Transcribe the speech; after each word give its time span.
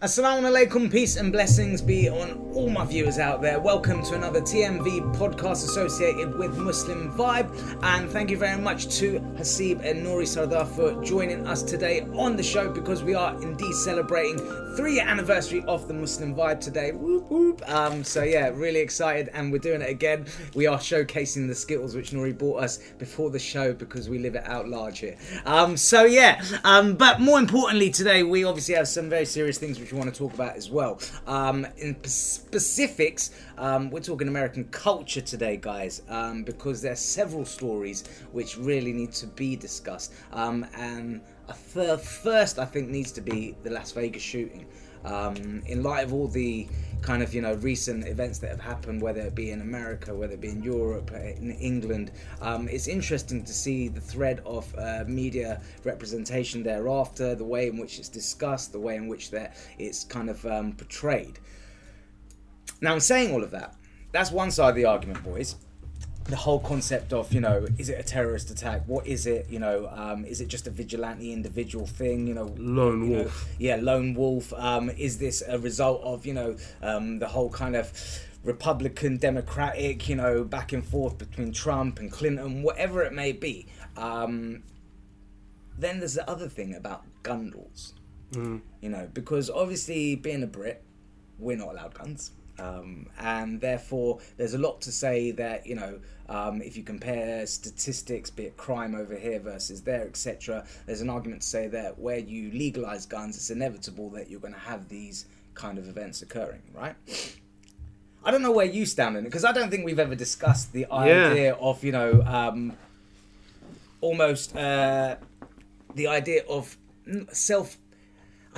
Assalamu 0.00 0.46
alaikum, 0.46 0.88
peace 0.88 1.16
and 1.16 1.32
blessings 1.32 1.82
be 1.82 2.08
on 2.08 2.47
all 2.58 2.68
my 2.68 2.84
viewers 2.84 3.20
out 3.20 3.40
there. 3.40 3.60
Welcome 3.60 4.02
to 4.02 4.16
another 4.16 4.40
TMV 4.40 5.14
podcast 5.14 5.64
associated 5.64 6.36
with 6.36 6.58
Muslim 6.58 7.12
Vibe, 7.12 7.48
and 7.84 8.10
thank 8.10 8.30
you 8.30 8.36
very 8.36 8.60
much 8.60 8.88
to 8.96 9.20
Hasib 9.36 9.84
and 9.84 10.04
Nori 10.04 10.26
Sardar 10.26 10.66
for 10.66 11.00
joining 11.04 11.46
us 11.46 11.62
today 11.62 12.00
on 12.14 12.34
the 12.34 12.42
show 12.42 12.68
because 12.68 13.04
we 13.04 13.14
are 13.14 13.40
indeed 13.42 13.72
celebrating 13.74 14.38
three 14.76 14.94
year 14.94 15.06
anniversary 15.06 15.62
of 15.68 15.86
the 15.86 15.94
Muslim 15.94 16.34
Vibe 16.34 16.58
today. 16.58 16.90
Whoop 16.90 17.30
whoop. 17.30 17.62
Um, 17.70 18.02
so 18.02 18.24
yeah, 18.24 18.48
really 18.48 18.80
excited, 18.80 19.30
and 19.34 19.52
we're 19.52 19.58
doing 19.58 19.80
it 19.80 19.88
again. 19.88 20.26
We 20.56 20.66
are 20.66 20.78
showcasing 20.78 21.46
the 21.46 21.54
Skittles 21.54 21.94
which 21.94 22.10
Nori 22.10 22.36
bought 22.36 22.64
us 22.64 22.78
before 22.98 23.30
the 23.30 23.38
show 23.38 23.72
because 23.72 24.08
we 24.08 24.18
live 24.18 24.34
it 24.34 24.44
out 24.48 24.66
large 24.66 24.98
here. 24.98 25.16
Um, 25.44 25.76
so 25.76 26.06
yeah, 26.06 26.42
um, 26.64 26.96
but 26.96 27.20
more 27.20 27.38
importantly 27.38 27.90
today, 27.90 28.24
we 28.24 28.42
obviously 28.42 28.74
have 28.74 28.88
some 28.88 29.08
very 29.08 29.26
serious 29.26 29.58
things 29.58 29.78
which 29.78 29.92
we 29.92 29.98
want 29.98 30.12
to 30.12 30.18
talk 30.18 30.34
about 30.34 30.56
as 30.56 30.68
well. 30.68 30.98
Um, 31.28 31.64
in 31.76 31.94
specifics, 32.48 33.30
um, 33.58 33.90
we're 33.90 34.00
talking 34.00 34.26
American 34.26 34.64
culture 34.70 35.20
today, 35.20 35.58
guys, 35.58 36.00
um, 36.08 36.44
because 36.44 36.80
there 36.80 36.92
are 36.92 37.02
several 37.18 37.44
stories 37.44 38.04
which 38.32 38.56
really 38.56 38.90
need 38.90 39.12
to 39.12 39.26
be 39.26 39.54
discussed. 39.54 40.14
Um, 40.32 40.64
and 40.74 41.20
th- 41.74 42.00
first, 42.00 42.58
I 42.58 42.64
think, 42.64 42.88
needs 42.88 43.12
to 43.12 43.20
be 43.20 43.54
the 43.64 43.70
Las 43.70 43.92
Vegas 43.92 44.22
shooting. 44.22 44.64
Um, 45.04 45.62
in 45.66 45.82
light 45.82 46.04
of 46.04 46.14
all 46.14 46.26
the 46.26 46.66
kind 47.02 47.22
of 47.22 47.32
you 47.32 47.42
know 47.42 47.54
recent 47.56 48.08
events 48.08 48.38
that 48.38 48.50
have 48.50 48.60
happened, 48.60 49.02
whether 49.02 49.20
it 49.20 49.34
be 49.34 49.50
in 49.50 49.60
America, 49.60 50.14
whether 50.14 50.32
it 50.32 50.40
be 50.40 50.48
in 50.48 50.62
Europe, 50.62 51.10
uh, 51.14 51.18
in 51.18 51.50
England, 51.60 52.12
um, 52.40 52.66
it's 52.68 52.88
interesting 52.88 53.44
to 53.44 53.52
see 53.52 53.88
the 53.88 54.00
thread 54.00 54.40
of 54.46 54.74
uh, 54.78 55.04
media 55.06 55.60
representation 55.84 56.62
thereafter, 56.62 57.34
the 57.34 57.44
way 57.44 57.68
in 57.68 57.76
which 57.76 57.98
it's 57.98 58.08
discussed, 58.08 58.72
the 58.72 58.80
way 58.80 58.96
in 58.96 59.06
which 59.06 59.30
that 59.30 59.54
it's 59.78 60.02
kind 60.02 60.30
of 60.30 60.44
um, 60.46 60.72
portrayed. 60.72 61.38
Now, 62.80 62.94
in 62.94 63.00
saying 63.00 63.32
all 63.32 63.42
of 63.42 63.50
that, 63.50 63.74
that's 64.12 64.30
one 64.30 64.50
side 64.50 64.70
of 64.70 64.74
the 64.76 64.84
argument, 64.84 65.22
boys. 65.24 65.56
The 66.24 66.36
whole 66.36 66.60
concept 66.60 67.14
of 67.14 67.32
you 67.32 67.40
know 67.40 67.66
is 67.78 67.88
it 67.88 67.98
a 67.98 68.02
terrorist 68.02 68.50
attack? 68.50 68.82
What 68.86 69.06
is 69.06 69.26
it? 69.26 69.46
You 69.48 69.60
know 69.60 69.88
um, 69.90 70.26
is 70.26 70.42
it 70.42 70.48
just 70.48 70.66
a 70.66 70.70
vigilante 70.70 71.32
individual 71.32 71.86
thing? 71.86 72.26
You 72.26 72.34
know 72.34 72.54
Lone 72.58 73.04
you 73.04 73.16
know, 73.16 73.22
wolf. 73.22 73.48
yeah 73.58 73.76
lone 73.80 74.12
wolf. 74.12 74.52
Um, 74.52 74.90
is 74.90 75.16
this 75.18 75.42
a 75.48 75.58
result 75.58 76.02
of 76.02 76.26
you 76.26 76.34
know 76.34 76.56
um, 76.82 77.18
the 77.18 77.26
whole 77.28 77.48
kind 77.48 77.74
of 77.74 77.90
republican 78.44 79.16
democratic 79.16 80.08
you 80.08 80.14
know 80.14 80.44
back 80.44 80.72
and 80.72 80.86
forth 80.86 81.18
between 81.18 81.50
trump 81.52 81.98
and 81.98 82.12
clinton 82.12 82.62
whatever 82.62 83.02
it 83.02 83.14
may 83.14 83.32
be? 83.32 83.66
Um, 83.96 84.62
then 85.78 85.98
there's 85.98 86.14
the 86.14 86.28
other 86.28 86.48
thing 86.48 86.74
about 86.74 87.04
gun 87.22 87.54
laws. 87.56 87.94
You 88.34 88.60
know 88.90 89.08
because 89.14 89.48
obviously 89.48 90.14
being 90.14 90.42
a 90.42 90.46
brit 90.46 90.84
we're 91.38 91.56
not 91.56 91.70
allowed 91.70 91.94
guns 91.94 92.32
um, 92.58 93.06
and 93.20 93.60
therefore 93.60 94.18
there's 94.36 94.54
a 94.54 94.58
lot 94.58 94.80
to 94.80 94.92
say 94.92 95.30
that 95.32 95.66
you 95.66 95.74
know 95.74 95.98
um, 96.28 96.60
if 96.60 96.76
you 96.76 96.82
compare 96.82 97.46
statistics 97.46 98.30
be 98.30 98.44
it 98.44 98.56
crime 98.56 98.94
over 98.94 99.16
here 99.16 99.40
versus 99.40 99.82
there 99.82 100.06
etc 100.06 100.66
there's 100.86 101.00
an 101.00 101.10
argument 101.10 101.42
to 101.42 101.48
say 101.48 101.68
that 101.68 101.98
where 101.98 102.18
you 102.18 102.50
legalize 102.52 103.06
guns 103.06 103.36
it's 103.36 103.50
inevitable 103.50 104.10
that 104.10 104.30
you're 104.30 104.40
going 104.40 104.54
to 104.54 104.60
have 104.60 104.88
these 104.88 105.26
kind 105.54 105.78
of 105.78 105.88
events 105.88 106.22
occurring 106.22 106.62
right? 106.74 106.94
I 108.24 108.30
don't 108.30 108.42
know 108.42 108.52
where 108.52 108.66
you 108.66 108.84
stand 108.84 109.16
on 109.16 109.22
it 109.22 109.26
because 109.26 109.44
I 109.44 109.52
don't 109.52 109.70
think 109.70 109.84
we've 109.84 109.98
ever 109.98 110.14
discussed 110.14 110.72
the 110.72 110.86
idea 110.92 111.54
of 111.54 111.82
you 111.84 111.92
know 111.92 112.22
um, 112.26 112.76
almost 114.00 114.56
uh, 114.56 115.16
the 115.94 116.08
idea 116.08 116.42
of 116.48 116.76
self 117.32 117.76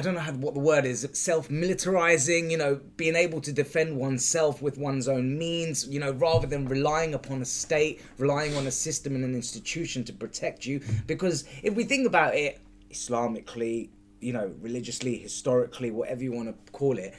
I 0.00 0.02
don't 0.02 0.14
know 0.14 0.20
how, 0.20 0.32
what 0.32 0.54
the 0.54 0.60
word 0.60 0.86
is, 0.86 1.06
self 1.12 1.50
militarizing, 1.50 2.50
you 2.50 2.56
know, 2.56 2.80
being 2.96 3.14
able 3.14 3.38
to 3.42 3.52
defend 3.52 3.98
oneself 3.98 4.62
with 4.62 4.78
one's 4.78 5.08
own 5.08 5.36
means, 5.36 5.86
you 5.86 6.00
know, 6.00 6.12
rather 6.12 6.46
than 6.46 6.66
relying 6.66 7.12
upon 7.12 7.42
a 7.42 7.44
state, 7.44 8.00
relying 8.16 8.56
on 8.56 8.66
a 8.66 8.70
system 8.70 9.14
and 9.14 9.26
an 9.26 9.34
institution 9.34 10.02
to 10.04 10.14
protect 10.14 10.64
you. 10.64 10.80
Because 11.06 11.44
if 11.62 11.74
we 11.74 11.84
think 11.84 12.06
about 12.06 12.34
it 12.34 12.62
Islamically, 12.90 13.90
you 14.22 14.32
know, 14.32 14.54
religiously, 14.62 15.18
historically, 15.18 15.90
whatever 15.90 16.22
you 16.22 16.32
want 16.32 16.48
to 16.48 16.72
call 16.72 16.96
it, 16.96 17.14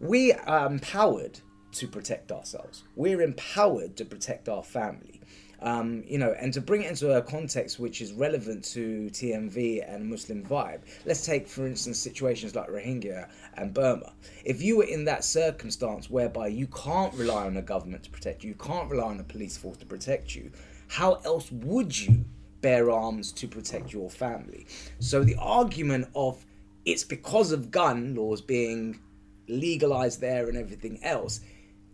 we 0.00 0.34
are 0.34 0.66
empowered 0.66 1.40
to 1.72 1.88
protect 1.88 2.30
ourselves. 2.30 2.84
We're 2.94 3.22
empowered 3.22 3.96
to 3.96 4.04
protect 4.04 4.50
our 4.50 4.62
family. 4.62 5.22
Um, 5.62 6.02
you 6.06 6.16
know, 6.18 6.34
and 6.40 6.52
to 6.54 6.60
bring 6.60 6.82
it 6.82 6.88
into 6.88 7.12
a 7.12 7.22
context 7.22 7.78
which 7.78 8.00
is 8.00 8.12
relevant 8.12 8.64
to 8.72 9.10
TMV 9.12 9.84
and 9.86 10.08
Muslim 10.08 10.42
vibe, 10.42 10.80
let's 11.04 11.24
take, 11.26 11.46
for 11.46 11.66
instance, 11.66 11.98
situations 11.98 12.54
like 12.54 12.68
Rohingya 12.68 13.28
and 13.54 13.74
Burma. 13.74 14.12
If 14.44 14.62
you 14.62 14.78
were 14.78 14.84
in 14.84 15.04
that 15.04 15.24
circumstance 15.24 16.08
whereby 16.08 16.48
you 16.48 16.66
can't 16.68 17.12
rely 17.14 17.44
on 17.44 17.56
a 17.56 17.62
government 17.62 18.04
to 18.04 18.10
protect 18.10 18.42
you, 18.42 18.50
you 18.50 18.54
can't 18.56 18.90
rely 18.90 19.08
on 19.08 19.20
a 19.20 19.24
police 19.24 19.56
force 19.56 19.76
to 19.78 19.86
protect 19.86 20.34
you, 20.34 20.50
how 20.88 21.14
else 21.24 21.52
would 21.52 21.98
you 21.98 22.24
bear 22.62 22.90
arms 22.90 23.30
to 23.32 23.46
protect 23.46 23.92
your 23.92 24.10
family? 24.10 24.66
So 24.98 25.22
the 25.22 25.36
argument 25.36 26.08
of 26.14 26.44
it's 26.84 27.04
because 27.04 27.52
of 27.52 27.70
gun 27.70 28.14
laws 28.14 28.40
being 28.40 29.00
legalized 29.48 30.20
there 30.20 30.48
and 30.48 30.56
everything 30.56 31.02
else 31.02 31.40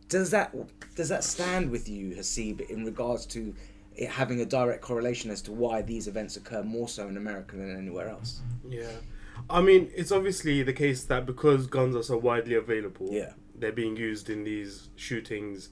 does 0.08 0.30
that 0.30 0.54
does 0.94 1.08
that 1.08 1.24
stand 1.24 1.70
with 1.70 1.88
you 1.88 2.14
hasib 2.16 2.60
in 2.70 2.84
regards 2.84 3.26
to 3.26 3.54
it 3.94 4.08
having 4.08 4.40
a 4.40 4.44
direct 4.46 4.82
correlation 4.82 5.30
as 5.30 5.40
to 5.42 5.52
why 5.52 5.82
these 5.82 6.06
events 6.06 6.36
occur 6.36 6.62
more 6.62 6.88
so 6.88 7.08
in 7.08 7.16
america 7.16 7.56
than 7.56 7.76
anywhere 7.76 8.08
else 8.08 8.40
Yeah. 8.68 8.90
I 9.50 9.60
mean, 9.60 9.90
it's 9.94 10.12
obviously 10.12 10.62
the 10.62 10.72
case 10.72 11.04
that 11.04 11.26
because 11.26 11.66
guns 11.66 11.94
are 11.94 12.02
so 12.02 12.16
widely 12.16 12.54
available, 12.54 13.08
Yeah. 13.12 13.34
they're 13.54 13.70
being 13.70 13.94
used 13.96 14.30
in 14.30 14.44
these 14.44 14.88
shootings 14.96 15.68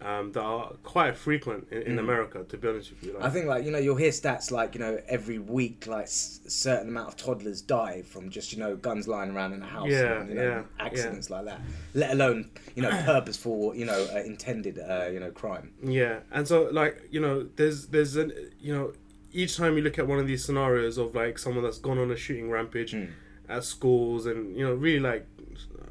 um, 0.00 0.30
that 0.32 0.40
are 0.42 0.72
quite 0.84 1.16
frequent 1.16 1.66
in, 1.72 1.82
in 1.82 1.98
America, 1.98 2.44
to 2.48 2.56
be 2.56 2.68
honest 2.68 2.90
with 2.90 3.02
you. 3.02 3.12
Like, 3.14 3.22
Mm. 3.22 3.26
i 3.26 3.30
think 3.30 3.46
like 3.46 3.64
you 3.64 3.70
know 3.72 3.78
you'll 3.78 3.96
hear 3.96 4.10
stats 4.12 4.50
like 4.52 4.74
you 4.74 4.80
know 4.80 5.00
every 5.08 5.38
week 5.38 5.86
like 5.88 6.04
s- 6.04 6.40
a 6.46 6.50
certain 6.50 6.88
amount 6.88 7.08
of 7.08 7.16
toddlers 7.16 7.60
die 7.62 8.02
from 8.02 8.30
just 8.30 8.52
you 8.52 8.58
know 8.60 8.76
guns 8.76 9.08
lying 9.08 9.32
around 9.34 9.52
in 9.54 9.62
a 9.62 9.66
house 9.66 9.90
Yeah, 9.90 10.20
and, 10.20 10.28
you 10.30 10.36
know, 10.36 10.42
yeah, 10.42 10.62
accidents 10.86 11.28
like 11.30 11.44
that 11.46 11.60
let 11.94 12.10
alone 12.12 12.50
you 12.76 12.82
know 12.82 12.90
purposeful 13.04 13.74
you 13.74 13.86
know 13.86 14.00
uh, 14.14 14.18
intended 14.32 14.78
uh, 14.78 15.08
you 15.12 15.18
know 15.18 15.30
crime 15.32 15.72
Yeah, 15.82 16.20
and 16.30 16.46
so 16.46 16.68
like 16.80 16.94
you 17.10 17.20
know, 17.20 17.48
there's 17.56 17.88
there's 17.88 18.14
an 18.16 18.32
you 18.60 18.72
know, 18.76 18.92
each 19.32 19.56
time 19.56 19.76
you 19.76 19.82
look 19.82 19.98
at 19.98 20.06
one 20.06 20.20
of 20.20 20.26
these 20.28 20.44
scenarios 20.44 20.96
of 20.96 21.14
like 21.14 21.38
someone 21.38 21.64
that's 21.64 21.78
gone 21.78 21.98
on 21.98 22.10
a 22.12 22.16
shooting 22.16 22.48
rampage 22.50 22.92
Mm. 22.94 23.08
at 23.48 23.64
schools 23.64 24.26
and 24.26 24.56
you 24.56 24.64
know 24.66 24.74
really 24.74 25.00
like 25.00 25.26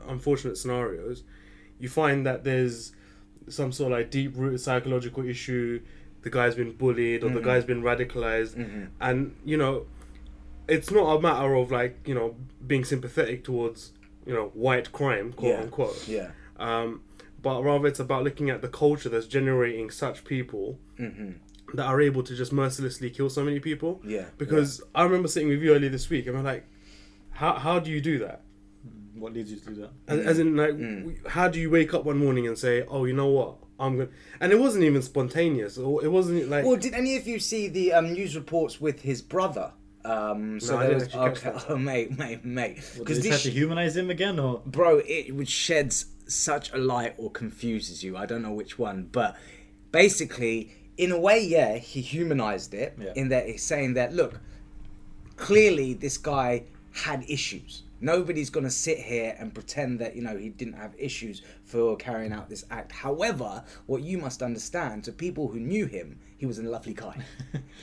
unfortunate 0.08 0.58
scenarios, 0.58 1.24
you 1.80 1.90
find 1.90 2.26
that 2.26 2.44
there's 2.44 2.94
some 3.50 3.72
sort 3.72 3.92
of 3.92 3.98
like 3.98 4.12
deep 4.12 4.34
rooted 4.36 4.62
psychological 4.62 5.26
issue. 5.26 5.82
The 6.22 6.30
guy's 6.30 6.56
been 6.56 6.74
bullied 6.74 7.24
or 7.24 7.30
the 7.30 7.36
mm-hmm. 7.36 7.46
guy's 7.46 7.64
been 7.64 7.82
radicalized, 7.82 8.56
mm-hmm. 8.56 8.86
and 9.00 9.36
you 9.46 9.56
know, 9.56 9.86
it's 10.68 10.92
not 10.92 11.06
a 11.16 11.22
matter 11.22 11.54
of 11.56 11.72
like 11.72 12.06
you 12.06 12.16
know 12.16 12.36
being 12.66 12.84
sympathetic 12.84 13.44
towards 13.44 13.94
you 14.26 14.34
know 14.34 14.52
white 14.54 14.92
crime 14.92 15.32
quote 15.32 15.52
Yeah. 15.52 15.62
unquote 15.62 16.08
yeah 16.08 16.28
um, 16.60 17.02
but 17.42 17.62
rather 17.62 17.88
it's 17.88 18.00
about 18.00 18.24
looking 18.24 18.50
at 18.50 18.62
the 18.62 18.68
culture 18.68 19.10
that's 19.10 19.28
generating 19.28 19.90
such 19.90 20.26
people 20.26 20.80
mm-hmm. 21.00 21.32
that 21.76 21.86
are 21.86 22.02
able 22.02 22.24
to 22.24 22.36
just 22.36 22.52
mercilessly 22.52 23.10
kill 23.10 23.30
so 23.30 23.44
many 23.44 23.60
people. 23.60 24.02
Yeah, 24.04 24.26
Because 24.38 24.82
I 24.96 25.04
remember 25.04 25.28
sitting 25.28 25.50
with 25.50 25.62
you 25.62 25.74
earlier 25.74 25.90
this 25.90 26.10
week, 26.10 26.28
and 26.28 26.38
I'm 26.38 26.44
like, 26.44 26.66
how 27.32 27.54
how 27.54 27.80
do 27.80 27.92
you 27.92 28.02
do 28.02 28.18
that? 28.20 28.42
What 29.20 29.34
leads 29.34 29.52
you 29.52 29.58
to 29.58 29.66
do 29.66 29.76
that? 29.82 29.90
As, 30.08 30.26
as 30.26 30.40
in, 30.40 30.56
like, 30.56 30.72
w- 30.72 31.16
how 31.28 31.48
do 31.48 31.60
you 31.60 31.70
wake 31.70 31.94
up 31.94 32.06
one 32.06 32.18
morning 32.18 32.48
and 32.48 32.58
say, 32.58 32.84
oh, 32.88 33.06
you 33.06 33.14
know 33.14 33.28
what, 33.28 33.56
I'm 33.80 33.98
gonna," 33.98 34.10
and 34.40 34.52
it 34.52 34.60
wasn't 34.60 34.84
even 34.84 35.02
spontaneous, 35.02 35.78
or 35.78 36.04
it 36.04 36.12
wasn't 36.12 36.50
like. 36.50 36.66
Well, 36.66 36.76
did 36.78 36.94
any 36.94 37.16
of 37.18 37.28
you 37.28 37.40
see 37.40 37.68
the 37.68 37.94
um, 37.94 38.14
news 38.14 38.36
reports 38.36 38.80
with 38.82 39.02
his 39.02 39.22
brother? 39.22 39.72
Um, 40.06 40.60
so 40.60 40.74
No, 40.76 40.80
I 40.80 40.88
there 40.88 41.00
didn't 41.00 41.00
was 41.00 41.04
actually 41.16 41.30
catch 41.30 41.38
okay, 41.56 41.68
that. 41.68 41.72
oh 41.74 41.78
mate, 41.92 42.18
mate, 42.18 42.46
mate. 42.46 42.76
Because 42.98 43.18
did 43.18 43.26
they 43.26 43.30
this, 43.32 43.42
try 43.44 43.52
to 43.52 43.58
humanize 43.58 43.98
him 43.98 44.10
again, 44.10 44.40
or 44.40 44.62
bro, 44.66 45.02
it 45.06 45.36
would 45.36 45.50
sheds 45.50 46.06
such 46.28 46.72
a 46.74 46.78
light 46.78 47.14
or 47.18 47.30
confuses 47.32 48.04
you. 48.04 48.16
I 48.16 48.26
don't 48.26 48.42
know 48.42 48.54
which 48.54 48.78
one, 48.80 49.10
but 49.12 49.36
basically, 49.92 50.72
in 50.98 51.12
a 51.12 51.20
way, 51.20 51.44
yeah, 51.44 51.78
he 51.78 52.02
humanized 52.02 52.74
it 52.74 52.98
Yeah. 53.00 53.14
in 53.16 53.30
that 53.30 53.48
he's 53.48 53.64
saying 53.64 53.96
that 53.96 54.14
look, 54.14 54.40
clearly 55.36 55.94
this 55.94 56.18
guy 56.18 56.64
had 56.94 57.24
issues. 57.30 57.84
Nobody's 58.00 58.50
gonna 58.50 58.70
sit 58.70 59.00
here 59.00 59.36
and 59.40 59.54
pretend 59.54 60.00
that 60.00 60.16
you 60.16 60.22
know 60.22 60.38
he 60.38 60.50
didn't 60.50 60.74
have 60.74 60.94
issues 60.98 61.42
for 61.64 61.96
carrying 61.96 62.32
out 62.32 62.50
this 62.50 62.66
act. 62.70 62.92
However, 62.92 63.64
what 63.86 64.04
you 64.04 64.18
must 64.18 64.44
understand 64.44 65.04
to 65.06 65.12
people 65.12 65.48
who 65.48 65.60
knew 65.60 65.86
him, 65.86 66.20
he 66.38 66.46
was 66.46 66.60
a 66.60 66.64
lovely 66.64 66.94
guy. 66.94 67.18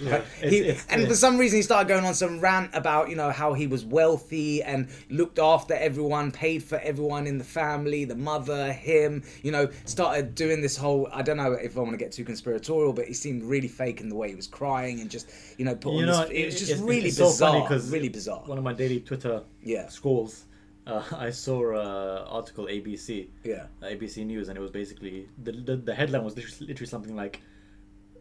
Right? 0.03 0.25
He- 0.41 0.47
It's- 0.47 0.61
it's- 0.71 0.87
and 0.91 1.03
yeah. 1.03 1.09
for 1.09 1.15
some 1.15 1.39
reason, 1.39 1.57
he 1.59 1.63
started 1.63 1.87
going 1.89 2.05
on 2.05 2.15
some 2.15 2.41
rant 2.41 2.71
about 2.75 3.11
you 3.11 3.17
know 3.17 3.31
how 3.31 3.53
he 3.53 3.67
was 3.69 3.85
wealthy 3.85 4.61
and 4.63 4.89
looked 5.11 5.39
after 5.39 5.75
everyone, 5.75 6.33
paid 6.33 6.63
for 6.65 6.79
everyone 6.79 7.27
in 7.29 7.39
the 7.39 7.45
family, 7.45 8.05
the 8.05 8.17
mother, 8.17 8.73
him. 8.73 9.23
You 9.45 9.53
know, 9.53 9.69
started 9.85 10.35
doing 10.35 10.61
this 10.63 10.77
whole. 10.77 11.09
I 11.13 11.23
don't 11.23 11.37
know 11.37 11.53
if 11.53 11.77
I 11.77 11.81
want 11.81 11.93
to 11.93 11.97
get 12.05 12.11
too 12.13 12.25
conspiratorial, 12.25 12.93
but 12.93 13.07
he 13.07 13.15
seemed 13.15 13.45
really 13.45 13.69
fake 13.69 14.01
in 14.01 14.09
the 14.09 14.17
way 14.17 14.29
he 14.31 14.35
was 14.35 14.49
crying 14.49 15.01
and 15.01 15.09
just 15.11 15.31
you 15.59 15.65
know 15.65 15.75
put 15.77 15.93
you 15.95 16.01
on 16.01 16.07
know, 16.07 16.21
this. 16.23 16.31
It 16.31 16.45
was 16.47 16.59
just 16.59 16.71
it's- 16.73 16.85
really 16.93 17.09
it's 17.09 17.17
so 17.19 17.31
funny 17.31 17.65
really 17.91 18.09
bizarre. 18.09 18.43
One 18.47 18.59
of 18.59 18.65
my 18.65 18.73
daily 18.73 19.01
Twitter 19.01 19.43
Yeah. 19.63 19.89
scrolls, 19.89 20.45
uh, 20.89 21.03
I 21.27 21.31
saw 21.31 21.71
an 21.71 22.27
article 22.39 22.67
ABC, 22.67 23.29
Yeah. 23.45 23.67
uh, 23.83 23.87
ABC 23.87 24.25
News, 24.27 24.49
and 24.49 24.59
it 24.59 24.61
was 24.61 24.73
basically 24.73 25.29
the 25.43 25.53
the, 25.53 25.77
the 25.77 25.95
headline 25.95 26.25
was 26.25 26.35
literally, 26.37 26.67
literally 26.67 26.89
something 26.89 27.15
like, 27.15 27.35
"A 27.37 27.41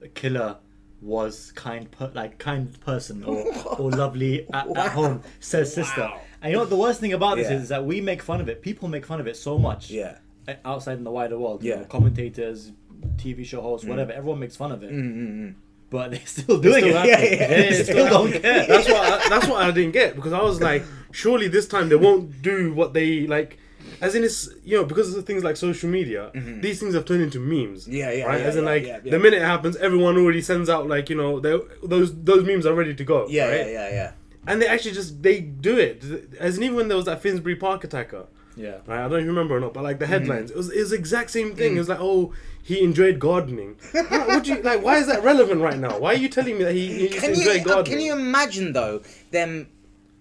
killer 0.09 0.57
was 1.01 1.51
kind 1.55 1.91
per- 1.91 2.11
like 2.13 2.37
kind 2.37 2.79
person 2.81 3.23
or, 3.25 3.43
or 3.79 3.91
lovely 3.91 4.47
at, 4.53 4.67
Wow. 4.69 4.83
at 4.85 4.91
home," 4.91 5.21
says 5.39 5.73
sister. 5.73 6.01
Wow. 6.01 6.19
And 6.41 6.51
you 6.51 6.57
know 6.57 6.63
what 6.63 6.69
the 6.69 6.77
worst 6.77 6.99
thing 6.99 7.13
about 7.13 7.37
this 7.37 7.49
Yeah. 7.49 7.55
is, 7.57 7.63
is 7.63 7.69
that 7.69 7.85
we 7.85 8.01
make 8.01 8.21
fun 8.21 8.41
of 8.41 8.49
it. 8.49 8.61
People 8.61 8.87
make 8.89 9.05
fun 9.05 9.19
of 9.19 9.27
it 9.27 9.35
so 9.37 9.57
much. 9.57 9.89
Yeah. 9.89 10.17
Outside 10.65 10.97
in 10.97 11.03
the 11.05 11.11
wider 11.11 11.37
world, 11.39 11.63
you 11.63 11.71
Yeah. 11.71 11.79
know, 11.79 11.85
commentators, 11.85 12.71
TV 13.17 13.45
show 13.45 13.61
hosts, 13.61 13.85
mm. 13.85 13.89
whatever, 13.89 14.11
everyone 14.11 14.39
makes 14.39 14.55
fun 14.57 14.71
of 14.71 14.83
it, 14.83 14.91
Mm-mm. 14.91 15.53
but 15.89 16.11
they're 16.11 16.19
still 16.25 16.59
doing 16.59 16.83
still 16.83 16.97
it. 16.97 17.05
Yeah, 17.07 17.19
yeah. 17.21 17.47
They 17.47 17.67
It's 17.69 17.83
still 17.89 18.07
still 18.07 18.09
don't 18.09 18.41
care. 18.41 18.65
That's 18.67 18.87
what 18.89 18.97
I, 19.25 19.29
that's 19.29 19.47
what 19.47 19.61
I 19.63 19.71
didn't 19.71 19.91
get 19.93 20.15
because 20.15 20.33
I 20.33 20.41
was 20.41 20.61
like, 20.61 20.83
surely 21.11 21.47
this 21.47 21.67
time 21.67 21.87
they 21.89 21.95
won't 21.95 22.41
do 22.41 22.73
what 22.73 22.93
they 22.93 23.25
like. 23.27 23.57
As 24.05 24.15
in, 24.15 24.23
it's 24.23 24.49
you 24.63 24.75
know 24.77 24.85
because 24.91 25.15
of 25.15 25.25
things 25.25 25.43
like 25.47 25.57
social 25.67 25.89
media, 25.89 26.21
these 26.65 26.79
things 26.79 26.93
have 26.97 27.05
turned 27.05 27.23
into 27.27 27.39
memes. 27.39 27.83
Mm-hmm. 27.83 27.93
Yeah, 28.01 28.11
yeah, 28.11 28.25
right. 28.25 28.41
yeah, 28.41 28.47
As 28.47 28.55
in, 28.55 28.63
yeah, 28.63 28.69
like 28.73 28.85
yeah, 28.85 28.99
the 28.99 29.19
minute 29.25 29.41
it 29.41 29.45
happens, 29.53 29.75
everyone 29.77 30.17
already 30.17 30.41
sends 30.41 30.69
out 30.69 30.87
like 30.95 31.09
you 31.11 31.15
know 31.21 31.39
they 31.39 31.53
those 31.93 32.09
those 32.29 32.43
memes 32.49 32.65
are 32.65 32.75
ready 32.81 32.93
to 33.01 33.03
go. 33.13 33.19
Yeah, 33.29 33.47
right? 33.49 33.57
yeah, 33.67 33.71
yeah, 33.71 33.89
yeah. 33.99 34.11
And 34.47 34.61
they 34.61 34.67
actually 34.67 34.91
just 35.01 35.23
they 35.23 35.39
do 35.39 35.77
it. 35.77 36.03
As 36.39 36.57
in, 36.57 36.63
even 36.63 36.75
when 36.75 36.87
there 36.89 36.97
was 36.97 37.05
that 37.05 37.21
Finsbury 37.21 37.55
Park 37.55 37.83
attacker. 37.85 38.25
Yeah. 38.55 38.77
Right, 38.85 38.99
I 39.03 39.07
don't 39.09 39.21
even 39.21 39.29
remember 39.29 39.55
or 39.57 39.59
not, 39.59 39.73
but 39.73 39.83
like 39.83 39.97
the 39.97 40.05
Mm-hmm. 40.05 40.13
headlines, 40.13 40.51
it 40.51 40.57
was 40.57 40.69
it 40.69 40.79
was 40.79 40.89
the 40.91 40.95
exact 41.03 41.29
same 41.31 41.55
thing. 41.55 41.71
It 41.71 41.75
Mm. 41.75 41.83
was 41.83 41.89
like, 41.89 42.01
oh, 42.01 42.33
he 42.61 42.83
enjoyed 42.83 43.17
gardening. 43.19 43.77
what 43.93 44.27
would 44.27 44.47
you 44.47 44.61
like? 44.61 44.83
Why 44.83 44.97
is 44.97 45.07
that 45.07 45.23
relevant 45.23 45.59
right 45.61 45.79
now? 45.79 45.97
Why 45.97 46.09
are 46.13 46.17
you 46.25 46.29
telling 46.29 46.57
me 46.59 46.63
that 46.65 46.73
he, 46.79 46.83
he 46.99 47.07
Can 47.09 47.33
you 47.33 47.49
uh, 47.49 47.57
gardening? 47.63 47.85
can 47.97 47.99
you 48.05 48.13
imagine 48.13 48.73
though 48.73 49.01
them, 49.31 49.67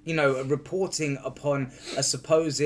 you 0.05 0.15
know, 0.15 0.31
reporting 0.45 1.19
upon 1.25 1.73
a 1.99 2.03
supposed 2.03 2.63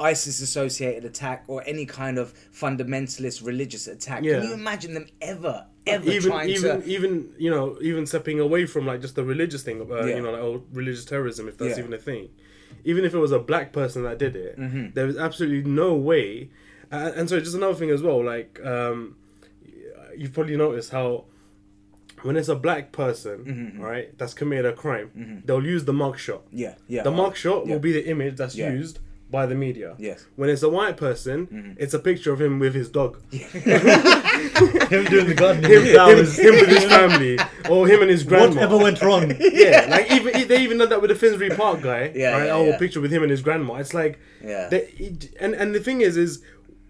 ISIS 0.00 0.40
associated 0.40 1.04
attack 1.04 1.44
or 1.48 1.62
any 1.66 1.86
kind 1.86 2.18
of 2.18 2.32
fundamentalist 2.52 3.44
religious 3.44 3.86
attack? 3.86 4.22
Yeah. 4.24 4.40
Can 4.40 4.48
you 4.48 4.54
imagine 4.54 4.94
them 4.94 5.06
ever 5.20 5.66
ever 5.86 6.10
even 6.10 6.30
trying 6.30 6.48
even 6.50 6.82
to? 6.82 6.86
even 6.88 7.32
you 7.38 7.50
know 7.50 7.78
even 7.80 8.06
stepping 8.06 8.40
away 8.40 8.66
from 8.66 8.86
like 8.86 9.00
just 9.00 9.14
the 9.16 9.24
religious 9.24 9.62
thing, 9.62 9.80
uh, 9.80 10.04
Yeah. 10.04 10.16
you 10.16 10.22
know, 10.22 10.30
like 10.32 10.40
oh, 10.42 10.62
religious 10.72 11.04
terrorism, 11.04 11.48
if 11.48 11.56
that's 11.58 11.76
Yeah. 11.76 11.80
even 11.84 11.92
a 11.94 11.98
thing. 11.98 12.28
Even 12.84 13.04
if 13.04 13.14
it 13.14 13.18
was 13.18 13.32
a 13.32 13.38
black 13.38 13.72
person 13.72 14.02
that 14.04 14.18
did 14.18 14.36
it, 14.36 14.58
Mm-hmm. 14.58 14.88
there 14.94 15.06
is 15.08 15.16
absolutely 15.16 15.68
no 15.70 15.94
way. 15.94 16.50
Uh, 16.92 17.12
and 17.16 17.28
so 17.28 17.38
just 17.40 17.54
another 17.56 17.74
thing 17.74 17.90
as 17.90 18.02
well, 18.02 18.22
like 18.24 18.60
um, 18.64 19.16
you've 20.16 20.32
probably 20.32 20.56
noticed 20.56 20.90
how 20.90 21.24
when 22.22 22.36
it's 22.36 22.48
a 22.48 22.56
black 22.56 22.92
person, 22.92 23.44
Mm-hmm. 23.44 23.80
right, 23.80 24.18
that's 24.18 24.34
committed 24.34 24.66
a 24.66 24.72
crime, 24.72 25.42
they'll 25.46 25.64
use 25.64 25.84
the 25.84 25.92
mugshot. 25.92 26.40
Yeah, 26.52 26.74
yeah. 26.88 27.02
The 27.02 27.12
mugshot 27.12 27.66
Yeah. 27.66 27.72
will 27.72 27.80
be 27.80 27.92
the 27.92 28.06
image 28.08 28.36
that's 28.36 28.56
Yeah. 28.56 28.72
used 28.72 28.98
by 29.30 29.46
the 29.46 29.54
media. 29.54 29.94
Yes. 29.98 30.24
When 30.36 30.48
it's 30.48 30.62
a 30.62 30.68
white 30.68 30.96
person, 30.96 31.76
it's 31.78 31.94
a 31.94 31.98
picture 31.98 32.32
of 32.32 32.40
him 32.40 32.58
with 32.58 32.74
his 32.74 32.88
dog. 32.88 33.20
Him 34.88 35.04
doing 35.04 35.26
the 35.26 35.34
gardening. 35.34 35.70
him, 35.70 35.84
that 35.84 36.08
him, 36.08 36.44
him 36.44 36.54
with 36.60 36.68
his 36.68 36.84
family, 36.84 37.38
or 37.68 37.86
him 37.86 38.00
and 38.02 38.10
his 38.10 38.22
grandma. 38.22 38.54
whatever 38.54 38.78
went 38.78 39.02
wrong. 39.02 39.32
yeah, 39.40 39.86
like 39.90 40.10
even 40.10 40.48
they 40.48 40.62
even 40.62 40.78
done 40.78 40.88
that 40.88 41.00
with 41.02 41.10
the 41.10 41.16
Finsbury 41.16 41.50
Park 41.50 41.82
guy. 41.82 42.12
Yeah, 42.14 42.32
right? 42.32 42.46
yeah, 42.46 42.52
oh, 42.52 42.64
yeah. 42.66 42.74
a 42.74 42.78
picture 42.78 43.00
with 43.00 43.12
him 43.12 43.22
and 43.22 43.30
his 43.30 43.42
grandma. 43.42 43.74
It's 43.74 43.94
like, 43.94 44.18
Yeah. 44.42 44.68
they, 44.68 45.16
and 45.40 45.54
and 45.54 45.74
the 45.74 45.80
thing 45.80 46.00
is, 46.00 46.16
is 46.16 46.42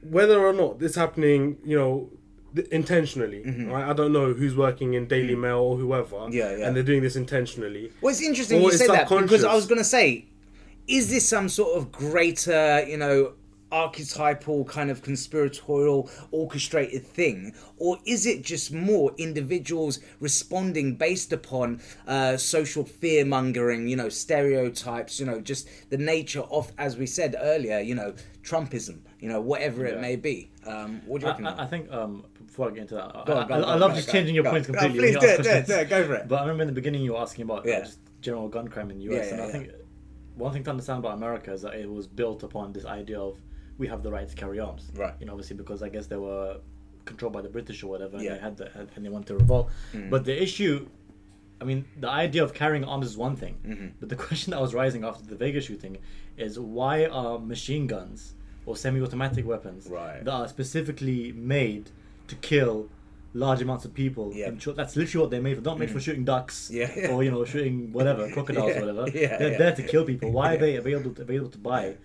whether 0.03 0.39
or 0.45 0.53
not 0.53 0.79
this 0.79 0.95
happening, 0.95 1.57
you 1.65 1.77
know, 1.77 2.11
th- 2.55 2.69
intentionally. 2.69 3.43
Right? 3.67 3.89
I 3.89 3.93
don't 3.93 4.13
know 4.13 4.33
who's 4.35 4.55
working 4.55 4.95
in 4.95 5.07
Daily 5.07 5.35
Mail 5.35 5.59
or 5.59 5.77
whoever. 5.77 6.17
Mm-hmm. 6.17 6.33
Yeah, 6.33 6.57
yeah. 6.57 6.67
And 6.67 6.77
they're 6.77 6.83
doing 6.83 7.03
this 7.03 7.17
intentionally. 7.17 7.91
Well, 8.01 8.11
it's 8.11 8.23
interesting 8.23 8.59
Or 8.59 8.63
you 8.63 8.69
it's 8.69 8.79
say 8.79 8.87
that 8.87 9.09
because. 9.09 9.45
I 9.45 9.55
was 9.55 9.67
going 9.67 9.79
to 9.79 9.85
say, 9.85 10.27
is 10.89 11.11
this 11.11 11.29
some 11.29 11.49
sort 11.49 11.77
of 11.77 11.93
greater, 11.93 12.85
you 12.89 12.97
know, 12.97 13.35
archetypal 13.71 14.65
kind 14.65 14.91
of 14.91 15.03
conspiratorial 15.03 16.11
orchestrated 16.31 17.07
thing, 17.07 17.53
or 17.77 17.99
is 18.07 18.27
it 18.27 18.43
just 18.43 18.73
more 18.73 19.13
individuals 19.19 20.01
responding 20.21 20.95
based 20.95 21.33
upon 21.33 21.81
uh, 22.07 22.37
social 22.37 22.85
fear 22.85 23.25
mongering, 23.25 23.87
you 23.87 23.97
know, 23.97 24.09
stereotypes, 24.09 25.21
you 25.21 25.27
know, 25.27 25.41
just 25.41 25.69
the 25.91 25.99
nature 25.99 26.41
of, 26.51 26.73
as 26.79 26.97
we 26.97 27.07
said 27.07 27.37
earlier, 27.41 27.79
you 27.79 27.95
know, 27.95 28.15
Trumpism, 28.43 29.01
you 29.21 29.29
know, 29.29 29.41
whatever 29.41 29.85
it 29.85 30.01
may 30.01 30.17
be. 30.17 30.51
Um, 30.67 31.03
what 31.05 31.21
do 31.21 31.27
you 31.27 31.33
reckon? 31.33 31.47
I, 31.47 31.65
I 31.65 31.67
think 31.67 31.93
um, 31.93 32.25
before 32.47 32.69
I 32.69 32.71
get 32.71 32.81
into 32.83 32.95
that, 32.95 33.15
I, 33.15 33.21
on, 33.21 33.31
I, 33.31 33.43
on, 33.43 33.65
I 33.65 33.73
on, 33.75 33.81
love 33.81 33.95
just 33.95 34.11
changing 34.11 34.35
your 34.35 34.45
points 34.45 34.67
completely. 34.67 34.99
please 34.99 35.17
when 35.19 35.21
do 35.21 35.29
it, 35.29 35.43
do 35.43 35.51
it, 35.51 35.67
do 35.67 35.75
it, 35.75 35.89
go 35.91 36.07
for 36.07 36.15
it. 36.15 36.29
But 36.29 36.37
I 36.37 36.41
remember 36.43 36.63
in 36.63 36.69
the 36.69 36.75
beginning 36.75 37.03
you 37.03 37.13
were 37.13 37.21
asking 37.21 37.43
about 37.43 37.69
uh, 37.69 37.81
just 37.81 37.99
general 38.23 38.49
gun 38.49 38.69
crime 38.69 38.91
in 38.91 38.99
the 38.99 39.05
US, 39.05 39.27
Yeah, 39.27 39.31
and 39.31 39.39
yeah, 39.39 39.45
I 39.45 39.51
think 39.51 39.71
one 40.39 40.53
thing 40.53 40.65
to 40.65 40.71
understand 40.71 41.01
about 41.01 41.15
America 41.15 41.53
is 41.53 41.63
that 41.63 41.75
it 41.75 41.91
was 41.91 42.07
built 42.07 42.43
upon 42.43 42.73
this 42.73 42.85
idea 42.85 43.19
of 43.21 43.37
we 43.79 43.87
have 43.89 44.03
the 44.03 44.11
right 44.11 44.29
to 44.29 44.35
carry 44.35 44.59
arms. 44.61 44.91
Right. 44.97 45.15
You 45.21 45.27
know, 45.27 45.33
obviously 45.33 45.57
because 45.57 45.83
I 45.83 45.89
guess 45.89 46.07
they 46.07 46.17
were 46.17 46.59
controlled 47.05 47.33
by 47.33 47.43
the 47.43 47.49
British 47.49 47.83
or 47.83 47.89
whatever, 47.89 48.17
and 48.19 48.27
they 48.27 48.39
had 48.39 48.57
the, 48.57 48.71
and 48.95 49.05
they 49.05 49.09
wanted 49.09 49.29
to 49.29 49.35
revolt. 49.37 49.71
Mm. 49.95 50.11
But 50.11 50.25
the 50.25 50.41
issue. 50.43 50.89
I 51.61 51.65
mean, 51.65 51.85
the 51.99 52.09
idea 52.09 52.45
of 52.45 52.55
carrying 52.55 52.85
arms 52.85 53.07
is 53.07 53.17
one 53.17 53.35
thing, 53.35 53.57
Mm-hmm. 53.67 53.87
but 53.99 54.09
the 54.09 54.15
question 54.27 54.53
that 54.53 54.61
was 54.61 54.75
rising 54.75 55.03
after 55.05 55.25
the 55.25 55.35
Vegas 55.35 55.65
shooting 55.65 55.99
is 56.37 56.57
why 56.57 57.07
are 57.07 57.37
machine 57.41 57.89
guns 57.89 58.35
or 58.65 58.77
semi-automatic 58.77 59.45
weapons 59.45 59.89
Right. 59.89 60.25
that 60.25 60.31
are 60.33 60.47
specifically 60.47 61.33
made 61.33 61.91
to 62.29 62.37
kill 62.37 62.89
large 63.35 63.61
amounts 63.63 63.85
of 63.85 63.93
people. 63.95 64.33
Yeah. 64.35 64.51
Mm. 64.51 64.75
that's 64.77 64.97
literally 64.97 65.23
what 65.25 65.31
they're 65.31 65.43
made 65.43 65.57
for. 65.57 65.63
Not 65.63 65.79
made 65.79 65.91
for 65.91 66.01
shooting 66.01 66.25
ducks 66.25 66.71
Yeah, 66.73 67.11
or 67.11 67.23
you 67.23 67.31
know 67.31 67.45
shooting 67.45 67.93
whatever 67.93 68.31
crocodiles 68.35 68.71
Yeah, 68.75 68.83
or 68.83 68.87
whatever. 68.95 69.19
yeah, 69.19 69.37
they're 69.39 69.59
there 69.59 69.75
to 69.75 69.83
kill 69.83 70.05
people. 70.05 70.31
Why 70.33 70.55
are 70.55 70.59
they 70.59 70.77
available 70.77 71.13
to, 71.15 71.23
available 71.23 71.51
to 71.51 71.59
buy 71.59 71.97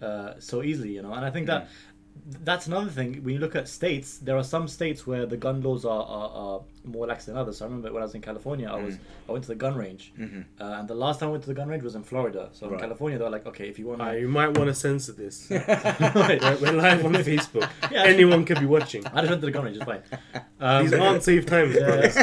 uh, 0.00 0.34
so 0.38 0.62
easily? 0.62 0.92
You 0.94 1.02
know, 1.02 1.12
and 1.12 1.24
I 1.24 1.30
think 1.30 1.46
that 1.46 1.64
Mm. 1.64 1.68
That's 2.44 2.66
another 2.66 2.90
thing. 2.90 3.22
When 3.24 3.34
you 3.34 3.40
look 3.40 3.56
at 3.56 3.68
states, 3.68 4.18
there 4.18 4.36
are 4.36 4.44
some 4.44 4.68
states 4.68 5.06
where 5.06 5.24
the 5.26 5.36
gun 5.36 5.62
laws 5.62 5.84
are, 5.84 6.02
are, 6.02 6.30
are 6.30 6.60
more 6.84 7.06
lax 7.06 7.24
than 7.26 7.36
others. 7.36 7.58
So 7.58 7.64
I 7.64 7.68
remember 7.68 7.92
when 7.92 8.02
I 8.02 8.06
was 8.06 8.14
in 8.14 8.20
California, 8.20 8.68
I 8.68 8.76
was 8.82 8.94
Mm. 8.96 9.00
I 9.28 9.32
went 9.32 9.44
to 9.44 9.48
the 9.48 9.54
gun 9.54 9.76
range, 9.76 10.12
uh, 10.20 10.24
and 10.78 10.88
the 10.88 10.94
last 10.94 11.20
time 11.20 11.28
I 11.28 11.32
went 11.32 11.42
to 11.44 11.48
the 11.48 11.54
gun 11.54 11.68
range 11.68 11.82
was 11.82 11.94
in 11.94 12.02
Florida. 12.02 12.48
So 12.52 12.66
Mm-hmm. 12.66 12.74
Right. 12.74 12.82
in 12.82 12.88
California, 12.88 13.18
they're 13.18 13.30
like, 13.30 13.46
okay, 13.46 13.68
if 13.68 13.78
you 13.78 13.86
want 13.86 14.00
Uh, 14.02 14.12
to. 14.12 14.20
you 14.20 14.28
might 14.28 14.56
want 14.58 14.68
to 14.68 14.74
censor 14.74 15.12
this. 15.12 15.48
Right. 15.50 16.40
We're 16.42 16.58
we're 16.62 16.72
live 16.72 17.04
on 17.04 17.12
Facebook. 17.14 17.68
Yeah. 17.90 18.04
Anyone 18.04 18.44
could 18.44 18.60
be 18.60 18.66
watching. 18.66 19.06
I 19.06 19.20
just 19.20 19.30
went 19.30 19.40
to 19.42 19.46
the 19.46 19.52
gun 19.52 19.64
range. 19.64 19.76
It's 19.76 19.86
fine. 19.86 20.02
Um, 20.60 20.82
These 20.84 20.92
aren't 20.94 21.22
safe 21.22 21.46
times. 21.46 21.74
brothers. 21.76 22.16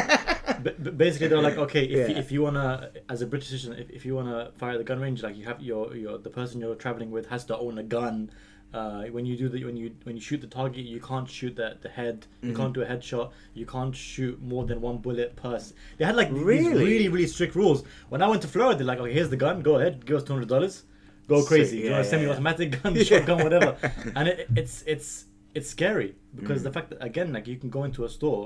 B- 0.62 0.70
b- 0.82 0.90
basically 0.90 1.28
they're 1.28 1.42
like 1.50 1.58
okay 1.58 1.84
if, 1.84 2.08
Yeah. 2.10 2.18
if 2.18 2.32
you 2.32 2.42
wanna 2.42 2.90
as 3.08 3.20
a 3.20 3.26
british 3.26 3.48
citizen 3.50 3.74
if, 3.74 3.90
if 3.90 4.06
you 4.06 4.14
wanna 4.14 4.50
fire 4.56 4.78
the 4.78 4.84
gun 4.84 5.00
range 5.00 5.22
like 5.22 5.36
you 5.36 5.44
have 5.44 5.60
your 5.60 5.94
your 5.94 6.18
the 6.18 6.30
person 6.30 6.60
you're 6.60 6.74
traveling 6.74 7.10
with 7.10 7.26
has 7.28 7.44
to 7.46 7.56
own 7.58 7.78
a 7.78 7.82
gun 7.82 8.30
uh, 8.80 9.02
when 9.16 9.24
you 9.30 9.34
do 9.42 9.46
the 9.52 9.58
when 9.68 9.76
you 9.82 9.88
when 10.06 10.14
you 10.18 10.22
shoot 10.28 10.40
the 10.46 10.52
target 10.60 10.84
you 10.94 11.00
can't 11.10 11.28
shoot 11.38 11.54
the 11.60 11.68
the 11.84 11.88
head 11.98 12.16
you 12.42 12.48
Mm-hmm. 12.48 12.56
can't 12.60 12.74
do 12.78 12.82
a 12.86 12.88
headshot 12.92 13.26
you 13.60 13.66
can't 13.74 13.94
shoot 14.08 14.36
more 14.52 14.64
than 14.70 14.78
one 14.88 14.98
bullet 15.06 15.30
per 15.42 15.54
s- 15.56 15.72
they 15.98 16.04
had 16.10 16.16
like 16.22 16.30
Really? 16.30 16.74
really 16.88 17.08
really 17.14 17.30
strict 17.36 17.54
rules 17.62 17.80
when 18.12 18.20
i 18.26 18.28
went 18.32 18.42
to 18.46 18.48
florida 18.54 18.76
they're 18.78 18.86
like 18.92 19.00
okay 19.04 19.14
here's 19.18 19.30
the 19.36 19.40
gun 19.46 19.56
go 19.70 19.76
ahead 19.78 19.94
give 20.06 20.16
us 20.20 20.24
$200 20.24 20.82
go 21.28 21.38
crazy 21.50 21.78
you 21.78 21.84
yeah, 21.86 21.92
want 21.92 22.04
yeah, 22.04 22.08
a 22.08 22.10
semi-automatic 22.12 22.68
gun 22.82 22.92
shotgun 23.10 23.38
whatever 23.46 23.70
and 24.16 24.28
it, 24.28 24.48
it's 24.60 24.76
it's 24.94 25.08
it's 25.54 25.68
scary 25.76 26.10
because 26.38 26.60
Mm. 26.60 26.64
the 26.68 26.72
fact 26.76 26.90
that 26.90 27.02
again 27.10 27.32
like 27.36 27.46
you 27.52 27.56
can 27.62 27.70
go 27.78 27.82
into 27.88 28.04
a 28.04 28.08
store 28.18 28.44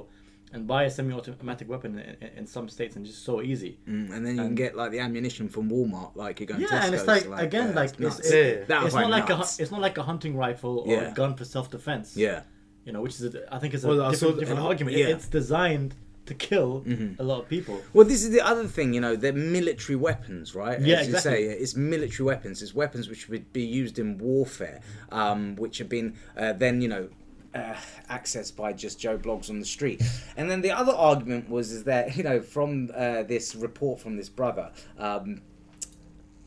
and 0.52 0.66
buy 0.66 0.83
a 0.85 0.90
semi-automatic 0.90 1.69
weapon 1.69 1.99
in, 1.99 2.16
in, 2.28 2.38
in 2.38 2.47
some 2.47 2.69
states 2.69 2.97
and 2.97 3.07
just 3.07 3.25
so 3.25 3.40
easy. 3.42 3.78
Mm, 3.88 4.12
and 4.12 4.26
then 4.26 4.37
you 4.37 4.42
can 4.42 4.54
get 4.54 4.75
like 4.76 4.90
the 4.90 4.99
ammunition 4.99 5.49
from 5.49 5.71
Walmart, 5.71 6.16
like 6.16 6.40
you're 6.40 6.47
going. 6.49 6.61
To 6.61 6.66
Yeah, 6.66 6.80
Tesco's, 6.80 6.87
and 6.87 6.95
it's 6.97 7.07
like, 7.07 7.42
again, 7.42 7.69
uh, 7.71 7.75
like 7.75 7.90
it's, 7.90 7.99
nuts. 8.00 8.19
it's, 8.21 8.33
Yeah. 8.33 8.64
That 8.64 8.85
it's 8.85 8.85
was 8.85 8.95
not 8.95 9.11
like 9.11 9.30
a 9.30 9.37
nuts. 9.37 9.57
hu- 9.57 9.62
it's 9.62 9.71
not 9.73 9.80
like 9.80 9.97
a 9.99 10.02
hunting 10.02 10.37
rifle 10.37 10.78
or 10.87 10.92
Yeah. 10.92 11.11
a 11.12 11.14
gun 11.14 11.35
for 11.37 11.45
self-defense. 11.45 12.16
yeah, 12.16 12.42
you 12.85 12.92
know, 12.92 13.00
which 13.02 13.14
is 13.21 13.33
a, 13.35 13.54
I 13.54 13.59
think 13.59 13.75
is 13.75 13.85
a 13.85 13.88
Well, 13.88 14.02
I 14.02 14.11
different, 14.11 14.35
saw- 14.35 14.40
different 14.40 14.61
uh, 14.61 14.66
argument. 14.71 14.97
yeah. 14.97 15.07
It's 15.07 15.28
designed 15.28 15.95
to 16.26 16.35
kill 16.35 16.83
Mm-hmm. 16.83 17.21
a 17.21 17.25
lot 17.25 17.40
of 17.42 17.49
people. 17.49 17.80
Well, 17.92 18.07
this 18.07 18.23
is 18.23 18.30
the 18.30 18.40
other 18.40 18.66
thing, 18.66 18.92
you 18.95 19.00
know, 19.00 19.16
they're 19.16 19.33
military 19.33 19.97
weapons, 19.97 20.54
right? 20.54 20.80
Yeah, 20.80 20.97
As 21.00 21.09
you 21.09 21.14
exactly. 21.14 21.47
say, 21.49 21.54
it's 21.54 21.75
military 21.76 22.25
weapons. 22.26 22.62
It's 22.62 22.75
weapons 22.75 23.09
which 23.09 23.28
would 23.28 23.52
be 23.52 23.62
used 23.64 23.99
in 23.99 24.19
warfare, 24.19 24.80
um, 25.11 25.57
which 25.57 25.78
have 25.78 25.88
been 25.88 26.14
uh, 26.37 26.52
then, 26.52 26.80
you 26.83 26.88
know, 26.88 27.09
uh, 27.54 27.75
accessed 28.09 28.57
by 28.57 28.73
just 28.73 29.00
Joe 29.00 29.19
Bloggs 29.19 29.50
on 29.50 29.59
the 29.59 29.66
street. 29.66 30.02
And 30.37 30.50
then 30.50 30.61
the 30.62 30.71
other 30.71 30.92
argument 30.92 31.49
was 31.50 31.73
is 31.73 31.85
that, 31.85 32.16
you 32.16 32.23
know, 32.23 32.40
from 32.40 32.90
uh, 32.95 33.23
this 33.25 33.54
report 33.54 34.00
from 34.00 34.16
this 34.16 34.28
brother, 34.28 34.71
um, 34.99 35.42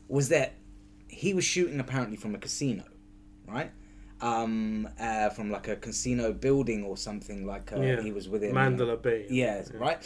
was 0.08 0.28
that 0.30 0.54
he 1.08 1.34
was 1.34 1.44
shooting 1.44 1.80
apparently 1.80 2.16
from 2.16 2.34
a 2.34 2.38
casino, 2.38 2.84
right? 3.46 3.70
Um, 4.20 4.88
uh, 4.98 5.28
from 5.30 5.50
like 5.50 5.68
a 5.68 5.76
casino 5.76 6.32
building 6.32 6.84
or 6.84 6.96
something 6.96 7.46
like 7.46 7.72
uh, 7.72 7.80
Yeah. 7.80 8.00
he 8.00 8.10
was 8.12 8.28
within 8.28 8.54
Mandalay 8.54 8.96
Bay. 8.96 9.26
yeah, 9.28 9.62
right. 9.74 9.98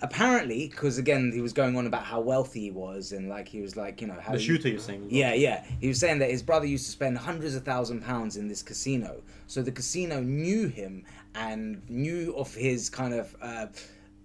Apparently, 0.00 0.68
because 0.68 0.98
again, 0.98 1.32
he 1.34 1.40
was 1.40 1.52
going 1.52 1.76
on 1.76 1.86
about 1.86 2.04
how 2.04 2.20
wealthy 2.20 2.60
he 2.60 2.70
was, 2.70 3.12
and 3.12 3.28
like 3.28 3.48
he 3.48 3.60
was 3.60 3.76
like, 3.76 4.00
you 4.00 4.06
know, 4.06 4.16
how 4.20 4.32
The 4.32 4.38
shooter, 4.38 4.68
you're 4.68 4.78
saying? 4.78 5.08
Yeah, 5.10 5.34
yeah. 5.34 5.64
He 5.80 5.88
was 5.88 5.98
saying 5.98 6.20
that 6.20 6.30
his 6.30 6.42
brother 6.42 6.66
used 6.66 6.86
to 6.86 6.92
spend 6.92 7.18
hundreds 7.18 7.54
of 7.56 7.64
thousand 7.64 8.02
pounds 8.02 8.36
in 8.36 8.48
this 8.48 8.62
casino, 8.62 9.22
so 9.46 9.62
the 9.62 9.72
casino 9.72 10.20
knew 10.20 10.68
him 10.68 11.04
and 11.34 11.82
knew 11.88 12.34
of 12.36 12.54
his 12.54 12.88
kind 12.88 13.14
of. 13.14 13.34
Uh, 13.40 13.66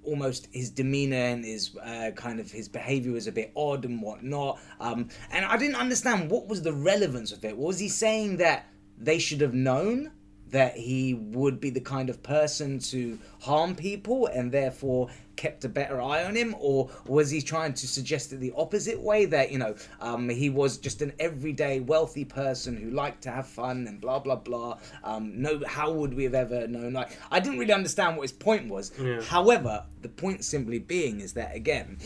almost 0.06 0.50
his 0.52 0.70
demeanor 0.70 1.16
and 1.16 1.46
his 1.46 1.78
uh, 1.78 2.12
kind 2.14 2.42
of 2.42 2.52
his 2.52 2.68
behavior 2.68 3.14
was 3.14 3.26
a 3.26 3.32
bit 3.32 3.54
odd 3.56 3.86
and 3.86 4.02
whatnot. 4.02 4.60
Um, 4.82 5.08
and 5.32 5.46
I 5.46 5.56
didn't 5.56 5.78
understand 5.78 6.30
what 6.30 6.46
was 6.46 6.62
the 6.62 6.74
relevance 6.74 7.32
of 7.32 7.46
it. 7.46 7.58
Was 7.58 7.80
he 7.80 7.88
saying 7.88 8.36
that 8.38 8.68
they 8.98 9.18
should 9.18 9.40
have 9.40 9.54
known? 9.54 10.12
that 10.54 10.78
he 10.78 11.16
would 11.16 11.60
be 11.60 11.72
the 11.72 11.82
kind 11.82 12.10
of 12.10 12.22
person 12.22 12.78
to 12.78 13.18
harm 13.42 13.76
people 13.76 14.28
and 14.28 14.52
therefore 14.52 15.10
kept 15.36 15.66
a 15.66 15.70
better 15.70 16.02
eye 16.02 16.24
on 16.24 16.36
him 16.36 16.56
or 16.60 16.90
was 17.08 17.30
he 17.30 17.42
trying 17.42 17.74
to 17.74 17.88
suggest 17.88 18.32
it 18.34 18.38
the 18.38 18.54
opposite 18.56 19.00
way 19.00 19.26
that 19.26 19.52
you 19.52 19.58
know 19.58 19.76
um, 20.00 20.30
he 20.30 20.50
was 20.50 20.78
just 20.78 21.02
an 21.02 21.14
everyday 21.20 21.80
wealthy 21.80 22.26
person 22.26 22.76
who 22.78 22.90
liked 22.92 23.22
to 23.24 23.32
have 23.32 23.48
fun 23.48 23.88
and 23.88 24.00
blah 24.00 24.20
blah 24.20 24.36
blah. 24.36 24.78
Um, 25.04 25.42
no 25.42 25.62
how 25.68 25.92
would 25.92 26.14
we 26.14 26.24
have 26.24 26.36
ever 26.36 26.68
known? 26.68 26.94
Like 26.94 27.18
i 27.32 27.40
didn't 27.40 27.60
really 27.60 27.74
understand 27.74 28.18
what 28.18 28.24
his 28.24 28.32
point 28.32 28.70
was. 28.70 28.92
Yeah. 29.00 29.22
however 29.22 29.86
the 30.02 30.10
point 30.10 30.44
simply 30.44 30.80
being 30.80 31.22
is 31.22 31.34
that 31.34 31.56
again 31.56 31.98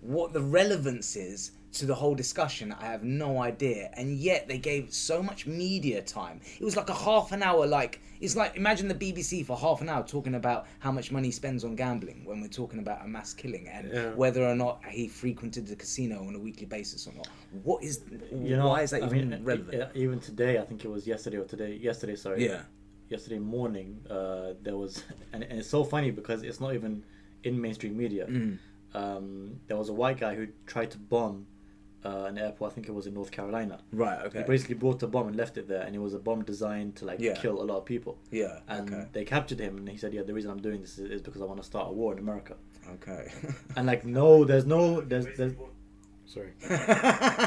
what 0.00 0.32
the 0.32 0.40
relevance 0.40 1.16
is 1.16 1.52
to 1.72 1.86
the 1.86 1.94
whole 1.94 2.14
discussion, 2.14 2.72
I 2.78 2.84
have 2.86 3.02
no 3.02 3.40
idea. 3.42 3.90
And 3.94 4.16
yet 4.16 4.46
they 4.46 4.58
gave 4.58 4.92
so 4.92 5.22
much 5.22 5.46
media 5.46 6.02
time. 6.02 6.40
It 6.60 6.64
was 6.64 6.76
like 6.76 6.90
a 6.90 6.94
half 6.94 7.32
an 7.32 7.42
hour, 7.42 7.66
like, 7.66 8.00
it's 8.20 8.36
like, 8.36 8.56
imagine 8.56 8.88
the 8.88 8.94
BBC 8.94 9.44
for 9.44 9.56
half 9.56 9.80
an 9.80 9.88
hour 9.88 10.04
talking 10.06 10.34
about 10.34 10.66
how 10.80 10.92
much 10.92 11.10
money 11.10 11.28
he 11.28 11.32
spends 11.32 11.64
on 11.64 11.74
gambling 11.74 12.24
when 12.24 12.40
we're 12.40 12.48
talking 12.48 12.78
about 12.78 13.04
a 13.04 13.08
mass 13.08 13.32
killing 13.32 13.68
and 13.68 13.90
Yeah. 13.92 14.10
whether 14.14 14.44
or 14.46 14.54
not 14.54 14.84
he 14.88 15.08
frequented 15.08 15.66
the 15.66 15.74
casino 15.76 16.26
on 16.26 16.34
a 16.34 16.38
weekly 16.38 16.66
basis 16.66 17.06
or 17.06 17.14
not. 17.14 17.28
What 17.64 17.82
is, 17.82 18.02
You 18.30 18.56
know, 18.56 18.68
why 18.68 18.82
is 18.82 18.90
that 18.90 19.02
I 19.02 19.06
even 19.06 19.30
mean, 19.30 19.44
relevant? 19.44 19.96
Even 19.96 20.20
today, 20.20 20.58
I 20.58 20.64
think 20.64 20.84
it 20.84 20.88
was 20.88 21.06
yesterday 21.06 21.38
or 21.38 21.44
today. 21.44 21.74
Yesterday, 21.80 22.16
sorry. 22.16 22.44
Yeah. 22.46 22.62
Yesterday 23.08 23.38
morning, 23.38 24.00
uh, 24.10 24.54
there 24.62 24.76
was, 24.76 25.02
and, 25.32 25.42
and 25.42 25.58
it's 25.60 25.68
so 25.68 25.84
funny 25.84 26.10
because 26.10 26.42
it's 26.42 26.60
not 26.60 26.74
even 26.74 27.04
in 27.44 27.60
mainstream 27.60 27.96
media. 27.96 28.26
Mm. 28.26 28.58
Um, 28.94 29.60
there 29.68 29.76
was 29.78 29.88
a 29.88 29.92
white 29.92 30.20
guy 30.20 30.34
who 30.34 30.48
tried 30.66 30.90
to 30.92 30.98
bomb 30.98 31.46
uh, 32.04 32.24
an 32.28 32.38
airport. 32.38 32.72
I 32.72 32.74
think 32.74 32.88
it 32.88 32.92
was 32.92 33.06
in 33.06 33.14
North 33.14 33.30
Carolina. 33.30 33.78
Right, 33.92 34.20
Okay. 34.26 34.38
He 34.38 34.44
basically 34.44 34.74
brought 34.76 35.02
a 35.02 35.06
bomb 35.06 35.28
and 35.28 35.36
left 35.36 35.56
it 35.58 35.68
there, 35.68 35.82
and 35.82 35.94
it 35.94 36.00
was 36.00 36.14
a 36.14 36.18
bomb 36.18 36.42
designed 36.44 36.96
to 36.96 37.04
like 37.04 37.20
Yeah. 37.20 37.34
kill 37.34 37.60
a 37.62 37.64
lot 37.64 37.78
of 37.78 37.84
people. 37.84 38.18
Yeah, 38.30 38.60
And 38.68 38.92
okay. 38.92 39.06
they 39.12 39.24
captured 39.24 39.60
him, 39.60 39.76
and 39.78 39.88
he 39.88 39.96
said, 39.96 40.12
"Yeah, 40.14 40.22
the 40.22 40.34
reason 40.34 40.50
I'm 40.50 40.60
doing 40.62 40.80
this 40.80 40.98
is, 40.98 41.10
is 41.10 41.22
because 41.22 41.40
I 41.40 41.44
want 41.44 41.60
to 41.60 41.66
start 41.66 41.88
a 41.88 41.92
war 41.92 42.12
in 42.12 42.18
America." 42.18 42.56
Okay. 42.94 43.30
And 43.76 43.86
like, 43.86 44.04
no, 44.04 44.44
there's 44.44 44.66
no, 44.66 45.00
there's, 45.00 45.26
there's, 45.36 45.54
Sorry. 46.32 46.52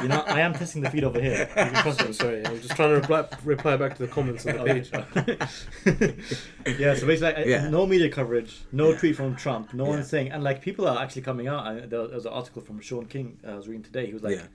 you 0.03 0.09
know, 0.09 0.23
I 0.27 0.41
am 0.41 0.53
testing 0.53 0.83
the 0.83 0.89
feed 0.91 1.03
over 1.03 1.19
here. 1.19 1.39
You 1.39 1.45
can 1.55 1.73
trust 1.81 2.01
I'm 2.01 2.07
me. 2.07 2.13
sorry. 2.13 2.45
I'm 2.45 2.61
just 2.61 2.75
trying 2.75 2.89
to 2.89 2.95
reply, 2.95 3.25
reply 3.43 3.77
back 3.77 3.95
to 3.97 4.05
the 4.05 4.07
comments 4.07 4.45
on 4.45 4.57
the 4.57 4.63
page. 4.63 4.91
yeah, 6.79 6.93
so 6.93 7.07
basically, 7.07 7.33
like, 7.33 7.45
Yeah. 7.47 7.67
no 7.69 7.87
media 7.87 8.09
coverage, 8.09 8.59
no 8.71 8.91
Yeah. 8.91 8.97
tweet 8.99 9.15
from 9.15 9.35
Trump, 9.35 9.73
no 9.73 9.85
Yeah. 9.85 9.89
one 9.89 10.03
saying, 10.03 10.31
and 10.31 10.43
like 10.43 10.61
people 10.61 10.87
are 10.87 11.01
actually 11.01 11.23
coming 11.23 11.47
out. 11.47 11.65
And 11.65 11.89
there 11.89 12.01
was 12.01 12.25
an 12.27 12.33
article 12.33 12.61
from 12.61 12.79
Shaun 12.79 13.05
King 13.07 13.39
uh, 13.43 13.51
I 13.53 13.55
was 13.55 13.67
reading 13.67 13.83
today. 13.83 14.05
He 14.05 14.13
was 14.13 14.21
like, 14.21 14.35
Yeah. 14.37 14.47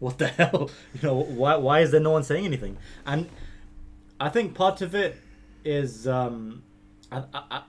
"What 0.00 0.18
the 0.18 0.26
hell? 0.38 0.70
You 0.94 1.00
know, 1.02 1.14
why 1.22 1.56
why 1.56 1.80
is 1.80 1.90
there 1.92 2.00
no 2.00 2.10
one 2.10 2.24
saying 2.24 2.44
anything?" 2.44 2.76
And 3.06 3.28
I 4.20 4.28
think 4.28 4.54
part 4.54 4.82
of 4.82 4.94
it 4.94 5.16
is 5.64 6.06
um, 6.06 6.62
I, 7.10 7.22
I, 7.32 7.42
I 7.50 7.62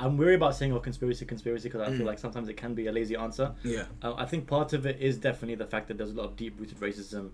I'm 0.00 0.16
worried 0.16 0.34
about 0.34 0.54
saying 0.54 0.72
"oh 0.72 0.80
conspiracy, 0.80 1.24
conspiracy" 1.26 1.68
because 1.68 1.82
I 1.86 1.90
feel 1.92 2.02
Mm. 2.06 2.12
like 2.12 2.18
sometimes 2.18 2.48
it 2.48 2.56
can 2.56 2.74
be 2.74 2.86
a 2.86 2.92
lazy 2.92 3.16
answer. 3.16 3.54
yeah. 3.62 3.84
Uh, 4.02 4.14
I 4.14 4.24
think 4.26 4.46
part 4.46 4.72
of 4.72 4.86
it 4.86 5.00
is 5.00 5.18
definitely 5.18 5.56
the 5.56 5.66
fact 5.66 5.88
that 5.88 5.98
there's 5.98 6.10
a 6.12 6.14
lot 6.14 6.24
of 6.24 6.36
deep-rooted 6.36 6.78
racism, 6.80 7.30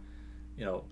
you 0.58 0.64
know, 0.64 0.84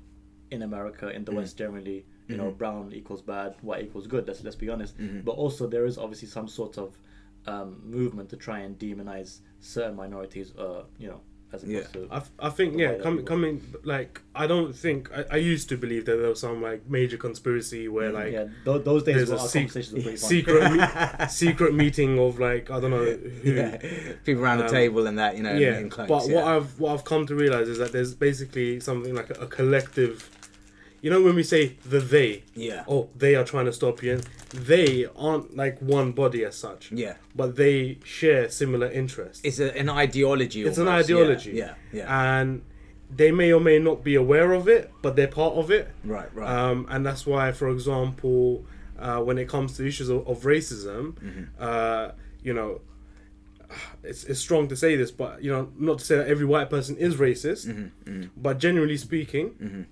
in 0.51 0.63
America, 0.63 1.09
in 1.11 1.25
the 1.25 1.33
Mm. 1.33 1.37
West 1.37 1.59
generally. 1.59 2.07
You 2.29 2.39
know, 2.39 2.51
Mhm. 2.53 2.57
brown 2.59 2.93
equals 2.95 3.21
bad, 3.21 3.55
white 3.61 3.85
equals 3.85 4.07
good. 4.07 4.27
Let's 4.27 4.43
let's 4.43 4.57
be 4.57 4.71
honest. 4.71 4.97
Mhm. 4.99 5.25
But 5.27 5.33
also 5.33 5.67
there 5.67 5.85
is 5.85 5.99
obviously 5.99 6.29
some 6.29 6.49
sort 6.49 6.79
of 6.79 6.99
um, 7.47 7.83
movement 7.85 8.31
to 8.31 8.39
try 8.39 8.61
and 8.61 8.79
demonize 8.79 9.41
certain 9.61 9.95
minorities. 9.95 10.57
Uh, 10.57 10.85
you 10.99 11.09
know, 11.09 11.21
as 11.55 11.63
opposed 11.63 11.77
Yeah. 11.95 12.01
to 12.03 12.09
I, 12.11 12.17
f- 12.19 12.31
I 12.39 12.51
think 12.51 12.79
yeah, 12.79 12.93
white 12.93 13.03
coming 13.03 13.25
coming 13.25 13.75
like 13.85 14.21
I 14.35 14.47
don't 14.47 14.75
think 14.75 15.11
I, 15.17 15.25
I 15.31 15.37
used 15.37 15.69
to 15.71 15.77
believe 15.77 16.05
that 16.07 16.17
there 16.17 16.29
was 16.29 16.41
some 16.41 16.61
like 16.61 16.89
major 16.89 17.17
conspiracy 17.17 17.89
where 17.89 18.11
like 18.13 18.33
yeah, 18.33 18.47
th- 18.65 18.85
those 18.85 19.03
days 19.05 19.17
there's 19.17 19.31
were 19.31 19.37
a 19.37 19.39
sec- 19.39 19.63
conversations 19.69 19.95
were 19.95 20.03
pretty 20.03 20.17
fun. 20.17 20.29
secret 20.29 20.73
me- 21.21 21.27
secret 21.29 21.75
meeting 21.75 22.19
of 22.19 22.39
like 22.39 22.71
I 22.71 22.81
don't 22.81 22.91
know 22.91 23.05
who 23.05 23.53
yeah. 23.53 23.77
People 24.25 24.43
around 24.45 24.59
the 24.59 24.65
Um, 24.67 24.71
table 24.71 25.07
and 25.07 25.19
that, 25.19 25.37
you 25.37 25.43
know, 25.43 25.55
yeah, 25.55 25.79
in 25.79 25.91
clones, 25.91 26.09
but 26.09 26.27
yeah. 26.29 26.35
what 26.37 26.45
I've 26.47 26.81
what 26.81 26.93
I've 26.95 27.05
come 27.05 27.27
to 27.27 27.35
realize 27.35 27.69
is 27.69 27.79
that 27.79 27.93
there's 27.93 28.15
basically 28.15 28.81
something 28.81 29.15
like 29.15 29.31
a, 29.31 29.43
a 29.43 29.47
collective. 29.47 30.31
You 31.05 31.11
know 31.11 31.21
when 31.21 31.35
we 31.35 31.43
say 31.43 31.63
the 31.85 32.01
they, 32.01 32.45
Yeah. 32.55 32.85
oh 32.89 33.11
they 33.15 33.35
are 33.35 33.45
trying 33.45 33.67
to 33.67 33.75
stop 33.81 34.03
you, 34.03 34.13
and 34.15 34.23
they 34.71 35.05
aren't 35.27 35.55
like 35.55 35.77
one 35.81 36.13
body 36.13 36.41
as 36.47 36.55
such, 36.57 36.91
Yeah. 36.93 37.17
but 37.37 37.57
they 37.57 37.99
share 38.05 38.49
similar 38.49 38.89
interests. 38.91 39.43
It's 39.45 39.59
a, 39.61 39.69
an 39.83 39.91
ideology. 39.91 40.61
It's 40.65 40.79
an 40.79 40.89
almost, 40.89 41.11
yeah, 41.11 41.17
ideology, 41.17 41.51
Yeah. 41.53 41.75
Yeah. 41.93 42.07
and 42.41 42.63
they 43.21 43.31
may 43.33 43.53
or 43.53 43.61
may 43.61 43.79
not 43.79 44.03
be 44.03 44.15
aware 44.15 44.51
of 44.55 44.67
it, 44.67 44.91
but 45.03 45.15
they're 45.17 45.35
part 45.43 45.55
of 45.63 45.71
it. 45.71 45.87
right. 46.05 46.31
Right. 46.35 46.49
Um, 46.49 46.87
and 46.89 47.05
that's 47.05 47.27
why, 47.27 47.53
for 47.53 47.69
example, 47.69 48.65
uh, 48.99 49.21
when 49.21 49.37
it 49.37 49.47
comes 49.47 49.77
to 49.77 49.87
issues 49.87 50.09
of, 50.09 50.27
of 50.27 50.37
racism, 50.55 51.03
Mm-hmm. 51.21 51.45
uh, 51.61 52.13
you 52.43 52.55
know, 52.55 52.81
it's, 54.03 54.25
it's 54.25 54.41
strong 54.41 54.69
to 54.69 54.77
say 54.77 54.97
this, 54.97 55.11
but 55.11 55.43
you 55.45 55.51
know, 55.51 55.69
not 55.79 55.99
to 55.99 56.05
say 56.05 56.17
that 56.17 56.29
every 56.29 56.47
white 56.47 56.71
person 56.71 56.97
is 56.97 57.17
racist, 57.17 57.67
Mm-hmm. 57.67 58.23
but 58.39 58.55
generally 58.59 58.97
speaking, 58.97 59.87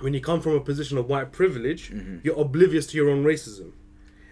when 0.00 0.14
you 0.14 0.20
come 0.20 0.40
from 0.40 0.52
a 0.52 0.60
position 0.60 0.98
of 0.98 1.08
white 1.08 1.32
privilege, 1.32 1.90
Mm-hmm. 1.90 2.18
you're 2.24 2.38
oblivious 2.40 2.86
to 2.88 2.96
your 2.96 3.10
own 3.10 3.24
racism. 3.24 3.72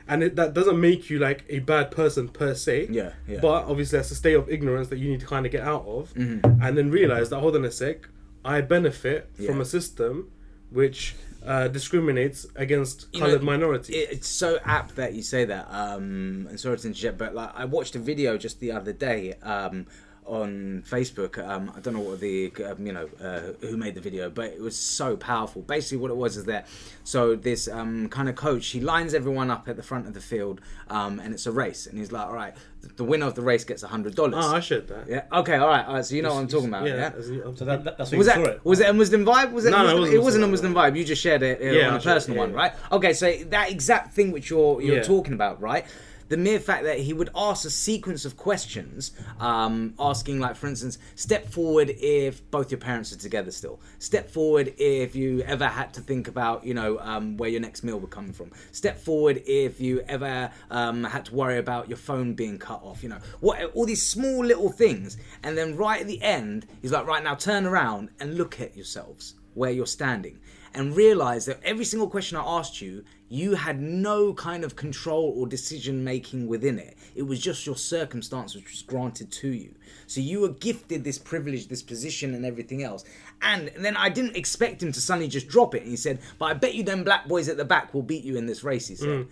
And 0.09 0.23
it, 0.25 0.35
that 0.37 0.52
doesn't 0.52 0.81
make 0.81 1.09
you 1.11 1.19
like 1.21 1.45
a 1.49 1.61
bad 1.61 1.90
person 1.92 2.28
per 2.28 2.54
se. 2.54 2.88
Yeah, 2.90 3.12
yeah. 3.28 3.38
But 3.40 3.64
obviously, 3.64 3.99
that's 3.99 4.11
a 4.11 4.16
state 4.16 4.35
of 4.35 4.50
ignorance 4.50 4.88
that 4.88 4.99
you 4.99 5.09
need 5.11 5.21
to 5.21 5.26
kind 5.26 5.47
of 5.47 5.52
get 5.52 5.62
out 5.62 5.87
of, 5.87 6.12
Mm-hmm. 6.14 6.61
and 6.62 6.76
then 6.76 6.90
realize 6.90 7.31
that 7.31 7.38
hold 7.40 7.54
on 7.57 7.64
a 7.64 7.71
sec, 7.71 8.09
I 8.45 8.61
benefit 8.62 9.31
from 9.47 9.61
a 9.61 9.64
system 9.64 10.33
which 10.71 11.14
uh, 11.47 11.69
discriminates 11.69 12.47
against 12.57 13.07
You 13.12 13.21
know, 13.21 13.26
colored 13.26 13.42
minorities. 13.42 13.95
It- 13.95 14.09
it's 14.11 14.28
so 14.28 14.59
apt 14.64 14.97
that 14.97 15.12
you 15.14 15.23
say 15.23 15.45
that. 15.45 15.66
Um, 15.71 16.47
and 16.49 16.59
sorry 16.59 16.78
to 16.78 16.87
interject, 16.88 17.19
but 17.19 17.35
like 17.35 17.50
I 17.54 17.64
watched 17.66 17.95
a 17.95 17.99
video 18.00 18.37
just 18.37 18.59
the 18.61 18.73
other 18.73 18.92
day 18.92 19.35
um, 19.42 19.87
on 20.26 20.83
Facebook. 20.88 21.38
Um, 21.47 21.73
I 21.76 21.81
don't 21.81 21.95
know 21.95 22.00
what 22.00 22.21
the 22.21 22.52
um, 22.64 22.87
you 22.87 22.93
know 22.93 23.09
uh, 23.23 23.52
who 23.67 23.76
made 23.76 23.95
the 23.95 24.00
video, 24.00 24.31
but 24.31 24.47
it 24.47 24.61
was 24.61 24.76
so 24.76 25.17
powerful. 25.17 25.62
Basically, 25.62 25.99
what 25.99 26.11
it 26.11 26.17
was 26.17 26.37
is 26.37 26.45
that 26.47 26.67
so 27.05 27.35
this 27.35 27.69
um, 27.69 28.09
kind 28.09 28.29
of 28.29 28.35
coach 28.37 28.67
he 28.69 28.81
lines 28.81 29.14
everyone 29.14 29.50
up 29.50 29.69
at 29.69 29.76
the 29.76 29.83
front 29.83 30.07
of 30.07 30.14
the 30.14 30.21
field, 30.21 30.61
um, 30.88 31.19
and 31.21 31.35
it's 31.35 31.47
a 31.47 31.52
race, 31.52 31.87
and 31.87 31.99
he's 31.99 32.12
like, 32.12 32.26
all 32.26 32.35
right, 32.35 32.55
the 32.97 33.05
winner 33.05 33.26
of 33.26 33.35
the 33.35 33.43
race 33.43 33.64
gets 33.64 33.83
a 33.83 33.88
hundred 33.88 34.14
dollars. 34.14 34.35
Oh, 34.47 34.55
I 34.57 34.61
should 34.61 34.87
that. 34.88 35.09
yeah. 35.09 35.25
Okay. 35.33 35.57
All 35.57 35.69
right. 35.69 35.87
All 35.87 35.95
right. 35.95 36.05
So 36.05 36.14
you 36.14 36.23
know 36.23 36.35
what 36.35 36.41
I'm 36.41 36.49
talking 36.49 36.69
about. 36.69 36.87
Yeah. 36.87 37.12
as 37.17 37.29
in- 37.31 37.57
So 37.57 37.64
that, 37.64 37.85
that 37.85 37.99
that's 37.99 38.11
what 38.12 38.19
Was 38.19 38.26
you 38.29 38.33
saw 38.33 38.41
that 38.43 38.50
it. 38.57 38.64
was 38.64 38.81
it 38.81 38.88
a 38.88 38.93
Muslim 38.93 39.25
vibe? 39.25 39.52
Was 39.52 39.64
it? 39.67 39.71
No, 39.71 39.79
a 39.79 39.83
no, 39.85 39.91
it 39.97 39.99
wasn't 40.00 40.14
it 40.14 40.23
wasn't 40.23 40.45
a 40.45 40.47
Muslim 40.47 40.73
Muslim 40.73 40.93
vibe. 40.95 40.97
You 40.99 41.05
just 41.05 41.23
shared 41.23 41.43
it 41.43 41.61
uh, 41.61 41.64
Yeah, 41.64 41.88
on 41.88 41.95
I 41.95 41.97
a 41.97 42.00
shared- 42.00 42.14
personal 42.14 42.37
yeah, 42.37 42.43
one, 42.43 42.50
yeah. 42.52 42.57
right? 42.57 42.73
Okay, 42.93 43.12
so 43.12 43.33
that 43.50 43.71
exact 43.71 44.14
thing 44.14 44.31
which 44.31 44.50
you're 44.50 44.81
you're 44.81 44.97
Yeah. 44.97 45.02
talking 45.02 45.33
about, 45.35 45.61
right? 45.61 45.85
The 46.32 46.38
mere 46.38 46.60
fact 46.60 46.84
that 46.84 46.98
he 46.98 47.12
would 47.12 47.28
ask 47.36 47.66
a 47.66 47.70
sequence 47.70 48.24
of 48.24 48.38
questions, 48.38 49.12
um, 49.38 49.92
asking, 49.98 50.40
like, 50.40 50.56
for 50.56 50.66
instance, 50.66 50.96
step 51.14 51.46
forward 51.46 51.90
if 51.90 52.50
both 52.50 52.70
your 52.70 52.78
parents 52.78 53.12
are 53.12 53.18
together 53.18 53.50
still. 53.50 53.80
Step 53.98 54.30
forward 54.30 54.72
if 54.78 55.14
you 55.14 55.42
ever 55.42 55.66
had 55.66 55.92
to 55.92 56.00
think 56.00 56.28
about, 56.28 56.64
you 56.64 56.72
know, 56.72 56.98
um, 57.00 57.36
where 57.36 57.50
your 57.50 57.60
next 57.60 57.84
meal 57.84 58.00
would 58.00 58.08
come 58.08 58.32
from. 58.32 58.50
Step 58.70 58.98
forward 58.98 59.42
if 59.46 59.78
you 59.78 60.00
ever 60.08 60.50
um, 60.70 61.04
had 61.04 61.26
to 61.26 61.34
worry 61.34 61.58
about 61.58 61.90
your 61.90 61.98
phone 61.98 62.32
being 62.32 62.58
cut 62.58 62.82
off. 62.82 63.02
You 63.02 63.10
know, 63.10 63.18
what 63.40 63.62
all 63.74 63.84
these 63.84 64.00
small 64.00 64.42
little 64.42 64.70
things, 64.70 65.18
and 65.42 65.58
then 65.58 65.76
right 65.76 66.00
at 66.00 66.06
the 66.06 66.22
end, 66.22 66.64
he's 66.80 66.92
like, 66.92 67.06
right 67.06 67.22
now, 67.22 67.34
turn 67.34 67.66
around 67.66 68.08
and 68.20 68.38
look 68.38 68.58
at 68.58 68.74
yourselves 68.74 69.34
where 69.52 69.70
you're 69.70 69.84
standing 69.84 70.38
and 70.74 70.96
realize 70.96 71.44
that 71.44 71.60
every 71.62 71.84
single 71.84 72.08
question 72.08 72.38
I 72.38 72.42
asked 72.42 72.80
you, 72.80 73.04
you 73.32 73.54
had 73.54 73.80
no 73.80 74.34
kind 74.34 74.62
of 74.62 74.76
control 74.76 75.32
or 75.38 75.46
decision 75.46 76.04
making 76.04 76.46
within 76.46 76.78
it. 76.78 76.98
It 77.14 77.22
was 77.22 77.40
just 77.40 77.64
your 77.64 77.76
circumstance 77.76 78.54
which 78.54 78.70
was 78.70 78.82
granted 78.82 79.32
to 79.32 79.48
you. 79.48 79.74
So 80.06 80.20
you 80.20 80.40
were 80.40 80.50
gifted 80.50 81.02
this 81.02 81.16
privilege, 81.16 81.68
this 81.68 81.82
position, 81.82 82.34
and 82.34 82.44
everything 82.44 82.82
else. 82.82 83.04
And 83.40 83.72
then 83.78 83.96
I 83.96 84.10
didn't 84.10 84.36
expect 84.36 84.82
him 84.82 84.92
to 84.92 85.00
suddenly 85.00 85.28
just 85.28 85.48
drop 85.48 85.74
it. 85.74 85.80
And 85.80 85.90
he 85.90 85.96
said, 85.96 86.18
But 86.38 86.44
I 86.46 86.54
bet 86.54 86.74
you 86.74 86.82
them 86.82 87.04
black 87.04 87.26
boys 87.26 87.48
at 87.48 87.56
the 87.56 87.64
back 87.64 87.94
will 87.94 88.02
beat 88.02 88.22
you 88.22 88.36
in 88.36 88.44
this 88.44 88.62
race, 88.64 88.88
he 88.88 88.96
said. 88.96 89.26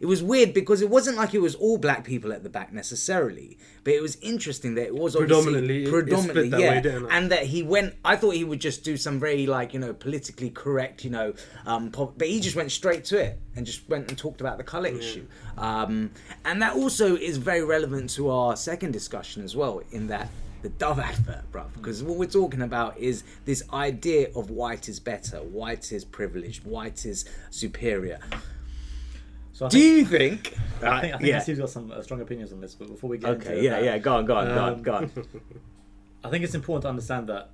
It 0.00 0.06
was 0.06 0.22
weird 0.22 0.52
because 0.52 0.82
it 0.82 0.90
wasn't 0.90 1.16
like 1.16 1.32
it 1.32 1.40
was 1.40 1.54
all 1.54 1.78
black 1.78 2.04
people 2.04 2.34
at 2.34 2.42
the 2.42 2.50
back 2.50 2.74
necessarily. 2.74 3.56
But 3.84 3.94
it 3.94 4.02
was 4.02 4.16
interesting 4.16 4.74
that 4.74 4.84
it 4.84 4.94
was 4.94 5.16
obviously 5.16 5.44
Predominantly, 5.44 5.90
predominantly, 5.90 6.48
yeah. 6.48 6.82
way, 6.82 7.08
and 7.10 7.32
that 7.32 7.44
he 7.44 7.62
went. 7.62 7.94
I 8.04 8.16
thought 8.16 8.34
he 8.34 8.44
would 8.44 8.60
just 8.60 8.84
do 8.84 8.98
some 8.98 9.18
very 9.18 9.46
like 9.46 9.72
you 9.72 9.80
know 9.80 9.94
politically 9.94 10.50
correct, 10.50 11.04
you 11.04 11.10
know, 11.10 11.32
um, 11.64 11.90
pop, 11.90 12.18
but 12.18 12.28
he 12.28 12.40
just 12.40 12.54
went 12.54 12.70
straight 12.70 13.04
to 13.06 13.16
it 13.16 13.40
and 13.56 13.64
just 13.66 13.88
went 13.88 14.08
and 14.08 14.18
talked 14.18 14.40
about 14.40 14.58
the 14.58 14.64
color 14.64 14.88
issue. 14.88 15.26
Um, 15.56 16.10
and 16.44 16.60
that 16.62 16.74
also 16.76 17.16
is 17.16 17.38
very 17.38 17.64
relevant 17.64 18.10
to 18.10 18.30
our 18.30 18.54
second 18.56 18.92
discussion 18.92 19.42
as 19.42 19.56
well. 19.56 19.82
In 19.92 20.06
that 20.08 20.28
the 20.62 20.68
Dove 20.70 20.98
advert, 20.98 21.50
bruv, 21.52 21.72
because 21.74 22.02
what 22.02 22.16
we're 22.16 22.26
talking 22.26 22.62
about 22.62 22.98
is 22.98 23.24
this 23.44 23.62
idea 23.72 24.28
of 24.34 24.50
white 24.50 24.88
is 24.88 24.98
better, 25.00 25.38
white 25.38 25.92
is 25.92 26.04
privileged, 26.04 26.64
white 26.64 27.04
is 27.06 27.24
superior. 27.50 28.18
So 29.52 29.66
I 29.66 29.68
Do 29.70 29.78
think, 29.78 29.96
you 29.98 30.04
think? 30.18 30.58
I 30.82 31.00
think, 31.00 31.14
I 31.14 31.18
think 31.18 31.28
yeah. 31.30 31.38
Steve's 31.38 31.58
got 31.60 31.70
some 31.70 31.90
uh, 31.90 32.02
strong 32.02 32.20
opinions 32.20 32.52
on 32.52 32.60
this, 32.60 32.74
but 32.74 32.88
before 32.88 33.08
we 33.08 33.16
get 33.18 33.30
Okay. 33.30 33.52
into 33.52 33.62
Yeah. 33.64 33.70
that, 33.70 33.84
Yeah. 33.84 33.98
Go 33.98 34.16
on. 34.16 34.26
Go 34.26 34.36
on. 34.36 34.46
Go 34.48 34.60
on. 34.62 34.72
Um, 34.74 34.82
Go 34.82 34.94
on. 34.94 35.10
I 36.24 36.28
think 36.30 36.44
it's 36.44 36.54
important 36.54 36.82
to 36.82 36.88
understand 36.90 37.28
that 37.28 37.50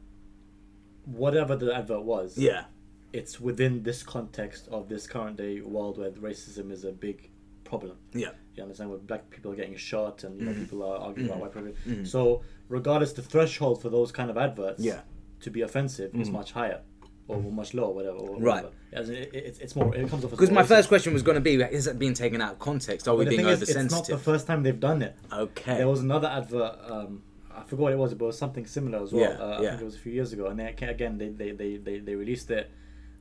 whatever 1.05 1.55
the 1.57 1.75
advert 1.77 2.03
was, 2.03 2.37
Yeah. 2.39 2.65
It's 3.13 3.41
within 3.41 3.83
this 3.83 4.03
context 4.03 4.69
of 4.71 4.89
this 4.89 5.07
current 5.07 5.37
day 5.37 5.61
world 5.61 5.99
where 5.99 6.11
racism 6.13 6.71
is 6.71 6.85
a 6.85 6.93
big 6.93 7.31
problem. 7.65 7.97
Yeah. 8.13 8.31
You 8.55 8.63
understand 8.63 8.91
where 8.91 8.99
black 8.99 9.31
people 9.31 9.53
are 9.53 9.55
getting 9.55 9.77
shot 9.77 10.25
and 10.25 10.39
you 10.39 10.47
know 10.47 10.53
Mhm. 10.53 10.59
people 10.61 10.83
are 10.83 10.99
arguing 10.99 11.29
Mhm. 11.29 11.33
about 11.33 11.43
white 11.43 11.53
privilege. 11.53 11.77
Mhm. 11.87 12.07
So 12.07 12.43
regardless, 12.69 13.13
the 13.13 13.23
threshold 13.23 13.81
for 13.81 13.89
those 13.89 14.13
kind 14.13 14.31
of 14.31 14.37
adverts 14.37 14.83
Yeah. 14.83 15.03
to 15.41 15.51
be 15.51 15.63
offensive 15.63 16.15
is 16.15 16.29
Mhm. 16.29 16.33
much 16.33 16.53
higher 16.53 16.81
or 17.29 17.41
much 17.41 17.73
lower, 17.73 17.93
whatever. 17.95 18.19
Or 18.19 18.39
Right. 18.41 18.65
whatever. 18.93 19.13
In, 19.13 19.17
it, 19.23 19.31
it's 19.35 19.59
it's 19.59 19.75
more. 19.77 19.95
It 19.95 20.09
comes 20.09 20.25
off 20.25 20.31
Because 20.31 20.51
my 20.51 20.63
first 20.65 20.89
question 20.89 21.13
was 21.15 21.23
going 21.23 21.37
to 21.37 21.41
be: 21.41 21.55
Is 21.63 21.87
it 21.87 21.99
being 21.99 22.13
taken 22.15 22.41
out 22.43 22.53
of 22.55 22.59
context? 22.59 23.09
Are 23.09 23.15
we 23.17 23.25
But 23.25 23.31
being 23.31 23.41
thing 23.43 23.49
is, 23.49 23.63
it's 23.63 23.91
not 23.91 24.07
the 24.07 24.19
first 24.19 24.47
time 24.47 24.63
they've 24.63 24.79
done 24.79 25.01
it. 25.03 25.15
Okay. 25.33 25.79
There 25.79 25.89
was 25.89 26.01
another 26.01 26.29
advert. 26.29 26.79
Um, 26.91 27.23
I 27.55 27.63
forgot 27.65 27.83
what 27.85 27.93
it 27.93 27.99
was, 27.99 28.13
but 28.15 28.25
it 28.25 28.29
was 28.29 28.39
something 28.39 28.67
similar 28.67 29.03
as 29.03 29.13
well. 29.13 29.23
Yeah, 29.31 29.39
uh, 29.39 29.59
I 29.59 29.63
yeah. 29.63 29.69
think 29.71 29.83
it 29.83 29.85
was 29.85 29.95
a 29.95 29.99
few 29.99 30.13
years 30.13 30.33
ago, 30.33 30.47
and 30.47 30.59
they, 30.59 30.67
again 30.67 31.17
they 31.19 31.29
they, 31.31 31.53
they, 31.53 31.77
they, 31.79 31.99
they 32.01 32.15
released 32.15 32.51
it. 32.51 32.71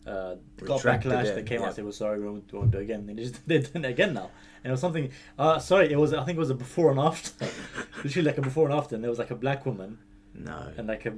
Uh, 0.06 0.36
got 0.64 0.82
backlash. 0.82 1.26
it, 1.26 1.36
They 1.36 1.44
came 1.44 1.62
yeah. 1.62 1.68
out. 1.68 1.76
They 1.76 1.84
were 1.84 1.92
sorry. 1.92 2.20
We 2.20 2.26
won't, 2.26 2.52
we 2.52 2.58
won't 2.58 2.72
do 2.72 2.80
it 2.80 2.84
again. 2.84 3.06
They 3.06 3.14
just 3.14 3.48
they 3.48 3.60
did 3.60 3.76
it 3.76 3.86
again 3.86 4.14
now, 4.14 4.32
and 4.64 4.70
it 4.70 4.72
was 4.72 4.82
something. 4.82 5.12
Uh, 5.38 5.60
sorry, 5.60 5.92
it 5.92 5.98
was. 5.98 6.14
I 6.14 6.24
think 6.24 6.38
it 6.38 6.40
was 6.40 6.50
a 6.50 6.56
before 6.56 6.92
and 6.92 7.00
after. 7.00 7.46
Literally 8.04 8.28
like 8.28 8.38
a 8.38 8.42
before 8.42 8.66
and 8.66 8.74
after, 8.74 8.96
and 8.96 9.04
there 9.04 9.12
was 9.12 9.20
like 9.20 9.32
a 9.32 9.36
black 9.36 9.66
woman 9.66 10.00
no. 10.34 10.72
and 10.78 10.88
like 10.88 11.06
a 11.06 11.14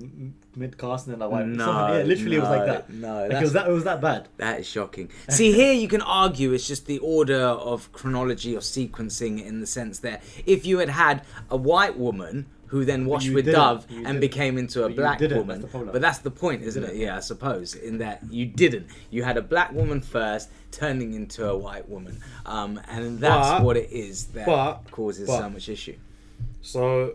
mid 0.55 0.77
cast 0.77 1.07
and 1.07 1.15
then 1.15 1.21
a 1.21 1.29
white. 1.29 1.45
No, 1.45 1.65
something, 1.65 1.95
yeah, 1.95 2.03
literally 2.03 2.37
it 2.37 2.39
was 2.39 2.49
like 2.49 2.65
that. 2.65 2.89
no, 2.89 3.27
like 3.27 3.31
it 3.31 3.41
was 3.41 3.53
that. 3.53 3.67
It 3.67 3.71
was 3.71 3.83
that 3.83 4.01
bad. 4.01 4.27
That 4.37 4.59
is 4.59 4.67
shocking. 4.67 5.09
See, 5.29 5.51
here 5.51 5.73
you 5.73 5.87
can 5.87 6.01
argue 6.01 6.51
it's 6.53 6.67
just 6.67 6.85
the 6.85 6.99
order 6.99 7.41
of 7.41 7.91
chronology 7.91 8.55
or 8.55 8.59
sequencing 8.59 9.43
in 9.45 9.59
the 9.59 9.67
sense 9.67 9.99
that 9.99 10.23
if 10.45 10.65
you 10.65 10.79
had 10.79 10.89
had 10.89 11.23
a 11.49 11.57
white 11.57 11.97
woman 11.97 12.47
who 12.73 12.83
then 12.85 13.05
washed 13.05 13.29
with 13.31 13.45
didn't. 13.45 13.59
Dove 13.59 13.85
You 13.87 13.97
and 13.97 14.05
didn't. 14.07 14.19
became 14.21 14.57
into 14.57 14.83
a 14.83 14.87
But 14.89 14.95
black 14.95 15.19
woman, 15.21 15.61
That's 15.61 15.73
but 15.91 16.01
that's 16.01 16.17
the 16.19 16.31
point, 16.31 16.63
isn't 16.63 16.83
it? 16.83 16.95
Yeah, 16.95 17.15
I 17.17 17.19
suppose 17.19 17.75
in 17.75 17.99
that 17.99 18.23
you 18.31 18.47
didn't. 18.47 18.87
You 19.11 19.21
had 19.23 19.37
a 19.37 19.43
black 19.43 19.71
woman 19.73 20.01
first, 20.01 20.49
turning 20.71 21.13
into 21.13 21.47
a 21.47 21.55
white 21.55 21.87
woman, 21.87 22.17
um, 22.47 22.81
and 22.89 23.19
that's 23.19 23.49
But- 23.59 23.63
what 23.63 23.77
it 23.77 23.91
is 23.91 24.25
that 24.33 24.47
but- 24.47 24.89
causes 24.89 25.27
so 25.27 25.47
much 25.51 25.69
issue. 25.69 25.97
So, 26.63 27.13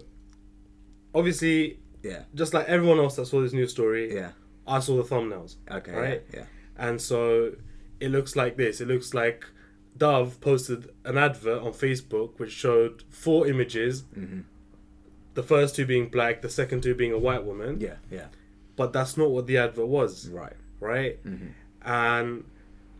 obviously, 1.14 1.80
Yeah, 2.02 2.22
just 2.36 2.54
like 2.54 2.66
everyone 2.68 2.98
else 3.00 3.16
that 3.16 3.26
saw 3.26 3.40
this 3.42 3.52
news 3.52 3.72
story, 3.72 4.14
yeah, 4.14 4.30
I 4.66 4.78
saw 4.78 4.96
the 4.96 5.02
thumbnails. 5.02 5.56
okay, 5.68 5.92
Right? 5.92 6.22
yeah, 6.32 6.44
And 6.76 7.00
so 7.00 7.54
it 7.98 8.10
looks 8.12 8.36
like 8.36 8.56
this. 8.56 8.80
It 8.80 8.86
looks 8.86 9.12
like 9.14 9.44
Dove 9.96 10.40
posted 10.40 10.90
an 11.04 11.18
advert 11.18 11.60
on 11.62 11.72
Facebook 11.72 12.38
which 12.38 12.52
showed 12.52 13.02
four 13.10 13.48
images. 13.48 14.04
Mhm. 14.16 14.44
The 15.38 15.42
first 15.54 15.76
two 15.76 15.86
being 15.86 16.06
black, 16.08 16.42
the 16.42 16.48
second 16.60 16.82
two 16.82 16.94
being 17.02 17.12
a 17.12 17.18
white 17.28 17.44
woman. 17.50 17.80
yeah, 17.80 17.96
yeah, 18.10 18.26
But 18.76 18.92
that's 18.92 19.16
not 19.16 19.30
what 19.30 19.46
the 19.46 19.56
advert 19.58 19.86
was, 19.86 20.28
right. 20.28 20.56
right? 20.80 21.14
Mhm. 21.24 21.50
And 21.82 22.44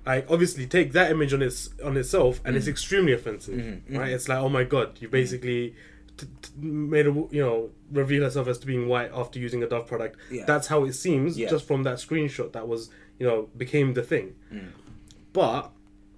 like 0.06 0.24
obviously 0.30 0.64
take 0.66 0.92
that 0.92 1.10
image 1.10 1.32
on 1.34 1.42
its 1.42 1.70
on 1.88 1.96
itself, 1.96 2.40
and 2.44 2.56
it's 2.56 2.68
extremely 2.68 3.12
offensive, 3.12 3.54
Mhm, 3.58 3.98
right? 3.98 4.08
mhm. 4.10 4.14
It's 4.14 4.28
like 4.28 4.38
oh 4.46 4.48
my 4.58 4.64
god, 4.74 4.88
you 5.02 5.08
basically. 5.08 5.74
T- 6.20 6.26
t- 6.42 6.50
made 6.94 7.06
a 7.06 7.12
you 7.36 7.42
know 7.46 7.70
reveal 7.92 8.22
herself 8.24 8.46
as 8.48 8.58
to 8.58 8.66
being 8.66 8.88
white 8.88 9.10
after 9.14 9.38
using 9.38 9.62
a 9.62 9.68
Dove 9.68 9.86
product. 9.86 10.16
Yeah. 10.36 10.44
That's 10.50 10.66
how 10.66 10.80
it 10.88 10.94
seems 10.94 11.38
Yeah. 11.38 11.48
just 11.48 11.64
from 11.70 11.80
that 11.84 11.98
screenshot 12.06 12.50
that 12.56 12.66
was 12.66 12.90
you 13.20 13.26
know 13.28 13.48
became 13.56 13.94
the 13.94 14.02
thing. 14.12 14.26
Mm. 14.52 14.70
But 15.32 15.70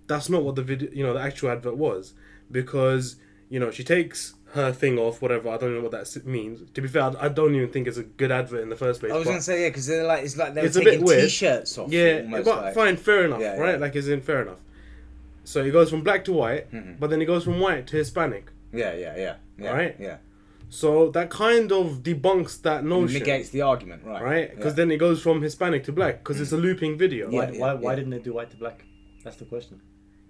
that's 0.06 0.28
not 0.30 0.42
what 0.42 0.54
the 0.56 0.62
video, 0.62 0.88
you 0.98 1.02
know, 1.04 1.12
the 1.12 1.20
actual 1.20 1.50
advert 1.50 1.76
was, 1.76 2.14
because 2.50 3.16
you 3.50 3.60
know 3.60 3.70
she 3.70 3.84
takes 3.84 4.32
her 4.52 4.72
thing 4.72 4.98
off, 4.98 5.22
whatever. 5.22 5.48
I 5.50 5.56
don't 5.56 5.74
know 5.74 5.80
what 5.82 5.92
that 5.92 6.26
means. 6.26 6.60
To 6.74 6.80
be 6.80 6.88
fair, 6.88 7.02
I 7.02 7.26
I 7.26 7.28
don't 7.28 7.54
even 7.54 7.68
think 7.70 7.86
it's 7.88 7.98
a 7.98 8.02
good 8.02 8.32
advert 8.32 8.62
in 8.62 8.68
the 8.68 8.76
first 8.76 9.00
place. 9.00 9.12
I 9.12 9.16
was 9.16 9.26
gonna 9.26 9.40
say 9.40 9.62
yeah, 9.62 9.68
because 9.68 9.86
they're 9.86 10.04
like 10.04 10.24
it's 10.24 10.36
like 10.36 10.54
they're 10.54 10.64
It's 10.66 10.76
a 10.76 10.80
bit 10.80 10.90
taking 10.92 11.04
weird. 11.06 11.22
t-shirts 11.24 11.78
off. 11.78 11.90
yeah, 11.92 12.20
almost 12.24 12.44
but 12.44 12.62
like. 12.62 12.74
fine, 12.74 12.96
fair 12.96 13.24
enough, 13.26 13.40
Yeah, 13.40 13.56
right? 13.56 13.72
yeah. 13.74 13.76
Like, 13.76 13.94
as 13.96 14.08
in 14.08 14.20
fair 14.20 14.42
enough. 14.42 14.58
So 15.44 15.62
it 15.64 15.70
goes 15.70 15.90
from 15.90 16.02
black 16.02 16.24
to 16.26 16.32
white, 16.32 16.70
Mhm. 16.72 16.98
but 17.00 17.10
then 17.10 17.20
it 17.22 17.26
goes 17.26 17.44
from 17.44 17.58
white 17.60 17.86
to 17.88 17.96
Hispanic. 17.96 18.50
Yeah, 18.72 18.94
yeah, 18.94 19.16
yeah, 19.16 19.34
yeah. 19.58 19.70
Right? 19.72 19.96
Yeah. 19.98 20.16
So 20.68 21.10
that 21.10 21.30
kind 21.30 21.72
of 21.72 22.02
debunks 22.04 22.62
that 22.62 22.84
notion, 22.84 23.18
Negates 23.18 23.50
the 23.50 23.62
argument, 23.62 24.02
right? 24.04 24.22
right? 24.22 24.56
Because 24.56 24.72
yeah. 24.74 24.76
then 24.76 24.90
it 24.92 24.98
goes 24.98 25.20
from 25.20 25.42
Hispanic 25.42 25.82
to 25.84 25.92
black 25.92 26.18
because 26.22 26.40
it's 26.40 26.52
a 26.52 26.56
looping 26.56 26.96
video. 26.96 27.28
Yeah, 27.30 27.50
Why, 27.50 27.58
why, 27.58 27.74
why 27.74 27.90
yeah. 27.92 27.96
didn't 27.96 28.10
they 28.10 28.20
do 28.20 28.34
white 28.34 28.50
to 28.50 28.56
black? 28.56 28.84
That's 29.24 29.36
the 29.36 29.46
question. 29.46 29.80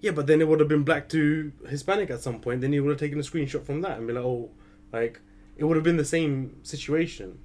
Yeah, 0.01 0.13
but 0.13 0.27
then 0.27 0.41
it 0.41 0.49
would 0.49 0.61
have 0.61 0.69
been 0.69 0.83
black 0.83 1.09
to 1.11 1.53
Hispanic 1.69 2.11
at 2.11 2.21
some 2.23 2.41
point. 2.41 2.61
Then 2.63 2.73
he 2.73 2.81
would 2.81 2.91
have 2.91 2.99
taken 2.99 3.19
a 3.19 3.23
screenshot 3.23 3.65
from 3.65 3.83
that 3.83 3.99
and 3.99 4.07
be 4.07 4.13
like, 4.15 4.25
oh, 4.25 4.51
like 4.93 5.21
it 5.57 5.65
would 5.65 5.77
have 5.77 5.85
been 5.85 5.97
the 5.99 6.05
same 6.05 6.57
situation. 6.63 7.39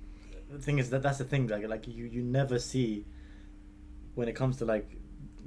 The 0.49 0.59
thing 0.59 0.79
is 0.79 0.89
that 0.91 1.01
that's 1.03 1.17
the 1.17 1.25
thing. 1.25 1.47
Like, 1.47 1.67
like 1.67 1.87
you, 1.87 2.05
you 2.05 2.21
never 2.21 2.59
see 2.59 3.05
when 4.13 4.27
it 4.29 4.35
comes 4.35 4.57
to 4.57 4.65
like, 4.65 4.89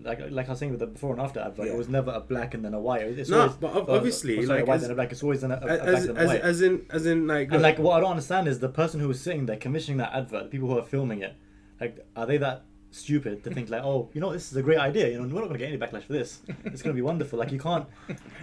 like, 0.02 0.20
like 0.30 0.46
I 0.46 0.50
was 0.50 0.58
saying 0.58 0.70
with 0.72 0.80
the 0.80 0.86
before 0.86 1.12
and 1.12 1.20
after 1.20 1.40
advert. 1.40 1.66
Yeah. 1.66 1.72
It 1.72 1.78
was 1.78 1.88
never 1.88 2.10
a 2.12 2.20
black 2.20 2.54
and 2.54 2.64
then 2.64 2.74
a 2.74 2.78
white. 2.80 3.02
It's 3.02 3.30
No, 3.30 3.40
always, 3.40 3.56
but 3.56 3.74
ob- 3.74 3.88
obviously, 3.90 4.34
sorry, 4.44 4.46
like, 4.46 4.62
a 4.62 4.64
white 4.66 4.74
as- 4.76 4.82
and 4.84 4.92
a 4.92 4.94
black. 4.94 5.10
It's 5.12 5.22
always 5.22 5.42
an, 5.42 5.50
a, 5.52 5.56
a 5.56 5.60
black 5.60 5.80
As, 5.80 6.04
and 6.06 6.18
a 6.18 6.20
as, 6.20 6.28
white. 6.28 6.40
as 6.42 6.62
in 6.62 6.86
as 6.90 7.06
in 7.06 7.26
like 7.26 7.50
and 7.50 7.62
like 7.62 7.78
what 7.78 7.96
I 7.96 8.00
don't 8.00 8.10
understand 8.10 8.46
is 8.48 8.58
the 8.58 8.68
person 8.68 9.00
who 9.00 9.08
was 9.08 9.20
sitting 9.20 9.46
there 9.46 9.56
commissioning 9.56 9.96
that 9.98 10.12
advert, 10.12 10.44
the 10.44 10.48
people 10.50 10.68
who 10.68 10.78
are 10.78 10.84
filming 10.84 11.22
it, 11.22 11.34
like, 11.80 12.06
are 12.14 12.26
they 12.26 12.36
that 12.36 12.64
stupid 12.90 13.44
to 13.44 13.50
think 13.52 13.68
like, 13.70 13.82
oh, 13.82 14.08
you 14.14 14.20
know, 14.20 14.32
this 14.32 14.50
is 14.50 14.56
a 14.56 14.62
great 14.62 14.78
idea. 14.78 15.08
You 15.08 15.20
know, 15.20 15.28
we're 15.34 15.40
not 15.40 15.48
gonna 15.48 15.58
get 15.58 15.68
any 15.68 15.78
backlash 15.78 16.04
for 16.04 16.12
this. 16.14 16.38
It's 16.64 16.82
gonna 16.82 16.94
be 16.94 17.02
wonderful. 17.02 17.38
Like 17.38 17.52
you 17.52 17.58
can't, 17.58 17.86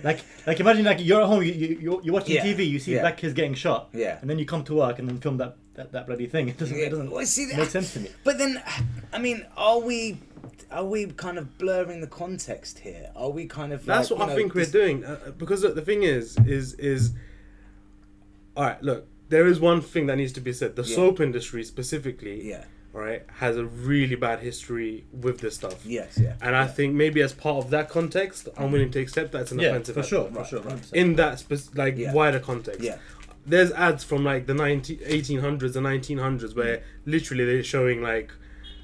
like, 0.03 0.21
like 0.45 0.59
imagine 0.59 0.85
like 0.85 0.99
you're 1.03 1.21
at 1.21 1.27
home, 1.27 1.43
you, 1.43 1.51
you 1.53 1.67
you're, 1.81 2.01
you're 2.03 2.13
watching 2.13 2.35
Yeah, 2.35 2.45
TV, 2.45 2.67
you 2.69 2.79
see 2.79 2.93
yeah. 2.95 3.01
black 3.01 3.17
kids 3.17 3.33
getting 3.33 3.55
shot, 3.55 3.89
Yeah. 3.93 4.17
and 4.21 4.29
then 4.29 4.37
you 4.39 4.45
come 4.45 4.63
to 4.65 4.75
work 4.75 4.99
and 4.99 5.07
then 5.09 5.19
film 5.19 5.37
that 5.37 5.57
that, 5.75 5.91
that 5.91 6.05
bloody 6.07 6.27
thing. 6.27 6.47
It 6.51 6.57
doesn't, 6.57 6.77
Yeah, 6.77 6.85
it 6.85 6.89
doesn't 6.91 7.11
well, 7.11 7.25
see, 7.25 7.47
make 7.55 7.69
sense 7.69 7.93
to 7.93 7.99
me. 7.99 8.09
But 8.23 8.37
then, 8.37 8.61
I 9.11 9.17
mean, 9.19 9.45
are 9.57 9.79
we, 9.79 10.17
are 10.71 10.85
we 10.85 11.07
kind 11.07 11.37
of 11.37 11.57
blurring 11.57 11.99
the 12.01 12.07
context 12.07 12.79
here? 12.79 13.09
Are 13.15 13.29
we 13.29 13.45
kind 13.47 13.73
of? 13.73 13.83
That's 13.85 14.09
like, 14.11 14.19
what 14.19 14.25
you 14.27 14.31
I 14.31 14.35
know, 14.35 14.39
think 14.41 14.53
this- 14.53 14.73
we're 14.73 14.81
doing 14.81 15.03
uh, 15.03 15.19
uh, 15.27 15.31
because 15.31 15.63
look, 15.63 15.75
the 15.75 15.81
thing 15.81 16.03
is 16.03 16.37
is 16.45 16.75
is 16.75 17.11
all 18.55 18.63
right. 18.63 18.81
Look, 18.81 19.07
there 19.29 19.47
is 19.47 19.59
one 19.59 19.81
thing 19.81 20.05
that 20.07 20.17
needs 20.17 20.31
to 20.33 20.41
be 20.41 20.53
said. 20.53 20.75
The 20.75 20.83
Yeah. 20.83 20.95
soap 20.95 21.19
industry 21.19 21.63
specifically, 21.63 22.47
Yeah. 22.47 22.65
All 22.95 23.01
right, 23.01 23.23
has 23.39 23.57
a 23.57 23.65
really 23.65 24.15
bad 24.15 24.39
history 24.39 25.03
with 25.11 25.39
this 25.39 25.55
stuff. 25.55 25.85
Yes. 25.85 26.17
Yeah. 26.17 26.35
And 26.41 26.55
I 26.55 26.65
think 26.65 26.93
maybe 26.93 27.21
as 27.21 27.33
part 27.33 27.57
of 27.57 27.69
that 27.71 27.89
context, 27.89 28.47
I'm 28.57 28.71
willing 28.71 28.91
to 28.91 28.99
accept 28.99 29.33
that's 29.33 29.51
an 29.51 29.59
Yeah, 29.59 29.69
offensive 29.69 29.95
for 29.95 30.03
sure, 30.03 30.29
for 30.29 30.37
Right, 30.39 30.47
sure. 30.47 30.61
right. 30.61 30.75
100%. 30.77 30.93
In 30.93 31.15
that 31.17 31.43
like 31.75 31.97
Yeah. 31.97 32.13
wider 32.13 32.39
context. 32.39 32.79
Yeah. 32.81 32.97
There's 33.45 33.71
ads 33.73 34.05
from 34.05 34.23
like 34.23 34.47
the 34.47 34.53
19, 34.53 34.99
1800s 35.05 35.75
and 35.75 35.85
1900s 35.85 36.55
where 36.55 36.77
mm. 36.77 36.81
literally 37.05 37.43
they're 37.45 37.63
showing 37.63 38.01
like, 38.01 38.31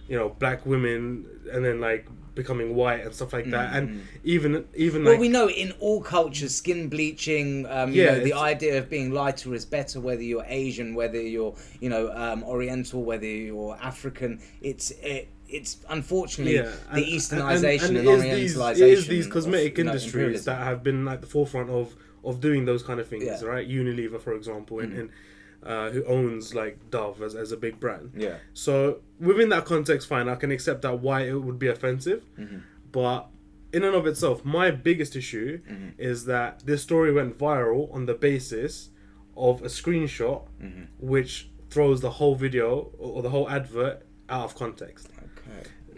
you 0.09 0.17
know, 0.17 0.29
black 0.29 0.65
women 0.65 1.25
and 1.51 1.63
then 1.63 1.79
like 1.79 2.05
becoming 2.35 2.75
white 2.75 3.01
and 3.05 3.13
stuff 3.13 3.33
like 3.33 3.49
that. 3.51 3.75
And 3.75 4.03
even 4.23 4.65
even 4.75 5.03
Well, 5.03 5.13
like 5.13 5.19
we 5.21 5.29
know 5.29 5.49
in 5.49 5.73
all 5.79 6.01
cultures, 6.01 6.55
skin 6.55 6.87
bleaching, 6.89 7.65
um, 7.67 7.91
you 7.93 8.03
Yeah, 8.03 8.15
know, 8.15 8.23
the 8.23 8.33
idea 8.33 8.77
of 8.77 8.89
being 8.89 9.11
lighter 9.11 9.53
is 9.53 9.65
better, 9.65 9.99
whether 9.99 10.23
you're 10.23 10.45
Asian, 10.47 10.95
whether 10.95 11.21
you're, 11.21 11.55
you 11.79 11.89
know, 11.89 12.11
um, 12.13 12.43
Oriental, 12.43 13.03
whether 13.03 13.25
you're 13.25 13.77
African. 13.81 14.39
It's 14.61 14.91
it, 15.01 15.27
it's 15.49 15.77
unfortunately 15.89 16.55
yeah, 16.55 16.71
the 16.93 17.03
Easternization 17.03 17.89
and, 17.89 17.97
it 17.97 18.05
is 18.05 18.23
these, 18.23 18.57
Orientalization. 18.57 18.75
it 18.81 18.89
is 18.89 19.07
these 19.07 19.25
of, 19.25 19.31
cosmetic 19.33 19.77
you 19.77 19.83
know, 19.83 19.91
industries 19.91 20.45
that 20.45 20.59
have 20.59 20.83
been 20.83 21.03
like 21.05 21.21
the 21.21 21.27
forefront 21.27 21.69
of 21.69 21.95
of 22.23 22.39
doing 22.39 22.65
those 22.65 22.83
kind 22.83 22.99
of 22.99 23.07
things, 23.07 23.23
Yeah. 23.25 23.43
right? 23.43 23.67
Unilever, 23.67 24.21
for 24.21 24.33
example, 24.35 24.79
and, 24.79 24.93
Mhm. 24.93 24.99
and 24.99 25.09
uh, 25.63 25.89
who 25.91 26.03
owns 26.05 26.55
like 26.55 26.89
Dove 26.89 27.21
as, 27.21 27.35
as 27.35 27.51
a 27.51 27.57
big 27.57 27.79
brand. 27.79 28.11
Yeah. 28.15 28.37
So 28.53 29.01
within 29.19 29.49
that 29.49 29.65
context, 29.65 30.07
fine, 30.07 30.27
I 30.27 30.35
can 30.35 30.51
accept 30.51 30.81
that 30.81 30.99
why 30.99 31.21
it 31.21 31.33
would 31.43 31.59
be 31.59 31.67
offensive, 31.67 32.23
Mhm. 32.39 32.61
but 32.91 33.27
in 33.73 33.83
and 33.83 33.95
of 33.95 34.05
itself, 34.07 34.43
my 34.43 34.71
biggest 34.71 35.15
issue 35.15 35.59
Mhm. 35.59 35.93
is 35.97 36.25
that 36.25 36.65
this 36.65 36.81
story 36.81 37.11
went 37.11 37.37
viral 37.37 37.93
on 37.93 38.05
the 38.05 38.13
basis 38.15 38.89
of 39.37 39.61
a 39.61 39.67
screenshot, 39.67 40.47
Mhm. 40.61 40.87
which 40.99 41.49
throws 41.69 42.01
the 42.01 42.09
whole 42.11 42.35
video 42.35 42.91
or 42.97 43.21
the 43.21 43.29
whole 43.29 43.49
advert 43.49 44.05
out 44.27 44.43
of 44.45 44.55
context. 44.55 45.09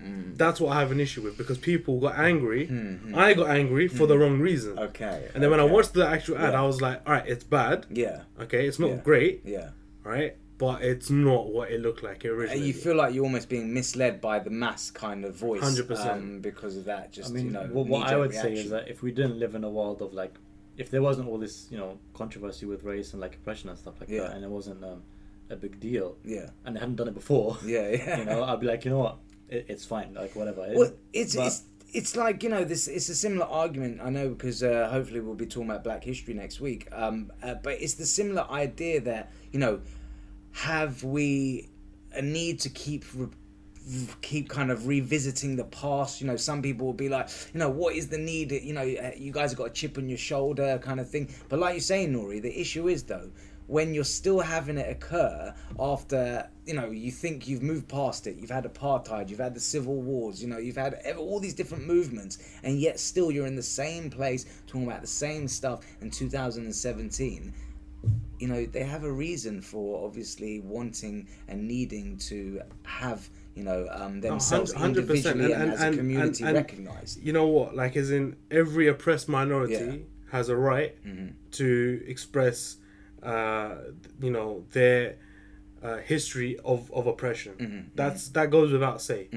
Okay. 0.03 0.11
Mm. 0.13 0.37
That's 0.37 0.59
what 0.59 0.75
I 0.75 0.79
have 0.79 0.91
an 0.91 0.99
issue 0.99 1.21
with 1.21 1.37
because 1.37 1.57
people 1.57 1.99
got 1.99 2.17
angry. 2.17 2.67
Mhm. 2.67 3.15
I 3.15 3.33
got 3.33 3.49
angry 3.49 3.87
for 3.87 4.05
the 4.07 4.17
wrong 4.17 4.39
reason. 4.39 4.77
Okay. 4.79 5.29
And 5.33 5.41
then 5.43 5.49
when 5.51 5.59
I 5.59 5.63
watched 5.63 5.93
the 5.93 6.07
actual 6.07 6.37
ad, 6.37 6.53
Yeah. 6.53 6.61
I 6.61 6.65
was 6.65 6.81
like, 6.81 7.01
all 7.05 7.13
right, 7.13 7.27
it's 7.27 7.43
bad. 7.43 7.85
Yeah. 7.89 8.23
Okay, 8.41 8.67
it's 8.67 8.79
not 8.79 8.89
Yeah. 8.89 8.95
great, 8.97 9.41
Yeah. 9.45 9.69
right? 10.03 10.35
But 10.57 10.81
it's 10.83 11.09
not 11.09 11.51
what 11.51 11.71
it 11.71 11.81
looked 11.81 12.03
like 12.03 12.23
And 12.23 12.33
originally. 12.33 12.67
you 12.67 12.73
feel 12.73 12.95
like 12.95 13.13
you're 13.13 13.23
almost 13.25 13.49
being 13.49 13.73
misled 13.73 14.21
by 14.21 14.39
the 14.39 14.49
mass 14.49 14.91
kind 14.91 15.25
of 15.25 15.35
voice, 15.35 15.61
100%. 15.61 16.11
um, 16.11 16.39
because 16.41 16.77
of 16.77 16.85
that. 16.85 17.11
Just 17.11 17.31
I 17.31 17.33
mean, 17.33 17.45
you 17.45 17.51
know, 17.51 17.67
what, 17.71 17.87
what 17.87 18.01
I 18.07 18.11
knee-jerk 18.11 18.19
would 18.21 18.33
say 18.33 18.53
is 18.53 18.69
that 18.69 18.87
if 18.87 19.01
we 19.01 19.11
didn't 19.11 19.39
live 19.39 19.55
in 19.55 19.63
a 19.63 19.69
world 19.69 20.01
of 20.01 20.13
like, 20.13 20.33
if 20.77 20.89
there 20.89 21.01
wasn't 21.01 21.27
all 21.27 21.37
this, 21.37 21.67
you 21.69 21.77
know, 21.77 21.97
controversy 22.13 22.65
with 22.65 22.83
race 22.83 23.13
and 23.13 23.21
like 23.21 23.35
oppression 23.35 23.69
and 23.69 23.77
stuff 23.77 23.95
like 23.99 24.09
Yeah. 24.09 24.21
that, 24.21 24.35
and 24.35 24.43
it 24.45 24.49
wasn't 24.49 24.83
um, 24.83 25.03
a 25.49 25.55
big 25.55 25.79
deal, 25.79 26.17
yeah, 26.23 26.49
and 26.65 26.75
they 26.75 26.79
hadn't 26.79 26.95
done 26.95 27.07
it 27.07 27.13
before, 27.13 27.57
yeah, 27.65 27.89
yeah. 27.89 28.17
you 28.19 28.25
know, 28.25 28.43
I'd 28.43 28.59
be 28.59 28.65
like, 28.67 28.85
you 28.85 28.91
know 28.91 28.99
what, 28.99 29.17
it, 29.49 29.65
it's 29.69 29.85
fine, 29.85 30.13
like 30.13 30.35
whatever. 30.35 30.65
Well, 30.73 30.93
it's 31.11 31.35
but- 31.35 31.47
it's 31.47 31.63
it's 31.93 32.15
like 32.15 32.41
you 32.41 32.49
know 32.49 32.63
this 32.63 32.87
it's 32.87 33.07
a 33.09 33.13
similar 33.13 33.45
argument 33.45 34.01
i 34.01 34.09
know 34.09 34.29
because 34.29 34.63
uh, 34.63 34.89
hopefully 34.91 35.19
we'll 35.19 35.35
be 35.35 35.45
talking 35.45 35.69
about 35.69 35.83
black 35.83 36.03
history 36.03 36.33
next 36.33 36.59
week 36.59 36.87
um, 36.91 37.31
uh, 37.43 37.53
but 37.53 37.79
it's 37.79 37.93
the 37.93 38.05
similar 38.05 38.49
idea 38.49 38.99
that 38.99 39.31
you 39.51 39.59
know 39.59 39.79
have 40.53 41.03
we 41.03 41.69
a 42.13 42.21
need 42.21 42.59
to 42.61 42.69
keep 42.69 43.05
re- 43.15 43.27
keep 44.21 44.49
kind 44.49 44.71
of 44.71 44.87
revisiting 44.87 45.55
the 45.55 45.63
past? 45.65 46.21
You 46.21 46.27
know 46.27 46.37
some 46.37 46.61
people 46.61 46.85
will 46.85 46.93
be 46.93 47.09
like 47.09 47.29
you 47.53 47.59
know 47.59 47.69
what 47.69 47.95
is 47.95 48.07
the 48.07 48.17
need? 48.17 48.51
You 48.51 48.73
know 48.73 48.81
you 48.83 49.31
guys 49.31 49.51
have 49.51 49.57
got 49.57 49.65
a 49.67 49.73
chip 49.73 49.97
on 49.97 50.07
your 50.07 50.17
shoulder 50.17 50.79
kind 50.81 50.99
of 50.99 51.09
thing. 51.09 51.33
But 51.49 51.59
like 51.59 51.75
you 51.75 51.81
say 51.81 52.07
nori 52.07 52.41
the 52.41 52.59
issue 52.59 52.87
is 52.87 53.03
though 53.03 53.29
when 53.67 53.93
you're 53.93 54.03
still 54.03 54.39
having 54.39 54.77
it 54.77 54.89
occur 54.89 55.53
after 55.79 56.49
you 56.65 56.73
know 56.73 56.89
you 56.91 57.11
think 57.11 57.47
you've 57.47 57.63
moved 57.63 57.87
past 57.87 58.27
it 58.27 58.35
you've 58.37 58.49
had 58.49 58.65
apartheid 58.65 59.29
you've 59.29 59.39
had 59.39 59.53
the 59.53 59.59
civil 59.59 60.01
wars 60.01 60.41
you 60.41 60.47
know 60.49 60.57
you've 60.57 60.75
had 60.75 60.93
all 61.17 61.39
these 61.39 61.53
different 61.53 61.85
movements 61.87 62.37
and 62.63 62.79
yet 62.79 62.99
still 62.99 63.31
you're 63.31 63.47
in 63.47 63.55
the 63.55 63.63
same 63.63 64.09
place 64.09 64.45
talking 64.67 64.85
about 64.87 65.01
the 65.01 65.07
same 65.07 65.47
stuff 65.47 65.85
in 66.01 66.09
2017 66.11 67.53
you 68.39 68.47
know 68.47 68.65
they 68.65 68.83
have 68.83 69.03
a 69.03 69.11
reason 69.11 69.61
for 69.61 70.05
obviously 70.05 70.59
wanting 70.59 71.27
and 71.47 71.65
needing 71.67 72.17
to 72.17 72.61
have 72.83 73.29
you 73.55 73.63
know 73.63 73.87
um, 73.91 74.19
themselves 74.19 74.73
100%, 74.73 74.85
individually 74.85 75.53
and, 75.53 75.63
and- 75.63 75.71
as 75.73 75.81
and- 75.81 75.93
a 75.95 75.97
community 75.97 76.43
recognized 76.43 77.21
You 77.23 77.33
know 77.33 77.47
what? 77.47 77.75
Like, 77.75 77.95
as 77.95 78.11
in 78.11 78.35
every 78.51 78.87
oppressed 78.87 79.29
minority 79.29 79.73
Yeah. 79.73 79.95
has 80.31 80.49
a 80.49 80.55
right 80.57 80.95
Mm-hmm. 81.05 81.27
to 81.51 82.03
express, 82.07 82.77
uh, 83.23 83.75
you 84.21 84.31
know, 84.31 84.65
their 84.71 85.15
uh, 85.81 85.97
history 85.97 86.57
of, 86.63 86.91
of 86.91 87.07
oppression. 87.07 87.53
Mm-hmm. 87.53 87.79
That's 87.95 88.29
that 88.29 88.49
goes 88.49 88.71
without 88.71 89.01
say. 89.01 89.27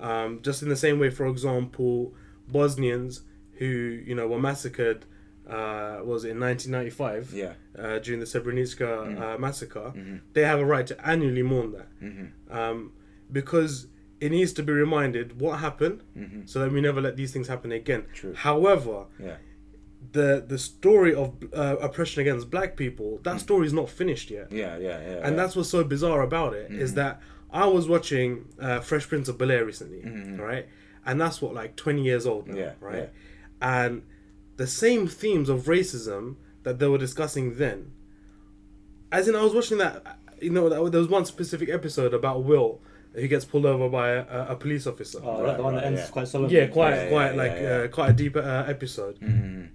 Um, 0.00 0.40
just 0.42 0.62
in 0.62 0.68
the 0.68 0.76
same 0.76 0.98
way, 0.98 1.10
for 1.10 1.26
example, 1.26 2.14
Bosnians 2.48 3.22
who 3.58 3.66
you 3.66 4.14
know 4.14 4.26
were 4.28 4.40
massacred. 4.40 5.04
Uh, 5.48 5.98
was 6.04 6.24
it 6.24 6.30
in 6.30 6.40
1995? 6.40 7.32
Yeah. 7.34 7.54
Uh, 7.76 7.98
during 7.98 8.20
the 8.20 8.26
Srebrenica 8.26 8.78
Mm-hmm. 8.78 9.22
uh, 9.22 9.38
massacre, 9.38 9.92
they 10.34 10.44
have 10.44 10.60
a 10.60 10.64
right 10.64 10.86
to 10.86 11.06
annually 11.06 11.42
mourn 11.42 11.72
that, 11.72 11.88
Mm-hmm. 12.00 12.56
um, 12.56 12.92
because 13.30 13.88
it 14.20 14.30
needs 14.30 14.52
to 14.52 14.62
be 14.62 14.72
reminded 14.72 15.40
what 15.40 15.58
happened, 15.58 16.02
so 16.46 16.60
that 16.60 16.70
we 16.72 16.80
never 16.80 17.00
let 17.00 17.16
these 17.16 17.32
things 17.32 17.48
happen 17.48 17.72
again. 17.72 18.02
Mm-hmm. 18.02 18.12
True. 18.14 18.34
However, 18.34 19.06
yeah 19.18 19.36
the 20.12 20.44
the 20.46 20.58
story 20.58 21.14
of 21.14 21.34
uh, 21.54 21.76
oppression 21.80 22.20
against 22.22 22.50
black 22.50 22.76
people, 22.76 23.20
that 23.22 23.40
story 23.40 23.66
is 23.66 23.72
not 23.72 23.88
finished 23.88 24.30
yet. 24.30 24.50
Yeah 24.50 24.76
yeah 24.78 25.00
yeah 25.00 25.26
and 25.26 25.38
that's 25.38 25.54
what's 25.56 25.68
so 25.70 25.84
bizarre 25.84 26.22
about 26.22 26.54
it 26.54 26.70
is 26.70 26.94
that 26.94 27.20
I 27.52 27.66
was 27.66 27.88
watching 27.88 28.46
uh, 28.58 28.80
Fresh 28.80 29.08
Prince 29.08 29.28
of 29.28 29.38
Bel 29.38 29.50
Air 29.50 29.64
recently, 29.64 30.02
right? 30.38 30.66
And 31.06 31.20
that's 31.20 31.40
what 31.42 31.54
like 31.54 31.76
twenty 31.76 32.02
years 32.02 32.26
old 32.26 32.48
now, 32.48 32.56
Yeah, 32.56 32.72
right? 32.80 33.10
And 33.60 34.02
the 34.56 34.66
same 34.66 35.06
themes 35.06 35.48
of 35.48 35.64
racism 35.64 36.36
that 36.62 36.78
they 36.78 36.88
were 36.88 36.98
discussing 36.98 37.56
then, 37.56 37.92
as 39.10 39.28
in 39.28 39.36
I 39.36 39.42
was 39.42 39.54
watching 39.54 39.78
that, 39.78 40.18
you 40.40 40.50
know, 40.50 40.68
there 40.68 41.00
was 41.00 41.08
one 41.08 41.24
specific 41.24 41.68
episode 41.68 42.14
about 42.14 42.44
Will 42.44 42.80
who 43.14 43.28
gets 43.28 43.44
pulled 43.44 43.66
over 43.66 43.88
by 43.88 44.10
a, 44.10 44.52
a 44.52 44.56
police 44.56 44.86
officer. 44.86 45.18
Oh, 45.22 45.42
Right, 45.42 45.56
the 45.56 45.62
one 45.62 45.74
that 45.74 45.84
ends 45.84 46.00
yeah. 46.00 46.06
quite 46.08 46.28
solid. 46.28 46.50
Yeah, 46.50 46.66
quite, 46.66 46.94
Yeah, 46.94 47.08
quite 47.10 47.30
yeah, 47.34 47.42
like 47.42 47.52
yeah, 47.52 47.62
yeah. 47.62 47.84
Uh, 47.84 47.88
quite 47.88 48.10
a 48.10 48.12
deep 48.14 48.36
uh, 48.36 48.64
episode. 48.66 49.18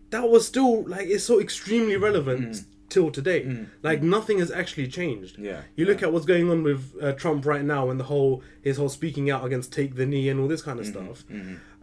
That 0.09 0.29
was 0.29 0.47
still 0.47 0.83
like 0.87 1.07
it's 1.07 1.23
so 1.23 1.39
extremely 1.39 1.97
relevant 1.97 2.63
till 2.89 3.11
today. 3.11 3.65
Like 3.83 4.01
nothing 4.01 4.39
has 4.39 4.49
actually 4.51 4.87
changed. 4.87 5.37
Yeah, 5.37 5.61
you 5.75 5.85
look 5.85 6.01
yeah. 6.01 6.07
at 6.07 6.13
what's 6.13 6.25
going 6.25 6.49
on 6.49 6.63
with 6.63 6.93
uh, 7.01 7.11
Trump 7.13 7.45
right 7.45 7.63
now 7.63 7.89
and 7.89 7.99
the 7.99 8.05
whole 8.05 8.41
his 8.61 8.77
whole 8.77 8.89
speaking 8.89 9.29
out 9.29 9.43
against 9.45 9.71
take 9.73 9.95
the 9.95 10.05
knee 10.05 10.29
and 10.29 10.39
all 10.39 10.47
this 10.47 10.61
kind 10.61 10.79
of 10.79 10.85
stuff. 10.87 11.23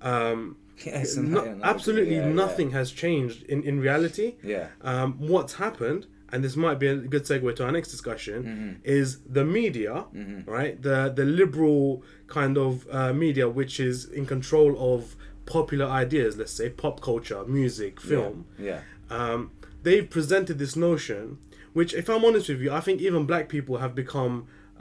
Um, 0.02 0.56
Yes, 0.84 1.16
no- 1.16 1.60
absolutely 1.62 2.16
yeah, 2.16 2.26
yeah. 2.26 2.32
nothing 2.32 2.72
has 2.72 2.90
changed 2.90 3.44
in 3.44 3.62
in 3.62 3.78
reality. 3.78 4.34
Yeah. 4.42 4.68
Um, 4.82 5.14
what's 5.18 5.54
happened, 5.54 6.08
and 6.34 6.42
this 6.44 6.56
might 6.56 6.78
be 6.84 6.88
a 6.88 6.96
good 6.96 7.24
segue 7.30 7.54
to 7.56 7.62
our 7.66 7.72
next 7.78 7.90
discussion, 7.96 8.38
Mm-hmm. 8.44 8.72
is 9.00 9.08
the 9.38 9.44
media, 9.44 9.94
right? 10.56 10.74
The 10.88 10.98
the 11.20 11.24
liberal 11.24 12.02
kind 12.38 12.54
of 12.66 12.72
uh, 12.90 13.12
media, 13.24 13.46
which 13.60 13.74
is 13.88 13.96
in 14.18 14.24
control 14.26 14.70
of 14.94 15.14
popular 15.46 15.86
ideas, 16.04 16.30
let's 16.40 16.52
say 16.60 16.68
pop 16.70 16.96
culture, 17.10 17.42
music, 17.60 18.00
film. 18.00 18.36
yeah 18.70 18.80
Um, 19.10 19.40
they've 19.84 20.08
presented 20.18 20.56
this 20.58 20.74
notion, 20.88 21.22
which, 21.78 21.92
if 22.02 22.06
I'm 22.12 22.24
honest 22.28 22.48
with 22.48 22.60
you, 22.64 22.70
I 22.72 22.80
think 22.86 22.96
even 23.08 23.22
black 23.32 23.46
people 23.54 23.74
have 23.84 23.94
become 23.94 24.34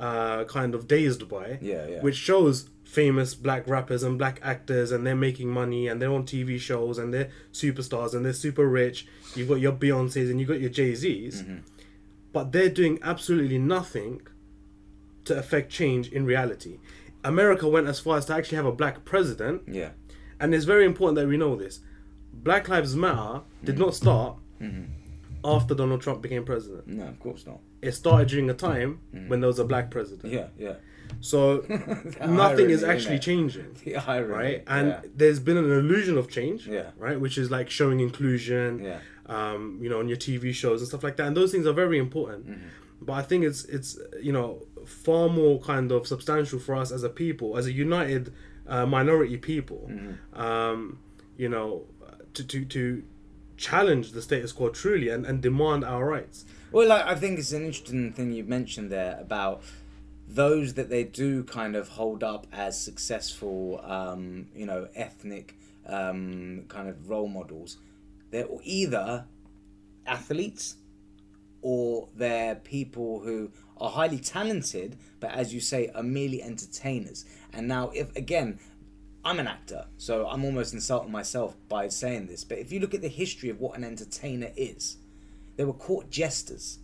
uh, 0.08 0.44
kind 0.58 0.72
of 0.78 0.82
dazed 0.88 1.24
by. 1.36 1.48
Yeah, 1.62 1.86
yeah. 1.94 2.02
Which 2.06 2.16
shows 2.30 2.56
famous 2.94 3.34
black 3.34 3.68
rappers 3.68 4.04
and 4.04 4.18
black 4.18 4.40
actors, 4.44 4.92
and 4.92 5.06
they're 5.06 5.16
making 5.16 5.50
money, 5.50 5.88
and 5.88 6.02
they're 6.02 6.12
on 6.12 6.24
TV 6.24 6.60
shows, 6.60 6.98
and 6.98 7.14
they're 7.14 7.30
superstars, 7.52 8.14
and 8.14 8.24
they're 8.24 8.34
super 8.34 8.68
rich. 8.68 9.08
You've 9.36 9.50
got 9.50 9.60
your 9.60 9.74
Beyonces 9.74 10.30
and 10.30 10.40
you've 10.40 10.50
got 10.50 10.62
your 10.62 10.70
Jay 10.70 10.94
Z's, 10.94 11.42
Mm-hmm. 11.42 11.58
but 12.32 12.52
they're 12.52 12.70
doing 12.70 13.00
absolutely 13.02 13.58
nothing 13.58 14.22
to 15.26 15.38
affect 15.38 15.72
change 15.72 16.08
in 16.12 16.26
reality. 16.26 16.78
America 17.24 17.68
went 17.68 17.88
as 17.88 18.00
far 18.00 18.18
as 18.18 18.26
to 18.26 18.34
actually 18.34 18.58
have 18.58 18.66
a 18.66 18.72
black 18.72 19.06
president, 19.06 19.64
yeah 19.68 19.90
and 20.40 20.54
it's 20.54 20.66
very 20.66 20.86
important 20.86 21.16
that 21.16 21.28
we 21.28 21.38
know 21.38 21.56
this. 21.56 21.80
Black 22.34 22.68
Lives 22.68 22.96
Matter 22.96 23.42
did 23.64 23.76
mm. 23.76 23.80
not 23.80 23.96
start 23.96 24.36
mm-hmm. 24.62 24.84
after 25.46 25.74
Donald 25.74 26.02
Trump 26.02 26.22
became 26.22 26.44
president. 26.44 26.86
no 26.88 27.06
of 27.06 27.20
course 27.20 27.46
not 27.46 27.60
It 27.82 27.94
started 27.94 28.28
during 28.28 28.50
a 28.50 28.54
time 28.54 29.00
mm. 29.16 29.30
when 29.30 29.40
there 29.40 29.48
was 29.48 29.60
a 29.60 29.66
black 29.66 29.90
president. 29.90 30.34
yeah 30.34 30.48
yeah 30.58 30.76
So 31.22 31.66
nothing 32.26 32.70
is 32.70 32.84
actually 32.84 33.20
changing. 33.20 33.76
irony 34.08 34.34
Right? 34.34 34.64
And 34.68 34.90
yeah. 34.90 35.02
there's 35.16 35.40
been 35.40 35.58
an 35.58 35.72
illusion 35.72 36.18
of 36.18 36.30
change. 36.30 36.68
Yeah. 36.68 36.92
Right? 36.98 37.20
Which 37.20 37.38
is 37.38 37.52
like 37.52 37.70
showing 37.70 38.00
inclusion. 38.00 38.84
Yeah. 38.84 39.00
Um, 39.26 39.80
you 39.82 39.90
know, 39.90 40.00
on 40.00 40.10
your 40.10 40.18
TV 40.18 40.54
shows 40.54 40.82
and 40.82 40.88
stuff 40.88 41.04
like 41.04 41.16
that. 41.18 41.28
And 41.28 41.38
those 41.38 41.52
things 41.52 41.66
are 41.66 41.74
very 41.74 41.98
important. 41.98 42.46
Mm-hmm. 42.46 42.68
But 43.02 43.14
I 43.14 43.22
think 43.22 43.44
it's 43.44 43.66
it's 43.66 43.98
you 44.22 44.32
know 44.32 44.66
far 44.86 45.30
more 45.30 45.60
kind 45.60 45.92
of 45.92 46.08
substantial 46.08 46.60
for 46.60 46.76
us 46.76 46.92
as 46.92 47.04
a 47.04 47.10
people, 47.10 47.58
as 47.58 47.66
a 47.68 47.72
united 47.72 48.34
uh, 48.68 48.86
minority 48.86 49.38
people. 49.38 49.90
Mm-hmm. 49.90 50.42
Um, 50.42 51.00
you 51.38 51.50
know, 51.50 51.86
to 52.34 52.44
to 52.46 52.66
to 52.66 53.04
challenge 53.58 54.12
the 54.12 54.22
status 54.22 54.52
quo 54.52 54.70
truly 54.70 55.10
and, 55.10 55.26
and 55.26 55.42
demand 55.42 55.84
our 55.84 56.06
rights. 56.06 56.46
Well, 56.72 56.88
like, 56.88 57.06
I 57.06 57.16
think 57.16 57.40
it's 57.40 57.52
an 57.52 57.66
interesting 57.66 58.12
thing 58.14 58.32
you 58.32 58.44
mentioned 58.44 58.92
there 58.92 59.18
about 59.20 59.62
those 60.34 60.74
that 60.74 60.90
they 60.90 61.04
do 61.04 61.44
kind 61.44 61.76
of 61.76 61.90
hold 61.90 62.24
up 62.24 62.48
as 62.52 62.80
successful, 62.80 63.80
um, 63.84 64.48
you 64.56 64.66
know, 64.66 64.88
ethnic 64.96 65.56
um, 65.86 66.66
kind 66.68 66.90
of 66.90 67.08
role 67.08 67.28
models. 67.28 67.78
They're 68.32 68.48
either 68.64 69.26
athletes 70.08 70.76
or 71.62 72.10
they're 72.16 72.56
people 72.56 73.20
who 73.20 73.52
are 73.78 73.92
highly 73.92 74.18
talented, 74.18 74.98
but 75.20 75.32
as 75.32 75.54
you 75.54 75.60
say, 75.60 75.92
are 75.94 76.04
merely 76.04 76.42
entertainers. 76.42 77.26
And 77.54 77.68
now, 77.68 77.92
if 77.94 78.16
again, 78.16 78.60
I'm 79.24 79.40
an 79.40 79.48
actor, 79.48 79.86
so 79.98 80.28
I'm 80.28 80.44
almost 80.44 80.74
insulting 80.74 81.12
myself 81.12 81.56
by 81.70 81.90
saying 81.90 82.26
this, 82.26 82.44
but 82.44 82.58
if 82.58 82.72
you 82.72 82.80
look 82.80 82.96
at 82.96 83.02
the 83.02 83.08
history 83.08 83.50
of 83.50 83.60
what 83.60 83.78
an 83.78 83.84
entertainer 83.84 84.50
is, 84.58 84.98
they 85.58 85.64
were 85.64 85.74
court 85.74 86.10
jesters. 86.10 86.80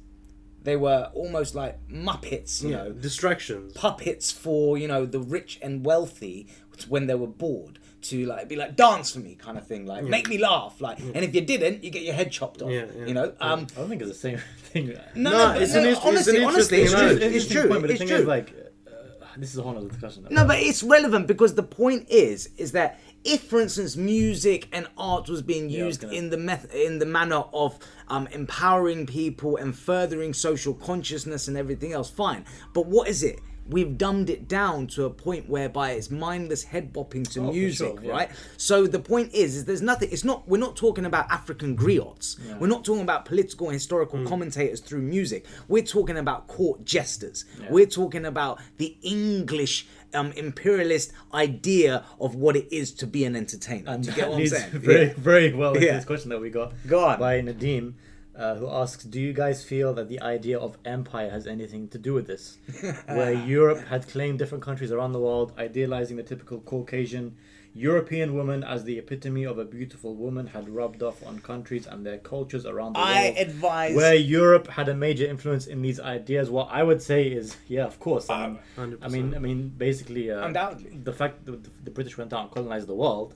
They 0.64 0.76
were 0.76 1.10
almost 1.14 1.56
like 1.56 1.80
Muppets, 1.90 2.62
you 2.64 2.72
know, 2.72 2.92
distractions. 2.92 3.74
puppets 3.74 4.32
for 4.32 4.78
you 4.78 4.88
know 4.88 5.06
the 5.06 5.20
rich 5.20 5.60
and 5.62 5.86
wealthy 5.86 6.48
when 6.88 7.08
they 7.08 7.16
were 7.16 7.28
bored 7.28 7.78
to 8.02 8.26
like 8.26 8.48
be 8.48 8.56
like 8.56 8.76
dance 8.78 9.12
for 9.12 9.20
me 9.20 9.36
kind 9.36 9.58
of 9.58 9.68
thing, 9.68 9.86
like 9.86 10.04
make 10.06 10.30
me 10.30 10.38
laugh, 10.38 10.80
like, 10.80 11.00
and 11.00 11.18
if 11.18 11.36
you 11.36 11.42
didn't, 11.42 11.84
you 11.84 11.90
get 11.90 12.04
your 12.04 12.14
head 12.14 12.32
chopped 12.32 12.62
off. 12.62 12.72
Yeah, 12.72 12.86
yeah, 12.98 13.06
you 13.06 13.14
know, 13.14 13.34
um, 13.42 13.68
I 13.76 13.80
don't 13.80 13.90
think 13.90 14.02
it's 14.02 14.12
the 14.12 14.16
same 14.16 14.38
thing. 14.72 14.88
no, 15.16 15.30
No, 15.30 15.32
no, 15.54 15.60
it's 15.60 15.74
no, 15.74 15.80
an 15.82 15.86
interest- 15.88 15.98
it's 15.98 16.06
honestly, 16.06 16.38
an 16.38 16.44
honestly, 16.46 16.78
it's 16.82 16.92
true. 16.94 17.02
analogy. 17.02 17.26
It's 17.26 17.48
true. 17.48 17.68
point, 17.68 17.82
but 17.82 17.88
the 17.90 17.98
thing 17.98 18.08
true. 18.08 18.18
is, 18.18 18.26
like, 18.26 18.54
uh, 18.88 19.26
this 19.38 19.52
is 19.52 19.58
a 19.60 19.64
whole 19.64 19.78
other 19.78 19.90
discussion. 19.90 20.26
No, 20.30 20.46
but 20.46 20.60
it's 20.60 20.82
relevant 20.84 21.28
because 21.28 21.56
the 21.56 21.64
point 21.64 22.08
is, 22.10 22.50
is 22.58 22.72
that 22.72 23.00
if, 23.24 23.44
for 23.44 23.60
instance, 23.60 23.96
music 23.96 24.68
and 24.72 24.88
art 24.98 25.28
was 25.30 25.42
being 25.42 25.70
used 25.70 26.02
gonna- 26.02 26.14
in 26.14 26.30
the 26.30 26.38
meth- 26.38 26.74
in 26.74 27.00
the 27.00 27.06
manner 27.06 27.44
of 27.54 27.78
um, 28.08 28.28
empowering 28.28 29.06
people 29.06 29.58
and 29.58 29.76
furthering 29.78 30.34
social 30.34 30.74
consciousness 30.74 31.48
and 31.48 31.58
everything 31.58 31.94
else, 31.94 32.10
fine. 32.10 32.46
But 32.74 32.86
what 32.88 33.08
is 33.08 33.24
it? 33.24 33.40
We've 33.68 34.00
dumbed 34.00 34.32
it 34.32 34.48
down 34.48 34.88
to 34.88 35.06
a 35.06 35.12
point 35.12 35.48
whereby 35.48 35.92
it's 35.92 36.10
mindless 36.10 36.64
head 36.64 36.92
bopping 36.92 37.30
to 37.34 37.42
Oh, 37.42 37.52
music, 37.52 37.98
sure, 37.98 38.04
yeah. 38.04 38.12
right? 38.12 38.30
So 38.58 38.88
the 38.88 38.98
point 38.98 39.32
is, 39.32 39.58
is 39.58 39.66
there's 39.66 39.84
nothing. 39.84 40.10
It's 40.12 40.24
not. 40.24 40.48
We're 40.48 40.58
not 40.58 40.76
talking 40.76 41.06
about 41.06 41.30
African 41.30 41.78
griots. 41.78 42.40
We're 42.60 42.66
not 42.66 42.84
talking 42.84 43.04
about 43.04 43.26
political 43.26 43.68
and 43.68 43.76
historical 43.76 44.26
commentators 44.26 44.80
through 44.80 45.02
music. 45.04 45.46
We're 45.68 45.84
talking 45.84 46.18
about 46.18 46.48
court 46.48 46.84
jesters. 46.84 47.46
We're 47.70 47.86
talking 47.86 48.26
about 48.26 48.60
the 48.78 48.98
English 49.04 49.86
um, 50.14 50.32
imperialist 50.34 51.12
idea 51.34 52.04
of 52.20 52.36
what 52.36 52.56
it 52.56 52.68
is 52.72 52.92
to 52.96 53.08
be 53.08 53.26
an 53.26 53.36
entertainer. 53.36 53.92
And 53.92 54.04
Do 54.04 54.10
you 54.10 54.16
get 54.16 54.30
what 54.30 54.40
I'm 54.40 54.48
saying? 54.48 54.70
very, 54.74 55.06
Yeah. 55.08 55.14
very 55.18 55.54
well 55.54 55.74
into 55.74 55.86
Yeah. 55.86 55.96
this 55.96 56.06
question 56.06 56.30
that 56.30 56.42
we 56.42 56.50
got 56.50 56.74
Go 56.88 57.06
on. 57.06 57.20
by 57.20 57.42
Nadim. 57.42 57.94
uh, 58.36 58.56
who 58.56 58.70
asks, 58.70 59.04
"Do 59.04 59.20
you 59.20 59.34
guys 59.34 59.66
feel 59.66 59.94
that 59.96 60.08
the 60.08 60.22
idea 60.22 60.58
of 60.58 60.78
empire 60.86 61.30
has 61.30 61.46
anything 61.46 61.90
to 61.90 61.98
do 61.98 62.14
with 62.14 62.26
this? 62.26 62.58
Where 63.08 63.34
Europe 63.34 63.88
had 63.90 64.08
claimed 64.08 64.40
different 64.40 64.64
countries 64.64 64.92
around 64.94 65.12
the 65.12 65.20
world, 65.20 65.52
idealizing 65.58 66.16
the 66.16 66.24
typical 66.24 66.60
Caucasian 66.62 67.36
European 67.74 68.34
woman 68.34 68.64
as 68.64 68.84
the 68.84 68.98
epitome 68.98 69.44
of 69.44 69.58
a 69.60 69.66
beautiful 69.66 70.16
woman, 70.16 70.48
had 70.48 70.68
rubbed 70.70 71.04
off 71.04 71.26
on 71.26 71.40
countries 71.40 71.86
and 71.88 72.06
their 72.06 72.18
cultures 72.18 72.66
around 72.66 72.94
the 72.94 73.00
I 73.00 73.24
world." 73.26 73.38
advise. 73.38 73.96
where 73.96 74.16
Europe 74.16 74.68
had 74.68 74.90
a 74.90 74.96
major 74.96 75.26
influence 75.26 75.68
in 75.68 75.82
these 75.82 76.00
ideas. 76.00 76.50
What 76.50 76.70
I 76.72 76.84
would 76.84 77.02
say 77.02 77.28
is, 77.28 77.58
yeah, 77.68 77.86
of 77.86 78.00
course. 78.00 78.30
I 78.30 78.48
mean, 78.48 78.60
100%. 78.78 78.98
I 79.02 79.08
mean, 79.08 79.36
I 79.36 79.40
mean, 79.40 79.70
basically, 79.78 80.32
uh, 80.32 80.46
Undoubtedly. 80.46 80.98
the 81.04 81.14
fact 81.14 81.46
that 81.46 81.64
the, 81.64 81.70
the 81.86 81.92
British 81.92 82.18
went 82.18 82.34
out 82.34 82.42
and 82.44 82.52
colonized 82.52 82.88
the 82.88 82.96
world 82.96 83.36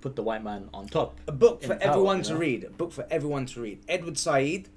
put 0.00 0.14
the 0.14 0.22
white 0.22 0.44
man 0.44 0.68
on 0.72 0.86
top. 0.86 1.18
a 1.26 1.32
book 1.32 1.62
for 1.62 1.74
power, 1.74 1.78
everyone 1.90 2.22
to 2.22 2.32
know? 2.34 2.38
read. 2.38 2.64
A 2.64 2.70
book 2.70 2.92
for 2.92 3.06
everyone 3.10 3.46
to 3.46 3.60
read. 3.60 3.80
Edward 3.88 4.16
Said, 4.18 4.68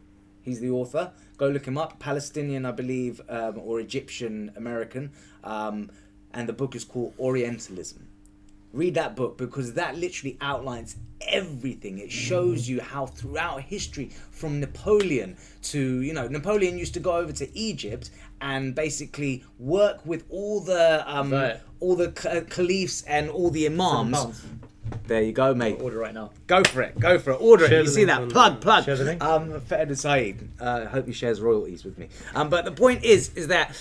he's 0.41 0.60
the 0.60 0.69
author. 0.71 1.12
Go 1.38 1.47
look 1.49 1.67
him 1.67 1.77
up. 1.77 1.99
Palestinian, 1.99 2.65
I 2.65 2.71
believe, 2.71 3.21
um, 3.29 3.60
or 3.60 3.79
Egyptian 3.79 4.51
American. 4.55 5.12
Um, 5.43 5.91
and 6.34 6.47
the 6.49 6.53
book 6.53 6.73
is 6.75 6.84
called 6.84 7.13
Orientalism. 7.19 8.08
Read 8.71 8.93
that 8.95 9.15
book 9.15 9.38
because 9.38 9.73
that 9.73 9.97
literally 9.97 10.38
outlines 10.41 10.95
everything. 11.21 11.97
It 11.97 12.12
shows 12.12 12.69
you 12.69 12.82
how 12.82 13.08
throughout 13.08 13.62
history, 13.62 14.12
from 14.32 14.60
Napoleon 14.60 15.38
to 15.63 16.01
you 16.01 16.13
know, 16.13 16.27
Napoleon 16.27 16.77
used 16.77 16.93
to 16.93 16.99
go 16.99 17.13
over 17.17 17.32
to 17.34 17.58
Egypt 17.58 18.12
and 18.41 18.73
basically 18.75 19.43
work 19.58 20.05
with 20.05 20.23
all 20.29 20.62
the 20.62 21.03
um, 21.08 21.32
Right. 21.34 21.60
all 21.79 21.95
the 21.95 22.12
caliphs 22.49 23.01
and 23.03 23.29
all 23.29 23.49
the 23.49 23.65
imams. 23.65 24.43
There 25.08 25.21
you 25.21 25.34
go, 25.34 25.53
mate. 25.53 25.79
Order 25.82 25.97
right 25.97 26.13
now. 26.13 26.32
Go 26.47 26.63
for 26.63 26.82
it. 26.82 26.99
Go 26.99 27.19
for 27.19 27.32
it. 27.32 27.41
Order 27.41 27.67
Share 27.67 27.79
it. 27.82 27.86
You 27.86 27.91
see 27.91 28.03
that? 28.05 28.21
on- 28.21 28.29
Plug, 28.32 28.62
plug. 28.62 28.86
Share 28.86 28.95
the 28.95 29.03
link. 29.03 29.23
Um, 29.23 29.62
for 29.62 29.75
Edward 29.75 29.97
Said. 29.99 30.49
Uh, 30.60 30.82
I 30.84 30.86
hope 30.86 31.05
he 31.05 31.13
shares 31.13 31.41
royalties 31.41 31.84
with 31.84 31.97
me. 31.99 32.08
Um, 32.34 32.49
but 32.49 32.65
the 32.65 32.71
point 32.71 33.03
is, 33.03 33.32
is 33.36 33.47
that, 33.49 33.75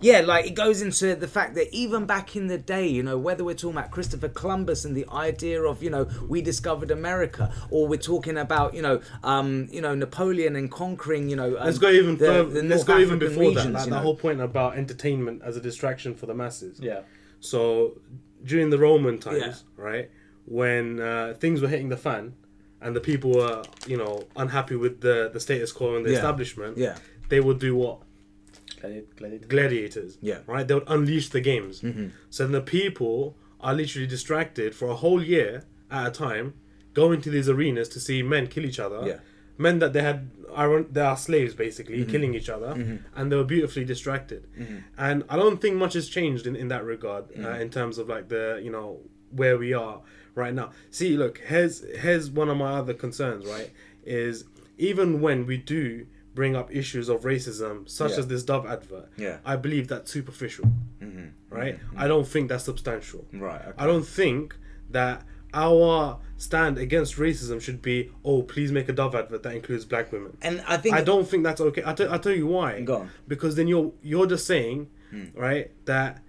yeah, 0.00 0.20
like 0.20 0.46
it 0.46 0.54
goes 0.54 0.82
into 0.82 1.14
the 1.14 1.28
fact 1.28 1.54
that 1.54 1.72
even 1.74 2.04
back 2.04 2.36
in 2.36 2.48
the 2.48 2.58
day, 2.58 2.86
you 2.86 3.02
know, 3.02 3.16
whether 3.16 3.42
we're 3.44 3.54
talking 3.54 3.78
about 3.78 3.90
Christopher 3.90 4.28
Columbus 4.28 4.84
and 4.84 4.96
the 4.96 5.06
idea 5.10 5.62
of, 5.62 5.82
you 5.82 5.90
know, 5.90 6.06
we 6.28 6.42
discovered 6.42 6.90
America, 6.90 7.52
or 7.70 7.86
we're 7.88 7.98
talking 7.98 8.36
about, 8.36 8.74
you 8.74 8.82
know, 8.82 9.00
um, 9.22 9.68
you 9.70 9.80
know, 9.80 9.94
Napoleon 9.94 10.56
and 10.56 10.70
conquering, 10.70 11.28
you 11.28 11.36
know, 11.36 11.56
um, 11.56 11.64
Let's 11.64 11.78
go 11.78 11.90
even 11.90 12.16
the- 12.18 12.26
further. 12.26 12.50
the 12.50 12.62
let's 12.62 12.68
North 12.80 12.86
go 12.86 12.98
even 12.98 13.14
African 13.16 13.28
before 13.28 13.42
that. 13.44 13.48
regions, 13.60 13.74
Like 13.74 13.84
you 13.86 13.90
the 13.92 13.98
whole 14.00 14.16
point 14.16 14.40
about 14.40 14.76
entertainment 14.76 15.42
as 15.44 15.56
a 15.56 15.60
distraction 15.60 16.14
for 16.14 16.26
the 16.26 16.34
masses. 16.34 16.78
Yeah. 16.82 17.00
So 17.40 17.98
during 18.44 18.70
the 18.70 18.78
Roman 18.78 19.18
times, 19.18 19.64
right, 19.76 20.10
when 20.46 21.00
uh, 21.00 21.34
things 21.38 21.60
were 21.62 21.68
hitting 21.68 21.88
the 21.88 21.96
fan, 21.96 22.34
and 22.82 22.94
the 22.94 23.00
people 23.00 23.32
were, 23.32 23.62
you 23.86 23.96
know, 23.96 24.24
unhappy 24.36 24.76
with 24.76 25.00
the 25.00 25.30
the 25.32 25.40
status 25.40 25.72
quo 25.72 25.96
and 25.96 26.04
the 26.04 26.10
Yeah. 26.10 26.16
establishment, 26.16 26.76
Yeah. 26.76 26.96
they 27.30 27.40
would 27.40 27.58
do 27.58 27.74
what 27.74 28.00
Gladi- 28.84 29.16
gladiator. 29.16 29.46
gladiators. 29.46 30.18
Yeah. 30.20 30.38
Right. 30.46 30.66
They 30.66 30.74
would 30.74 30.88
unleash 30.88 31.28
the 31.30 31.40
games. 31.40 31.80
Mm-hmm. 31.80 32.08
So 32.30 32.44
then 32.44 32.52
the 32.52 32.60
people 32.60 33.36
are 33.60 33.74
literally 33.74 34.06
distracted 34.06 34.74
for 34.74 34.88
a 34.88 34.94
whole 34.96 35.22
year 35.22 35.64
at 35.90 36.06
a 36.06 36.10
time, 36.10 36.54
going 36.92 37.20
to 37.22 37.30
these 37.30 37.48
arenas 37.48 37.88
to 37.90 38.00
see 38.00 38.22
men 38.22 38.46
kill 38.46 38.64
each 38.64 38.78
other. 38.78 39.06
Yeah. 39.06 39.18
Men 39.56 39.78
that 39.78 39.92
they 39.92 40.02
had 40.02 40.30
are 40.52 40.82
they 40.82 41.00
are 41.00 41.16
slaves 41.16 41.54
basically 41.54 41.98
mm-hmm. 41.98 42.10
killing 42.10 42.34
each 42.34 42.48
other, 42.48 42.74
mm-hmm. 42.74 42.96
and 43.14 43.30
they 43.30 43.36
were 43.36 43.44
beautifully 43.44 43.84
distracted. 43.84 44.48
And 44.98 45.24
I 45.28 45.36
don't 45.36 45.60
think 45.60 45.76
much 45.76 45.94
has 45.94 46.08
changed 46.08 46.46
in, 46.46 46.56
in 46.56 46.68
that 46.68 46.84
regard 46.84 47.26
uh, 47.38 47.50
in 47.50 47.70
terms 47.70 47.98
of 47.98 48.08
like 48.08 48.28
the 48.28 48.60
you 48.62 48.70
know 48.70 49.00
where 49.30 49.56
we 49.56 49.72
are 49.72 50.00
right 50.34 50.54
now. 50.54 50.70
See, 50.90 51.16
look, 51.16 51.38
here's 51.38 51.84
here's 51.98 52.30
one 52.30 52.48
of 52.48 52.56
my 52.56 52.72
other 52.72 52.94
concerns. 52.94 53.46
Right, 53.46 53.70
is 54.04 54.44
even 54.76 55.20
when 55.20 55.46
we 55.46 55.56
do 55.56 56.06
bring 56.34 56.56
up 56.56 56.74
issues 56.74 57.08
of 57.08 57.22
racism, 57.22 57.88
such 57.88 58.12
Yeah. 58.12 58.18
as 58.18 58.26
this 58.26 58.42
Dove 58.42 58.66
advert, 58.66 59.08
Yeah. 59.16 59.38
I 59.44 59.56
believe 59.56 59.88
that's 59.88 60.10
superficial. 60.10 60.66
Mm-hmm. 61.00 61.26
Right? 61.48 61.78
Mm-hmm. 61.78 61.98
I 61.98 62.08
don't 62.08 62.26
think 62.26 62.48
that's 62.48 62.64
substantial. 62.64 63.26
Right, 63.32 63.60
okay. 63.60 63.72
I 63.78 63.86
don't 63.86 64.06
think 64.06 64.56
that 64.90 65.24
our 65.52 66.18
stand 66.36 66.78
against 66.78 67.16
racism 67.16 67.60
should 67.60 67.80
be, 67.80 68.10
oh, 68.24 68.42
please 68.42 68.72
make 68.72 68.88
a 68.88 68.92
Dove 68.92 69.14
advert 69.14 69.42
that 69.44 69.54
includes 69.54 69.84
black 69.84 70.10
women. 70.10 70.36
And 70.42 70.62
I 70.66 70.76
think 70.76 70.96
I 70.96 71.02
don't 71.02 71.26
think 71.28 71.44
that's 71.44 71.60
okay. 71.60 71.82
I'll, 71.82 71.94
t- 71.94 72.06
I'll 72.06 72.18
tell 72.18 72.32
you 72.32 72.46
why. 72.48 72.80
Go 72.80 72.96
on. 72.96 73.10
Because 73.28 73.54
then 73.54 73.68
you're 73.68 73.92
you're 74.02 74.26
just 74.26 74.46
saying, 74.46 74.90
mm. 75.12 75.30
right, 75.36 75.70
that 75.86 76.22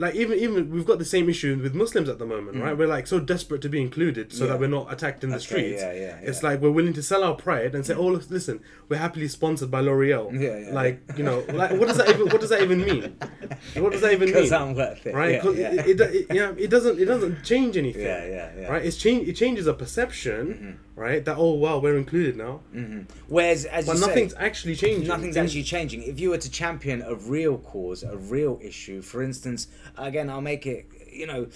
like 0.00 0.14
even 0.16 0.36
even 0.38 0.70
we've 0.70 0.86
got 0.86 0.98
the 0.98 1.04
same 1.04 1.28
issue 1.28 1.52
with 1.62 1.74
Muslims 1.74 2.08
at 2.08 2.18
the 2.18 2.26
moment, 2.26 2.56
right? 2.64 2.76
We're 2.76 2.88
like 2.96 3.06
so 3.06 3.20
desperate 3.20 3.60
to 3.62 3.68
be 3.68 3.80
included 3.80 4.32
so 4.32 4.38
Mm. 4.38 4.40
Yeah. 4.40 4.46
that 4.52 4.60
we're 4.60 4.66
not 4.78 4.92
attacked 4.92 5.22
in 5.24 5.30
the 5.30 5.36
Okay, 5.36 5.44
streets. 5.44 5.82
yeah, 5.82 5.92
yeah, 5.92 6.18
It's 6.28 6.42
like 6.42 6.60
we're 6.62 6.70
willing 6.80 6.94
to 6.94 7.02
sell 7.02 7.22
our 7.22 7.34
pride 7.34 7.74
and 7.76 7.84
say, 7.86 7.94
oh, 7.94 8.06
listen, 8.38 8.60
we're 8.88 8.96
happily 9.06 9.28
sponsored 9.28 9.70
by 9.70 9.80
L'Oreal. 9.80 10.26
Yeah, 10.32 10.58
yeah, 10.58 10.72
like 10.80 11.02
you 11.18 11.22
know, 11.28 11.44
like 11.52 11.72
what 11.78 11.86
does 11.88 11.98
that 11.98 12.08
even 12.08 12.26
what 12.32 12.40
does 12.40 12.50
that 12.50 12.62
even 12.62 12.78
mean? 12.90 13.16
What 13.84 13.92
does 13.92 14.00
that 14.00 14.12
even 14.12 14.32
mean? 14.34 14.52
I'm 14.52 14.74
worth 14.74 15.06
it. 15.06 15.14
right? 15.14 15.38
Yeah, 15.44 15.50
yeah. 15.50 15.82
It, 15.90 16.00
it, 16.00 16.14
it, 16.18 16.26
yeah, 16.34 16.52
it 16.64 16.70
doesn't 16.70 16.98
it 16.98 17.04
doesn't 17.04 17.44
change 17.44 17.76
anything. 17.76 18.02
Yeah, 18.02 18.24
yeah, 18.36 18.50
yeah. 18.58 18.68
Right? 18.72 18.84
It's 18.84 18.96
change 18.96 19.28
it 19.28 19.36
changes 19.36 19.66
a 19.66 19.74
perception, 19.74 20.78
right? 21.00 21.24
That 21.24 21.36
oh 21.38 21.54
wow, 21.54 21.78
we're 21.78 21.96
included 21.96 22.36
now. 22.36 22.60
Mm-hmm. 22.74 23.02
Whereas, 23.28 23.64
as 23.64 23.86
But 23.86 23.92
you 23.92 23.98
say, 24.02 24.06
nothing's 24.06 24.34
actually 24.34 24.76
changing. 24.76 25.08
Nothing's 25.08 25.34
Things- 25.34 25.50
actually 25.50 25.62
changing. 25.62 26.02
If 26.02 26.20
you 26.20 26.28
were 26.30 26.38
to 26.38 26.50
champion 26.50 27.00
a 27.02 27.14
real 27.14 27.56
cause, 27.58 28.02
a 28.02 28.16
real 28.18 28.60
issue, 28.62 29.00
for 29.00 29.22
instance, 29.22 29.68
again, 29.96 30.28
I'll 30.28 30.42
make 30.42 30.66
it, 30.66 30.86
you 31.10 31.26
know, 31.26 31.48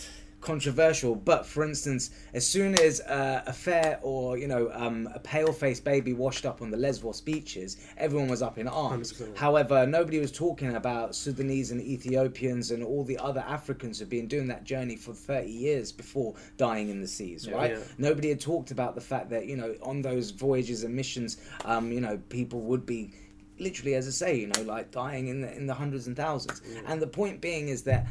controversial, 0.44 1.14
but 1.14 1.46
for 1.46 1.64
instance, 1.64 2.10
as 2.34 2.46
soon 2.46 2.78
as 2.78 3.00
uh, 3.00 3.42
a 3.46 3.52
fair 3.52 3.98
or, 4.02 4.36
you 4.36 4.46
know, 4.46 4.70
um, 4.72 5.08
a 5.14 5.18
pale 5.18 5.52
faced 5.52 5.84
baby 5.84 6.12
washed 6.12 6.44
up 6.44 6.62
on 6.62 6.70
the 6.70 6.76
Lesvos 6.76 7.20
beaches, 7.20 7.78
everyone 7.96 8.28
was 8.28 8.42
up 8.42 8.58
in 8.58 8.68
arms. 8.68 9.14
100%. 9.14 9.36
However, 9.36 9.86
nobody 9.86 10.18
was 10.18 10.30
talking 10.30 10.76
about 10.76 11.14
Sudanese 11.14 11.70
and 11.70 11.80
Ethiopians 11.80 12.70
and 12.70 12.84
all 12.84 13.04
the 13.04 13.18
other 13.18 13.40
Africans 13.40 13.98
who've 13.98 14.08
been 14.08 14.28
doing 14.28 14.46
that 14.48 14.64
journey 14.64 14.96
for 14.96 15.14
30 15.14 15.50
years 15.50 15.90
before 15.90 16.34
dying 16.56 16.90
in 16.90 17.00
the 17.00 17.08
seas, 17.08 17.48
right? 17.48 17.72
yeah. 17.72 17.78
Nobody 17.98 18.28
had 18.28 18.40
talked 18.40 18.70
about 18.70 18.94
the 18.94 19.00
fact 19.00 19.30
that, 19.30 19.46
you 19.46 19.56
know, 19.56 19.74
on 19.82 20.02
those 20.02 20.30
voyages 20.30 20.84
and 20.84 20.94
missions, 20.94 21.38
um, 21.64 21.90
you 21.90 22.00
know, 22.00 22.18
people 22.28 22.60
would 22.60 22.84
be 22.84 23.12
literally, 23.58 23.94
as 23.94 24.06
I 24.06 24.10
say, 24.10 24.36
you 24.36 24.48
know, 24.48 24.62
like 24.62 24.90
dying 24.90 25.28
in 25.28 25.40
the 25.40 25.56
in 25.56 25.66
the 25.66 25.74
hundreds 25.74 26.06
and 26.06 26.16
thousands. 26.16 26.60
And 26.86 27.00
the 27.00 27.06
point 27.06 27.40
being 27.40 27.68
is 27.68 27.82
that, 27.84 28.06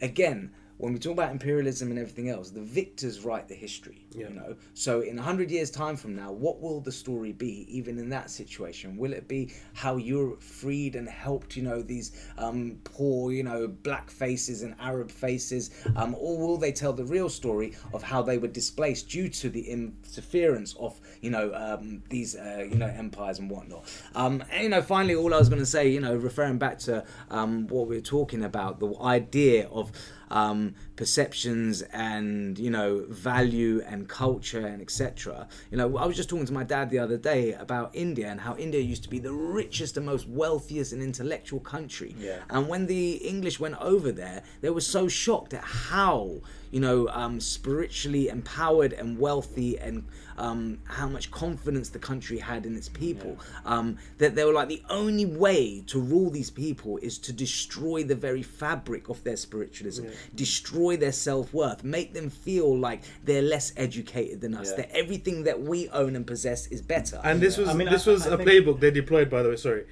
again, 0.00 0.52
when 0.82 0.92
we 0.92 0.98
talk 0.98 1.12
about 1.12 1.30
imperialism 1.30 1.90
and 1.90 1.98
everything 2.00 2.28
else, 2.28 2.50
the 2.50 2.60
victors 2.60 3.20
write 3.24 3.46
the 3.46 3.54
history. 3.54 4.01
Yeah. 4.14 4.28
You 4.28 4.34
know, 4.34 4.56
so 4.74 5.00
in 5.00 5.16
hundred 5.16 5.50
years' 5.50 5.70
time 5.70 5.96
from 5.96 6.14
now, 6.14 6.32
what 6.32 6.60
will 6.60 6.80
the 6.80 6.92
story 6.92 7.32
be? 7.32 7.66
Even 7.68 7.98
in 7.98 8.08
that 8.10 8.30
situation, 8.30 8.96
will 8.96 9.12
it 9.12 9.28
be 9.28 9.52
how 9.74 9.96
Europe 9.96 10.42
freed 10.42 10.96
and 10.96 11.08
helped, 11.08 11.56
you 11.56 11.62
know, 11.62 11.82
these 11.82 12.12
um, 12.38 12.78
poor, 12.84 13.32
you 13.32 13.42
know, 13.42 13.68
black 13.68 14.10
faces 14.10 14.62
and 14.62 14.74
Arab 14.80 15.10
faces, 15.10 15.70
um, 15.96 16.14
or 16.18 16.38
will 16.38 16.56
they 16.56 16.72
tell 16.72 16.92
the 16.92 17.04
real 17.04 17.28
story 17.28 17.74
of 17.92 18.02
how 18.02 18.22
they 18.22 18.38
were 18.38 18.48
displaced 18.48 19.08
due 19.08 19.28
to 19.28 19.48
the 19.48 19.62
interference 19.62 20.74
of, 20.74 21.00
you 21.20 21.30
know, 21.30 21.52
um, 21.54 22.02
these, 22.08 22.36
uh, 22.36 22.66
you 22.68 22.76
know, 22.76 22.86
empires 22.86 23.38
and 23.38 23.50
whatnot? 23.50 23.84
Um, 24.14 24.44
and 24.50 24.64
you 24.64 24.68
know, 24.68 24.82
finally, 24.82 25.14
all 25.14 25.32
I 25.32 25.38
was 25.38 25.48
going 25.48 25.62
to 25.62 25.66
say, 25.66 25.88
you 25.88 26.00
know, 26.00 26.14
referring 26.14 26.58
back 26.58 26.78
to 26.80 27.04
um, 27.30 27.66
what 27.68 27.88
we 27.88 27.96
were 27.96 28.02
talking 28.02 28.44
about, 28.44 28.80
the 28.80 28.94
idea 29.00 29.68
of 29.68 29.92
um, 30.32 30.74
perceptions 30.96 31.82
and 31.92 32.58
you 32.58 32.70
know 32.70 33.04
value 33.08 33.82
and 33.86 34.01
culture 34.06 34.66
and 34.66 34.80
etc. 34.80 35.48
You 35.70 35.78
know, 35.78 35.96
I 35.96 36.06
was 36.06 36.16
just 36.16 36.28
talking 36.28 36.46
to 36.46 36.52
my 36.52 36.64
dad 36.64 36.90
the 36.90 36.98
other 36.98 37.16
day 37.16 37.52
about 37.52 37.94
India 37.94 38.28
and 38.28 38.40
how 38.40 38.56
India 38.56 38.80
used 38.80 39.02
to 39.04 39.08
be 39.08 39.18
the 39.18 39.32
richest 39.32 39.96
and 39.96 40.06
most 40.06 40.28
wealthiest 40.28 40.92
and 40.92 41.02
intellectual 41.02 41.60
country. 41.60 42.14
Yeah. 42.18 42.38
And 42.50 42.68
when 42.68 42.86
the 42.86 43.14
English 43.14 43.60
went 43.60 43.80
over 43.80 44.12
there, 44.12 44.42
they 44.60 44.70
were 44.70 44.80
so 44.80 45.08
shocked 45.08 45.54
at 45.54 45.64
how 45.64 46.40
you 46.72 46.80
know 46.80 47.06
um, 47.10 47.38
spiritually 47.38 48.28
empowered 48.28 48.92
and 48.94 49.18
wealthy 49.18 49.78
and 49.78 50.04
um, 50.38 50.78
how 50.84 51.06
much 51.06 51.30
confidence 51.30 51.90
the 51.90 51.98
country 51.98 52.38
had 52.38 52.64
in 52.64 52.74
its 52.74 52.88
people. 52.88 53.38
Um, 53.66 53.98
that 54.18 54.34
they 54.34 54.44
were 54.44 54.54
like 54.54 54.68
the 54.68 54.82
only 54.88 55.26
way 55.26 55.82
to 55.88 56.00
rule 56.00 56.30
these 56.30 56.50
people 56.50 56.96
is 56.98 57.18
to 57.18 57.32
destroy 57.32 58.02
the 58.02 58.14
very 58.14 58.42
fabric 58.42 59.10
of 59.10 59.22
their 59.22 59.36
spiritualism, 59.36 60.06
destroy 60.34 60.96
their 60.96 61.12
self 61.12 61.52
worth, 61.52 61.84
make 61.84 62.14
them 62.14 62.30
feel 62.30 62.76
like 62.76 63.02
they're 63.24 63.42
less 63.42 63.72
educated 63.76 64.40
than 64.40 64.54
us. 64.54 64.70
Yeah. 64.70 64.76
That 64.78 64.96
everything 64.96 65.44
that 65.44 65.60
we 65.60 65.88
own 65.90 66.16
and 66.16 66.26
possess 66.26 66.66
is 66.68 66.80
better. 66.80 67.20
And 67.22 67.40
this 67.40 67.58
was 67.58 67.68
I 67.68 67.74
mean, 67.74 67.90
this 67.90 68.08
I- 68.08 68.12
was 68.12 68.26
I 68.26 68.34
a 68.34 68.36
think- 68.38 68.48
playbook 68.48 68.80
they 68.80 68.90
deployed. 68.90 69.28
By 69.28 69.42
the 69.42 69.50
way, 69.50 69.56
sorry, 69.56 69.84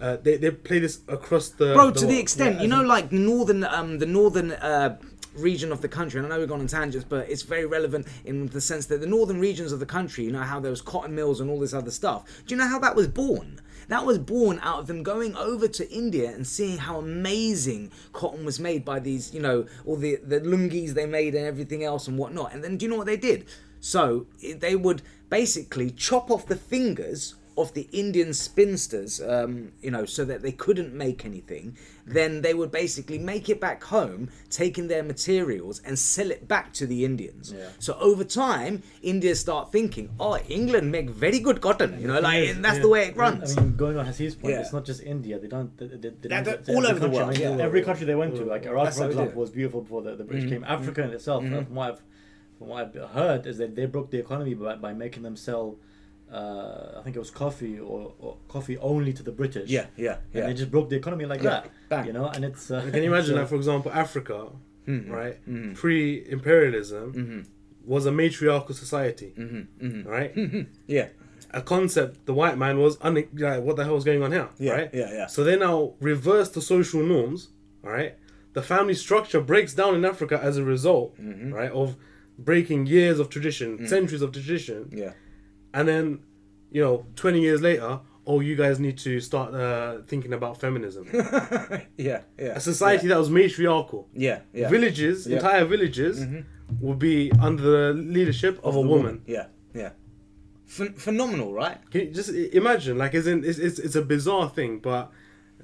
uh, 0.00 0.16
they 0.22 0.36
they 0.36 0.52
play 0.52 0.78
this 0.78 1.00
across 1.08 1.48
the 1.48 1.74
bro 1.74 1.90
to 1.90 2.06
the 2.06 2.18
extent 2.20 2.56
Yeah, 2.56 2.62
you 2.62 2.68
know 2.68 2.82
like 2.82 3.10
northern 3.10 3.64
um 3.64 3.98
the 3.98 4.06
northern 4.06 4.52
uh 4.52 4.96
region 5.34 5.70
of 5.72 5.80
the 5.80 5.88
country 5.88 6.18
and 6.18 6.26
i 6.26 6.30
know 6.30 6.38
we've 6.40 6.48
gone 6.48 6.60
on 6.60 6.66
tangents 6.66 7.06
but 7.08 7.28
it's 7.28 7.42
very 7.42 7.66
relevant 7.66 8.06
in 8.24 8.46
the 8.48 8.60
sense 8.60 8.86
that 8.86 9.00
the 9.00 9.06
northern 9.06 9.38
regions 9.38 9.72
of 9.72 9.80
the 9.80 9.86
country 9.86 10.24
you 10.24 10.32
know 10.32 10.42
how 10.42 10.58
there 10.58 10.70
was 10.70 10.80
cotton 10.80 11.14
mills 11.14 11.40
and 11.40 11.50
all 11.50 11.60
this 11.60 11.74
other 11.74 11.90
stuff 11.90 12.42
do 12.46 12.54
you 12.54 12.58
know 12.58 12.66
how 12.66 12.78
that 12.78 12.96
was 12.96 13.06
born 13.06 13.60
that 13.88 14.04
was 14.04 14.18
born 14.18 14.60
out 14.62 14.80
of 14.80 14.86
them 14.86 15.02
going 15.02 15.34
over 15.34 15.66
to 15.66 15.90
India 15.90 16.30
and 16.30 16.46
seeing 16.46 16.76
how 16.76 16.98
amazing 16.98 17.90
cotton 18.12 18.44
was 18.44 18.60
made 18.60 18.84
by 18.84 19.00
these, 19.00 19.32
you 19.32 19.40
know, 19.40 19.66
all 19.86 19.96
the, 19.96 20.16
the 20.16 20.40
lungis 20.40 20.90
they 20.90 21.06
made 21.06 21.34
and 21.34 21.46
everything 21.46 21.82
else 21.82 22.06
and 22.06 22.18
whatnot. 22.18 22.52
And 22.52 22.62
then 22.62 22.76
do 22.76 22.84
you 22.84 22.90
know 22.90 22.98
what 22.98 23.06
they 23.06 23.16
did? 23.16 23.46
So 23.80 24.26
they 24.56 24.76
would 24.76 25.02
basically 25.30 25.90
chop 25.90 26.30
off 26.30 26.46
the 26.46 26.56
fingers 26.56 27.34
of 27.60 27.74
the 27.74 27.88
Indian 27.92 28.28
spinsters, 28.32 29.20
um, 29.20 29.72
you 29.82 29.90
know, 29.90 30.04
so 30.04 30.24
that 30.24 30.42
they 30.42 30.52
couldn't 30.52 30.92
make 30.94 31.24
anything, 31.24 31.76
then 32.06 32.42
they 32.42 32.54
would 32.54 32.70
basically 32.70 33.18
make 33.18 33.48
it 33.48 33.60
back 33.60 33.84
home, 33.84 34.30
taking 34.50 34.88
their 34.88 35.02
materials 35.02 35.80
and 35.84 35.98
sell 35.98 36.30
it 36.30 36.46
back 36.48 36.72
to 36.74 36.86
the 36.86 37.04
Indians. 37.04 37.52
Yeah. 37.56 37.68
So 37.78 37.96
over 38.00 38.24
time, 38.24 38.82
India 39.02 39.34
start 39.34 39.72
thinking, 39.72 40.10
oh, 40.18 40.38
England 40.48 40.90
make 40.92 41.10
very 41.10 41.38
good 41.40 41.60
cotton, 41.60 42.00
you 42.00 42.06
know, 42.06 42.20
like 42.20 42.48
and 42.48 42.64
that's 42.64 42.76
yeah. 42.76 42.82
the 42.82 42.88
way 42.88 43.02
it 43.08 43.14
I 43.14 43.18
runs. 43.18 43.56
mean, 43.56 43.76
going 43.76 43.96
on 43.98 44.06
Hasib's 44.06 44.34
point, 44.34 44.54
Yeah. 44.54 44.60
it's 44.60 44.72
not 44.72 44.84
just 44.84 45.02
India. 45.02 45.38
They 45.38 45.48
don't. 45.48 45.76
They, 45.76 45.86
they, 45.88 45.96
they 46.10 46.28
That- 46.28 46.44
don't 46.44 46.64
that- 46.64 46.74
all 46.74 46.86
every 46.86 46.90
over 46.90 47.00
the 47.00 47.06
country. 47.06 47.16
world, 47.18 47.28
I 47.36 47.48
mean, 47.50 47.58
yeah. 47.58 47.64
Every 47.64 47.82
country 47.82 48.06
they 48.06 48.14
went 48.14 48.36
to, 48.36 48.44
like 48.44 48.64
Iraq, 48.66 48.84
That's 48.84 48.96
for 48.96 49.02
how 49.04 49.08
they 49.08 49.14
do 49.14 49.20
example, 49.20 49.40
it. 49.40 49.44
was 49.44 49.50
beautiful 49.50 49.80
before 49.82 50.02
the, 50.02 50.16
the 50.16 50.24
British 50.24 50.44
Mhm. 50.46 50.50
came. 50.52 50.64
Africa 50.64 51.02
in 51.04 51.10
itself, 51.10 51.44
uh, 51.44 51.62
from 51.64 51.74
what 51.74 51.90
I've 51.92 52.02
from 52.58 52.68
what 52.68 52.80
I've 52.96 53.10
heard, 53.10 53.46
is 53.46 53.58
that 53.58 53.76
they 53.76 53.86
broke 53.86 54.10
the 54.10 54.18
economy 54.18 54.54
by, 54.54 54.74
by 54.74 54.92
making 54.92 55.22
them 55.22 55.36
sell. 55.36 55.76
Uh, 56.32 56.98
I 56.98 57.02
think 57.04 57.16
it 57.16 57.18
was 57.18 57.30
coffee 57.30 57.78
or, 57.78 58.12
or 58.18 58.36
coffee 58.48 58.76
only 58.78 59.12
to 59.14 59.22
the 59.22 59.32
British. 59.32 59.70
yeah, 59.70 59.86
yeah, 59.96 60.12
And 60.16 60.20
yeah. 60.34 60.46
they 60.46 60.54
just 60.54 60.70
broke 60.70 60.88
the 60.90 60.96
economy 60.96 61.24
like 61.24 61.42
Yeah, 61.42 61.50
that. 61.50 61.70
bang. 61.88 62.06
You 62.06 62.12
know, 62.12 62.26
and 62.26 62.44
it's. 62.44 62.70
Uh, 62.70 62.82
Can 62.92 63.02
you 63.02 63.08
imagine 63.14 63.34
so- 63.34 63.38
that, 63.40 63.48
for 63.48 63.56
example, 63.56 63.90
Africa, 63.92 64.48
Mhm, 64.86 65.10
right, 65.10 65.36
mhm, 65.48 65.74
pre-imperialism, 65.74 67.12
mhm, 67.12 67.46
was 67.84 68.06
a 68.06 68.12
matriarchal 68.12 68.74
society, 68.74 69.34
mhm, 69.38 69.66
mhm. 69.80 70.06
right? 70.06 70.66
Yeah, 70.86 71.08
a 71.50 71.62
concept 71.62 72.26
the 72.26 72.34
white 72.34 72.58
man 72.58 72.78
was 72.78 72.98
un- 73.00 73.14
like, 73.34 73.62
what 73.62 73.76
the 73.76 73.84
hell 73.84 73.96
is 73.96 74.04
going 74.04 74.22
on 74.22 74.32
here, 74.32 74.48
yeah, 74.58 74.72
right? 74.72 74.90
yeah, 74.92 75.12
yeah. 75.12 75.26
So 75.26 75.44
they 75.44 75.56
now 75.56 75.94
reverse 76.00 76.50
the 76.50 76.60
social 76.62 77.02
norms, 77.02 77.48
all 77.84 77.90
right? 77.90 78.14
The 78.54 78.62
family 78.62 78.94
structure 78.94 79.40
breaks 79.40 79.74
down 79.74 79.94
in 79.94 80.04
Africa 80.04 80.38
as 80.42 80.56
a 80.58 80.64
result, 80.64 81.16
Mm-hmm. 81.20 81.52
right, 81.52 81.70
of 81.70 81.96
breaking 82.38 82.86
years 82.86 83.18
of 83.18 83.28
tradition, 83.30 83.86
centuries 83.86 84.22
of 84.22 84.32
tradition, 84.32 84.90
Yeah. 84.92 85.12
And 85.74 85.86
then, 85.88 86.20
you 86.70 86.82
know, 86.82 87.06
20 87.16 87.40
years 87.40 87.60
later, 87.62 88.00
oh, 88.26 88.40
you 88.40 88.56
guys 88.56 88.78
need 88.78 88.98
to 88.98 89.20
start 89.20 89.54
uh, 89.54 89.98
thinking 90.06 90.32
about 90.32 90.60
feminism. 90.60 91.06
yeah, 91.96 92.22
yeah. 92.38 92.54
a 92.56 92.60
society 92.60 93.08
that 93.08 93.18
was 93.18 93.30
matriarchal. 93.30 94.06
Yeah, 94.14 94.40
yeah. 94.52 94.68
Villages, 94.68 95.26
Yeah. 95.26 95.36
entire 95.36 95.64
villages, 95.64 96.24
would 96.80 96.98
be 96.98 97.32
under 97.40 97.62
the 97.62 97.94
leadership 97.94 98.58
of, 98.62 98.76
a 98.76 98.82
the 98.82 98.86
woman. 98.86 99.22
Yeah, 99.26 99.46
yeah. 99.74 99.90
Ph- 100.76 100.92
phenomenal, 100.96 101.52
right? 101.54 101.78
Can 101.90 102.00
you 102.02 102.10
just 102.12 102.28
imagine? 102.30 102.98
Like, 102.98 103.14
as 103.14 103.26
in, 103.26 103.44
it's, 103.44 103.58
it's, 103.58 103.78
it's 103.78 103.94
a 103.96 104.02
bizarre 104.02 104.50
thing, 104.50 104.80
but 104.80 105.10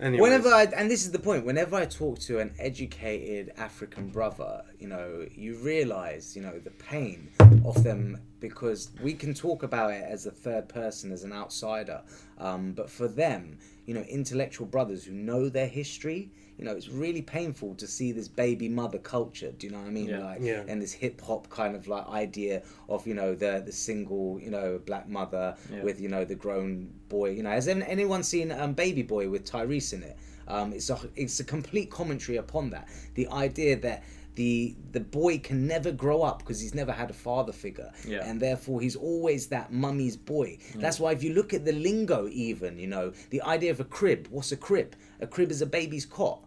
anyway. 0.01 0.23
Whenever 0.23 0.49
I, 0.49 0.65
and 0.65 0.91
this 0.91 1.05
is 1.05 1.13
the 1.13 1.19
point, 1.19 1.45
whenever 1.45 1.77
I 1.77 1.87
talk 1.87 2.19
to 2.21 2.39
an 2.39 2.55
educated 2.59 3.53
African 3.57 4.09
brother, 4.09 4.63
you 4.79 4.89
know, 4.89 5.27
you 5.35 5.57
realize, 5.57 6.37
you 6.37 6.43
know, 6.43 6.59
the 6.59 6.71
pain 6.71 7.31
of 7.65 7.83
them 7.83 8.21
because 8.41 8.91
we 9.03 9.15
can 9.15 9.35
talk 9.35 9.63
about 9.63 9.91
it 9.93 10.05
as 10.05 10.27
a 10.27 10.31
third 10.31 10.69
person, 10.69 11.13
as 11.13 11.25
an 11.25 11.33
outsider. 11.33 12.03
Um, 12.39 12.73
but 12.73 12.91
for 12.91 13.09
them, 13.09 13.59
you 13.87 13.95
know, 13.95 14.03
intellectual 14.03 14.67
brothers 14.67 15.05
who 15.05 15.13
know 15.13 15.49
their 15.49 15.69
history, 15.69 16.31
you 16.59 16.65
know, 16.65 16.73
it's 16.73 16.89
really 16.89 17.23
painful 17.23 17.75
to 17.77 17.87
see 17.87 18.13
this 18.13 18.29
baby 18.29 18.69
mother 18.69 18.99
culture. 18.99 19.51
Do 19.53 19.67
you 19.67 19.73
know 19.73 19.81
what 19.81 19.89
I 19.89 19.91
mean? 19.91 20.09
Yeah. 20.09 20.19
Like, 20.25 20.41
Yeah. 20.41 20.63
and 20.69 20.81
this 20.81 20.93
hip 20.93 21.21
hop 21.21 21.49
kind 21.51 21.75
of 21.75 21.89
like 21.89 22.07
idea 22.09 22.63
of 22.89 23.07
you 23.07 23.15
know 23.15 23.35
the 23.35 23.63
the 23.67 23.73
single 23.73 24.39
you 24.41 24.51
know 24.51 24.81
black 24.87 25.09
mother 25.09 25.57
Yeah. 25.73 25.83
with 25.83 26.01
you 26.01 26.09
know 26.09 26.25
the 26.25 26.37
grown 26.37 26.93
boy. 27.09 27.31
You 27.31 27.43
know, 27.43 27.51
has 27.51 27.67
anyone 27.69 28.23
seen 28.23 28.53
um, 28.53 28.73
Baby 28.75 29.03
Boy 29.03 29.29
with 29.29 29.45
Tyrese 29.51 29.93
in 29.95 30.03
it? 30.05 30.17
Um, 30.47 30.73
it's 30.73 30.91
a 30.91 30.99
it's 31.17 31.41
a 31.41 31.45
complete 31.45 31.91
commentary 31.91 32.39
upon 32.39 32.71
that. 32.71 32.89
The 33.15 33.27
idea 33.29 33.77
that 33.81 34.05
the 34.37 34.75
the 34.93 35.01
boy 35.01 35.39
can 35.39 35.67
never 35.67 35.93
grow 35.93 36.23
up 36.23 36.41
because 36.41 36.61
he's 36.61 36.75
never 36.75 36.91
had 36.93 37.09
a 37.09 37.13
father 37.15 37.53
figure, 37.53 37.91
Yeah. 38.07 38.29
and 38.29 38.41
therefore 38.41 38.81
he's 38.81 38.97
always 38.97 39.47
that 39.49 39.73
mummy's 39.73 40.17
boy. 40.17 40.59
That's 40.75 40.99
why 41.01 41.13
if 41.13 41.23
you 41.23 41.33
look 41.35 41.55
at 41.55 41.65
the 41.65 41.73
lingo, 41.73 42.29
even 42.29 42.79
you 42.79 42.89
know 42.89 43.13
the 43.31 43.43
idea 43.43 43.71
of 43.71 43.81
a 43.81 43.85
crib. 43.85 44.27
What's 44.31 44.51
a 44.53 44.57
crib? 44.57 44.97
A 45.21 45.27
crib 45.27 45.51
is 45.51 45.63
a 45.63 45.67
baby's 45.67 46.07
cot. 46.07 46.45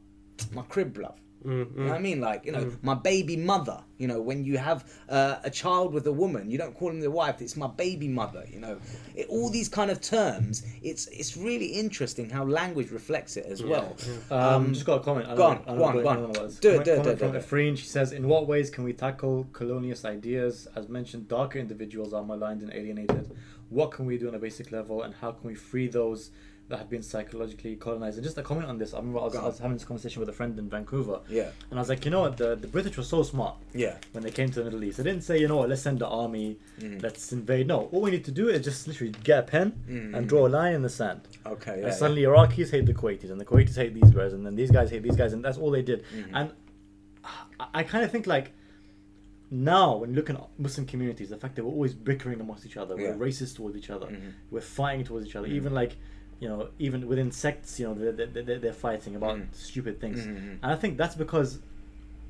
My 0.52 0.64
crib, 0.64 0.98
love. 0.98 1.20
You 1.46 1.66
know 1.76 1.84
what 1.86 1.94
I 1.94 2.00
mean? 2.00 2.20
Like, 2.20 2.46
you 2.46 2.52
know, 2.52 2.72
my 2.82 2.94
baby 2.96 3.38
mother. 3.38 3.82
You 3.98 4.08
know, 4.08 4.20
when 4.20 4.44
you 4.44 4.58
have 4.58 4.92
uh, 5.08 5.38
a 5.44 5.50
child 5.50 5.94
with 5.94 6.06
a 6.08 6.12
woman, 6.12 6.50
you 6.52 6.58
don't 6.58 6.76
call 6.76 6.90
him 6.90 7.00
the 7.00 7.10
wife. 7.10 7.42
It's 7.42 7.56
my 7.56 7.68
baby 7.68 8.10
mother. 8.10 8.44
You 8.52 8.60
know, 8.60 8.80
it, 9.16 9.28
all 9.30 9.50
these 9.50 9.70
kind 9.70 9.90
of 9.90 10.02
terms. 10.02 10.64
It's 10.82 11.08
it's 11.08 11.38
really 11.38 11.68
interesting 11.68 12.30
how 12.30 12.44
language 12.44 12.92
reflects 12.92 13.38
it 13.38 13.46
as 13.46 13.64
well. 13.64 13.96
Um, 14.30 14.74
just 14.74 14.86
got 14.86 15.02
a 15.02 15.04
comment. 15.04 15.28
Go 15.38 15.44
on, 15.44 15.64
go 15.64 15.84
on, 15.86 16.02
go 16.02 16.08
on. 16.10 16.22
what 16.28 16.38
it 16.38 16.42
was. 16.44 16.60
Do 16.60 16.72
it, 16.72 16.84
do 16.84 16.92
it, 16.92 16.96
comment 16.98 17.04
do 17.04 17.12
it, 17.12 17.20
from 17.20 17.32
do 17.32 17.38
it. 17.38 17.46
Efreen, 17.46 17.78
she 17.78 17.86
says, 17.86 18.12
"In 18.12 18.28
what 18.28 18.46
ways 18.48 18.70
can 18.70 18.84
we 18.84 18.92
tackle 18.92 19.48
colonialist 19.52 20.04
ideas? 20.06 20.68
As 20.76 20.90
mentioned, 20.90 21.28
darker 21.30 21.60
individuals 21.60 22.14
are 22.14 22.24
maligned 22.26 22.62
and 22.62 22.74
alienated. 22.74 23.32
What 23.70 23.92
can 23.92 24.06
we 24.06 24.18
do 24.18 24.28
on 24.28 24.36
a 24.36 24.40
basic 24.40 24.72
level, 24.74 25.04
and 25.04 25.14
how 25.14 25.32
can 25.32 25.48
we 25.48 25.56
free 25.56 25.88
those 25.88 26.32
that 26.70 26.78
have 26.80 26.90
been 26.90 27.02
psychologically 27.04 27.76
colonized?" 27.76 28.18
And 28.18 28.24
just 28.26 28.38
a 28.38 28.44
comment 28.44 28.68
on 28.68 28.78
this. 28.78 28.94
I 28.94 28.98
remember 28.98 29.20
I 29.20 29.24
was, 29.24 29.36
I 29.36 29.46
was 29.46 29.60
having 29.60 29.78
this 29.78 29.86
conversation 29.86 30.20
with 30.20 30.30
a 30.30 30.34
friend 30.34 30.58
in 30.60 30.70
Vancouver, 30.70 31.20
Yeah, 31.30 31.50
and 31.70 31.80
I 31.80 31.82
was 31.82 31.90
like, 31.90 32.04
you 32.06 32.12
know 32.12 32.22
what, 32.22 32.38
the 32.38 32.56
the 32.56 32.68
British 32.68 32.98
were 32.98 33.04
so 33.04 33.24
smart 33.24 33.56
yeah, 33.74 33.98
when 34.12 34.24
they 34.24 34.32
came 34.32 34.50
to 34.50 34.60
the 34.60 34.66
Middle 34.66 34.84
East. 34.84 34.98
They 34.98 35.04
didn't 35.04 35.24
say, 35.24 35.40
you 35.40 35.48
know 35.48 35.58
what, 35.58 35.70
let's 35.70 35.82
send 35.82 36.00
the 36.00 36.08
army, 36.08 36.58
Mm. 36.80 37.02
let's 37.02 37.32
invade. 37.34 37.68
No, 37.68 37.90
all 37.92 38.02
we 38.02 38.12
need 38.12 38.26
to 38.26 38.32
do 38.32 38.50
is 38.50 38.64
just 38.64 38.88
literally 38.88 39.14
get 39.24 39.40
a 39.40 39.44
pen 39.44 39.68
and 40.16 40.28
draw 40.30 40.46
a 40.48 40.50
line 40.60 40.74
in 40.74 40.82
the 40.82 40.90
sand. 40.90 41.22
okay, 41.46 41.74
And 41.74 41.82
yeah, 41.84 41.92
suddenly 41.92 42.24
Iraqis 42.24 42.70
hate 42.72 42.86
the 42.86 42.94
Kuwaitis, 42.94 43.32
and 43.32 43.40
the 43.42 43.46
Kuwaitis 43.46 43.76
hate 43.76 43.94
these 43.94 44.12
guys, 44.12 44.34
and 44.34 44.46
then 44.46 44.56
these 44.56 44.72
guys 44.72 44.90
hate 44.90 45.04
these 45.04 45.16
guys, 45.16 45.34
and 45.34 45.44
that's 45.46 45.58
all 45.58 45.72
they 45.72 45.82
did. 45.82 46.04
Mm-hmm. 46.16 46.36
And 46.36 46.52
I, 47.60 47.68
I 47.80 47.84
kind 47.84 48.04
of 48.06 48.12
think 48.12 48.28
like 48.28 48.52
now 49.50 49.96
when 49.98 50.10
you 50.10 50.16
look 50.18 50.30
at 50.30 50.38
Muslim 50.58 50.86
communities, 50.86 51.30
the 51.30 51.38
fact 51.38 51.56
that 51.56 51.64
we're 51.64 51.72
always 51.72 51.94
bickering 51.94 52.42
amongst 52.42 52.66
each 52.66 52.78
other, 52.78 53.00
Yeah. 53.00 53.16
we're 53.16 53.28
racist 53.28 53.56
towards 53.56 53.78
each 53.78 53.90
other, 53.90 54.08
Mhm. 54.08 54.34
we're 54.52 54.62
fighting 54.62 55.06
towards 55.06 55.26
each 55.26 55.36
other, 55.36 55.48
Mhm. 55.48 55.54
even 55.54 55.74
like 55.74 55.96
you 56.40 56.48
know, 56.48 56.70
even 56.80 57.08
within 57.08 57.32
sects, 57.32 57.80
you 57.80 57.88
know, 57.88 57.94
they're, 58.12 58.28
they're, 58.28 58.60
they're 58.60 58.74
fighting 58.74 59.16
about 59.16 59.38
Mhm. 59.38 59.48
stupid 59.54 60.00
things, 60.00 60.20
Mhm. 60.28 60.38
and 60.62 60.66
I 60.76 60.76
think 60.76 60.98
that's 60.98 61.16
because. 61.16 61.60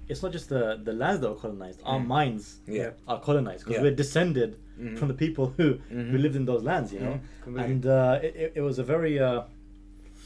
It's 0.10 0.24
not 0.24 0.32
just 0.32 0.48
the, 0.48 0.80
the 0.82 0.94
lands 0.94 1.20
that 1.20 1.30
are 1.30 1.36
colonized; 1.36 1.82
our 1.84 2.00
Mm. 2.00 2.08
minds 2.08 2.60
Yeah. 2.66 2.92
are 3.10 3.20
colonized 3.20 3.66
because 3.66 3.76
Yeah. 3.76 3.82
we're 3.82 3.96
descended 4.06 4.56
Mhm. 4.80 4.98
from 4.98 5.10
the 5.10 5.14
people 5.14 5.54
who, 5.58 5.80
who 5.90 5.96
Mhm. 5.98 6.22
lived 6.22 6.38
in 6.38 6.46
those 6.46 6.64
lands, 6.64 6.94
you 6.94 7.02
know. 7.02 7.20
Completely. 7.44 7.72
And 7.74 7.86
uh, 7.86 8.20
it, 8.24 8.34
it, 8.44 8.52
it 8.56 8.62
was 8.62 8.80
a 8.80 8.86
very 8.86 9.20
uh, 9.20 9.42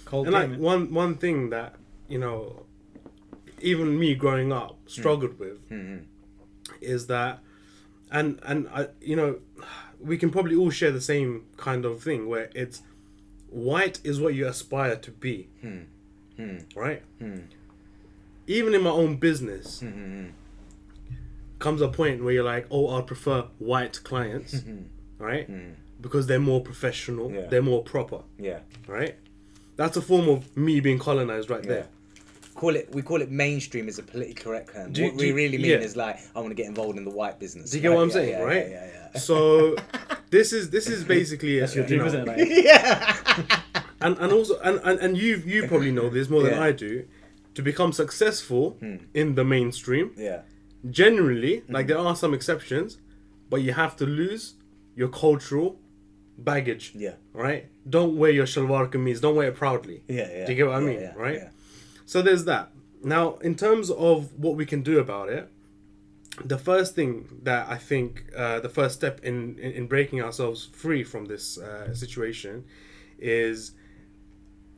cold 0.05 0.27
and 0.27 0.35
game. 0.35 0.51
like 0.51 0.59
one 0.59 0.93
one 0.93 1.15
thing 1.15 1.49
that 1.49 1.73
you 2.07 2.19
know, 2.19 2.63
even 3.59 3.97
me 3.97 4.13
growing 4.13 4.51
up 4.51 4.77
struggled 4.85 5.39
with 5.39 5.57
Mhm. 5.71 6.03
is 6.79 7.07
that, 7.07 7.39
and 8.11 8.39
and 8.43 8.67
I 8.69 8.89
you 9.01 9.15
know, 9.15 9.39
we 9.99 10.15
can 10.15 10.29
probably 10.29 10.55
all 10.55 10.69
share 10.69 10.91
the 10.91 11.01
same 11.01 11.45
kind 11.57 11.85
of 11.85 12.03
thing 12.03 12.27
where 12.27 12.49
it's 12.53 12.83
white 13.51 13.99
is 14.03 14.19
what 14.19 14.33
you 14.33 14.47
aspire 14.47 14.95
to 14.95 15.11
be, 15.11 15.47
Hmm. 15.61 15.79
Hmm. 16.37 16.57
right? 16.75 17.01
Hmm. 17.19 17.39
Even 18.47 18.73
in 18.73 18.81
my 18.81 18.89
own 18.89 19.17
business, 19.17 19.81
Hmm. 19.81 20.29
comes 21.59 21.81
a 21.81 21.87
point 21.87 22.23
where 22.23 22.33
you're 22.33 22.43
like, 22.43 22.65
oh, 22.71 22.97
I 22.97 23.01
prefer 23.01 23.43
white 23.59 23.99
clients, 24.03 24.63
right? 25.19 25.45
Hmm. 25.45 25.73
Because 26.01 26.25
they're 26.25 26.39
more 26.39 26.61
professional, 26.61 27.31
Yeah. 27.31 27.45
they're 27.47 27.61
more 27.61 27.83
proper, 27.83 28.21
Yeah. 28.39 28.59
right? 28.87 29.15
That's 29.75 29.95
a 29.97 30.01
form 30.01 30.27
of 30.27 30.55
me 30.57 30.79
being 30.79 30.97
colonized 30.97 31.49
right 31.49 31.63
Yeah. 31.63 31.69
there. 31.69 31.87
Call 32.55 32.75
it. 32.75 32.89
We 32.93 33.01
call 33.01 33.21
it 33.21 33.29
mainstream 33.31 33.87
as 33.87 33.97
a 33.99 34.03
politically 34.03 34.43
correct 34.43 34.73
term. 34.73 34.91
Do 34.91 35.03
what 35.03 35.17
do 35.17 35.25
we 35.25 35.31
really 35.31 35.57
mean 35.57 35.71
yeah. 35.71 35.77
is 35.77 35.95
like, 35.95 36.17
I 36.35 36.39
want 36.39 36.49
to 36.51 36.55
get 36.55 36.65
involved 36.67 36.97
in 36.97 37.05
the 37.05 37.11
white 37.11 37.39
business. 37.39 37.71
Do 37.71 37.77
you 37.77 37.81
get 37.81 37.89
right? 37.89 37.95
what 37.95 38.01
I'm 38.03 38.07
Yeah, 38.09 38.13
saying, 38.13 38.29
yeah, 38.29 38.41
right? 38.43 38.67
So 39.15 39.75
this 40.29 40.53
is 40.53 40.69
this 40.69 40.87
is 40.87 41.03
basically 41.03 41.59
That's 41.59 41.75
your 41.75 41.83
you 41.85 41.87
dream, 41.87 41.99
know, 42.01 42.05
isn't 42.07 42.27
it? 42.27 42.27
Like, 42.39 42.65
yeah. 42.65 43.61
and 44.01 44.17
and 44.17 44.31
also 44.31 44.59
and, 44.59 44.79
and, 44.83 44.99
and 44.99 45.17
you 45.17 45.41
you 45.45 45.67
probably 45.67 45.91
know 45.91 46.09
this 46.09 46.29
more 46.29 46.43
than 46.43 46.53
Yeah. 46.53 46.63
I 46.63 46.71
do. 46.71 47.05
To 47.55 47.61
become 47.61 47.91
successful 47.91 48.77
Hmm. 48.79 48.95
in 49.13 49.35
the 49.35 49.43
mainstream, 49.43 50.11
Yeah. 50.17 50.41
generally, 50.89 51.57
Hmm. 51.59 51.73
like 51.73 51.87
there 51.87 51.97
are 51.97 52.15
some 52.15 52.33
exceptions, 52.33 52.97
but 53.49 53.61
you 53.61 53.73
have 53.73 53.95
to 53.97 54.05
lose 54.05 54.53
your 54.95 55.09
cultural 55.09 55.77
baggage. 56.37 56.93
Yeah. 56.95 57.15
Right? 57.33 57.67
Don't 57.89 58.17
wear 58.17 58.31
your 58.31 58.45
shalwar 58.45 58.89
kameez. 58.91 59.19
Don't 59.21 59.35
wear 59.35 59.49
it 59.49 59.55
proudly. 59.55 60.03
Yeah. 60.07 60.29
Yeah. 60.31 60.45
Do 60.45 60.51
you 60.53 60.57
get 60.57 60.67
what 60.67 60.75
I 60.75 60.79
Yeah, 60.81 60.87
mean? 60.87 60.99
yeah, 61.01 61.13
right? 61.15 61.35
yeah. 61.35 61.49
So 62.05 62.21
there's 62.21 62.45
that. 62.45 62.71
Now, 63.03 63.35
in 63.41 63.55
terms 63.55 63.89
of 63.89 64.31
what 64.37 64.55
we 64.55 64.65
can 64.65 64.81
do 64.81 64.99
about 64.99 65.29
it, 65.29 65.49
the 66.45 66.57
first 66.57 66.95
thing 66.95 67.39
that 67.43 67.67
I 67.69 67.77
think, 67.77 68.25
uh, 68.35 68.59
the 68.59 68.69
first 68.69 68.95
step 68.95 69.19
in, 69.23 69.57
in, 69.59 69.71
in 69.73 69.87
breaking 69.87 70.21
ourselves 70.21 70.69
free 70.73 71.03
from 71.03 71.25
this 71.25 71.57
uh, 71.57 71.93
situation 71.93 72.65
is, 73.19 73.71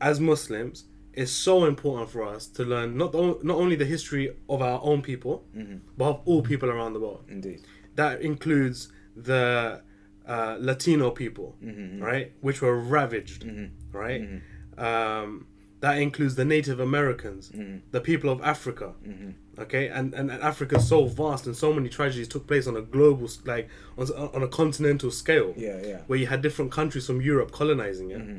as 0.00 0.20
Muslims, 0.20 0.84
it's 1.12 1.30
so 1.30 1.64
important 1.64 2.10
for 2.10 2.24
us 2.24 2.46
to 2.48 2.64
learn 2.64 2.96
not, 2.96 3.14
o- 3.14 3.38
not 3.42 3.56
only 3.56 3.76
the 3.76 3.84
history 3.84 4.34
of 4.48 4.60
our 4.62 4.80
own 4.82 5.00
people, 5.02 5.44
Mhm. 5.56 5.80
but 5.96 6.08
of 6.10 6.20
all 6.24 6.42
people 6.42 6.68
around 6.70 6.92
the 6.94 7.00
world. 7.00 7.24
Indeed. 7.28 7.60
That 7.94 8.20
includes 8.22 8.88
the 9.16 9.82
uh, 10.26 10.56
Latino 10.58 11.10
people, 11.10 11.54
Mhm. 11.62 12.00
right, 12.00 12.32
which 12.40 12.62
were 12.62 12.78
ravaged, 12.80 13.44
Mhm. 13.44 13.68
right? 13.92 14.22
Mhm. 14.22 14.40
Um, 14.82 15.46
that 15.80 15.98
includes 15.98 16.34
the 16.36 16.46
Native 16.46 16.80
Americans, 16.80 17.50
Mhm. 17.54 17.82
the 17.90 18.00
people 18.00 18.30
of 18.30 18.40
Africa, 18.40 18.94
Mhm. 19.06 19.34
Okay, 19.58 19.88
and, 19.88 20.14
and 20.14 20.30
and 20.30 20.42
Africa's 20.42 20.88
so 20.88 21.06
vast 21.06 21.46
and 21.46 21.56
so 21.56 21.72
many 21.72 21.88
tragedies 21.88 22.28
took 22.28 22.46
place 22.46 22.66
on 22.66 22.76
a 22.76 22.82
global, 22.82 23.28
like 23.44 23.68
on, 23.96 24.10
on 24.12 24.42
a 24.42 24.48
continental 24.48 25.10
scale. 25.10 25.54
Yeah, 25.56 25.80
yeah. 25.82 25.98
Where 26.06 26.18
you 26.18 26.26
had 26.26 26.42
different 26.42 26.72
countries 26.72 27.06
from 27.06 27.20
Europe 27.20 27.52
colonizing 27.52 28.10
it. 28.10 28.18
Mm-hmm. 28.18 28.38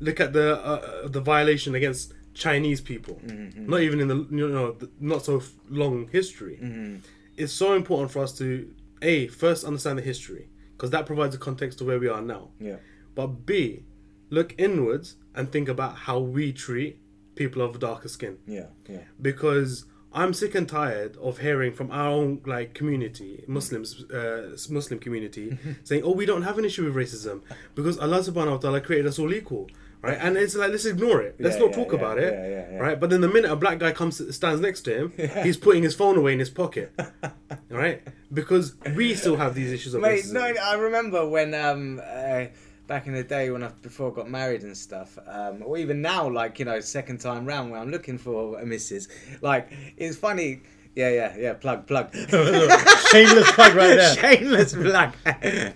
Look 0.00 0.20
at 0.20 0.32
the 0.32 0.56
uh, 0.62 1.08
the 1.08 1.20
violation 1.20 1.74
against 1.74 2.12
Chinese 2.34 2.80
people. 2.80 3.20
Mm-hmm, 3.24 3.70
Not 3.70 3.80
even 3.80 4.00
in 4.00 4.08
the 4.08 4.26
you 4.30 4.48
know 4.48 4.72
the 4.72 4.90
not 5.00 5.24
so 5.24 5.42
long 5.70 6.08
history. 6.12 6.58
Mm-hmm. 6.62 6.96
It's 7.36 7.52
so 7.52 7.74
important 7.74 8.10
for 8.10 8.22
us 8.22 8.36
to 8.38 8.70
a 9.02 9.28
first 9.28 9.64
understand 9.64 9.98
the 9.98 10.02
history 10.02 10.48
because 10.72 10.90
that 10.90 11.06
provides 11.06 11.34
a 11.34 11.38
context 11.38 11.78
to 11.78 11.84
where 11.84 11.98
we 11.98 12.08
are 12.08 12.20
now. 12.20 12.50
Yeah. 12.60 12.76
But 13.14 13.46
B, 13.46 13.84
look 14.30 14.54
inwards 14.58 15.16
and 15.34 15.50
think 15.50 15.68
about 15.68 15.96
how 15.96 16.18
we 16.18 16.52
treat 16.52 16.98
people 17.36 17.62
of 17.62 17.78
darker 17.78 18.08
skin. 18.08 18.38
Yeah. 18.46 18.66
Yeah. 18.88 19.02
Because 19.22 19.84
I'm 20.12 20.32
sick 20.34 20.54
and 20.54 20.68
tired 20.68 21.16
of 21.18 21.38
hearing 21.38 21.72
from 21.72 21.90
our 21.90 22.08
own 22.08 22.40
like 22.46 22.74
community, 22.74 23.44
Muslims, 23.46 24.02
uh, 24.10 24.56
Muslim 24.70 24.98
community, 24.98 25.58
saying, 25.84 26.02
"Oh, 26.04 26.12
we 26.12 26.26
don't 26.26 26.42
have 26.42 26.58
an 26.58 26.64
issue 26.64 26.84
with 26.84 26.94
racism 26.94 27.42
because 27.74 27.98
Allah 27.98 28.20
Subhanahu 28.20 28.52
wa 28.52 28.58
Taala 28.58 28.82
created 28.82 29.06
us 29.06 29.18
all 29.18 29.32
equal." 29.32 29.68
Right, 30.02 30.18
and 30.20 30.36
it's 30.36 30.54
like 30.54 30.70
let's 30.70 30.84
ignore 30.84 31.20
it. 31.22 31.36
Let's 31.40 31.56
Yeah, 31.56 31.62
not 31.62 31.70
yeah, 31.70 31.76
talk 31.82 31.92
yeah, 31.92 31.98
about 31.98 32.18
it. 32.18 32.80
Right, 32.80 33.00
but 33.00 33.10
then 33.10 33.22
the 33.22 33.28
minute 33.28 33.50
a 33.50 33.56
black 33.56 33.78
guy 33.78 33.92
comes 33.92 34.14
stands 34.36 34.60
next 34.60 34.82
to 34.82 34.90
him, 34.94 35.12
he's 35.42 35.56
putting 35.56 35.82
his 35.82 35.94
phone 35.94 36.16
away 36.16 36.32
in 36.34 36.38
his 36.38 36.50
pocket. 36.50 36.92
right, 37.70 38.02
because 38.32 38.74
we 38.94 39.14
still 39.14 39.36
have 39.36 39.54
these 39.54 39.72
issues 39.72 39.94
of 39.94 40.02
Mate, 40.02 40.24
racism. 40.24 40.34
no, 40.34 40.40
I 40.62 40.74
remember 40.74 41.26
when 41.28 41.54
um 41.54 42.00
uh, 42.04 42.44
back 42.86 43.06
in 43.06 43.14
the 43.14 43.24
day 43.24 43.50
when 43.50 43.62
I 43.62 43.68
before 43.82 44.12
got 44.12 44.30
married 44.30 44.62
and 44.62 44.76
stuff, 44.76 45.18
um, 45.26 45.62
or 45.64 45.76
even 45.76 46.00
now, 46.02 46.28
like 46.28 46.58
you 46.58 46.64
know, 46.64 46.80
second 46.80 47.18
time 47.18 47.46
round 47.46 47.70
when 47.70 47.80
I'm 47.80 47.90
looking 47.90 48.18
for 48.18 48.60
a 48.60 48.66
missus, 48.66 49.08
like 49.40 49.72
it's 49.96 50.16
funny. 50.16 50.62
Yeah, 50.96 51.10
yeah, 51.10 51.36
yeah. 51.36 51.52
Plug, 51.54 51.86
plug. 51.86 52.12
Shameless 53.10 53.50
plug 53.52 53.74
right 53.74 53.96
there. 53.96 54.14
Shameless 54.16 54.72
plug. 54.74 55.12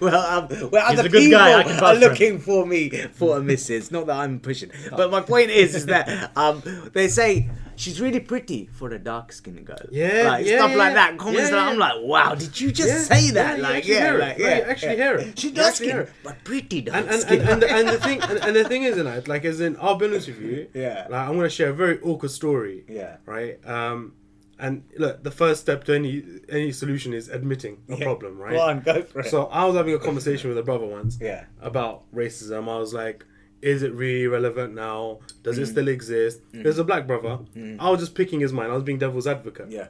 well, 0.01 0.27
um, 0.27 0.71
well, 0.71 0.91
He's 0.91 0.99
other 0.99 1.09
a 1.09 1.11
good 1.11 1.19
people 1.21 1.39
guy, 1.39 1.59
I 1.59 1.63
can 1.63 1.73
are 1.73 1.79
for 1.79 1.95
him. 1.95 2.01
looking 2.01 2.39
for 2.39 2.67
me 2.67 2.89
for 3.13 3.37
a 3.37 3.43
missus. 3.43 3.91
Not 3.91 4.07
that 4.07 4.17
I'm 4.17 4.41
pushing, 4.41 4.71
but 4.91 5.11
my 5.11 5.21
point 5.21 5.51
is, 5.51 5.75
is 5.75 5.87
that 5.87 6.33
um, 6.37 6.63
they 6.95 7.09
say 7.09 7.51
she's 7.77 8.01
really 8.01 8.21
pretty 8.21 8.69
for 8.73 8.89
a 8.95 8.99
dark 8.99 9.33
skinned 9.33 9.65
girl. 9.67 9.77
Yeah, 9.91 10.23
like, 10.31 10.47
yeah, 10.47 10.57
stuff 10.57 10.71
yeah, 10.71 10.77
like 10.77 10.95
that. 10.95 11.19
Comments 11.19 11.51
Yeah, 11.51 11.57
like, 11.57 11.69
I'm 11.73 11.79
like, 11.79 11.95
wow, 12.01 12.35
did 12.35 12.59
you 12.59 12.73
just 12.73 12.89
Yeah, 12.89 12.99
say 13.17 13.31
that? 13.33 13.59
yeah, 13.59 13.63
like, 13.69 13.87
yeah, 13.87 14.01
hear 14.01 14.15
it. 14.17 14.21
like, 14.21 14.39
Yeah, 14.39 14.49
yeah, 14.49 14.57
you 14.57 14.63
actually 14.63 14.97
yeah. 14.97 15.05
hear 15.05 15.15
it. 15.17 15.39
She 15.39 15.51
hear 15.51 15.73
skin, 15.73 16.07
but 16.25 16.45
pretty 16.45 16.81
dark 16.81 16.97
and 16.97 17.09
and, 17.11 17.21
skin. 17.21 17.41
and, 17.41 17.49
and, 17.51 17.63
the, 17.63 17.71
and 17.71 17.89
the 17.89 17.99
thing 18.07 18.23
and, 18.23 18.39
and 18.39 18.57
the 18.57 18.65
thing 18.65 18.83
is, 18.85 18.97
in 18.97 19.25
like 19.29 19.45
as 19.45 19.61
in 19.61 19.77
I'll 19.81 19.97
be 19.97 20.07
honest 20.07 20.29
with 20.29 20.41
you. 20.41 20.69
Yeah. 20.73 21.07
Like 21.11 21.29
I'm 21.29 21.37
gonna 21.37 21.51
share 21.51 21.71
a 21.71 21.75
very 21.75 22.01
awkward 22.01 22.31
story. 22.31 22.85
Yeah. 22.89 23.17
Right. 23.27 23.59
Um, 23.69 24.15
and 24.61 24.85
look, 24.99 25.23
the 25.25 25.31
first 25.31 25.61
step 25.63 25.85
to 25.85 25.95
any 25.95 26.23
any 26.49 26.71
solution 26.73 27.13
is 27.15 27.29
admitting 27.29 27.79
a 27.89 27.97
Yeah. 27.97 28.05
problem. 28.05 28.39
Right. 28.39 28.53
Go 28.53 28.61
on, 28.61 28.81
go 28.81 29.03
for 29.03 29.21
it. 29.21 29.27
So 29.27 29.47
I 29.47 29.65
was 29.67 29.75
having 29.77 29.95
a 29.95 29.99
conversation 29.99 30.49
with 30.51 30.59
a 30.59 30.63
brother 30.63 30.87
once. 30.87 31.19
Yeah. 31.21 31.45
About 31.61 32.03
racism. 32.15 32.69
I 32.69 32.79
was 32.79 32.93
like, 32.95 33.25
is 33.63 33.83
it 33.83 33.93
really 33.95 34.27
relevant 34.27 34.75
now? 34.75 35.21
Does 35.43 35.59
Mm. 35.59 35.63
it 35.63 35.67
still 35.67 35.89
exist? 35.89 36.41
There's 36.53 36.79
a 36.79 36.85
black 36.85 37.07
brother. 37.07 37.39
I 37.79 37.91
was 37.91 38.01
just 38.01 38.15
picking 38.15 38.41
his 38.41 38.53
mind. 38.53 38.71
I 38.73 38.75
was 38.75 38.85
being 38.85 38.99
devil's 38.99 39.27
advocate. 39.27 39.71
yeah, 39.71 39.89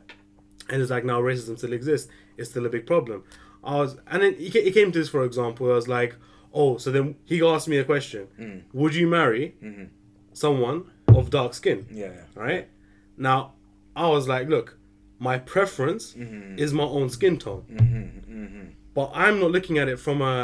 And 0.68 0.80
it's 0.82 0.90
like 0.90 1.04
now 1.04 1.20
racism 1.20 1.56
still 1.58 1.72
exists. 1.72 2.08
It's 2.36 2.50
still 2.50 2.66
a 2.66 2.70
big 2.76 2.86
problem. 2.86 3.24
I 3.62 3.76
was, 3.76 3.96
and 4.10 4.22
then 4.22 4.34
he, 4.34 4.48
he 4.48 4.70
came 4.72 4.90
to 4.92 4.98
this 4.98 5.08
for 5.08 5.24
example. 5.24 5.70
I 5.70 5.74
was 5.74 5.88
like, 5.88 6.16
oh, 6.54 6.78
so 6.78 6.90
then 6.90 7.16
he 7.24 7.36
asked 7.44 7.68
me 7.68 7.76
a 7.78 7.84
question: 7.84 8.26
Mm. 8.40 8.62
Would 8.72 8.94
you 8.94 9.06
marry 9.06 9.54
Mm-hmm. 9.62 9.84
someone 10.32 10.84
of 11.08 11.30
dark 11.30 11.54
skin? 11.54 11.86
yeah, 11.92 12.06
yeah. 12.06 12.42
Right 12.42 12.68
now, 13.16 13.52
I 14.04 14.06
was 14.16 14.24
like, 14.34 14.46
look, 14.54 14.68
my 15.28 15.36
preference 15.54 16.04
Mm-hmm. 16.14 16.58
is 16.64 16.70
my 16.72 16.88
own 16.98 17.08
skin 17.16 17.36
tone, 17.44 17.64
but 18.98 19.08
I'm 19.14 19.36
not 19.42 19.50
looking 19.56 19.76
at 19.82 19.88
it 19.92 19.98
from 20.06 20.18
a 20.22 20.38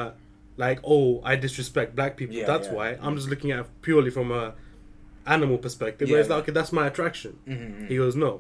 like, 0.65 0.79
oh, 0.85 1.09
I 1.31 1.33
disrespect 1.37 1.95
black 1.99 2.13
people. 2.17 2.35
Yeah, 2.37 2.47
that's 2.53 2.69
yeah. 2.69 2.75
why 2.79 2.87
I'm 3.05 3.15
just 3.21 3.29
looking 3.33 3.51
at 3.55 3.59
it 3.61 3.67
purely 3.83 4.11
from 4.19 4.29
a 4.43 4.55
animal 5.37 5.59
perspective. 5.67 6.09
where 6.09 6.19
Yeah, 6.19 6.21
it's 6.25 6.31
like, 6.31 6.43
okay, 6.45 6.53
that's 6.59 6.73
my 6.81 6.87
attraction. 6.87 7.33
Mm-hmm. 7.49 7.87
He 7.91 7.97
goes, 8.03 8.15
no. 8.27 8.33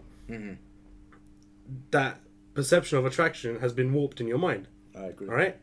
That 1.91 2.21
perception 2.55 2.99
of 2.99 3.05
attraction 3.11 3.61
has 3.61 3.73
been 3.73 3.93
warped 3.93 4.21
in 4.21 4.27
your 4.29 4.39
mind. 4.39 4.69
I 4.97 5.05
agree. 5.13 5.29
All 5.29 5.35
right. 5.35 5.57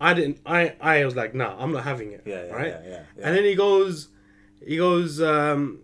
I 0.00 0.14
didn't. 0.14 0.38
I 0.46 0.74
I 0.80 1.04
was 1.04 1.14
like, 1.16 1.34
nah, 1.34 1.54
I'm 1.62 1.72
not 1.72 1.84
having 1.84 2.12
it. 2.12 2.22
Yeah, 2.24 2.44
yeah, 2.46 2.52
right. 2.52 2.66
yeah, 2.68 2.80
yeah, 2.84 3.02
yeah. 3.16 3.26
And 3.26 3.36
then 3.36 3.44
he 3.44 3.54
goes, 3.54 4.08
he 4.66 4.76
goes. 4.76 5.20
um 5.20 5.80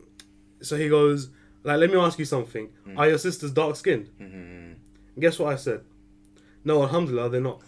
So 0.60 0.76
he 0.76 0.88
goes, 0.88 1.30
like, 1.66 1.78
let 1.78 1.90
me 1.90 1.96
ask 1.98 2.18
you 2.18 2.24
something. 2.24 2.68
Mm. 2.88 2.98
Are 2.98 3.08
your 3.08 3.18
sisters 3.18 3.50
dark 3.52 3.76
skinned? 3.76 4.08
Mm-hmm. 4.20 5.20
Guess 5.20 5.38
what 5.38 5.52
I 5.52 5.56
said? 5.56 5.80
No, 6.64 6.82
alhamdulillah, 6.82 7.28
they're 7.30 7.40
not. 7.40 7.60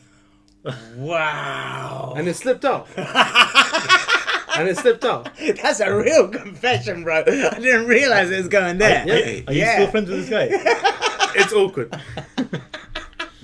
Wow. 0.96 2.14
And 2.16 2.28
it 2.28 2.34
slipped 2.34 2.64
out. 2.64 2.88
and 2.96 4.68
it 4.68 4.76
slipped 4.76 5.04
out. 5.04 5.30
That's 5.62 5.80
a 5.80 5.94
real 5.94 6.28
confession, 6.28 7.04
bro. 7.04 7.20
I 7.20 7.58
didn't 7.58 7.86
realize 7.86 8.30
it 8.30 8.38
was 8.38 8.48
going 8.48 8.78
there. 8.78 9.04
Yeah. 9.06 9.40
Are 9.46 9.52
you 9.52 9.64
still 9.64 9.90
friends 9.90 10.10
with 10.10 10.28
this 10.28 10.30
guy? 10.30 10.94
It's 11.34 11.52
awkward. 11.52 11.94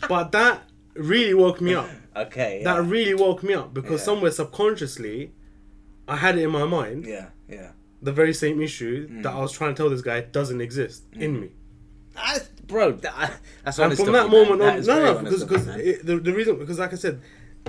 but 0.09 0.33
that 0.33 0.63
really 0.95 1.35
woke 1.35 1.61
me 1.61 1.75
up. 1.75 1.89
Okay. 2.17 2.61
Yeah. 2.63 2.75
That 2.75 2.83
really 2.89 3.15
woke 3.15 3.43
me 3.43 3.55
up 3.55 3.73
because 3.75 4.01
Yeah. 4.01 4.05
somewhere 4.07 4.31
subconsciously, 4.31 5.33
I 6.09 6.17
had 6.17 6.37
it 6.39 6.43
in 6.45 6.51
my 6.51 6.65
mind. 6.65 7.05
yeah. 7.07 7.27
Yeah. 7.49 7.71
The 8.05 8.13
very 8.13 8.35
same 8.35 8.61
issue 8.61 9.09
Mm. 9.09 9.23
that 9.25 9.33
I 9.33 9.41
was 9.41 9.53
trying 9.53 9.75
to 9.75 9.77
tell 9.79 9.91
this 9.91 10.03
guy 10.03 10.21
doesn't 10.21 10.61
exist 10.61 11.05
in 11.15 11.41
me. 11.41 11.49
I, 12.17 12.39
bro, 12.67 12.93
that, 12.93 13.41
that's 13.65 13.79
And 13.79 13.97
from 13.97 14.13
that 14.13 14.31
man. 14.31 14.31
moment 14.31 14.61
That 14.61 14.73
on, 14.75 14.79
is 14.79 14.87
no, 14.87 14.97
no, 15.15 15.19
because 15.23 15.45
because 15.45 15.67
it, 15.69 16.07
the, 16.07 16.17
the 16.19 16.33
reason 16.33 16.59
because 16.59 16.79
like 16.79 16.93
I 16.93 16.97
said, 16.97 17.21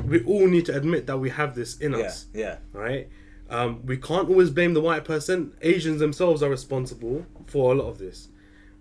we 0.06 0.24
all 0.26 0.48
need 0.48 0.66
to 0.68 0.76
admit 0.76 1.08
that 1.08 1.18
we 1.18 1.30
have 1.30 1.56
this 1.56 1.78
in 1.78 1.94
yeah, 1.94 1.98
us, 2.00 2.26
yeah, 2.34 2.58
right? 2.74 3.08
Um, 3.50 3.86
we 3.86 3.98
can't 3.98 4.28
always 4.30 4.50
blame 4.50 4.74
the 4.74 4.82
white 4.82 5.06
person. 5.06 5.54
Asians 5.62 6.00
themselves 6.00 6.44
are 6.44 6.50
responsible 6.50 7.26
for 7.48 7.72
a 7.74 7.76
lot 7.76 7.88
of 7.90 7.98
this. 7.98 8.28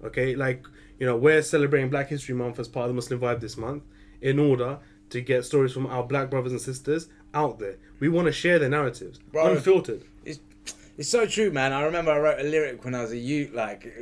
Okay, 0.03 0.35
like 0.35 0.67
you 0.99 1.07
know, 1.07 1.17
we're 1.17 1.43
celebrating 1.43 1.89
Black 1.91 2.09
History 2.09 2.35
Month 2.35 2.59
as 2.59 2.69
part 2.69 2.85
of 2.85 2.91
the 2.91 2.95
Muslim 2.95 3.21
Vibe 3.21 3.41
this 3.41 3.57
month 3.57 3.83
in 4.21 4.39
order 4.39 4.79
to 5.11 5.21
get 5.21 5.45
stories 5.45 5.73
from 5.73 5.87
our 5.87 6.03
black 6.03 6.31
brothers 6.31 6.53
and 6.53 6.61
sisters 6.61 7.09
out 7.33 7.59
there. 7.59 7.77
We 8.01 8.09
want 8.09 8.27
to 8.27 8.33
share 8.33 8.59
their 8.59 8.69
narratives, 8.71 9.19
Bro. 9.33 9.53
unfiltered. 9.53 10.03
It's, 10.25 10.41
it's 10.97 11.09
so 11.09 11.27
true, 11.27 11.51
man. 11.51 11.73
I 11.73 11.83
remember 11.83 12.13
I 12.13 12.19
wrote 12.19 12.41
a 12.41 12.45
lyric 12.45 12.85
when 12.85 12.95
I 12.95 13.03
was 13.03 13.13
a 13.13 13.17
youth. 13.17 13.53
Like, 13.53 13.93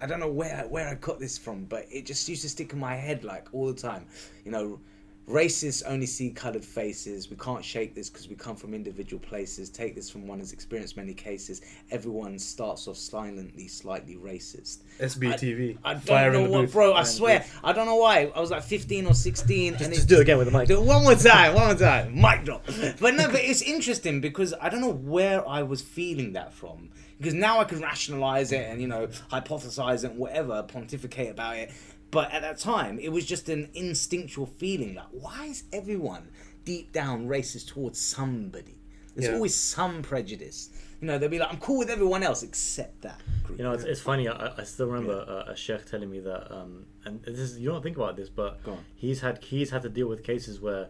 I 0.00 0.06
don't 0.06 0.20
know 0.20 0.28
where 0.28 0.66
where 0.68 0.88
I 0.88 0.94
got 0.94 1.18
this 1.18 1.38
from, 1.38 1.64
but 1.64 1.86
it 1.90 2.06
just 2.06 2.28
used 2.28 2.42
to 2.42 2.48
stick 2.48 2.72
in 2.72 2.78
my 2.78 2.94
head 2.94 3.24
like 3.24 3.48
all 3.52 3.66
the 3.66 3.80
time. 3.80 4.06
You 4.44 4.50
know, 4.52 4.80
racists 5.28 5.82
only 5.86 6.06
see 6.06 6.30
coloured 6.30 6.64
faces. 6.64 7.30
We 7.30 7.36
can't 7.36 7.64
shake 7.64 7.94
this 7.94 8.10
because 8.10 8.28
we 8.28 8.34
come 8.34 8.56
from 8.56 8.74
individual 8.74 9.20
places. 9.20 9.70
Take 9.70 9.94
this 9.94 10.10
from 10.10 10.26
one 10.26 10.38
who's 10.38 10.52
experienced 10.52 10.96
many 10.96 11.14
cases. 11.14 11.62
Everyone 11.90 12.38
starts 12.38 12.86
off 12.88 12.96
silently, 12.96 13.68
slightly 13.68 14.16
racist. 14.16 14.78
SBTV. 15.00 15.78
I 15.84 15.94
don't 15.94 16.02
Fire 16.02 16.32
know 16.32 16.48
what, 16.48 16.70
bro. 16.70 16.94
I 16.94 17.04
swear, 17.04 17.44
I 17.62 17.72
don't 17.72 17.86
know 17.86 17.96
why. 17.96 18.30
I 18.34 18.40
was 18.40 18.50
like 18.50 18.62
15 18.62 19.06
or 19.06 19.14
16, 19.14 19.74
and 19.74 19.94
Just 19.94 20.08
do 20.08 20.16
it 20.18 20.22
again 20.22 20.38
with 20.38 20.50
the 20.50 20.58
mic. 20.58 20.68
do 20.68 20.80
it 20.80 20.84
one 20.84 21.02
more 21.02 21.14
time, 21.14 21.54
one 21.54 21.66
more 21.66 21.74
time. 21.74 22.14
Mic 22.20 22.44
drop. 22.44 22.66
But 23.00 23.14
no, 23.14 23.28
but 23.28 23.40
it's 23.40 23.62
interesting 23.62 24.20
because 24.20 24.54
I 24.60 24.68
don't 24.68 24.80
know 24.80 24.92
where 24.92 25.46
I 25.48 25.62
was 25.62 25.80
feeling 25.82 26.34
that 26.34 26.52
from. 26.52 26.90
Because 27.18 27.34
now 27.34 27.60
I 27.60 27.64
can 27.64 27.80
rationalize 27.80 28.50
it 28.52 28.68
and, 28.68 28.80
you 28.82 28.88
know, 28.88 29.06
hypothesize 29.30 30.04
it 30.04 30.10
and 30.10 30.18
whatever, 30.18 30.62
pontificate 30.64 31.30
about 31.30 31.56
it. 31.56 31.70
But 32.14 32.32
at 32.32 32.42
that 32.42 32.58
time, 32.58 32.98
it 32.98 33.10
was 33.10 33.26
just 33.26 33.48
an 33.48 33.68
instinctual 33.74 34.46
feeling 34.46 34.94
like, 34.94 35.08
why 35.10 35.46
is 35.46 35.64
everyone 35.72 36.28
deep 36.64 36.92
down 36.92 37.26
racist 37.26 37.68
towards 37.68 38.00
somebody? 38.00 38.78
There's 39.14 39.28
Yeah. 39.28 39.34
always 39.36 39.54
some 39.54 40.02
prejudice. 40.02 40.70
You 41.00 41.08
know, 41.08 41.18
they'll 41.18 41.28
be 41.28 41.38
like, 41.38 41.52
I'm 41.52 41.58
cool 41.58 41.78
with 41.78 41.90
everyone 41.90 42.22
else 42.22 42.42
except 42.42 43.02
that 43.02 43.20
group. 43.42 43.58
You 43.58 43.64
know, 43.64 43.72
it's, 43.72 43.84
it's 43.84 44.00
funny. 44.00 44.28
I, 44.28 44.52
I 44.56 44.64
still 44.64 44.86
remember 44.86 45.24
uh, 45.28 45.52
a 45.52 45.56
sheikh 45.56 45.84
telling 45.84 46.10
me 46.10 46.20
that, 46.20 46.52
um, 46.54 46.86
and 47.04 47.22
this 47.22 47.38
is, 47.38 47.58
you 47.58 47.68
don't 47.68 47.82
think 47.82 47.96
about 47.96 48.16
this, 48.16 48.28
but 48.30 48.60
he's 48.96 49.20
had 49.20 49.42
he's 49.44 49.70
had 49.70 49.82
to 49.82 49.88
deal 49.88 50.08
with 50.08 50.22
cases 50.24 50.60
where 50.60 50.88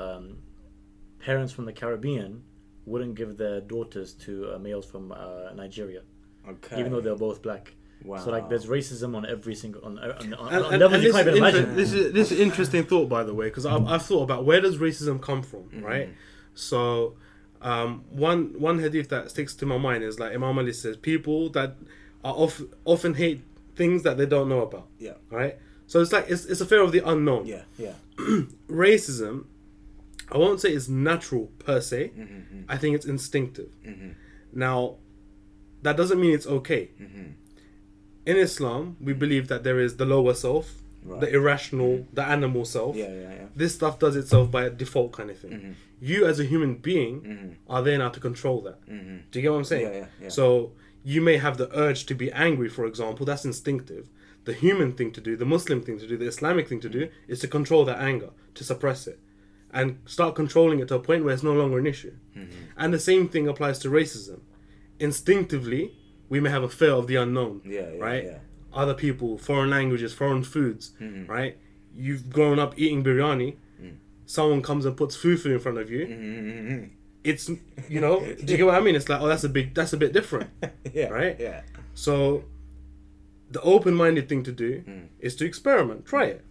um, 0.00 0.38
parents 1.18 1.52
from 1.52 1.64
the 1.66 1.72
Caribbean 1.72 2.42
wouldn't 2.86 3.14
give 3.16 3.36
their 3.36 3.60
daughters 3.60 4.14
to 4.14 4.54
uh, 4.54 4.58
males 4.58 4.86
from 4.86 5.12
uh, 5.12 5.52
Nigeria, 5.54 6.02
okay. 6.48 6.78
even 6.80 6.92
though 6.92 7.00
they're 7.00 7.16
both 7.16 7.42
black. 7.42 7.74
So 8.04 8.30
like, 8.30 8.48
there's 8.50 8.66
racism 8.66 9.16
on 9.16 9.24
every 9.26 9.54
single 9.54 9.82
on, 9.84 9.98
on, 9.98 10.10
on, 10.10 10.22
And, 10.22 10.34
on 10.34 10.52
and- 10.52 10.80
levels 10.80 10.92
and 10.94 11.02
you 11.02 11.12
this, 11.12 11.16
can't 11.16 11.28
is 11.28 11.36
even 11.36 11.46
inter- 11.48 11.58
imagine. 11.58 11.76
this 11.76 11.92
is 11.92 12.12
this 12.12 12.32
is 12.32 12.38
interesting 12.40 12.84
thought, 12.84 13.08
by 13.08 13.22
the 13.24 13.32
way, 13.34 13.46
because 13.46 13.64
I've, 13.66 13.86
I've 13.86 14.02
thought 14.04 14.22
about 14.24 14.44
where 14.44 14.60
does 14.60 14.76
racism 14.78 15.20
come 15.22 15.42
from, 15.42 15.60
Mm-hmm. 15.64 15.82
right? 15.82 16.08
So, 16.54 17.16
um, 17.62 18.04
one 18.10 18.54
one 18.60 18.78
hadith 18.78 19.08
that 19.08 19.30
sticks 19.30 19.54
to 19.56 19.66
my 19.66 19.78
mind 19.78 20.04
is 20.04 20.18
like 20.20 20.32
Imam 20.34 20.58
Ali 20.58 20.72
says, 20.74 20.96
people 20.98 21.48
that 21.50 21.76
are 22.22 22.34
off, 22.34 22.60
often 22.84 23.14
hate 23.14 23.42
things 23.74 24.02
that 24.02 24.18
they 24.18 24.26
don't 24.26 24.48
know 24.48 24.60
about, 24.60 24.86
Yeah. 24.98 25.14
right? 25.30 25.56
So 25.86 26.00
it's 26.00 26.12
like 26.12 26.26
it's, 26.28 26.44
it's 26.46 26.60
a 26.60 26.66
fear 26.66 26.82
of 26.82 26.92
the 26.92 27.00
unknown. 27.08 27.46
Yeah, 27.46 27.62
yeah. 27.78 27.94
Racism, 28.68 29.44
I 30.30 30.38
won't 30.38 30.60
say 30.60 30.70
it's 30.72 30.88
natural 30.88 31.46
per 31.58 31.80
se. 31.80 32.12
Mm-hmm, 32.18 32.60
I 32.68 32.76
think 32.78 32.96
it's 32.96 33.06
instinctive. 33.06 33.70
Now, 34.52 34.96
that 35.82 35.96
doesn't 35.96 36.20
mean 36.20 36.32
it's 36.34 36.46
okay. 36.46 36.90
Mm-hmm. 38.26 38.30
in 38.38 38.44
Islam, 38.44 38.96
we 39.00 39.12
believe 39.12 39.48
that 39.48 39.64
there 39.64 39.78
is 39.80 39.96
the 39.96 40.04
lower 40.06 40.34
self, 40.34 40.66
Right. 41.06 41.20
the 41.20 41.28
irrational, 41.34 42.06
the 42.14 42.22
animal 42.24 42.64
self. 42.64 42.96
Yeah, 42.96 43.12
yeah, 43.12 43.20
yeah. 43.40 43.46
This 43.54 43.74
stuff 43.74 43.98
does 43.98 44.16
itself 44.16 44.50
by 44.50 44.70
default, 44.70 45.12
kind 45.12 45.30
of 45.30 45.38
thing. 45.38 45.50
Mhm. 45.52 45.74
You, 46.00 46.24
as 46.26 46.40
a 46.40 46.44
human 46.44 46.76
being, 46.76 47.20
Mhm. 47.20 47.54
are 47.68 47.82
there 47.82 47.98
now 47.98 48.08
to 48.08 48.20
control 48.20 48.62
that. 48.62 48.78
Mhm. 48.88 49.20
Do 49.30 49.38
you 49.38 49.42
get 49.42 49.50
what 49.52 49.58
I'm 49.58 49.64
saying? 49.64 49.86
Yeah, 49.86 49.98
yeah, 50.00 50.06
yeah. 50.22 50.28
So 50.30 50.72
you 51.04 51.20
may 51.20 51.36
have 51.36 51.58
the 51.58 51.68
urge 51.78 52.06
to 52.06 52.14
be 52.14 52.32
angry, 52.32 52.70
for 52.70 52.86
example. 52.86 53.26
That's 53.26 53.44
instinctive. 53.44 54.08
The 54.46 54.54
human 54.54 54.92
thing 54.92 55.10
to 55.12 55.20
do, 55.20 55.36
the 55.36 55.44
Muslim 55.44 55.82
thing 55.82 55.98
to 55.98 56.06
do, 56.06 56.16
the 56.16 56.26
Islamic 56.26 56.68
thing 56.68 56.80
to 56.80 56.88
do, 56.88 57.08
is 57.28 57.38
to 57.40 57.48
control 57.48 57.84
that 57.84 57.98
anger, 57.98 58.30
to 58.54 58.64
suppress 58.64 59.06
it, 59.06 59.18
and 59.74 59.98
start 60.06 60.34
controlling 60.34 60.78
it 60.80 60.88
to 60.88 60.94
a 60.94 61.00
point 61.00 61.22
where 61.24 61.34
it's 61.34 61.42
no 61.42 61.52
longer 61.52 61.78
an 61.78 61.86
issue. 61.86 62.12
Mm-hmm. 62.34 62.50
And 62.78 62.94
the 62.94 62.98
same 63.10 63.28
thing 63.28 63.46
applies 63.46 63.78
to 63.80 63.88
racism. 63.90 64.40
Instinctively, 64.98 65.92
we 66.28 66.40
may 66.40 66.50
have 66.50 66.62
a 66.62 66.68
fear 66.68 66.92
of 66.92 67.06
the 67.06 67.16
unknown. 67.16 67.60
Yeah, 67.64 67.90
yeah, 67.92 68.00
right. 68.02 68.24
yeah. 68.24 68.38
Other 68.72 68.94
people, 68.94 69.38
foreign 69.38 69.70
languages, 69.70 70.12
foreign 70.12 70.42
foods. 70.42 70.92
Mhm. 71.00 71.28
Right. 71.28 71.56
You've 71.96 72.28
grown 72.30 72.58
up 72.58 72.74
eating 72.76 73.04
biryani. 73.04 73.56
Mm. 73.80 73.96
Someone 74.26 74.62
comes 74.62 74.84
and 74.84 74.96
puts 74.96 75.16
fufu 75.16 75.46
in 75.46 75.58
front 75.60 75.78
of 75.78 75.90
you 75.90 76.06
Mhm. 76.06 76.90
it's 77.22 77.48
you 77.88 78.00
know 78.00 78.20
do 78.20 78.50
you 78.52 78.56
get 78.58 78.66
what 78.66 78.74
I 78.74 78.80
mean? 78.80 78.96
It's 78.96 79.08
like 79.08 79.20
oh 79.20 79.28
that's 79.28 79.44
a 79.44 79.48
big 79.48 79.74
that's 79.74 79.92
a 79.92 79.96
bit 79.96 80.12
different. 80.12 80.50
yeah, 80.92 81.08
Right? 81.08 81.36
Yeah. 81.38 81.62
So 81.94 82.44
the 83.50 83.60
open-minded 83.62 84.28
thing 84.28 84.42
to 84.44 84.52
do 84.52 84.82
Mm. 84.82 85.06
is 85.20 85.36
to 85.36 85.44
experiment, 85.44 86.04
try 86.06 86.24
it. 86.26 86.44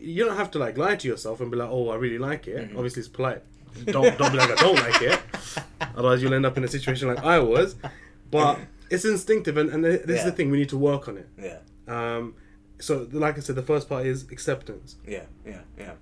You 0.00 0.24
don't 0.24 0.36
have 0.36 0.50
to 0.52 0.58
like 0.58 0.78
lie 0.78 0.96
to 0.96 1.08
yourself 1.08 1.40
and 1.40 1.50
be 1.50 1.56
like, 1.56 1.68
oh, 1.70 1.88
I 1.90 1.96
really 1.96 2.18
like 2.18 2.46
it. 2.48 2.70
Mhm. 2.70 2.76
Obviously, 2.76 3.00
it's 3.00 3.08
polite. 3.08 3.42
Don't 3.86 4.16
don't 4.18 4.32
be 4.32 4.38
like 4.38 4.50
I 4.52 4.54
don't 4.66 4.76
like 4.76 5.02
it. 5.02 5.18
Otherwise, 5.96 6.22
you'll 6.22 6.32
end 6.34 6.46
up 6.46 6.56
in 6.56 6.64
a 6.64 6.68
situation 6.68 7.08
like 7.08 7.24
I 7.24 7.38
was. 7.40 7.74
But 8.30 8.58
it's 8.90 9.04
instinctive, 9.04 9.56
and, 9.56 9.70
and 9.70 9.84
this 9.84 10.20
is 10.20 10.24
the 10.24 10.32
thing 10.32 10.50
we 10.50 10.58
need 10.58 10.68
to 10.70 10.78
work 10.78 11.08
on 11.08 11.18
it. 11.18 11.28
Yeah. 11.38 11.58
Um, 11.88 12.34
so, 12.78 13.08
like 13.12 13.36
I 13.36 13.40
said, 13.40 13.56
the 13.56 13.62
first 13.62 13.88
part 13.88 14.06
is 14.06 14.24
acceptance. 14.30 14.96
Yeah, 15.06 15.24
yeah, 15.46 15.60
yeah. 15.78 15.92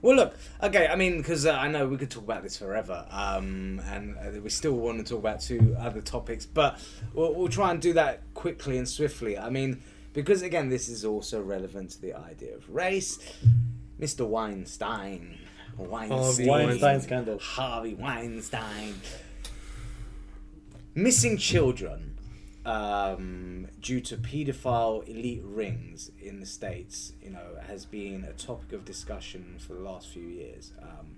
Well, 0.00 0.16
look, 0.16 0.36
okay. 0.62 0.86
I 0.86 0.96
mean, 0.96 1.18
because 1.18 1.46
uh, 1.46 1.52
I 1.52 1.68
know 1.68 1.88
we 1.88 1.96
could 1.96 2.10
talk 2.10 2.24
about 2.24 2.42
this 2.42 2.58
forever, 2.58 3.06
um, 3.10 3.80
and 3.86 4.16
uh, 4.18 4.40
we 4.42 4.50
still 4.50 4.74
want 4.74 4.98
to 4.98 5.04
talk 5.04 5.18
about 5.18 5.40
two 5.40 5.74
other 5.78 6.02
topics, 6.02 6.46
but 6.46 6.78
we'll, 7.14 7.34
we'll 7.34 7.48
try 7.48 7.70
and 7.70 7.80
do 7.80 7.94
that 7.94 8.22
quickly 8.34 8.76
and 8.76 8.88
swiftly. 8.88 9.38
I 9.38 9.50
mean, 9.50 9.82
because 10.12 10.42
again, 10.42 10.68
this 10.68 10.88
is 10.88 11.04
also 11.04 11.42
relevant 11.42 11.90
to 11.92 12.00
the 12.00 12.14
idea 12.14 12.54
of 12.54 12.68
race. 12.68 13.18
Mr. 13.98 14.26
Weinstein, 14.26 15.38
Weinstein, 15.78 16.46
Weinstein 16.48 17.00
scandal. 17.00 17.38
Harvey 17.38 17.94
Weinstein, 17.94 19.00
missing 20.94 21.38
children 21.38 22.13
um, 22.64 23.68
due 23.80 24.00
to 24.00 24.16
paedophile 24.16 25.06
elite 25.08 25.42
rings 25.44 26.10
in 26.20 26.40
the 26.40 26.46
states, 26.46 27.12
you 27.22 27.30
know, 27.30 27.58
has 27.66 27.84
been 27.84 28.24
a 28.24 28.32
topic 28.32 28.72
of 28.72 28.84
discussion 28.84 29.56
for 29.58 29.74
the 29.74 29.80
last 29.80 30.08
few 30.08 30.22
years. 30.22 30.72
Um, 30.80 31.16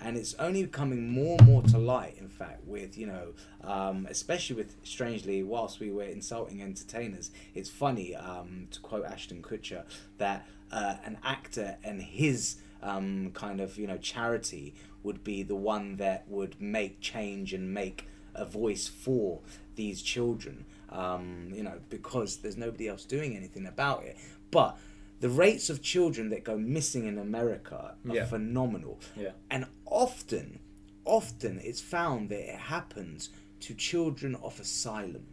and 0.00 0.16
it's 0.16 0.34
only 0.34 0.66
coming 0.66 1.08
more 1.08 1.36
and 1.38 1.46
more 1.46 1.62
to 1.62 1.78
light, 1.78 2.16
in 2.18 2.28
fact, 2.28 2.64
with, 2.66 2.98
you 2.98 3.06
know, 3.06 3.28
um, 3.62 4.06
especially 4.10 4.56
with, 4.56 4.76
strangely, 4.82 5.42
whilst 5.42 5.80
we 5.80 5.90
were 5.90 6.02
insulting 6.04 6.60
entertainers, 6.60 7.30
it's 7.54 7.70
funny, 7.70 8.14
um, 8.14 8.68
to 8.70 8.80
quote 8.80 9.06
Ashton 9.06 9.40
Kutcher, 9.40 9.84
that 10.18 10.46
uh, 10.70 10.96
an 11.04 11.16
actor 11.22 11.78
and 11.82 12.02
his 12.02 12.56
um, 12.82 13.30
kind 13.32 13.60
of, 13.60 13.78
you 13.78 13.86
know, 13.86 13.96
charity 13.96 14.74
would 15.02 15.24
be 15.24 15.42
the 15.42 15.56
one 15.56 15.96
that 15.96 16.28
would 16.28 16.60
make 16.60 17.00
change 17.00 17.54
and 17.54 17.72
make 17.72 18.06
a 18.34 18.44
voice 18.44 18.88
for 18.88 19.40
these 19.76 20.02
children, 20.02 20.64
um, 20.94 21.50
you 21.52 21.62
know, 21.62 21.78
because 21.90 22.38
there's 22.38 22.56
nobody 22.56 22.88
else 22.88 23.04
doing 23.04 23.36
anything 23.36 23.66
about 23.66 24.04
it. 24.04 24.16
But 24.50 24.76
the 25.20 25.28
rates 25.28 25.68
of 25.70 25.82
children 25.82 26.30
that 26.30 26.44
go 26.44 26.56
missing 26.56 27.06
in 27.06 27.18
America 27.18 27.96
are 28.08 28.14
Yeah. 28.14 28.26
phenomenal. 28.26 29.00
Yeah. 29.16 29.32
And 29.50 29.66
often, 29.86 30.58
often 31.04 31.58
it's 31.62 31.80
found 31.80 32.28
that 32.30 32.40
it 32.54 32.58
happens 32.58 33.30
to 33.60 33.74
children 33.74 34.34
of 34.36 34.58
asylum. 34.60 35.26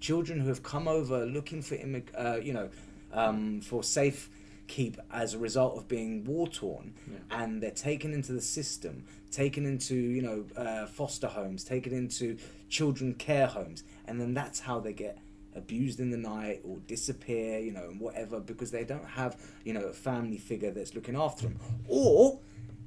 Children 0.00 0.40
who 0.40 0.48
have 0.48 0.62
come 0.62 0.88
over 0.88 1.26
looking 1.26 1.60
for, 1.62 1.76
immig- 1.76 2.14
uh, 2.16 2.38
you 2.40 2.52
know, 2.52 2.70
um, 3.12 3.60
for 3.60 3.82
safe 3.82 4.30
keep 4.66 4.96
as 5.10 5.34
a 5.34 5.38
result 5.38 5.76
of 5.76 5.88
being 5.88 6.24
war 6.24 6.46
torn, 6.48 6.94
and 7.30 7.60
they're 7.62 7.70
taken 7.72 8.14
into 8.14 8.32
the 8.32 8.40
system, 8.40 9.04
taken 9.30 9.66
into 9.66 9.94
you 9.96 10.22
know 10.22 10.44
uh, 10.56 10.86
foster 10.86 11.26
homes, 11.26 11.64
taken 11.64 11.92
into 11.92 12.36
children 12.68 13.12
care 13.14 13.48
homes, 13.48 13.82
and 14.10 14.20
then 14.20 14.34
that's 14.34 14.60
how 14.60 14.80
they 14.80 14.92
get 14.92 15.18
abused 15.54 16.00
in 16.00 16.10
the 16.10 16.16
night 16.16 16.60
or 16.64 16.78
disappear, 16.86 17.58
you 17.58 17.72
know, 17.72 17.84
and 17.84 18.00
whatever 18.00 18.40
because 18.40 18.70
they 18.70 18.84
don't 18.84 19.06
have 19.06 19.40
you 19.64 19.72
know 19.72 19.84
a 19.84 19.92
family 19.92 20.36
figure 20.36 20.70
that's 20.70 20.94
looking 20.94 21.16
after 21.16 21.44
them, 21.44 21.58
or 21.86 22.40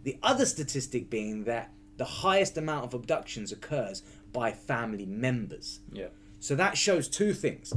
the 0.03 0.17
other 0.21 0.45
statistic 0.45 1.09
being 1.09 1.45
that 1.45 1.71
the 1.97 2.05
highest 2.05 2.57
amount 2.57 2.85
of 2.85 2.93
abductions 2.93 3.51
occurs 3.51 4.03
by 4.31 4.51
family 4.51 5.05
members. 5.05 5.79
Yeah. 5.91 6.07
So 6.39 6.55
that 6.55 6.77
shows 6.77 7.07
two 7.07 7.33
things. 7.33 7.73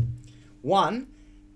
One, 0.62 1.06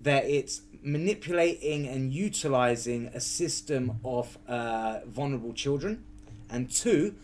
that 0.01 0.25
it's 0.27 0.63
manipulating 0.83 1.89
and 1.89 2.13
utilizing 2.13 3.07
a 3.09 3.21
system 3.21 3.99
of 4.05 4.39
uh, 4.47 5.01
vulnerable 5.07 5.53
children. 5.53 6.05
And 6.49 6.71
two, 6.71 7.15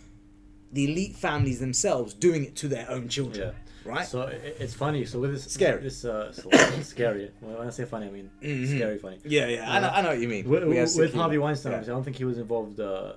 the 0.73 0.85
elite 0.85 1.17
families 1.17 1.61
themselves 1.61 2.15
doing 2.15 2.45
it 2.45 2.57
to 2.57 2.69
their 2.69 2.91
own 2.91 3.09
children. 3.09 3.55
Right? 3.87 4.07
So 4.07 4.23
it's 4.63 4.75
funny. 4.75 5.05
So 5.07 5.21
with 5.21 5.33
this, 5.33 5.45
Scary. 5.45 5.81
This 5.83 6.05
uh, 6.05 6.33
so 6.41 6.51
scary. 6.83 7.31
When 7.41 7.67
I 7.67 7.71
say 7.71 7.85
funny, 7.85 8.07
I 8.07 8.11
mean 8.11 8.31
Mhm. 8.43 8.77
scary 8.77 8.99
funny. 8.99 9.19
yeah, 9.25 9.47
yeah, 9.47 9.73
I 9.75 9.81
know, 9.81 9.89
I 9.97 10.03
know 10.03 10.09
what 10.11 10.19
you 10.21 10.29
mean. 10.29 10.49
With, 10.49 10.65
with 10.65 11.15
Harvey 11.15 11.39
Weinstein, 11.39 11.73
Yeah. 11.73 11.81
I 11.81 11.85
don't 11.85 12.05
think 12.05 12.17
he 12.17 12.25
was 12.25 12.39
involved 12.39 12.79
uh, 12.81 13.13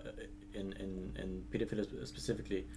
in 0.53 0.67
in 0.83 0.91
in 1.21 1.29
pedophilia 1.51 1.85
specifically. 2.07 2.67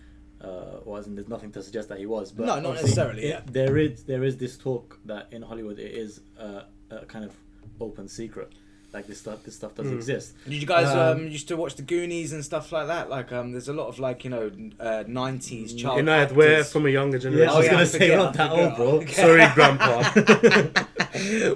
Uh, 0.40 0.80
or 0.86 0.98
as 0.98 1.06
there's 1.06 1.28
nothing 1.28 1.52
to 1.52 1.62
suggest 1.62 1.88
that 1.88 1.98
he 1.98 2.06
was. 2.16 2.32
But 2.32 2.46
No, 2.46 2.58
not 2.58 2.74
necessarily, 2.74 3.22
it- 3.22 3.28
yeah. 3.28 3.40
There 3.58 3.76
is 3.78 4.02
there 4.02 4.24
is 4.24 4.36
this 4.38 4.54
talk 4.58 4.98
that 5.04 5.24
in 5.30 5.40
Hollywood 5.42 5.78
it 5.78 5.92
is 6.04 6.20
uh, 6.46 6.62
a 6.90 7.06
kind 7.06 7.24
of 7.24 7.32
open 7.80 8.08
secret, 8.08 8.50
like 8.92 9.06
this 9.06 9.18
stuff 9.20 9.42
this 9.44 9.54
stuff 9.56 9.74
does 9.74 9.86
Mm. 9.86 9.94
exist. 9.96 10.34
Did 10.44 10.54
you 10.54 10.66
guys 10.66 10.88
Um, 10.88 10.98
um, 11.18 11.28
used 11.28 11.48
to 11.48 11.56
watch 11.56 11.76
the 11.76 11.82
Goonies 11.82 12.32
and 12.32 12.44
stuff 12.44 12.70
like 12.72 12.88
that? 12.88 13.08
Like, 13.08 13.32
um, 13.32 13.52
there's 13.52 13.68
a 13.68 13.72
lot 13.72 13.86
of 13.88 13.98
like 13.98 14.24
you 14.24 14.30
know, 14.30 14.50
uh, 14.78 15.04
'90s 15.08 15.74
child 15.80 15.98
Inayat, 16.00 16.22
actors. 16.22 16.36
we're 16.36 16.64
from 16.64 16.86
a 16.86 16.90
younger 16.90 17.18
generation. 17.18 17.48
Yeah, 17.48 17.52
generation. 17.52 17.54
I 17.54 17.58
was 17.58 17.66
yeah, 17.66 17.70
gonna 17.72 17.82
I 17.82 17.84
say 17.84 17.92
forget, 17.92 18.08
you're 18.08 18.16
not 18.18 18.34
that 18.34 18.50
old, 18.50 18.76
forget. 18.76 18.76
bro. 18.76 19.06
Sorry, 19.24 19.46
Grandpa. 19.54 20.02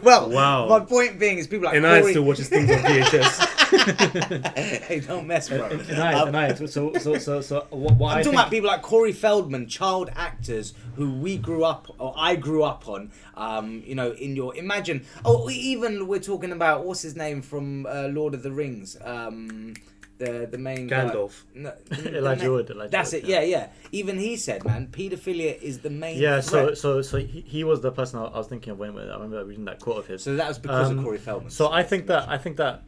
well, 0.02 0.30
Wow. 0.30 0.68
My 0.68 0.80
point 0.80 1.18
being 1.18 1.38
is 1.38 1.46
people 1.46 1.66
like 1.66 1.76
And 1.76 1.84
Corey. 1.84 2.12
still 2.12 2.24
watches 2.24 2.48
things 2.48 2.70
on 2.70 2.78
VHS. 2.78 3.66
hey, 4.56 5.00
don't 5.00 5.26
mess, 5.26 5.48
bro. 5.48 5.68
nice, 5.68 6.16
Um, 6.16 6.32
nice. 6.32 6.58
So 6.72 6.92
so 6.94 7.18
so 7.18 7.40
so 7.40 7.66
what, 7.70 7.94
what 7.96 8.12
I'm 8.12 8.18
I 8.18 8.22
talking 8.22 8.22
think, 8.22 8.34
about 8.34 8.50
people 8.50 8.68
like 8.68 8.82
Corey 8.82 9.12
Feldman, 9.12 9.66
child 9.68 10.10
actors 10.16 10.74
who 10.96 11.12
we 11.12 11.36
grew 11.36 11.62
up 11.64 11.86
or 11.98 12.14
I 12.16 12.36
grew 12.36 12.62
up 12.64 12.88
on. 12.88 13.12
Um, 13.34 13.82
you 13.86 13.94
know, 13.94 14.10
in 14.12 14.34
your 14.36 14.54
imagine. 14.56 15.04
Oh, 15.24 15.48
even 15.50 16.06
we're 16.08 16.20
talking 16.20 16.52
about 16.52 16.84
what's 16.84 17.02
his 17.02 17.14
name 17.16 17.42
from 17.42 17.86
uh, 17.86 18.08
Lord 18.08 18.34
of 18.34 18.42
the 18.42 18.50
Rings. 18.52 18.96
Um, 19.04 19.74
the 20.18 20.48
the 20.50 20.56
main 20.56 20.86
guy- 20.86 21.04
Gandalf. 21.10 21.42
No, 21.54 21.72
the 21.90 22.16
Elijah 22.18 22.44
ma- 22.46 22.50
Wood, 22.52 22.70
Elijah 22.70 22.90
That's 22.90 23.12
Wood, 23.12 23.24
it. 23.24 23.28
Yeah. 23.28 23.42
yeah, 23.42 23.68
Even 23.92 24.18
he 24.18 24.36
said, 24.38 24.64
man, 24.64 24.88
paedophilia 24.90 25.60
is 25.60 25.80
the 25.80 25.90
main. 25.90 26.18
Yeah, 26.18 26.40
so 26.40 26.66
threat. 26.66 26.78
so 26.78 27.02
so 27.02 27.18
he, 27.18 27.42
he 27.42 27.64
was 27.64 27.82
the 27.82 27.92
person 27.92 28.18
I 28.20 28.22
was 28.38 28.46
thinking 28.48 28.70
of 28.72 28.78
when 28.78 28.94
when 28.94 29.10
I 29.10 29.14
remember 29.14 29.44
reading 29.44 29.66
that 29.66 29.78
quote 29.80 29.98
of 29.98 30.06
his. 30.06 30.22
So 30.22 30.34
that 30.36 30.48
was 30.48 30.58
because 30.58 30.90
Um, 30.90 30.98
of 31.00 31.04
Corey 31.04 31.18
Feldman. 31.18 31.50
So 31.50 31.70
I 31.70 31.82
think 31.82 32.06
that 32.06 32.28
I 32.30 32.38
think 32.38 32.56
that 32.56 32.84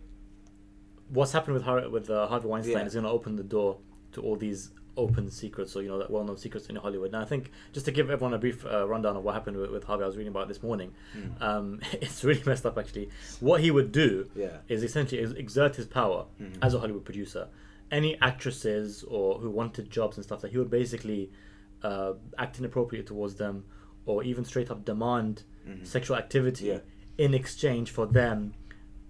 what's 1.11 1.33
happened 1.33 1.55
with 1.55 1.65
Har- 1.65 1.89
with 1.91 2.09
uh, 2.11 2.27
Harvey 2.29 2.49
Weinstein 2.49 2.77
Yeah. 2.79 2.85
is 2.87 2.95
going 2.95 3.05
to 3.05 3.11
open 3.11 3.37
the 3.37 3.43
door 3.43 3.79
to 4.13 4.23
all 4.23 4.37
these 4.37 4.71
open 4.99 5.30
secrets, 5.30 5.74
or 5.76 5.82
you 5.82 5.88
know, 5.88 5.99
that 5.99 6.11
well-known 6.11 6.36
secrets 6.36 6.66
in 6.66 6.76
Hollywood. 6.76 7.14
And 7.14 7.22
I 7.22 7.24
think 7.24 7.51
just 7.72 7.86
to 7.86 7.92
give 7.92 8.11
everyone 8.11 8.34
a 8.34 8.38
brief 8.38 8.66
uh, 8.66 8.86
rundown 8.86 9.16
of 9.16 9.22
what 9.24 9.32
happened 9.34 9.57
with, 9.57 9.70
with 9.70 9.84
Harvey, 9.84 10.03
I 10.05 10.07
was 10.07 10.16
reading 10.16 10.32
about 10.32 10.42
it 10.44 10.49
this 10.49 10.62
morning. 10.62 10.92
Mm. 11.16 11.40
Um, 11.42 11.80
it's 11.92 12.24
really 12.24 12.42
messed 12.44 12.66
up 12.66 12.76
actually. 12.76 13.09
What 13.40 13.61
he 13.61 13.70
would 13.70 13.92
do 13.92 14.28
Yeah. 14.34 14.59
is 14.68 14.82
essentially 14.82 15.22
ex- 15.22 15.32
exert 15.32 15.76
his 15.76 15.86
power 15.86 16.26
Mhm. 16.40 16.59
as 16.61 16.74
a 16.74 16.80
Hollywood 16.80 17.05
producer. 17.05 17.49
Any 17.90 18.20
actresses 18.20 19.03
or 19.05 19.38
who 19.38 19.49
wanted 19.51 19.88
jobs 19.90 20.16
and 20.18 20.24
stuff 20.24 20.40
that 20.42 20.51
he 20.51 20.59
would 20.59 20.70
basically 20.70 21.30
uh, 21.82 22.14
act 22.36 22.59
inappropriate 22.59 23.07
towards 23.07 23.36
them, 23.36 23.64
or 24.05 24.24
even 24.24 24.44
straight 24.44 24.68
up 24.68 24.84
demand 24.84 25.44
Mhm. 25.68 25.86
sexual 25.86 26.16
activity 26.16 26.66
Yeah. 26.66 26.80
in 27.18 27.34
exchange 27.34 27.92
for 27.92 28.05
them, 28.05 28.55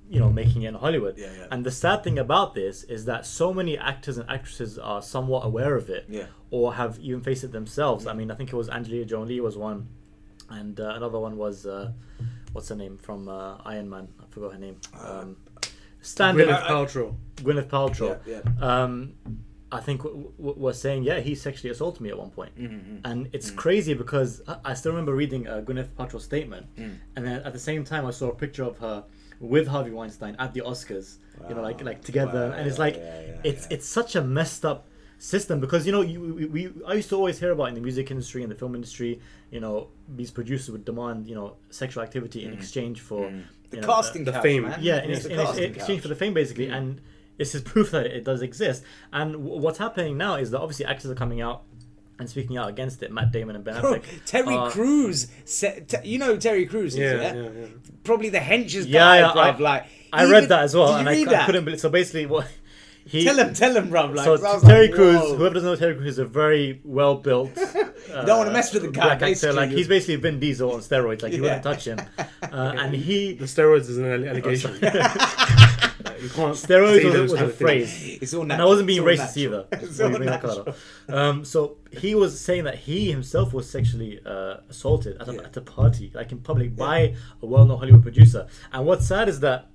you 0.08 0.18
know, 0.20 0.30
making 0.30 0.62
it 0.62 0.68
in 0.68 0.74
Hollywood. 0.74 1.16
Yeah, 1.18 1.28
yeah. 1.36 1.46
And 1.50 1.64
the 1.64 1.70
sad 1.70 2.02
thing 2.04 2.18
about 2.18 2.54
this 2.54 2.82
is 2.84 3.04
that 3.06 3.26
so 3.26 3.52
many 3.52 3.76
actors 3.76 4.16
and 4.18 4.28
actresses 4.30 4.78
are 4.78 5.02
somewhat 5.02 5.44
aware 5.44 5.74
of 5.76 5.90
it, 5.90 6.06
Yeah. 6.08 6.26
or 6.50 6.74
have 6.74 6.98
even 7.00 7.20
faced 7.22 7.44
it 7.44 7.52
themselves. 7.52 8.06
I 8.06 8.14
mean, 8.14 8.30
I 8.30 8.34
think 8.34 8.52
it 8.52 8.56
was 8.56 8.68
Angelina 8.70 9.04
Jolie 9.04 9.40
was 9.40 9.56
one, 9.56 9.88
and 10.50 10.78
uh, 10.80 10.94
another 10.96 11.18
one 11.18 11.36
was 11.36 11.66
uh, 11.66 11.92
what's 12.52 12.68
her 12.70 12.76
name 12.76 12.96
from 12.96 13.28
uh, 13.28 13.56
Iron 13.64 13.88
Man? 13.90 14.08
I 14.20 14.24
forgot 14.30 14.52
her 14.54 14.58
name. 14.58 14.76
Uh, 14.96 15.20
Um, 15.22 15.36
standard 16.00 16.48
Gwyneth 16.48 16.66
Paltrow. 16.66 17.14
Gwyneth 17.36 17.68
Paltrow. 17.68 18.18
Yeah, 18.26 18.40
Um, 18.60 19.14
I 19.70 19.80
think 19.80 20.02
w- 20.02 20.32
w- 20.38 20.58
was 20.58 20.80
saying, 20.80 21.02
yeah, 21.02 21.20
he 21.20 21.34
sexually 21.34 21.70
assaulted 21.70 22.00
me 22.00 22.08
at 22.08 22.18
one 22.18 22.30
point. 22.30 22.56
Mm-hmm. 22.58 22.96
and 23.04 23.28
it's 23.34 23.50
crazy 23.50 23.92
because 23.92 24.40
I, 24.48 24.56
I 24.70 24.74
still 24.74 24.92
remember 24.92 25.14
reading 25.14 25.46
uh, 25.46 25.60
Gwyneth 25.66 25.90
Paltrow's 25.98 26.24
statement, 26.24 26.66
Mm. 26.76 26.94
and 27.16 27.26
then 27.26 27.42
at 27.42 27.52
the 27.52 27.58
same 27.58 27.84
time 27.84 28.06
I 28.06 28.10
saw 28.12 28.28
a 28.30 28.34
picture 28.34 28.64
of 28.64 28.78
her 28.78 29.04
with 29.40 29.66
Harvey 29.68 29.90
Weinstein 29.90 30.36
at 30.38 30.52
the 30.54 30.60
Oscars, 30.62 31.16
you 31.48 31.54
know, 31.54 31.62
like 31.62 31.82
like 31.84 32.02
together, 32.02 32.48
Wow, 32.50 32.56
and 32.56 32.66
it's 32.68 32.78
like 32.78 32.96
yeah, 32.96 33.20
yeah, 33.20 33.36
it's 33.44 33.62
yeah. 33.70 33.74
it's 33.76 33.86
such 33.88 34.16
a 34.16 34.22
messed 34.22 34.64
up 34.64 34.86
system 35.20 35.58
because 35.60 35.84
you 35.86 35.92
know 35.92 36.00
you 36.00 36.20
we, 36.34 36.44
we 36.46 36.70
I 36.86 36.94
used 36.94 37.08
to 37.10 37.16
always 37.16 37.38
hear 37.40 37.50
about 37.52 37.68
in 37.68 37.74
the 37.74 37.80
music 37.80 38.10
industry 38.10 38.42
and 38.42 38.50
the 38.50 38.56
film 38.56 38.74
industry, 38.74 39.20
you 39.50 39.60
know, 39.60 39.88
these 40.08 40.30
producers 40.30 40.70
would 40.70 40.84
demand 40.84 41.26
you 41.28 41.34
know 41.34 41.56
sexual 41.70 42.02
activity 42.02 42.44
in 42.44 42.52
exchange 42.52 43.00
for 43.00 43.28
Mm. 43.28 43.42
The 43.70 43.82
know, 43.82 43.86
casting 43.86 44.24
the 44.24 44.32
couch, 44.32 44.42
fame. 44.42 44.62
man. 44.62 44.78
yeah, 44.80 45.02
in, 45.04 45.10
It's 45.10 45.26
ex- 45.26 45.26
the 45.26 45.32
in 45.34 45.40
ex- 45.40 45.48
casting 45.50 45.64
exchange 45.74 45.98
couch. 45.98 46.02
for 46.02 46.08
the 46.08 46.14
fame, 46.14 46.32
basically, 46.32 46.68
and 46.68 47.02
this 47.36 47.54
is 47.54 47.60
proof 47.60 47.90
that 47.90 48.06
it 48.06 48.24
does 48.24 48.40
exist. 48.40 48.82
And 49.12 49.32
w- 49.34 49.60
what's 49.60 49.76
happening 49.78 50.16
now 50.16 50.36
is 50.36 50.50
that 50.52 50.60
obviously 50.60 50.86
actors 50.86 51.10
are 51.10 51.14
coming 51.14 51.42
out 51.42 51.64
and 52.18 52.28
speaking 52.28 52.56
out 52.56 52.68
against 52.68 53.02
it. 53.02 53.12
Matt 53.12 53.32
Damon 53.32 53.56
and 53.56 53.64
Ben 53.64 53.80
Bro, 53.80 53.94
Affleck. 54.00 54.04
Terry 54.26 54.54
are- 54.54 54.70
Crews, 54.70 55.28
you 56.04 56.18
know 56.18 56.36
Terry 56.36 56.66
Crews 56.66 56.96
Yeah, 56.96 57.14
yeah? 57.14 57.34
yeah, 57.34 57.42
yeah. 57.42 57.66
Probably 58.04 58.28
the 58.28 58.40
hench's 58.40 58.86
Yeah, 58.86 59.00
guy, 59.00 59.18
yeah, 59.20 59.32
bruv, 59.32 59.56
I- 59.56 59.58
like 59.58 59.84
I 60.12 60.22
even- 60.22 60.32
read 60.32 60.48
that 60.48 60.62
as 60.62 60.74
well, 60.74 60.94
and 60.96 61.08
I, 61.08 61.12
I 61.22 61.46
couldn't 61.46 61.64
believe. 61.64 61.80
So 61.80 61.88
basically, 61.90 62.26
what 62.26 62.46
he 63.06 63.24
Tell 63.24 63.36
him, 63.38 63.54
tell 63.54 63.74
him, 63.76 63.88
bruv. 63.90 64.14
Like, 64.14 64.24
so 64.24 64.60
Terry 64.66 64.86
like, 64.88 64.94
Crews, 64.94 65.20
whoever 65.36 65.54
doesn't 65.54 65.68
know 65.68 65.76
Terry 65.76 65.94
Crews, 65.94 66.08
is 66.14 66.18
a 66.18 66.24
very 66.24 66.80
well 66.84 67.14
built. 67.16 67.50
Uh, 68.08 68.24
don't 68.24 68.38
wanna 68.38 68.52
mess 68.52 68.72
with 68.72 68.82
the 68.84 68.88
guy, 68.88 69.02
black 69.02 69.12
actor. 69.16 69.26
basically. 69.26 69.56
Like 69.56 69.70
he's 69.70 69.86
basically 69.86 70.16
Vin 70.16 70.40
Diesel 70.40 70.72
on 70.72 70.80
steroids. 70.80 71.22
Like 71.22 71.32
you 71.32 71.38
Yeah. 71.44 71.58
wouldn't 71.58 71.62
touch 71.62 71.84
him, 71.84 71.98
uh, 72.18 72.46
and 72.78 72.94
he 72.94 73.34
The 73.34 73.44
steroids 73.44 73.80
is 73.90 73.98
an 73.98 74.06
alle- 74.10 74.24
allegation. 74.28 74.78
You 76.22 76.28
can't 76.38 76.54
steroids 76.54 77.04
was, 77.20 77.32
was 77.32 77.40
a 77.40 77.48
phrase. 77.48 78.18
It's 78.22 78.34
all 78.34 78.42
And. 78.44 78.60
I 78.60 78.64
wasn't 78.64 78.86
being 78.86 79.02
racist 79.02 79.36
natural. 79.36 79.44
either. 79.44 79.66
It's 79.72 80.00
all 80.00 80.08
me 80.10 80.16
bring 80.16 80.28
that 80.30 80.42
natural. 80.42 80.74
Um, 81.08 81.44
so 81.44 81.78
he 81.90 82.14
was 82.14 82.38
saying 82.40 82.64
that 82.64 82.76
he 82.76 83.10
himself 83.10 83.52
was 83.52 83.68
sexually 83.70 84.20
uh, 84.24 84.58
assaulted 84.68 85.16
at 85.20 85.28
a, 85.28 85.34
Yeah. 85.34 85.40
at 85.42 85.56
a 85.56 85.60
party, 85.60 86.10
like 86.14 86.32
in 86.32 86.38
public, 86.38 86.74
by 86.76 87.14
a 87.42 87.46
well-known 87.46 87.78
Hollywood 87.78 88.02
producer. 88.02 88.46
And 88.72 88.86
what's 88.86 89.06
sad 89.06 89.28
is 89.28 89.40
that 89.40 89.68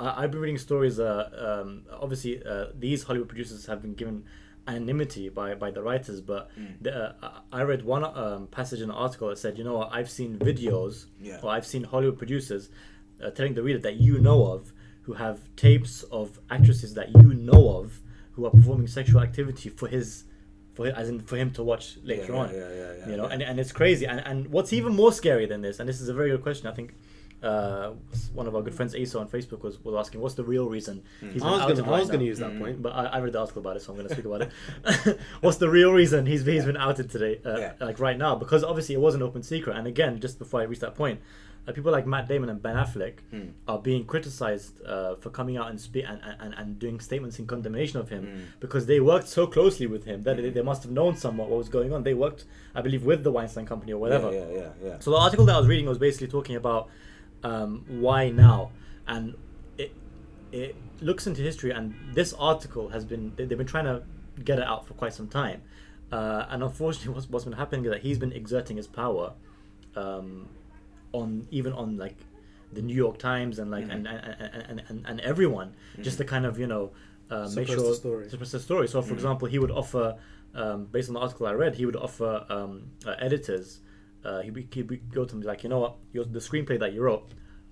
I 0.00 0.24
I've 0.24 0.30
been 0.32 0.40
reading 0.40 0.58
stories. 0.58 0.98
Uh, 0.98 1.60
um, 1.62 1.82
obviously, 2.04 2.42
uh, 2.44 2.66
these 2.78 3.02
Hollywood 3.04 3.28
producers 3.28 3.66
have 3.66 3.80
been 3.82 3.94
given 3.94 4.24
anonymity 4.66 5.28
by, 5.28 5.54
by 5.54 5.70
the 5.70 5.82
writers, 5.82 6.20
but 6.20 6.50
Mm. 6.58 6.76
the, 6.82 7.14
uh, 7.22 7.40
I 7.52 7.62
read 7.62 7.84
one 7.84 8.02
um, 8.04 8.46
passage 8.48 8.80
in 8.80 8.88
an 8.90 8.96
article 8.96 9.28
that 9.28 9.38
said, 9.38 9.58
you 9.58 9.64
know 9.64 9.76
what, 9.78 9.90
I've 9.92 10.10
seen 10.10 10.38
videos, 10.38 11.06
Yeah. 11.20 11.38
or 11.42 11.50
I've 11.50 11.66
seen 11.66 11.84
Hollywood 11.84 12.16
producers 12.18 12.70
uh, 13.22 13.30
telling 13.30 13.54
the 13.54 13.62
reader 13.62 13.78
that 13.80 13.96
you 13.96 14.18
know 14.18 14.46
of 14.46 14.72
who 15.04 15.12
have 15.14 15.38
tapes 15.56 16.02
of 16.04 16.38
actresses 16.50 16.94
that 16.94 17.08
you 17.14 17.34
know 17.34 17.78
of 17.78 18.00
who 18.32 18.44
are 18.46 18.50
performing 18.50 18.86
sexual 18.86 19.20
activity 19.20 19.68
for 19.68 19.86
his 19.88 20.24
for 20.74 20.86
as 20.88 21.08
in 21.08 21.20
for 21.20 21.36
him 21.36 21.50
to 21.52 21.62
watch 21.62 21.98
later 22.02 22.32
Yeah, 22.32 22.38
on 22.40 22.50
yeah, 22.52 22.58
yeah, 22.58 22.92
yeah, 22.98 23.08
you 23.10 23.16
know 23.16 23.26
yeah. 23.28 23.32
and, 23.34 23.42
and 23.42 23.60
it's 23.60 23.70
crazy 23.72 24.06
and, 24.06 24.20
and 24.26 24.48
what's 24.48 24.72
even 24.72 24.92
more 24.94 25.12
scary 25.12 25.46
than 25.46 25.60
this 25.62 25.78
and 25.78 25.88
this 25.88 26.00
is 26.00 26.08
a 26.08 26.14
very 26.14 26.30
good 26.30 26.42
question 26.42 26.66
i 26.66 26.72
think 26.72 26.94
uh, 27.42 27.92
one 28.32 28.46
of 28.46 28.56
our 28.56 28.62
good 28.62 28.74
friends 28.74 28.94
Asa 28.96 29.18
on 29.18 29.28
Facebook 29.28 29.60
was, 29.62 29.78
was 29.84 29.94
asking 29.94 30.22
what's 30.22 30.34
the 30.34 30.42
real 30.44 30.66
reason 30.66 31.02
he's 31.30 31.42
I 31.42 31.50
was 31.50 31.60
outed 31.60 31.76
gonna, 31.76 31.88
I 31.88 31.90
right 31.92 32.00
was 32.00 32.10
gonna 32.10 32.24
use 32.24 32.38
that 32.38 32.58
point. 32.58 32.80
but 32.80 32.94
I, 32.94 33.04
I 33.04 33.18
read 33.18 33.34
the 33.34 33.40
article 33.40 33.60
about 33.60 33.76
it, 33.76 33.82
so 33.82 33.92
I'm 33.92 33.98
going 33.98 34.08
to 34.08 34.14
speak 34.14 34.24
about 34.24 34.40
it. 34.42 35.18
What's 35.42 35.58
the 35.58 35.68
real 35.68 35.92
reason 35.92 36.24
he's 36.24 36.42
he's 36.46 36.64
been 36.64 36.78
outed 36.78 37.10
today, 37.10 37.42
uh, 37.44 37.58
Yeah. 37.58 37.72
like 37.80 37.98
right 38.00 38.16
now? 38.16 38.34
Because 38.34 38.64
obviously 38.64 38.94
it 38.94 39.00
was 39.02 39.14
an 39.14 39.20
open 39.22 39.42
secret. 39.42 39.76
And 39.76 39.86
again, 39.86 40.20
just 40.20 40.38
before 40.38 40.60
I 40.62 40.64
reach 40.64 40.80
that 40.80 40.94
point, 40.94 41.20
uh, 41.66 41.72
people 41.72 41.90
like 41.92 42.06
Matt 42.06 42.28
Damon 42.28 42.48
and 42.50 42.60
Ben 42.62 42.76
Affleck 42.76 43.14
Hmm. 43.30 43.48
are 43.66 43.78
being 43.78 44.04
criticized 44.04 44.82
uh, 44.84 45.14
for 45.16 45.30
coming 45.30 45.56
out 45.56 45.70
and, 45.70 45.80
spe- 45.80 46.06
and, 46.10 46.20
and 46.40 46.54
and 46.54 46.78
doing 46.78 47.00
statements 47.00 47.38
in 47.38 47.46
condemnation 47.46 47.98
of 48.00 48.08
him 48.10 48.22
Hmm. 48.24 48.40
because 48.60 48.84
they 48.86 49.00
worked 49.00 49.28
so 49.28 49.46
closely 49.46 49.86
with 49.86 50.04
him 50.04 50.22
that 50.22 50.36
they, 50.36 50.50
they 50.50 50.62
must 50.62 50.82
have 50.82 50.92
known 50.92 51.16
somewhat 51.16 51.48
what 51.48 51.58
was 51.58 51.68
going 51.68 51.92
on. 51.94 52.02
They 52.02 52.14
worked, 52.14 52.44
I 52.74 52.80
believe, 52.82 53.04
with 53.04 53.22
the 53.24 53.32
Weinstein 53.32 53.66
Company 53.66 53.92
or 53.92 53.98
whatever. 53.98 54.32
Yeah, 54.32 54.46
yeah, 54.50 54.58
yeah, 54.60 54.88
yeah. 54.88 54.98
So 54.98 55.10
the 55.12 55.16
article 55.18 55.44
that 55.46 55.54
I 55.54 55.58
was 55.58 55.68
reading 55.68 55.86
was 55.86 55.98
basically 55.98 56.28
talking 56.28 56.56
about 56.56 56.88
um, 57.42 57.84
why 57.88 58.30
now, 58.30 58.70
and 59.06 59.34
it 59.78 59.92
it 60.52 60.76
looks 61.00 61.26
into 61.26 61.40
history. 61.42 61.70
And 61.70 61.94
this 62.14 62.32
article 62.34 62.88
has 62.90 63.04
been 63.04 63.32
they- 63.36 63.44
they've 63.46 63.58
been 63.58 63.66
trying 63.66 63.84
to 63.86 64.02
get 64.44 64.58
it 64.58 64.64
out 64.72 64.86
for 64.86 64.94
quite 64.94 65.14
some 65.14 65.28
time, 65.28 65.62
uh, 66.12 66.46
and 66.50 66.62
unfortunately, 66.62 67.14
what's, 67.16 67.28
what's 67.30 67.44
been 67.44 67.54
happening 67.54 67.84
is 67.86 67.90
that 67.90 68.02
he's 68.02 68.18
been 68.18 68.32
exerting 68.32 68.76
his 68.76 68.86
power 68.86 69.32
um, 69.96 70.48
on 71.14 71.46
even 71.50 71.72
on 71.72 71.96
like 71.96 72.16
the 72.72 72.82
New 72.82 72.94
York 73.04 73.18
Times 73.18 73.58
and 73.60 73.70
like 73.70 73.84
and, 73.84 74.06
and, 74.06 74.18
and, 74.70 74.82
and, 74.88 75.06
and 75.06 75.20
everyone 75.20 75.74
just 76.00 76.18
to 76.18 76.24
kind 76.24 76.44
of 76.44 76.58
you 76.58 76.66
know 76.66 76.92
uh, 77.30 77.48
make 77.54 77.68
sure 77.68 77.76
the 77.76 77.94
story. 77.94 78.28
suppress 78.28 78.52
the 78.52 78.60
story. 78.60 78.86
So, 78.88 79.00
for 79.00 79.14
example, 79.14 79.48
he 79.48 79.58
would 79.58 79.70
offer, 79.70 80.16
um, 80.54 80.86
based 80.86 81.08
on 81.08 81.14
the 81.14 81.20
article 81.20 81.46
I 81.46 81.52
read, 81.52 81.74
he 81.74 81.86
would 81.86 81.96
offer 81.96 82.44
um, 82.50 82.90
uh, 83.06 83.14
editors. 83.18 83.80
Uh, 84.24 84.40
he 84.42 84.50
would, 84.50 84.68
he 84.72 84.82
would 84.82 85.12
go 85.12 85.24
to 85.24 85.28
them 85.28 85.36
and 85.38 85.42
be 85.42 85.46
like, 85.46 85.62
you 85.62 85.68
know 85.70 85.78
what, 85.78 85.94
Your, 86.12 86.24
the 86.24 86.38
screenplay 86.38 86.78
that 86.80 86.92
you 86.92 87.00
wrote, 87.02 87.28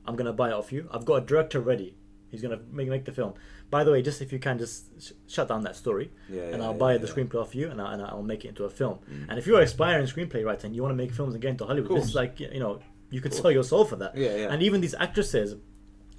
I'm 0.06 0.16
gonna 0.16 0.32
buy 0.32 0.48
it 0.50 0.54
off 0.54 0.72
you. 0.72 0.88
I've 0.90 1.04
got 1.04 1.16
a 1.22 1.26
director 1.26 1.60
ready. 1.60 1.94
He's 2.30 2.40
gonna 2.40 2.60
make 2.70 2.88
make 2.88 3.04
the 3.04 3.12
film. 3.12 3.34
By 3.70 3.84
the 3.84 3.92
way, 3.92 4.00
just 4.02 4.22
if 4.22 4.32
you 4.32 4.38
can, 4.38 4.58
just 4.58 4.84
sh- 5.02 5.12
shut 5.28 5.48
down 5.48 5.62
that 5.64 5.76
story, 5.76 6.10
Yeah, 6.30 6.42
and 6.42 6.58
yeah, 6.58 6.64
I'll 6.64 6.72
yeah, 6.72 6.78
buy 6.78 6.92
yeah. 6.92 6.98
the 6.98 7.06
screenplay 7.06 7.40
off 7.42 7.54
you, 7.54 7.70
and, 7.70 7.80
I, 7.80 7.92
and 7.94 8.02
I'll 8.02 8.22
make 8.22 8.44
it 8.44 8.48
into 8.48 8.64
a 8.64 8.70
film. 8.70 8.98
And 9.28 9.38
if 9.38 9.46
you're 9.46 9.58
an 9.58 9.64
aspiring 9.64 10.06
screenplay 10.06 10.44
writer 10.44 10.66
and 10.66 10.74
you 10.74 10.82
want 10.82 10.92
to 10.92 10.96
make 10.96 11.12
films 11.12 11.34
and 11.34 11.42
get 11.42 11.50
into 11.50 11.66
Hollywood, 11.66 11.98
this 11.98 12.08
is 12.08 12.14
like 12.14 12.40
you 12.40 12.60
know 12.60 12.80
you 13.12 13.20
could 13.20 13.34
sell 13.34 13.50
your 13.50 13.62
soul 13.72 13.84
for 13.84 13.96
that. 13.96 14.16
Yeah, 14.16 14.34
yeah. 14.36 14.52
And 14.52 14.62
even 14.62 14.80
these 14.80 14.94
actresses, 14.94 15.54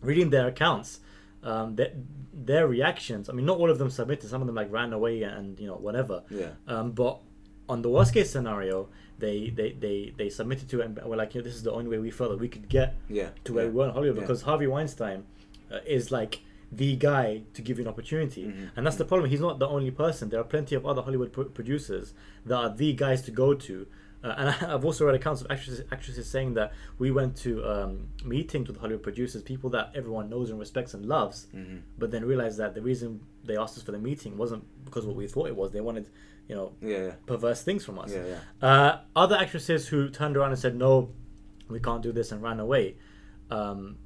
reading 0.02 0.30
their 0.30 0.48
accounts, 0.48 1.00
um, 1.44 1.76
their, 1.76 1.91
their 2.34 2.68
reactions. 2.68 3.30
I 3.30 3.34
mean, 3.34 3.46
not 3.46 3.58
all 3.58 3.70
of 3.70 3.78
them 3.78 3.89
submitted. 3.89 4.30
Some 4.30 4.41
of 4.41 4.48
them 4.48 4.56
like 4.56 4.72
ran 4.72 4.94
away 4.94 5.24
and 5.24 5.60
you 5.60 5.68
know 5.68 5.76
whatever. 5.76 6.24
Yeah. 6.30 6.52
Um, 6.68 6.91
but 6.91 7.20
on 7.68 7.82
the 7.82 7.89
worst 7.89 8.14
case 8.14 8.30
scenario, 8.30 8.89
they 9.20 9.50
they, 9.50 9.72
they, 9.74 10.14
they 10.18 10.30
submitted 10.30 10.70
to 10.70 10.82
it 10.82 10.86
and 10.86 11.04
were 11.04 11.16
like, 11.18 11.34
you 11.36 11.41
know, 11.41 11.46
this 11.46 11.56
is 11.56 11.64
the 11.64 11.72
only 11.72 11.89
way 11.89 11.98
we 11.98 12.12
felt 12.12 12.30
that 12.32 12.39
we 12.39 12.48
could 12.48 12.68
get 12.70 12.96
Yeah, 13.10 13.30
to 13.46 13.54
where 13.54 13.66
yeah, 13.66 13.70
we 13.72 13.76
were 13.76 13.86
in 13.88 13.91
Hollywood 13.94 14.18
yeah. 14.18 14.22
because 14.22 14.41
Harvey 14.44 14.68
Weinstein 14.68 15.26
uh, 15.72 15.80
is 15.86 16.12
like 16.12 16.41
the 16.72 16.96
guy 16.96 17.44
to 17.54 17.62
give 17.62 17.78
you 17.78 17.84
an 17.86 17.89
opportunity, 17.89 18.46
Mm-hmm, 18.46 18.66
and 18.76 18.86
that's 18.86 18.96
the 18.98 19.06
problem. 19.06 19.30
He's 19.30 19.39
not 19.41 19.60
the 19.60 19.68
only 19.68 19.91
person. 19.91 20.30
There 20.30 20.39
are 20.39 20.44
plenty 20.56 20.76
of 20.76 20.86
other 20.86 21.02
Hollywood 21.02 21.32
pro- 21.32 21.46
producers 21.46 22.14
that 22.46 22.56
are 22.58 22.70
the 22.70 22.94
guys 22.94 23.22
to 23.24 23.32
go 23.32 23.54
to. 23.54 23.86
Uh, 24.24 24.34
and 24.38 24.49
I've 24.71 24.86
also 24.86 25.05
read 25.05 25.15
accounts 25.15 25.41
of 25.41 25.47
actresses, 25.51 25.82
actresses 25.91 26.30
saying 26.30 26.53
that 26.53 26.71
we 26.97 27.11
went 27.11 27.36
to 27.38 27.63
um, 27.69 28.07
meetings 28.24 28.67
with 28.69 28.78
Hollywood 28.78 29.03
producers, 29.03 29.41
people 29.41 29.69
that 29.71 29.91
everyone 29.95 30.30
knows 30.30 30.49
and 30.49 30.59
respects 30.59 30.93
and 30.93 31.05
loves, 31.05 31.47
Mm-hmm. 31.53 31.78
but 31.97 32.11
then 32.11 32.24
realized 32.26 32.57
that 32.59 32.74
the 32.74 32.82
reason 32.82 33.19
they 33.43 33.57
asked 33.57 33.78
us 33.78 33.84
for 33.84 33.91
the 33.91 33.99
meeting 33.99 34.38
wasn't 34.38 34.63
because 34.86 35.03
of 35.03 35.09
what 35.09 35.17
we 35.17 35.28
thought 35.28 35.47
it 35.47 35.55
was. 35.55 35.71
They 35.71 35.82
wanted, 35.82 36.09
you 36.47 36.55
know, 36.55 36.74
Yeah, 36.82 36.97
yeah. 36.97 37.11
perverse 37.26 37.63
things 37.63 37.84
from 37.84 37.99
us. 37.99 38.13
Yeah. 38.13 38.39
Uh, 38.61 38.99
other 39.15 39.36
actresses 39.36 39.88
who 39.89 40.09
turned 40.09 40.38
around 40.38 40.51
and 40.51 40.59
said, 40.59 40.76
no, 40.76 41.09
we 41.69 41.80
can't 41.80 42.01
do 42.01 42.11
this 42.13 42.32
and 42.32 42.41
ran 42.41 42.59
away, 42.59 42.95
um, 43.51 43.97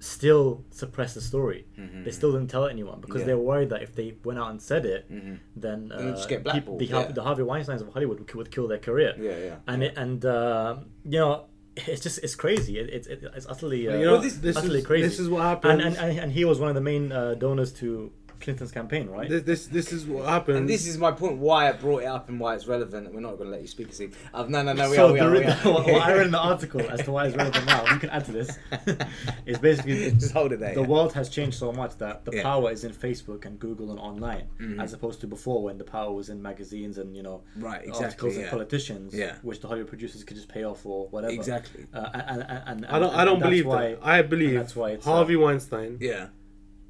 still 0.00 0.64
suppressed 0.70 1.14
the 1.16 1.20
story. 1.20 1.66
They 2.04 2.10
still 2.12 2.32
didn't 2.32 2.48
tell 2.48 2.66
anyone 2.66 3.00
because 3.00 3.22
Mm-hmm. 3.22 3.28
Yeah. 3.30 3.34
they 3.34 3.34
were 3.34 3.42
worried 3.42 3.70
that 3.70 3.82
if 3.82 3.94
they 3.94 4.14
went 4.24 4.38
out 4.38 4.50
and 4.50 4.62
said 4.62 4.86
it, 4.86 5.10
Mhm. 5.10 5.38
then 5.56 5.88
Then 5.88 5.98
they'd 5.98 6.10
uh, 6.12 6.16
just 6.16 6.28
get 6.28 6.38
peop- 6.38 6.44
blackballed, 6.44 6.78
the, 6.78 6.86
Har- 6.86 7.02
yeah. 7.06 7.12
the 7.12 7.22
Harvey 7.22 7.42
Weinsteins 7.42 7.80
of 7.80 7.88
Hollywood 7.92 8.18
would, 8.20 8.34
would 8.34 8.50
kill 8.50 8.68
their 8.68 8.78
career. 8.78 9.14
Yeah, 9.18 9.38
yeah. 9.38 9.56
And 9.66 9.82
it, 9.82 9.94
and 9.96 10.24
uh, 10.24 10.76
you 11.04 11.18
know, 11.18 11.46
it's 11.76 12.00
just 12.02 12.18
it's 12.22 12.34
crazy. 12.34 12.78
It, 12.78 12.88
it, 12.90 13.06
it, 13.06 13.24
it's 13.36 13.46
utterly 13.46 13.88
uh, 13.88 13.96
you 13.96 14.04
know, 14.04 14.12
Well, 14.12 14.20
this- 14.22 14.38
this, 14.38 14.56
utterly 14.56 14.80
is, 14.80 14.86
crazy. 14.86 15.08
this 15.08 15.18
is 15.18 15.28
what 15.28 15.42
happened. 15.42 15.80
and, 15.82 15.96
and 15.96 16.18
and 16.18 16.32
he 16.32 16.44
was 16.44 16.58
one 16.60 16.68
of 16.68 16.74
the 16.76 16.80
main 16.80 17.10
uh, 17.12 17.34
donors 17.34 17.72
to 17.74 18.12
Clinton's 18.40 18.70
campaign, 18.72 19.08
right? 19.08 19.28
this, 19.28 19.42
this 19.42 19.66
this 19.66 19.92
is 19.92 20.06
what 20.06 20.26
happens. 20.26 20.58
And 20.58 20.68
this 20.68 20.86
is 20.86 20.98
my 20.98 21.12
point 21.12 21.38
why 21.38 21.68
I 21.68 21.72
brought 21.72 22.02
it 22.02 22.06
up 22.06 22.28
and 22.28 22.38
why 22.38 22.54
it's 22.54 22.66
relevant. 22.66 23.12
We're 23.12 23.20
not 23.20 23.32
going 23.38 23.44
to 23.46 23.50
let 23.50 23.62
you 23.62 23.68
speak, 23.68 23.92
Steve. 23.92 24.16
Uh, 24.32 24.44
no, 24.48 24.62
no, 24.62 24.72
no, 24.72 24.88
we 24.90 24.96
so 24.96 25.08
are, 25.08 25.12
we 25.12 25.18
the 25.18 25.26
are, 25.26 25.30
re- 25.30 25.38
we 25.40 25.46
are. 25.46 25.54
what 25.72 25.86
what 25.86 26.02
I 26.02 26.12
read 26.12 26.26
in 26.26 26.32
the 26.32 26.38
article 26.52 26.80
as 26.90 27.02
to 27.02 27.12
why 27.12 27.26
it's 27.26 27.36
relevant 27.36 27.66
now, 27.66 27.84
you 27.92 27.98
can 27.98 28.10
add 28.10 28.24
to 28.26 28.32
this, 28.32 28.58
is 29.46 29.58
basically 29.58 30.10
Just 30.12 30.32
hold 30.32 30.52
it 30.52 30.60
there, 30.60 30.74
The 30.74 30.80
yeah. 30.82 30.86
world 30.86 31.12
has 31.14 31.28
changed 31.28 31.58
so 31.58 31.72
much 31.72 31.96
that 31.98 32.24
the 32.24 32.36
Yeah. 32.36 32.42
power 32.42 32.70
is 32.70 32.84
in 32.84 32.92
Facebook 32.92 33.44
and 33.46 33.58
Google 33.58 33.90
and 33.90 33.98
online, 34.00 34.46
Mhm. 34.60 34.82
as 34.82 34.92
opposed 34.92 35.20
to 35.22 35.26
before 35.26 35.62
when 35.62 35.78
the 35.78 35.84
power 35.84 36.12
was 36.12 36.28
in 36.28 36.40
magazines 36.42 36.98
and 36.98 37.16
you 37.16 37.22
know 37.22 37.42
Right, 37.56 37.82
exactly, 37.84 38.04
articles 38.04 38.36
and 38.36 38.48
politicians, 38.48 39.14
Yeah. 39.14 39.34
which 39.42 39.60
the 39.60 39.68
Hollywood 39.68 39.88
producers 39.88 40.24
could 40.24 40.36
just 40.36 40.48
pay 40.48 40.64
off 40.64 40.84
or 40.86 41.06
whatever. 41.08 41.32
Exactly. 41.32 41.86
Uh, 41.92 42.08
and, 42.14 42.42
and, 42.42 42.62
and, 42.66 42.86
I 42.86 42.98
don't 42.98 43.10
and 43.12 43.20
I 43.20 43.24
don't 43.24 43.40
believe 43.40 43.66
why, 43.66 43.90
that. 43.94 43.98
I 44.02 44.22
believe 44.22 44.54
that's 44.54 44.76
why 44.76 44.90
it's, 44.90 45.06
uh, 45.06 45.10
Harvey 45.10 45.36
Weinstein 45.36 45.98
Yeah, 46.00 46.28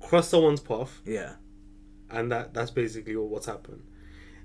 crossed 0.00 0.30
someone's 0.30 0.60
path, 0.60 1.00
yeah. 1.04 1.34
and 2.10 2.30
that 2.32 2.54
that's 2.54 2.70
basically 2.70 3.16
what's 3.16 3.46
happened. 3.46 3.82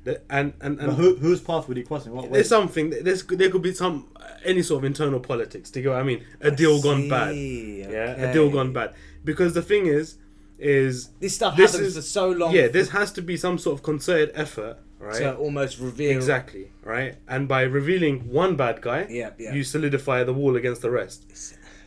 The- 0.03 0.21
and 0.29 0.53
and, 0.59 0.79
and 0.79 0.87
But 0.89 0.95
who, 0.95 1.15
whose 1.15 1.39
path 1.39 1.67
would 1.69 1.77
he 1.77 1.83
cross 1.83 2.05
in 2.05 2.11
what 2.13 2.25
way? 2.25 2.31
there's 2.33 2.49
something 2.49 2.89
there's 2.89 3.23
there 3.23 3.49
could 3.49 3.61
be 3.61 3.73
some 3.73 4.09
any 4.43 4.61
sort 4.61 4.79
of 4.79 4.85
internal 4.85 5.19
politics 5.21 5.71
Do 5.71 5.79
you 5.79 5.83
to 5.85 5.89
go. 5.91 5.95
I 5.95 6.03
mean, 6.03 6.23
a 6.41 6.51
deal 6.51 6.81
gone 6.81 7.07
bad. 7.07 7.31
see, 7.31 7.81
Yeah, 7.81 8.29
a 8.29 8.33
deal 8.33 8.49
gone 8.49 8.73
bad. 8.73 8.93
Because 9.23 9.53
the 9.53 9.61
thing 9.61 9.85
is, 9.85 10.17
is 10.59 11.09
This 11.21 11.35
stuff 11.35 11.55
This 11.55 11.71
happens 11.71 11.89
is- 11.89 11.95
for 11.95 12.01
so 12.01 12.29
long. 12.31 12.53
yeah, 12.53 12.67
this 12.67 12.89
has 12.89 13.13
to 13.13 13.21
be 13.21 13.37
some 13.37 13.57
sort 13.57 13.77
of 13.79 13.83
concerted 13.83 14.31
effort, 14.35 14.77
right? 14.99 15.15
to 15.19 15.35
almost 15.37 15.79
reveal. 15.79 16.11
Exactly, 16.11 16.71
right? 16.83 17.15
And 17.29 17.47
by 17.47 17.61
revealing 17.61 18.29
one 18.29 18.57
bad 18.57 18.81
guy, 18.81 19.07
Yeah, 19.09 19.29
yeah. 19.39 19.53
you 19.53 19.63
solidify 19.63 20.25
the 20.25 20.33
wall 20.33 20.57
against 20.57 20.81
the 20.81 20.91
rest. 20.91 21.23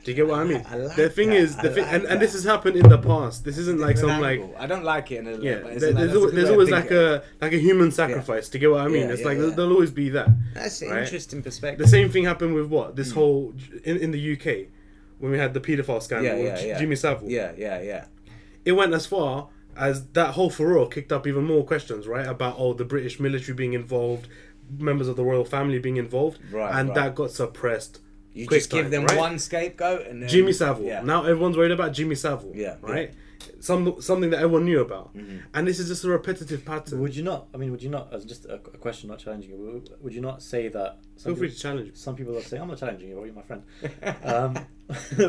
Do 0.06 0.12
you 0.12 0.16
get 0.18 0.28
what 0.28 0.38
I 0.38 0.44
mean? 0.44 0.64
I 0.70 0.76
like 0.76 0.94
the 0.94 1.10
thing 1.10 1.30
that. 1.30 1.36
is, 1.36 1.56
the 1.56 1.68
I 1.68 1.74
thing, 1.74 1.82
like 1.82 1.92
and, 1.94 2.04
and 2.04 2.20
this 2.20 2.32
has 2.34 2.44
happened 2.44 2.76
in 2.76 2.88
the 2.88 2.96
past. 2.96 3.44
This 3.44 3.58
isn't 3.58 3.80
like 3.80 3.98
some 3.98 4.20
like. 4.20 4.40
I 4.56 4.64
don't 4.68 4.84
like 4.84 5.10
it 5.10 5.18
in 5.18 5.26
a 5.26 5.30
little 5.30 5.44
yeah. 5.44 5.58
but 5.58 5.72
it's 5.72 5.80
there- 5.80 5.90
like- 5.90 6.04
there's 6.04 6.14
always, 6.14 6.32
there's 6.32 6.50
always 6.50 6.70
like 6.70 6.92
a 6.92 7.24
like 7.40 7.52
a 7.52 7.58
human 7.58 7.90
sacrifice. 7.90 8.48
Do 8.48 8.58
you 8.58 8.60
get 8.60 8.70
what 8.70 8.82
I 8.82 8.86
mean? 8.86 9.08
Yeah, 9.08 9.14
it's 9.14 9.22
yeah, 9.22 9.26
like 9.26 9.38
yeah. 9.38 9.46
there'll 9.46 9.72
always 9.72 9.90
be 9.90 10.10
that. 10.10 10.28
That's 10.54 10.80
an 10.80 10.90
right? 10.90 11.02
interesting 11.02 11.42
perspective. 11.42 11.84
The 11.84 11.90
same 11.90 12.08
thing 12.08 12.22
happened 12.22 12.54
with 12.54 12.66
what 12.66 12.94
this 12.94 13.10
hmm. 13.10 13.18
whole 13.18 13.54
in, 13.82 13.96
in 13.96 14.12
the 14.12 14.32
UK 14.34 14.68
when 15.18 15.32
we 15.32 15.38
had 15.38 15.54
the 15.54 15.60
paedophile 15.60 16.00
scandal 16.00 16.36
Yeah, 16.36 16.54
yeah, 16.54 16.60
yeah. 16.60 16.78
Jimmy 16.78 16.94
Savile. 16.94 17.28
Yeah, 17.28 17.50
yeah, 17.58 17.82
yeah. 17.82 18.04
It 18.64 18.72
went 18.72 18.94
as 18.94 19.06
far 19.06 19.48
as 19.76 20.06
that 20.10 20.34
whole 20.34 20.50
furore 20.50 20.86
kicked 20.88 21.10
up 21.10 21.26
even 21.26 21.42
more 21.42 21.64
questions, 21.64 22.06
right? 22.06 22.28
About 22.28 22.54
oh 22.58 22.74
the 22.74 22.84
British 22.84 23.18
military 23.18 23.54
being 23.54 23.72
involved, 23.72 24.28
members 24.78 25.08
of 25.08 25.16
the 25.16 25.24
royal 25.24 25.44
family 25.44 25.80
being 25.80 25.96
involved, 25.96 26.38
Right, 26.52 26.78
and 26.78 26.90
right. 26.90 26.94
that 26.94 27.16
got 27.16 27.32
suppressed. 27.32 27.98
You 28.36 28.46
quick 28.46 28.60
just 28.60 28.70
give 28.70 28.84
time, 28.84 28.90
them 28.90 29.04
right? 29.06 29.18
one 29.18 29.38
scapegoat 29.38 30.06
and 30.06 30.22
then, 30.22 30.28
Jimmy 30.28 30.52
Savile. 30.52 30.84
Yeah. 30.84 31.02
Now 31.02 31.24
everyone's 31.24 31.56
worried 31.56 31.72
about 31.72 31.92
Jimmy 31.92 32.14
Savile. 32.14 32.52
Yeah, 32.54 32.76
Right. 32.80 33.12
Some 33.60 34.00
something 34.02 34.30
that 34.30 34.38
everyone 34.38 34.64
knew 34.64 34.80
about, 34.80 35.14
Mm-hmm. 35.16 35.38
and 35.54 35.66
this 35.68 35.78
is 35.78 35.88
just 35.88 36.04
a 36.04 36.08
repetitive 36.08 36.64
pattern. 36.64 37.00
Would 37.00 37.14
you 37.16 37.22
not? 37.22 37.48
I 37.54 37.56
mean, 37.56 37.70
would 37.70 37.82
you 37.82 37.88
not? 37.90 38.12
As 38.12 38.24
just 38.24 38.44
a, 38.46 38.54
a 38.54 38.58
question, 38.58 39.08
not 39.08 39.18
challenging 39.18 39.50
you. 39.50 39.56
Would, 39.58 39.90
would 40.02 40.14
you 40.14 40.20
not 40.20 40.42
say 40.42 40.68
that? 40.68 40.98
Some 41.16 41.32
Feel 41.32 41.38
free 41.38 41.48
people, 41.48 41.56
to 41.56 41.62
challenge. 41.62 41.96
some 41.96 42.16
people 42.16 42.36
are 42.36 42.42
saying, 42.42 42.60
"I'm 42.62 42.68
not 42.68 42.78
challenging 42.78 43.08
you, 43.08 43.24
you're 43.24 43.32
my 43.34 43.42
friend." 43.42 43.62
um, 44.24 44.58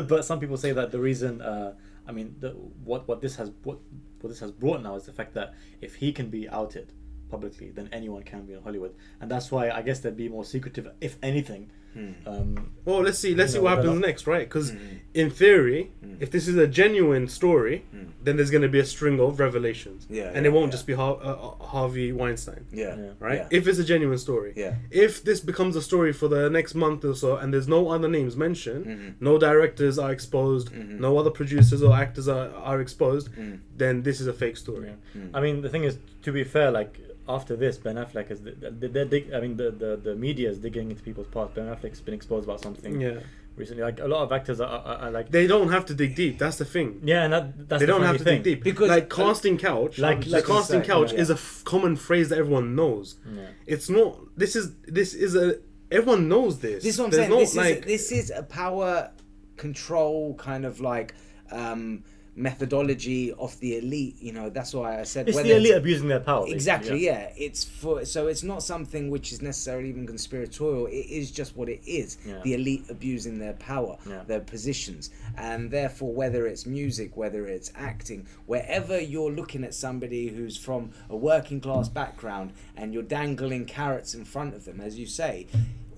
but 0.08 0.24
some 0.24 0.40
people 0.40 0.56
say 0.56 0.72
that 0.72 0.90
the 0.90 0.98
reason, 1.00 1.40
uh, 1.40 1.74
I 2.06 2.12
mean, 2.12 2.36
the, 2.40 2.50
what 2.50 3.06
what 3.08 3.20
this 3.20 3.36
has 3.36 3.50
what 3.62 3.78
what 4.20 4.28
this 4.30 4.40
has 4.40 4.50
brought 4.52 4.82
now 4.82 4.96
is 4.96 5.04
the 5.04 5.12
fact 5.12 5.34
that 5.34 5.54
if 5.80 5.94
he 5.96 6.12
can 6.12 6.28
be 6.28 6.48
outed 6.48 6.92
publicly, 7.30 7.70
then 7.70 7.88
anyone 7.92 8.22
can 8.22 8.46
be 8.46 8.52
in 8.54 8.62
Hollywood, 8.62 8.94
and 9.20 9.30
that's 9.30 9.50
why 9.50 9.70
I 9.70 9.82
guess 9.82 10.00
they'd 10.00 10.16
be 10.16 10.28
more 10.28 10.44
secretive, 10.44 10.88
if 11.00 11.16
anything. 11.22 11.70
Hmm. 11.94 12.12
Um, 12.26 12.70
Well, 12.84 13.00
let's 13.02 13.18
see. 13.18 13.34
Let's 13.34 13.52
see 13.52 13.58
what 13.58 13.76
happens 13.76 14.00
next, 14.00 14.26
right? 14.26 14.46
Because 14.48 14.70
Mm-hmm. 14.70 14.96
in 15.22 15.30
theory, 15.30 15.90
if 16.20 16.30
this 16.30 16.46
is 16.48 16.56
a 16.56 16.66
genuine 16.66 17.26
story, 17.28 17.84
then 18.24 18.36
there's 18.36 18.50
going 18.50 18.62
to 18.62 18.68
be 18.68 18.78
a 18.78 18.84
string 18.84 19.20
of 19.20 19.38
revelations, 19.40 20.04
Hmm. 20.06 20.14
Yeah, 20.14 20.32
and 20.34 20.42
yeah, 20.44 20.48
it 20.50 20.52
won't 20.52 20.66
yeah. 20.68 20.76
just 20.76 20.86
be 20.86 20.94
Har- 20.94 21.20
uh, 21.22 21.32
uh, 21.46 21.64
Harvey 21.74 22.12
Weinstein, 22.12 22.62
Yeah. 22.72 22.96
Yeah. 22.96 23.10
right? 23.26 23.40
Yeah. 23.40 23.58
If 23.58 23.66
it's 23.68 23.78
a 23.78 23.84
genuine 23.84 24.18
story, 24.18 24.52
Yeah. 24.56 24.74
If 24.90 25.12
this 25.24 25.40
becomes 25.40 25.74
a 25.76 25.82
story 25.82 26.12
for 26.12 26.28
the 26.28 26.48
next 26.50 26.74
month 26.74 27.04
or 27.04 27.14
so, 27.14 27.36
and 27.36 27.52
there's 27.52 27.68
no 27.68 27.88
other 27.90 28.08
names 28.08 28.36
mentioned, 28.36 28.84
Mhm. 28.86 29.14
no 29.20 29.38
directors 29.38 29.98
are 29.98 30.12
exposed, 30.12 30.66
Mhm. 30.72 30.98
no 31.00 31.10
other 31.18 31.30
producers 31.30 31.82
or 31.82 31.92
actors 31.94 32.26
are, 32.28 32.48
are 32.70 32.80
exposed, 32.80 33.26
Mm. 33.32 33.58
then 33.76 34.02
this 34.02 34.20
is 34.20 34.26
a 34.26 34.32
fake 34.42 34.56
story. 34.56 34.88
Yeah. 34.88 35.20
Mm. 35.22 35.30
I 35.34 35.40
mean, 35.44 35.60
the 35.62 35.68
thing 35.74 35.84
is, 35.84 35.98
to 36.22 36.30
be 36.32 36.44
fair, 36.44 36.70
like 36.70 36.92
after 37.28 37.54
this, 37.56 37.76
Ben 37.76 37.96
Affleck 37.96 38.30
is 38.30 38.40
they're, 38.40 38.88
they're 38.94 39.04
dig- 39.04 39.32
I 39.36 39.40
mean, 39.44 39.54
the, 39.58 39.70
the 39.70 39.90
the 40.08 40.14
media 40.16 40.48
is 40.50 40.58
digging 40.66 40.86
into 40.90 41.02
people's 41.02 41.26
past. 41.36 41.54
Ben 41.54 41.66
Affleck's 41.80 42.00
been 42.00 42.14
exposed 42.14 42.44
about 42.48 42.60
something 42.60 43.00
Yeah, 43.00 43.20
recently. 43.56 43.82
Like 43.82 44.00
a 44.00 44.06
lot 44.08 44.22
of 44.22 44.32
actors 44.32 44.60
are, 44.60 44.66
are, 44.68 44.96
are 44.96 45.10
like, 45.10 45.30
they 45.30 45.46
don't 45.46 45.70
have 45.70 45.86
to 45.86 45.94
dig 45.94 46.14
deep. 46.14 46.38
That's 46.38 46.56
the 46.58 46.64
thing. 46.64 47.00
yeah, 47.04 47.24
and 47.24 47.32
that 47.32 47.68
that's 47.68 47.80
they 47.80 47.86
the 47.86 47.92
don't 47.92 48.02
have 48.02 48.18
to 48.18 48.24
thing. 48.24 48.42
dig 48.42 48.56
deep 48.56 48.64
Because- 48.64 48.88
like 48.88 49.08
casting 49.10 49.58
couch, 49.58 49.98
Like- 49.98 50.26
like 50.26 50.44
casting 50.46 50.82
say, 50.82 50.86
couch 50.86 51.12
yeah. 51.12 51.20
is 51.20 51.30
a 51.30 51.34
f- 51.34 51.62
common 51.64 51.96
phrase 51.96 52.28
that 52.30 52.38
everyone 52.38 52.74
knows. 52.74 53.16
Yeah. 53.32 53.42
It's 53.66 53.88
not. 53.88 54.18
This 54.36 54.56
is 54.56 54.74
this 54.86 55.14
is 55.14 55.34
a. 55.34 55.58
Everyone 55.90 56.28
knows 56.28 56.58
this. 56.58 56.84
This 56.84 56.94
is 56.94 56.98
what 57.00 57.06
I'm 57.06 57.10
There's 57.12 57.20
saying. 57.22 57.30
not, 57.30 57.38
this 57.40 57.56
like, 57.56 57.76
is 57.78 57.84
this 57.84 58.12
is 58.12 58.30
a 58.30 58.42
power 58.42 59.10
control 59.56 60.34
kind 60.34 60.64
of 60.64 60.80
like 60.80 61.14
um, 61.50 62.04
methodology 62.38 63.32
of 63.32 63.58
the 63.60 63.78
elite. 63.78 64.16
You 64.20 64.32
know, 64.32 64.50
that's 64.50 64.72
why 64.74 65.00
I 65.00 65.02
said 65.02 65.28
It's 65.28 65.36
whether 65.36 65.48
the 65.48 65.56
elite 65.56 65.74
abusing 65.74 66.08
their 66.08 66.20
power. 66.20 66.46
Exactly, 66.48 67.04
yeah. 67.04 67.30
It's 67.36 67.64
for 67.64 68.04
so 68.04 68.26
it's 68.28 68.42
not 68.42 68.62
something 68.62 69.10
which 69.10 69.32
is 69.32 69.42
necessarily 69.42 69.88
even 69.90 70.06
conspiratorial. 70.06 70.86
It 70.86 71.06
is 71.10 71.30
just 71.30 71.56
what 71.56 71.68
it 71.68 71.80
is. 71.86 72.18
Yeah. 72.26 72.40
The 72.44 72.54
elite 72.54 72.84
abusing 72.88 73.38
their 73.38 73.54
power, 73.54 73.98
Yeah. 74.08 74.22
their 74.26 74.40
positions, 74.40 75.10
and 75.36 75.70
therefore 75.70 76.12
whether 76.12 76.46
it's 76.46 76.66
music, 76.66 77.16
whether 77.16 77.46
it's 77.46 77.72
acting, 77.74 78.26
wherever 78.46 79.00
you're 79.00 79.30
looking 79.32 79.64
at 79.64 79.74
somebody 79.74 80.28
who's 80.28 80.56
from 80.56 80.90
a 81.10 81.16
working 81.16 81.60
class 81.60 81.88
background 81.88 82.52
and 82.76 82.94
you're 82.94 83.02
dangling 83.02 83.64
carrots 83.66 84.14
in 84.14 84.24
front 84.24 84.54
of 84.54 84.64
them, 84.64 84.80
as 84.80 84.98
you 84.98 85.06
say. 85.06 85.46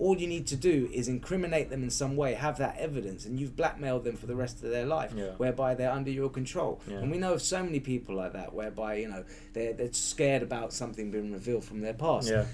All 0.00 0.16
you 0.18 0.26
need 0.26 0.46
to 0.46 0.56
do 0.56 0.88
is 0.94 1.08
incriminate 1.08 1.68
them 1.68 1.82
in 1.82 1.90
some 1.90 2.16
way, 2.16 2.32
have 2.32 2.56
that 2.58 2.78
evidence, 2.78 3.26
and 3.26 3.38
you've 3.38 3.54
blackmailed 3.54 4.02
them 4.04 4.16
for 4.16 4.26
the 4.26 4.34
rest 4.34 4.64
of 4.64 4.70
their 4.70 4.86
life, 4.86 5.12
Yeah. 5.14 5.32
whereby 5.36 5.74
they're 5.74 5.92
under 5.92 6.10
your 6.10 6.30
control. 6.30 6.80
Yeah. 6.88 6.96
And 7.00 7.10
we 7.10 7.18
know 7.18 7.34
of 7.34 7.42
so 7.42 7.62
many 7.62 7.80
people 7.80 8.14
like 8.14 8.32
that, 8.32 8.54
whereby 8.54 8.94
you 8.94 9.08
know 9.08 9.24
they're, 9.52 9.74
they're 9.74 9.92
scared 9.92 10.42
about 10.42 10.72
something 10.72 11.10
being 11.10 11.30
revealed 11.32 11.64
from 11.64 11.80
their 11.82 11.92
past. 11.92 12.30
Yeah. 12.30 12.46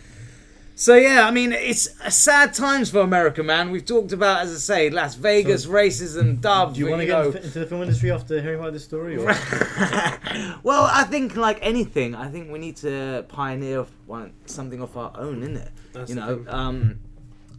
So 0.78 0.94
yeah, 0.94 1.26
I 1.26 1.30
mean 1.30 1.52
it's 1.52 1.88
sad 2.14 2.52
times 2.52 2.90
for 2.90 2.98
America, 3.00 3.42
man. 3.42 3.70
We've 3.70 3.84
talked 3.84 4.12
about, 4.12 4.42
as 4.42 4.52
I 4.54 4.58
say, 4.58 4.90
Las 4.90 5.14
Vegas 5.14 5.62
So- 5.62 5.70
racism, 5.70 6.40
dove. 6.40 6.74
Do 6.74 6.80
you 6.80 6.88
want 6.90 7.00
to 7.02 7.06
get 7.06 7.26
into 7.44 7.60
the 7.60 7.66
film 7.66 7.80
industry 7.82 8.10
after 8.10 8.42
hearing 8.42 8.58
about 8.60 8.72
this 8.74 8.84
story? 8.84 9.16
Or? 9.16 9.24
well, 10.62 10.84
I 10.92 11.04
think 11.08 11.36
like 11.36 11.58
anything, 11.62 12.14
I 12.14 12.28
think 12.28 12.50
we 12.50 12.58
need 12.58 12.76
to 12.78 13.24
pioneer 13.28 13.86
one 14.06 14.32
something 14.46 14.80
of 14.82 14.96
our 14.96 15.12
own, 15.16 15.42
innit? 15.42 15.70
That's 15.92 16.10
you 16.10 16.16
know, 16.16 16.44
um, 16.48 16.98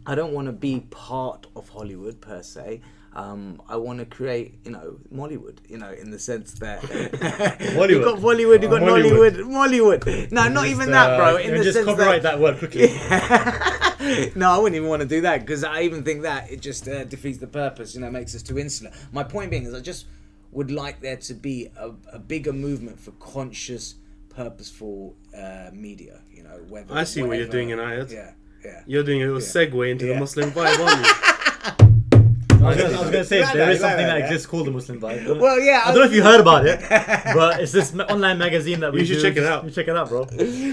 I 0.08 0.14
don't 0.14 0.32
want 0.32 0.46
to 0.46 0.52
be 0.52 0.80
part 0.90 1.46
of 1.54 1.68
Hollywood 1.68 2.18
per 2.20 2.42
se. 2.42 2.80
Um, 3.14 3.60
I 3.68 3.76
want 3.76 3.98
to 3.98 4.06
create, 4.06 4.54
you 4.64 4.70
know, 4.70 4.98
Mollywood, 5.12 5.58
you 5.68 5.76
know, 5.76 5.90
in 5.90 6.10
the 6.10 6.18
sense 6.18 6.52
that 6.60 6.82
you 7.90 8.02
got 8.02 8.18
Bollywood, 8.18 8.62
you 8.62 8.68
got 8.70 8.80
Nollywood, 8.82 9.36
Mollywood. 9.42 10.00
Mollywood. 10.00 10.32
No, 10.32 10.48
not 10.48 10.64
Just, 10.64 10.66
even 10.74 10.90
that, 10.92 11.16
bro. 11.18 11.34
uh, 11.34 11.38
In 11.38 11.58
the 11.58 11.62
just 11.62 11.74
sense 11.74 11.86
copyright 11.86 12.22
that, 12.22 12.38
that 12.38 12.40
word 12.40 12.58
quickly. 12.58 12.88
no, 14.34 14.50
I 14.50 14.58
wouldn't 14.58 14.76
even 14.76 14.88
want 14.88 15.02
to 15.02 15.08
do 15.08 15.20
that 15.22 15.40
because 15.40 15.62
I 15.62 15.82
even 15.82 16.02
think 16.04 16.22
that 16.22 16.50
it 16.50 16.60
just 16.62 16.88
uh, 16.88 17.04
defeats 17.04 17.38
the 17.38 17.46
purpose. 17.46 17.94
You 17.94 18.00
know, 18.00 18.10
makes 18.10 18.34
us 18.34 18.42
too 18.42 18.58
insular. 18.58 18.92
My 19.12 19.24
point 19.24 19.50
being 19.50 19.64
is, 19.64 19.74
I 19.74 19.80
just 19.80 20.06
would 20.52 20.70
like 20.70 21.00
there 21.00 21.16
to 21.16 21.34
be 21.34 21.68
a, 21.76 21.90
a 22.12 22.18
bigger 22.18 22.52
movement 22.54 22.98
for 22.98 23.10
conscious, 23.12 23.96
purposeful 24.30 25.16
uh, 25.36 25.70
media. 25.72 26.20
You 26.32 26.44
know, 26.44 26.60
whether 26.68 26.94
I 26.94 27.04
see 27.04 27.22
what 27.22 27.36
you're 27.36 27.48
doing 27.48 27.70
in 27.70 27.78
Ayat. 27.78 28.10
Yeah, 28.10 28.32
yeah. 28.64 28.82
You're 28.86 29.02
doing 29.04 29.22
a 29.22 29.26
little 29.26 29.40
Yeah. 29.40 29.66
segue 29.66 29.90
into 29.90 30.06
Yeah. 30.06 30.14
the 30.14 30.20
Muslim 30.20 30.50
vibe, 30.52 30.78
aren't 30.86 31.06
you? 31.06 31.12
I 32.60 32.70
was 32.70 32.76
gonna, 32.76 32.96
I 32.96 33.00
was 33.02 33.10
gonna 33.10 33.24
say 33.24 33.38
there 33.38 33.46
is 33.46 33.52
there 33.52 33.66
like 33.70 33.78
something 33.78 34.06
that, 34.06 34.18
that 34.18 34.24
exists 34.24 34.46
called 34.46 34.66
the 34.66 34.72
Muslim 34.72 35.00
Vibe. 35.00 35.38
Well, 35.38 35.60
yeah. 35.60 35.82
I 35.84 35.92
don't 35.92 36.00
know 36.00 36.06
if 36.06 36.12
you 36.12 36.24
heard 36.24 36.40
about 36.40 36.66
it, 36.66 36.80
but 37.32 37.60
it's 37.60 37.70
this 37.70 37.94
online 37.94 38.36
magazine 38.36 38.80
that 38.80 38.92
we 38.92 39.00
You 39.00 39.06
should 39.06 39.14
do. 39.18 39.22
check 39.22 39.36
it 39.36 39.44
out. 39.44 39.64
You 39.64 39.70
check 39.70 39.86
it 39.86 39.96
out, 39.96 40.08
bro. 40.08 40.26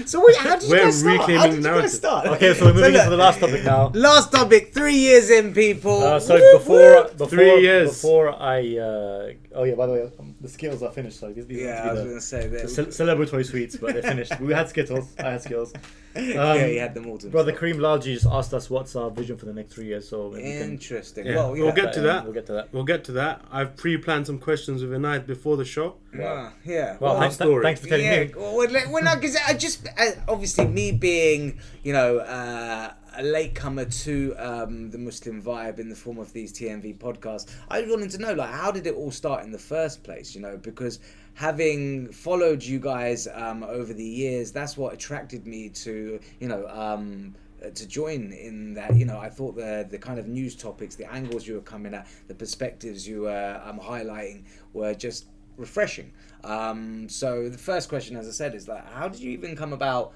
So 0.04 0.26
wait, 0.26 0.36
how 0.36 0.56
did 0.56 0.64
you 0.64 0.70
We're 0.74 0.84
guys 0.84 0.98
start? 0.98 1.18
reclaiming 1.18 1.38
How 1.40 1.46
did 1.46 1.54
you 1.54 1.60
narrative. 1.62 1.82
guys 1.84 1.94
start? 1.94 2.26
Okay, 2.26 2.54
so 2.54 2.64
we're 2.64 2.72
moving 2.74 2.92
look, 2.92 2.98
into 3.04 3.10
the 3.10 3.16
last 3.16 3.38
topic 3.38 3.62
now. 3.64 3.92
Last 3.94 4.32
topic. 4.32 4.74
Three 4.74 4.96
years 4.96 5.30
in, 5.30 5.54
people. 5.54 6.02
Uh, 6.02 6.18
so 6.18 6.34
Whoop, 6.34 6.58
before, 6.60 6.76
whoop. 6.76 7.12
before, 7.18 7.28
Three 7.28 7.60
years. 7.62 7.90
before 7.90 8.30
I, 8.42 8.78
uh, 8.78 9.32
oh 9.56 9.64
yeah, 9.64 9.74
by 9.74 9.86
the 9.86 9.92
way, 9.92 10.10
um, 10.20 10.34
the 10.40 10.48
Skittles 10.48 10.82
are 10.82 10.92
finished. 10.92 11.18
So 11.18 11.32
these, 11.32 11.46
these 11.46 11.62
Yeah, 11.62 11.82
I 11.84 11.92
was 11.92 11.98
to 12.00 12.04
be 12.04 12.08
gonna 12.08 12.14
the, 12.14 12.20
say 12.20 12.46
the 12.48 12.56
that. 12.58 12.68
ce- 12.68 12.96
celebratory 13.00 13.44
sweets, 13.44 13.76
but 13.76 13.94
they're 13.94 14.02
finished. 14.02 14.38
we 14.40 14.52
had 14.52 14.68
Skittles. 14.68 15.14
I 15.18 15.30
had 15.32 15.42
Skittles. 15.42 15.72
yeah, 16.14 16.52
Um, 16.52 16.58
he 16.60 16.76
had 16.76 16.94
them 16.94 17.06
all 17.06 17.18
to 17.18 17.28
Brother 17.28 17.50
himself. 17.52 17.72
Kareem 17.74 17.78
Lalji 17.80 18.14
just 18.14 18.26
asked 18.26 18.54
us 18.54 18.70
what's 18.70 18.94
our 18.96 19.10
vision 19.10 19.36
for 19.36 19.46
the 19.46 19.52
next 19.52 19.74
three 19.74 19.86
years. 19.86 20.08
So 20.08 20.30
maybe 20.30 20.44
we 20.44 20.52
can 20.58 20.70
Interesting. 20.70 21.26
Yeah. 21.26 21.34
Well, 21.36 21.52
We'll 21.52 21.66
yeah. 21.66 21.70
get 21.74 21.92
to 21.94 22.00
that. 22.02 22.24
We'll 22.24 22.32
get 22.32 22.46
to 22.46 22.52
that. 22.52 22.72
We'll 22.72 22.84
get 22.84 23.04
to 23.04 23.12
that. 23.12 23.42
I've 23.50 23.76
pre-planned 23.76 24.26
some 24.26 24.38
questions 24.38 24.82
with 24.82 24.92
Inayat 24.92 25.26
before 25.26 25.56
the 25.56 25.64
show. 25.64 25.96
Ah, 26.20 26.52
yeah. 26.64 26.96
Well, 26.98 27.12
Well, 27.12 27.20
thanks, 27.20 27.34
story. 27.34 27.62
thanks 27.62 27.80
for 27.80 27.88
telling 27.88 28.06
yeah, 28.06 28.24
me. 28.24 28.32
well, 28.36 28.56
well, 28.56 29.02
like- 29.04 29.20
because 29.20 29.36
I 29.46 29.52
just 29.54 29.86
uh, 29.98 30.12
obviously 30.28 30.66
me 30.66 30.92
being, 30.92 31.58
you 31.82 31.92
know, 31.92 32.18
uh, 32.18 32.92
a 33.16 33.22
latecomer 33.22 33.84
to 33.84 34.34
um, 34.38 34.90
the 34.90 34.98
Muslim 34.98 35.42
vibe 35.42 35.78
in 35.78 35.88
the 35.88 35.94
form 35.96 36.18
of 36.18 36.32
these 36.32 36.52
TMV 36.52 36.98
podcasts, 36.98 37.46
I 37.68 37.82
wanted 37.82 38.10
to 38.10 38.18
know, 38.18 38.34
like, 38.34 38.50
how 38.50 38.70
did 38.70 38.86
it 38.86 38.94
all 38.94 39.10
start 39.10 39.44
in 39.44 39.50
the 39.50 39.58
first 39.58 40.02
place? 40.02 40.34
You 40.34 40.40
know, 40.40 40.56
because 40.56 41.00
having 41.34 42.12
followed 42.12 42.62
you 42.62 42.78
guys 42.78 43.28
um, 43.32 43.62
over 43.62 43.92
the 43.92 44.04
years, 44.04 44.52
that's 44.52 44.76
what 44.76 44.94
attracted 44.94 45.46
me 45.46 45.68
to, 45.70 46.20
you 46.40 46.48
know. 46.48 46.66
Um, 46.68 47.34
uh, 47.64 47.70
to 47.70 47.88
join 47.88 48.32
in 48.32 48.74
that, 48.74 48.94
you 48.94 49.06
know, 49.06 49.18
I 49.18 49.30
thought 49.30 49.56
the 49.56 49.86
the 49.90 49.96
kind 49.96 50.18
of 50.18 50.28
news 50.28 50.54
topics, 50.54 50.94
the 50.94 51.10
angles 51.10 51.46
you 51.46 51.54
were 51.54 51.62
coming 51.62 51.94
at, 51.94 52.06
the 52.28 52.34
perspectives 52.34 53.08
you 53.08 53.22
were 53.22 53.62
um, 53.64 53.80
highlighting 53.80 54.42
were 54.74 54.92
just 54.92 55.24
refreshing. 55.56 56.12
Um, 56.44 57.08
so 57.08 57.48
the 57.48 57.56
first 57.56 57.88
question, 57.88 58.14
as 58.14 58.28
I 58.28 58.32
said, 58.32 58.54
is 58.54 58.68
like, 58.68 58.86
how 58.92 59.08
did 59.08 59.20
you 59.20 59.30
even 59.30 59.56
come 59.56 59.72
about 59.72 60.12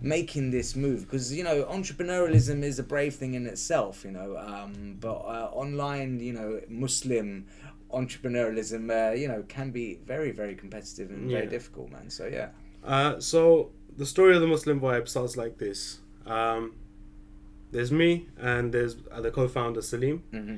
making 0.00 0.50
this 0.50 0.74
move? 0.76 1.02
Because 1.02 1.32
you 1.32 1.44
know, 1.44 1.64
entrepreneurialism 1.64 2.62
is 2.62 2.78
a 2.78 2.82
brave 2.82 3.14
thing 3.14 3.34
in 3.34 3.46
itself, 3.46 4.04
you 4.04 4.10
know, 4.10 4.36
um, 4.36 4.96
but 5.00 5.16
uh, 5.16 5.50
online, 5.52 6.20
you 6.20 6.32
know, 6.32 6.60
Muslim 6.68 7.46
entrepreneurialism, 7.92 8.90
uh, 8.90 9.12
you 9.14 9.28
know, 9.28 9.42
can 9.48 9.70
be 9.70 9.98
very, 10.06 10.30
very 10.30 10.54
competitive 10.54 11.10
and 11.10 11.30
very 11.30 11.46
difficult, 11.46 11.90
man. 11.90 12.08
So 12.10 12.26
yeah, 12.26 12.48
Uh, 12.84 13.20
so 13.20 13.70
the 13.96 14.06
story 14.06 14.34
of 14.34 14.40
the 14.40 14.46
Muslim 14.46 14.80
vibe 14.80 15.08
starts 15.08 15.36
like 15.36 15.58
this. 15.58 16.00
Um, 16.26 16.74
there's 17.72 17.92
me 17.92 18.28
and 18.38 18.72
there's 18.72 18.96
uh, 19.10 19.20
the 19.20 19.30
co-founder 19.30 19.82
Salim. 19.82 20.18
hmm 20.30 20.56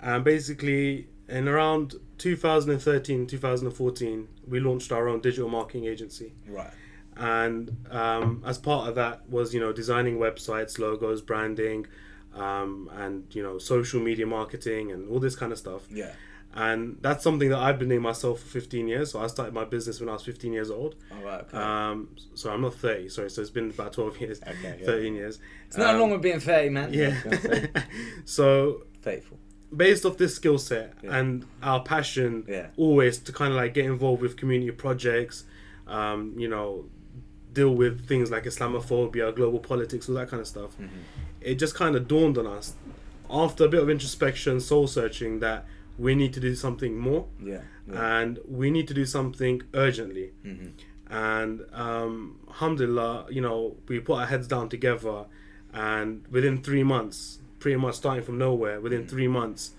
And 0.00 0.24
basically, 0.24 1.08
in 1.28 1.46
around 1.48 1.94
2013, 2.18 3.26
2014, 3.26 4.28
we 4.48 4.58
launched 4.60 4.90
our 4.92 5.08
own 5.08 5.20
digital 5.20 5.48
marketing 5.48 5.84
agency. 5.86 6.32
right, 6.48 6.72
And 7.16 7.76
um, 7.90 8.42
as 8.46 8.58
part 8.58 8.88
of 8.88 8.94
that 8.94 9.28
was, 9.28 9.52
you 9.52 9.60
know, 9.60 9.72
designing 9.72 10.18
websites, 10.18 10.78
logos, 10.78 11.20
branding, 11.20 11.86
um, 12.34 12.90
and 12.94 13.24
you 13.34 13.42
know 13.42 13.58
social 13.58 14.00
media 14.00 14.26
marketing 14.26 14.90
and 14.92 15.08
all 15.10 15.18
this 15.20 15.36
kind 15.36 15.52
of 15.52 15.58
stuff. 15.58 15.82
Yeah. 15.90 16.12
And 16.54 16.98
that's 17.00 17.24
something 17.24 17.48
that 17.48 17.58
I've 17.58 17.78
been 17.78 17.88
doing 17.88 18.02
myself 18.02 18.40
for 18.40 18.46
15 18.46 18.86
years. 18.86 19.10
So 19.12 19.20
I 19.22 19.26
started 19.26 19.54
my 19.54 19.64
business 19.64 20.00
when 20.00 20.10
I 20.10 20.12
was 20.12 20.22
15 20.22 20.52
years 20.52 20.70
old. 20.70 20.96
All 21.10 21.22
right. 21.24 21.40
Okay. 21.40 21.56
Um, 21.56 22.08
so 22.34 22.50
I'm 22.52 22.60
not 22.60 22.74
30, 22.74 23.08
sorry. 23.08 23.30
So 23.30 23.40
it's 23.40 23.48
been 23.50 23.70
about 23.70 23.94
12 23.94 24.20
years, 24.20 24.42
Okay, 24.42 24.76
yeah. 24.80 24.84
13 24.84 25.14
years. 25.14 25.38
it's 25.66 25.78
not 25.78 25.94
Um, 25.94 26.00
wrong 26.00 26.10
with 26.10 26.20
being 26.20 26.40
thirty, 26.40 26.68
man. 26.68 26.92
Yeah. 26.92 27.16
so 28.24 28.84
Faithful. 29.00 29.38
based 29.74 30.04
off 30.04 30.16
this 30.18 30.34
skill 30.34 30.58
set 30.58 30.94
Yeah. 31.02 31.18
and 31.18 31.46
our 31.62 31.82
passion 31.82 32.44
Yeah. 32.48 32.66
always 32.76 33.18
to 33.20 33.32
kind 33.32 33.52
of 33.52 33.56
like 33.56 33.74
get 33.74 33.86
involved 33.86 34.22
with 34.22 34.36
community 34.36 34.72
projects 34.72 35.44
um, 35.86 36.34
you 36.38 36.48
know 36.48 36.84
deal 37.52 37.74
with 37.74 38.06
things 38.06 38.30
like 38.30 38.44
islamophobia 38.44 39.34
global 39.34 39.58
politics 39.58 40.08
all 40.08 40.14
that 40.14 40.28
kind 40.28 40.40
of 40.40 40.46
stuff 40.46 40.72
Mm-hmm. 40.78 40.96
it 41.40 41.54
just 41.56 41.74
kind 41.74 41.94
of 41.96 42.08
dawned 42.08 42.38
on 42.38 42.46
us 42.46 42.74
after 43.30 43.64
a 43.64 43.68
bit 43.68 43.82
of 43.82 43.88
introspection 43.90 44.60
soul 44.60 44.86
searching 44.86 45.40
that 45.40 45.64
we 45.98 46.14
need 46.14 46.32
to 46.32 46.40
do 46.40 46.54
something 46.54 46.96
more 46.98 47.26
Yeah. 47.42 47.60
yeah. 47.90 48.18
and 48.20 48.38
we 48.48 48.70
need 48.70 48.88
to 48.88 48.94
do 48.94 49.04
something 49.06 49.62
urgently 49.74 50.32
Mhm. 50.46 50.70
and 51.10 51.64
um, 51.72 52.38
alhamdulillah 52.48 53.26
you 53.30 53.40
know 53.40 53.76
we 53.88 54.00
put 54.00 54.14
our 54.20 54.26
heads 54.26 54.46
down 54.48 54.68
together 54.68 55.26
and 55.74 56.24
within 56.30 56.62
three 56.62 56.82
months 56.84 57.38
pretty 57.58 57.76
much 57.76 57.94
starting 57.96 58.24
from 58.24 58.38
nowhere 58.38 58.80
within 58.80 59.06
three 59.06 59.28
months 59.28 59.72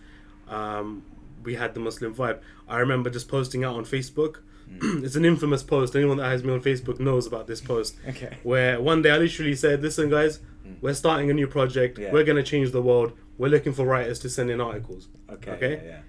um, 0.48 1.04
we 1.44 1.56
had 1.56 1.74
the 1.74 1.80
muslim 1.80 2.14
vibe 2.14 2.40
i 2.68 2.78
remember 2.78 3.10
just 3.10 3.28
posting 3.28 3.64
out 3.64 3.76
on 3.76 3.84
facebook 3.86 4.38
Mm. 4.80 5.04
it's 5.06 5.16
an 5.16 5.26
infamous 5.26 5.64
post 5.64 5.96
anyone 5.96 6.18
that 6.18 6.30
has 6.30 6.44
me 6.44 6.52
on 6.54 6.62
facebook 6.62 7.00
knows 7.00 7.28
about 7.28 7.48
this 7.48 7.62
post 7.62 7.96
Okay. 8.08 8.38
where 8.44 8.82
one 8.82 9.02
day 9.02 9.12
i 9.12 9.18
literally 9.18 9.56
said 9.56 9.82
listen 9.82 10.10
guys 10.10 10.40
mm. 10.66 10.76
we're 10.82 10.94
starting 10.94 11.30
a 11.30 11.34
new 11.34 11.48
project 11.48 11.98
Yeah. 12.00 12.12
we're 12.12 12.24
going 12.24 12.38
to 12.44 12.44
change 12.44 12.72
the 12.72 12.82
world 12.82 13.14
we're 13.38 13.50
looking 13.50 13.74
for 13.74 13.86
writers 13.86 14.20
to 14.20 14.30
send 14.30 14.50
in 14.50 14.60
articles 14.62 15.08
Okay. 15.30 15.52
okay? 15.52 15.82
Yeah. 15.86 16.00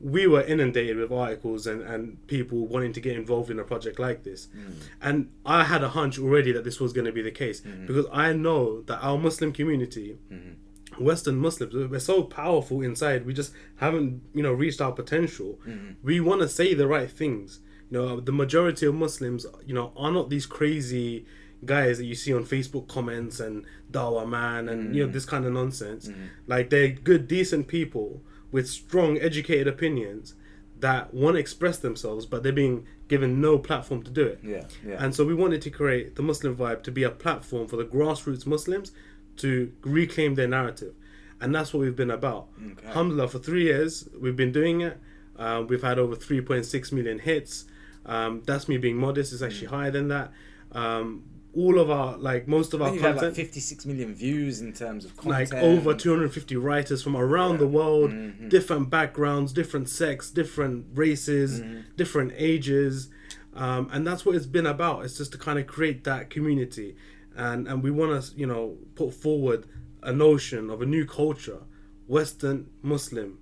we 0.00 0.26
were 0.26 0.42
inundated 0.42 0.96
with 0.96 1.12
articles 1.12 1.66
and, 1.66 1.80
and 1.82 2.26
people 2.26 2.66
wanting 2.66 2.92
to 2.92 3.00
get 3.00 3.14
involved 3.16 3.50
in 3.50 3.58
a 3.60 3.64
project 3.64 3.98
like 4.00 4.24
this. 4.24 4.48
Mm. 4.48 4.74
And 5.00 5.30
I 5.46 5.62
had 5.64 5.82
a 5.84 5.90
hunch 5.90 6.18
already 6.18 6.50
that 6.52 6.64
this 6.64 6.80
was 6.80 6.92
going 6.92 7.04
to 7.04 7.12
be 7.12 7.22
the 7.22 7.30
case 7.30 7.60
because 7.60 8.06
I 8.12 8.32
know 8.32 8.82
that 8.82 8.98
our 8.98 9.16
Muslim 9.16 9.52
community, 9.52 10.18
mm-hmm. 10.32 11.04
Western 11.04 11.36
Muslims, 11.36 11.72
we're 11.74 12.00
so 12.00 12.24
powerful 12.24 12.82
inside. 12.82 13.24
We 13.24 13.32
just 13.32 13.52
haven't, 13.76 14.22
you 14.34 14.42
know, 14.42 14.52
reached 14.52 14.80
our 14.80 14.92
potential. 14.92 15.60
Mm-hmm. 15.66 15.92
We 16.02 16.18
want 16.20 16.40
to 16.42 16.48
say 16.48 16.74
the 16.74 16.88
right 16.88 17.10
things. 17.10 17.60
You 17.92 17.98
know, 17.98 18.20
the 18.20 18.32
majority 18.32 18.86
of 18.86 18.94
Muslims, 18.94 19.44
you 19.66 19.74
know, 19.74 19.92
are 19.98 20.10
not 20.10 20.30
these 20.30 20.46
crazy 20.46 21.26
guys 21.66 21.98
that 21.98 22.06
you 22.06 22.14
see 22.14 22.32
on 22.32 22.42
Facebook 22.44 22.88
comments 22.88 23.38
and 23.38 23.66
Dawa 23.90 24.26
man 24.26 24.70
and 24.70 24.96
you 24.96 25.04
know 25.04 25.12
this 25.12 25.26
kind 25.26 25.44
of 25.44 25.52
nonsense. 25.52 26.08
Like 26.46 26.70
they're 26.70 26.88
good, 26.88 27.28
decent 27.28 27.68
people 27.68 28.22
with 28.50 28.66
strong, 28.66 29.18
educated 29.18 29.68
opinions 29.68 30.34
that 30.80 31.12
want 31.12 31.34
to 31.34 31.40
express 31.40 31.76
themselves, 31.76 32.24
but 32.24 32.42
they're 32.42 32.50
being 32.50 32.86
given 33.08 33.42
no 33.42 33.58
platform 33.58 34.02
to 34.04 34.10
do 34.10 34.24
it. 34.24 34.40
Yeah. 34.42 34.64
Yeah. 34.86 34.96
And 34.98 35.14
so 35.14 35.26
we 35.26 35.34
wanted 35.34 35.60
to 35.60 35.70
create 35.70 36.16
the 36.16 36.22
Muslim 36.22 36.56
Vibe 36.56 36.82
to 36.84 36.90
be 36.90 37.02
a 37.02 37.10
platform 37.10 37.68
for 37.68 37.76
the 37.76 37.84
grassroots 37.84 38.46
Muslims 38.46 38.92
to 39.36 39.70
reclaim 39.82 40.34
their 40.34 40.48
narrative. 40.48 40.94
And 41.42 41.54
that's 41.54 41.74
what 41.74 41.80
we've 41.80 41.94
been 41.94 42.10
about. 42.10 42.48
Okay. 42.58 42.86
Alhamdulillah, 42.86 43.28
for 43.28 43.38
three 43.38 43.64
years, 43.64 44.08
we've 44.18 44.36
been 44.36 44.50
doing 44.52 44.80
it. 44.80 44.98
Uh, 45.36 45.62
we've 45.68 45.82
had 45.82 45.98
over 45.98 46.16
3.6 46.16 46.92
million 46.92 47.18
hits. 47.18 47.66
Um, 48.06 48.42
that's 48.46 48.68
me 48.68 48.76
being 48.78 48.96
modest. 48.96 49.32
It's 49.32 49.42
actually 49.42 49.68
higher 49.68 49.90
than 49.90 50.08
that. 50.08 50.32
Um, 50.72 51.24
all 51.54 51.78
of 51.78 51.90
our, 51.90 52.16
like, 52.16 52.48
most 52.48 52.72
of 52.72 52.80
our 52.80 52.88
content 53.02 53.22
like 53.22 53.34
56 53.34 53.84
million 53.84 54.14
views 54.14 54.62
in 54.62 54.72
terms 54.72 55.04
of 55.04 55.24
like 55.26 55.52
over 55.52 55.92
250 55.94 56.56
writers 56.56 57.02
from 57.02 57.14
around 57.14 57.58
the 57.58 57.66
world 57.66 58.10
Mm-hmm. 58.10 58.48
different 58.48 58.88
backgrounds 58.88 59.52
different 59.52 59.90
sex 59.90 60.30
different 60.30 60.86
races 60.94 61.60
Mm-hmm. 61.60 61.80
different 61.96 62.32
ages 62.36 63.10
um, 63.52 63.90
and 63.92 64.06
that's 64.06 64.24
what 64.24 64.34
it's 64.34 64.46
been 64.46 64.64
about 64.66 65.04
it's 65.04 65.18
just 65.18 65.32
to 65.32 65.38
kind 65.38 65.58
of 65.58 65.66
create 65.66 66.04
that 66.04 66.30
community 66.30 66.96
and 67.36 67.68
and 67.68 67.82
we 67.82 67.90
want 67.90 68.10
to 68.24 68.34
you 68.34 68.46
know 68.46 68.78
put 68.94 69.12
forward 69.12 69.66
a 70.02 70.10
notion 70.12 70.70
of 70.70 70.80
a 70.80 70.86
new 70.86 71.04
culture 71.04 71.60
western 72.06 72.66
muslim 72.80 73.38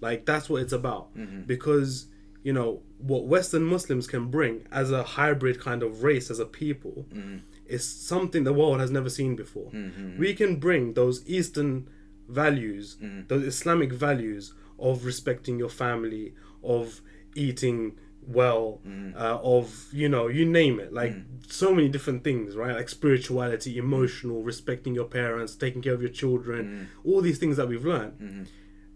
like 0.00 0.24
that's 0.24 0.48
what 0.48 0.62
it's 0.62 0.72
about 0.72 1.12
Mm-hmm. 1.16 1.42
because 1.42 2.06
you 2.42 2.52
know 2.52 2.80
what 2.98 3.24
western 3.26 3.64
muslims 3.64 4.06
can 4.06 4.24
bring 4.30 4.66
as 4.72 4.90
a 4.90 5.02
hybrid 5.02 5.60
kind 5.60 5.82
of 5.82 6.02
race 6.02 6.30
as 6.30 6.38
a 6.38 6.46
people 6.46 7.06
Mm-hmm. 7.14 7.38
is 7.66 7.84
something 8.12 8.44
the 8.44 8.52
world 8.60 8.80
has 8.80 8.90
never 8.90 9.10
seen 9.10 9.36
before 9.36 9.70
we 10.18 10.34
can 10.34 10.56
bring 10.56 10.94
those 10.94 11.16
eastern 11.36 11.88
values 12.28 12.96
Mm-hmm. 13.02 13.26
those 13.28 13.44
islamic 13.44 13.92
values 13.92 14.54
of 14.78 15.04
respecting 15.04 15.58
your 15.58 15.68
family 15.68 16.34
of 16.62 17.00
eating 17.34 17.96
well 18.38 18.80
Mm-hmm. 18.86 19.16
uh, 19.16 19.38
of 19.56 19.86
you 19.92 20.08
know 20.08 20.26
you 20.28 20.44
name 20.44 20.78
it 20.80 20.92
like 20.92 21.14
so 21.48 21.74
many 21.74 21.88
different 21.88 22.22
things 22.24 22.56
right 22.56 22.74
like 22.74 22.88
spirituality 22.88 23.70
Mm-hmm. 23.74 23.86
emotional 23.92 24.42
respecting 24.42 24.94
your 24.94 25.06
parents 25.20 25.54
taking 25.54 25.82
care 25.82 25.94
of 25.94 26.02
your 26.02 26.10
children 26.22 26.88
all 27.04 27.20
these 27.20 27.38
things 27.38 27.56
that 27.58 27.68
we've 27.68 27.84
learned 27.84 28.14
Mm-hmm. 28.20 28.42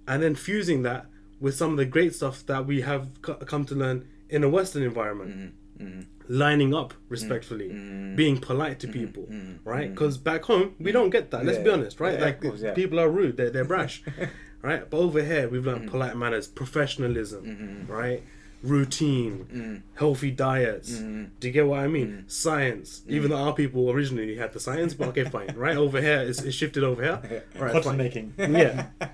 and 0.09 0.23
then 0.23 0.35
fusing 0.35 0.83
that 0.83 1.07
with 1.41 1.55
some 1.55 1.73
of 1.73 1.77
the 1.77 1.85
great 1.85 2.15
stuff 2.15 2.45
that 2.47 2.67
we 2.67 2.81
have 2.83 3.09
co- 3.23 3.35
come 3.35 3.65
to 3.67 3.75
learn 3.75 4.07
in 4.29 4.45
a 4.45 4.49
Western 4.49 4.83
environment, 4.83 5.53
Mm-hmm. 5.79 5.87
mm-hmm. 5.87 6.01
lining 6.29 6.75
up 6.75 6.95
respectfully, 7.09 7.69
mm-hmm. 7.69 8.17
being 8.17 8.39
polite 8.39 8.81
to 8.81 8.87
mm-hmm. 8.87 9.07
people, 9.07 9.29
right? 9.65 9.91
Because 9.91 10.19
back 10.19 10.45
home 10.45 10.75
we 10.79 10.93
don't 10.93 11.11
get 11.11 11.31
that. 11.33 11.45
Let's 11.45 11.59
be 11.59 11.71
honest, 11.71 12.01
right? 12.01 12.19
Yeah, 12.19 12.25
like 12.25 12.41
course, 12.41 12.61
yeah. 12.63 12.75
people 12.75 12.99
are 13.01 13.09
rude, 13.09 13.37
they're 13.37 13.51
they're 13.51 13.65
brash, 13.65 14.03
right? 14.63 14.89
But 14.89 14.97
over 14.97 15.23
here 15.23 15.49
we've 15.49 15.67
learned 15.67 15.91
polite 15.91 16.17
manners, 16.17 16.47
professionalism, 16.49 17.87
right? 17.89 18.23
Routine, 18.63 19.83
healthy 19.95 20.31
diets. 20.31 20.89
Do 20.99 21.29
you 21.43 21.53
get 21.53 21.67
what 21.67 21.81
I 21.81 21.89
mean? 21.89 22.25
Science. 22.29 23.03
Even 23.07 23.31
though 23.31 23.37
our 23.37 23.53
people 23.53 23.91
originally 23.91 24.37
had 24.37 24.55
the 24.55 24.61
science, 24.61 24.95
but 24.95 25.09
okay, 25.09 25.25
fine, 25.25 25.55
right? 25.55 25.77
Over 25.77 26.01
here 26.01 26.21
it's, 26.23 26.41
it's 26.41 26.57
shifted 26.57 26.83
over 26.83 27.03
here. 27.03 27.45
All 27.57 27.65
right, 27.67 27.73
Cotton 27.73 27.97
making. 27.97 28.35
Yeah. 28.39 28.87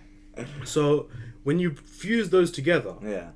So 0.64 1.08
when 1.42 1.58
you 1.58 1.70
fuse 1.74 2.30
those 2.30 2.50
together, 2.50 2.94
Yeah. 3.02 3.30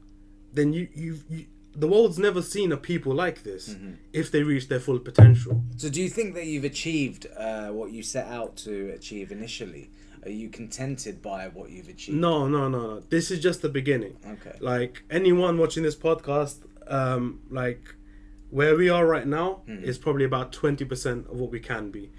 then 0.52 0.72
you 0.72 0.88
you, 0.94 1.18
you 1.28 1.46
the 1.76 1.88
world's 1.88 2.18
never 2.18 2.40
seen 2.40 2.70
a 2.72 2.76
people 2.76 3.12
like 3.12 3.42
this 3.42 3.70
Mm-hmm. 3.70 3.92
if 4.12 4.30
they 4.30 4.42
reach 4.44 4.68
their 4.68 4.78
full 4.80 5.00
potential. 5.00 5.62
So, 5.76 5.88
do 5.90 6.00
you 6.00 6.08
think 6.08 6.34
that 6.34 6.46
you've 6.46 6.64
achieved 6.64 7.26
uh, 7.36 7.68
what 7.68 7.90
you 7.92 8.02
set 8.02 8.26
out 8.28 8.56
to 8.58 8.90
achieve 8.90 9.32
initially? 9.32 9.90
Are 10.24 10.30
you 10.30 10.48
contented 10.48 11.20
by 11.20 11.48
what 11.48 11.70
you've 11.70 11.88
achieved? 11.88 12.16
No, 12.18 12.46
no, 12.48 12.68
no, 12.68 12.80
no. 12.80 13.00
This 13.10 13.30
is 13.32 13.40
just 13.40 13.60
the 13.60 13.68
beginning. 13.68 14.16
Okay. 14.34 14.56
Like 14.60 15.02
anyone 15.10 15.58
watching 15.58 15.82
this 15.82 15.96
podcast, 15.96 16.58
um, 16.86 17.40
like 17.50 17.94
where 18.50 18.76
we 18.76 18.88
are 18.88 19.04
right 19.06 19.26
now 19.26 19.62
Mm-hmm. 19.68 19.84
is 19.84 19.98
probably 19.98 20.24
about 20.24 20.52
twenty 20.52 20.84
percent 20.84 21.26
of 21.30 21.40
what 21.40 21.50
we 21.50 21.58
can 21.60 21.90
be. 21.90 22.10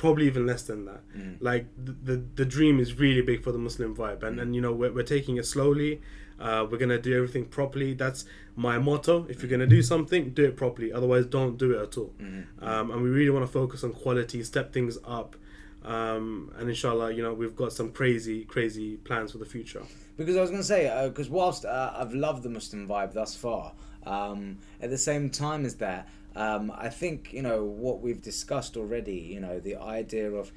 Probably 0.00 0.26
even 0.26 0.46
less 0.46 0.62
than 0.62 0.86
that. 0.86 1.02
Mm-hmm. 1.14 1.44
Like 1.44 1.66
the, 1.76 1.92
the 1.92 2.16
the 2.40 2.44
dream 2.46 2.80
is 2.80 2.98
really 2.98 3.20
big 3.20 3.42
for 3.44 3.52
the 3.52 3.58
Muslim 3.58 3.94
vibe, 3.94 4.22
and 4.22 4.40
and 4.40 4.54
you 4.54 4.62
know 4.64 4.72
we're, 4.72 4.92
we're 4.92 5.10
taking 5.16 5.36
it 5.36 5.44
slowly. 5.44 6.00
Uh, 6.38 6.66
we're 6.68 6.78
gonna 6.78 6.98
do 6.98 7.14
everything 7.14 7.44
properly. 7.44 7.92
That's 7.92 8.24
my 8.56 8.78
motto. 8.78 9.26
If 9.28 9.42
you're 9.42 9.50
gonna 9.50 9.66
do 9.66 9.82
something, 9.82 10.30
do 10.30 10.44
it 10.46 10.56
properly. 10.56 10.90
Otherwise, 10.90 11.26
don't 11.26 11.58
do 11.58 11.68
it 11.76 11.82
at 11.82 11.98
all. 11.98 12.14
Mm-hmm. 12.18 12.64
Um, 12.64 12.90
and 12.90 13.02
we 13.02 13.10
really 13.10 13.28
want 13.28 13.44
to 13.44 13.52
focus 13.52 13.84
on 13.84 13.92
quality, 13.92 14.42
step 14.42 14.72
things 14.72 14.96
up, 15.06 15.36
um, 15.84 16.52
and 16.58 16.68
inshallah, 16.68 17.12
you 17.12 17.22
know, 17.22 17.32
we've 17.32 17.56
got 17.56 17.72
some 17.72 17.92
crazy, 17.92 18.44
crazy 18.44 18.96
plans 18.96 19.32
for 19.32 19.38
the 19.38 19.46
future. 19.46 19.82
Because 20.16 20.36
I 20.36 20.40
was 20.40 20.50
to 20.50 20.64
say, 20.64 21.08
because 21.08 21.30
whilst 21.30 21.64
uh, 21.64 21.92
I've 21.96 22.12
loved 22.12 22.42
the 22.42 22.50
Muslim 22.50 22.86
vibe 22.86 23.12
thus 23.12 23.34
far, 23.34 23.72
um, 24.04 24.58
at 24.80 24.90
the 24.90 24.98
same 24.98 25.30
time 25.30 25.64
as 25.64 25.76
that, 25.76 26.08
um, 26.36 26.72
I 26.76 26.88
think 26.88 27.32
you 27.32 27.42
know 27.42 27.64
what 27.64 28.00
we've 28.00 28.22
discussed 28.22 28.76
already. 28.76 29.16
You 29.16 29.40
know, 29.40 29.60
the 29.60 29.76
idea 29.76 30.30
of 30.30 30.52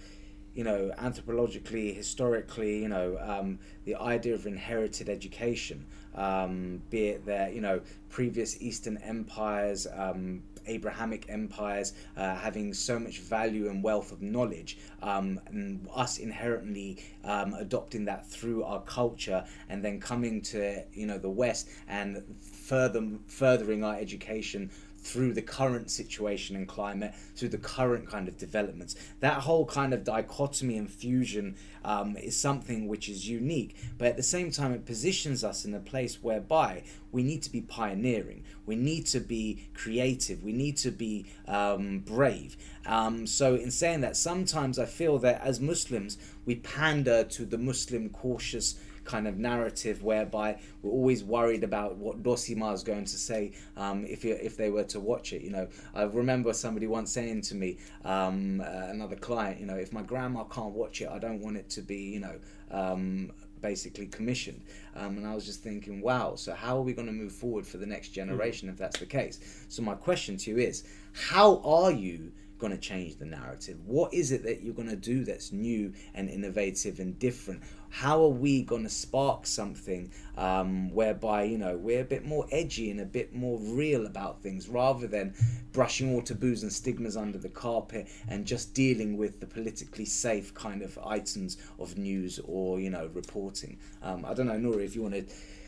you 0.53 0.63
know 0.63 0.91
anthropologically, 0.99 1.95
historically, 1.95 2.81
you 2.81 2.89
know, 2.89 3.17
um, 3.19 3.59
the 3.85 3.95
idea 3.95 4.33
of 4.33 4.45
inherited 4.45 5.09
education, 5.09 5.85
um, 6.15 6.81
be 6.89 7.07
it 7.07 7.25
that 7.25 7.53
you 7.53 7.61
know 7.61 7.81
previous 8.09 8.61
Eastern 8.61 8.97
empires. 8.97 9.87
Um, 9.93 10.43
Abrahamic 10.65 11.25
empires 11.27 11.91
uh, 12.15 12.35
having 12.35 12.73
so 12.73 12.97
much 12.97 13.19
value 13.19 13.69
and 13.69 13.83
wealth 13.83 14.13
of 14.13 14.21
knowledge, 14.21 14.77
um, 15.01 15.37
and 15.47 15.87
us 15.93 16.19
inherently 16.19 17.03
um, 17.25 17.53
adopting 17.53 18.05
that 18.05 18.25
through 18.25 18.63
our 18.63 18.81
culture, 18.83 19.43
and 19.67 19.83
then 19.83 19.99
coming 19.99 20.41
to 20.41 20.83
you 20.93 21.05
know 21.05 21.17
the 21.17 21.29
West 21.29 21.69
and 21.89 22.23
further 22.41 23.05
furthering 23.27 23.83
our 23.83 23.95
education 23.95 24.71
through 25.03 25.33
the 25.33 25.41
current 25.41 25.91
situation 25.91 26.55
and 26.55 26.67
climate, 26.67 27.13
through 27.35 27.49
the 27.49 27.57
current 27.57 28.09
kind 28.09 28.27
of 28.27 28.37
developments. 28.37 28.95
That 29.19 29.41
whole 29.41 29.65
kind 29.65 29.93
of 29.93 30.03
dichotomy 30.03 30.77
and 30.77 30.89
fusion 30.89 31.55
um, 31.83 32.15
is 32.17 32.39
something 32.39 32.87
which 32.87 33.09
is 33.09 33.27
unique, 33.27 33.75
but 33.97 34.07
at 34.07 34.17
the 34.17 34.23
same 34.23 34.51
time, 34.51 34.73
it 34.73 34.85
positions 34.85 35.43
us 35.43 35.65
in 35.65 35.73
a 35.73 35.79
place 35.79 36.23
whereby 36.23 36.83
we 37.11 37.23
need 37.23 37.43
to 37.43 37.51
be 37.51 37.61
pioneering, 37.61 38.43
we 38.65 38.75
need 38.75 39.05
to 39.07 39.19
be 39.19 39.67
creative, 39.73 40.43
we 40.43 40.53
need 40.53 40.77
to 40.77 40.91
be 40.91 41.25
um, 41.47 41.99
brave. 41.99 42.57
Um, 42.85 43.27
so, 43.27 43.55
in 43.55 43.71
saying 43.71 44.01
that, 44.01 44.17
sometimes 44.17 44.79
I 44.79 44.85
feel 44.85 45.19
that 45.19 45.41
as 45.41 45.59
Muslims, 45.59 46.17
we 46.45 46.55
pander 46.55 47.23
to 47.23 47.45
the 47.45 47.57
Muslim 47.57 48.09
cautious 48.09 48.75
kind 49.05 49.27
of 49.27 49.37
narrative 49.37 50.03
whereby 50.03 50.59
we're 50.81 50.91
always 50.91 51.23
worried 51.23 51.63
about 51.63 51.97
what 51.97 52.23
Dosima 52.23 52.73
is 52.73 52.83
going 52.83 53.05
to 53.05 53.17
say 53.17 53.53
um, 53.77 54.05
if 54.05 54.23
you, 54.23 54.37
if 54.41 54.57
they 54.57 54.69
were 54.69 54.83
to 54.85 54.99
watch 54.99 55.33
it. 55.33 55.41
You 55.41 55.51
know, 55.51 55.67
I 55.93 56.03
remember 56.03 56.53
somebody 56.53 56.87
once 56.87 57.11
saying 57.11 57.41
to 57.43 57.55
me, 57.55 57.77
um, 58.05 58.61
uh, 58.61 58.87
another 58.87 59.15
client, 59.15 59.59
you 59.59 59.65
know, 59.65 59.75
if 59.75 59.93
my 59.93 60.01
grandma 60.01 60.43
can't 60.45 60.73
watch 60.73 61.01
it, 61.01 61.09
I 61.09 61.19
don't 61.19 61.41
want 61.41 61.57
it 61.57 61.69
to 61.71 61.81
be, 61.81 61.97
you 61.97 62.19
know. 62.19 62.39
Um, 62.71 63.31
basically 63.61 64.07
commissioned 64.07 64.61
um, 64.93 65.15
and 65.15 65.25
i 65.25 65.33
was 65.33 65.45
just 65.45 65.63
thinking 65.63 66.01
wow 66.01 66.35
so 66.35 66.53
how 66.53 66.75
are 66.75 66.81
we 66.81 66.91
going 66.91 67.07
to 67.07 67.13
move 67.13 67.31
forward 67.31 67.65
for 67.65 67.77
the 67.77 67.85
next 67.85 68.09
generation 68.09 68.67
if 68.67 68.75
that's 68.75 68.99
the 68.99 69.05
case 69.05 69.65
so 69.69 69.81
my 69.81 69.95
question 69.95 70.35
to 70.35 70.51
you 70.51 70.57
is 70.57 70.83
how 71.13 71.61
are 71.63 71.89
you 71.89 72.29
going 72.63 72.71
to 72.71 72.79
change 72.79 73.17
the 73.17 73.25
narrative? 73.25 73.77
What 73.85 74.13
is 74.13 74.31
it 74.31 74.43
that 74.43 74.63
you're 74.63 74.73
going 74.73 74.89
to 74.89 74.95
do 74.95 75.25
that's 75.25 75.51
new 75.51 75.91
and 76.13 76.29
innovative 76.29 76.99
and 76.99 77.19
different? 77.19 77.61
How 77.93 78.23
are 78.23 78.27
we 78.27 78.63
going 78.63 78.81
to 78.81 78.89
spark 78.89 79.45
something 79.45 80.11
um, 80.35 80.89
whereby 80.89 81.43
you 81.43 81.59
know 81.59 81.77
we're 81.77 82.01
a 82.01 82.03
bit 82.03 82.25
more 82.25 82.47
edgy 82.51 82.89
and 82.89 82.99
a 82.99 83.05
bit 83.05 83.35
more 83.35 83.59
real 83.59 84.07
about 84.07 84.41
things 84.41 84.67
rather 84.67 85.05
than 85.05 85.35
brushing 85.73 86.11
all 86.11 86.23
taboos 86.23 86.63
and 86.63 86.73
stigmas 86.73 87.15
under 87.15 87.37
the 87.37 87.49
carpet 87.49 88.07
and 88.27 88.47
just 88.47 88.73
dealing 88.73 89.15
with 89.15 89.39
the 89.39 89.45
politically 89.45 90.05
safe 90.05 90.55
kind 90.55 90.81
of 90.81 90.97
items 91.05 91.57
of 91.77 91.95
news 91.95 92.39
or 92.45 92.79
you 92.79 92.89
know 92.89 93.11
reporting? 93.13 93.77
Um, 94.01 94.25
I 94.25 94.33
don't 94.33 94.47
know, 94.47 94.57
Nora, 94.57 94.83
if 94.83 94.95
you 94.95 95.03
want 95.03 95.13
to 95.13 95.25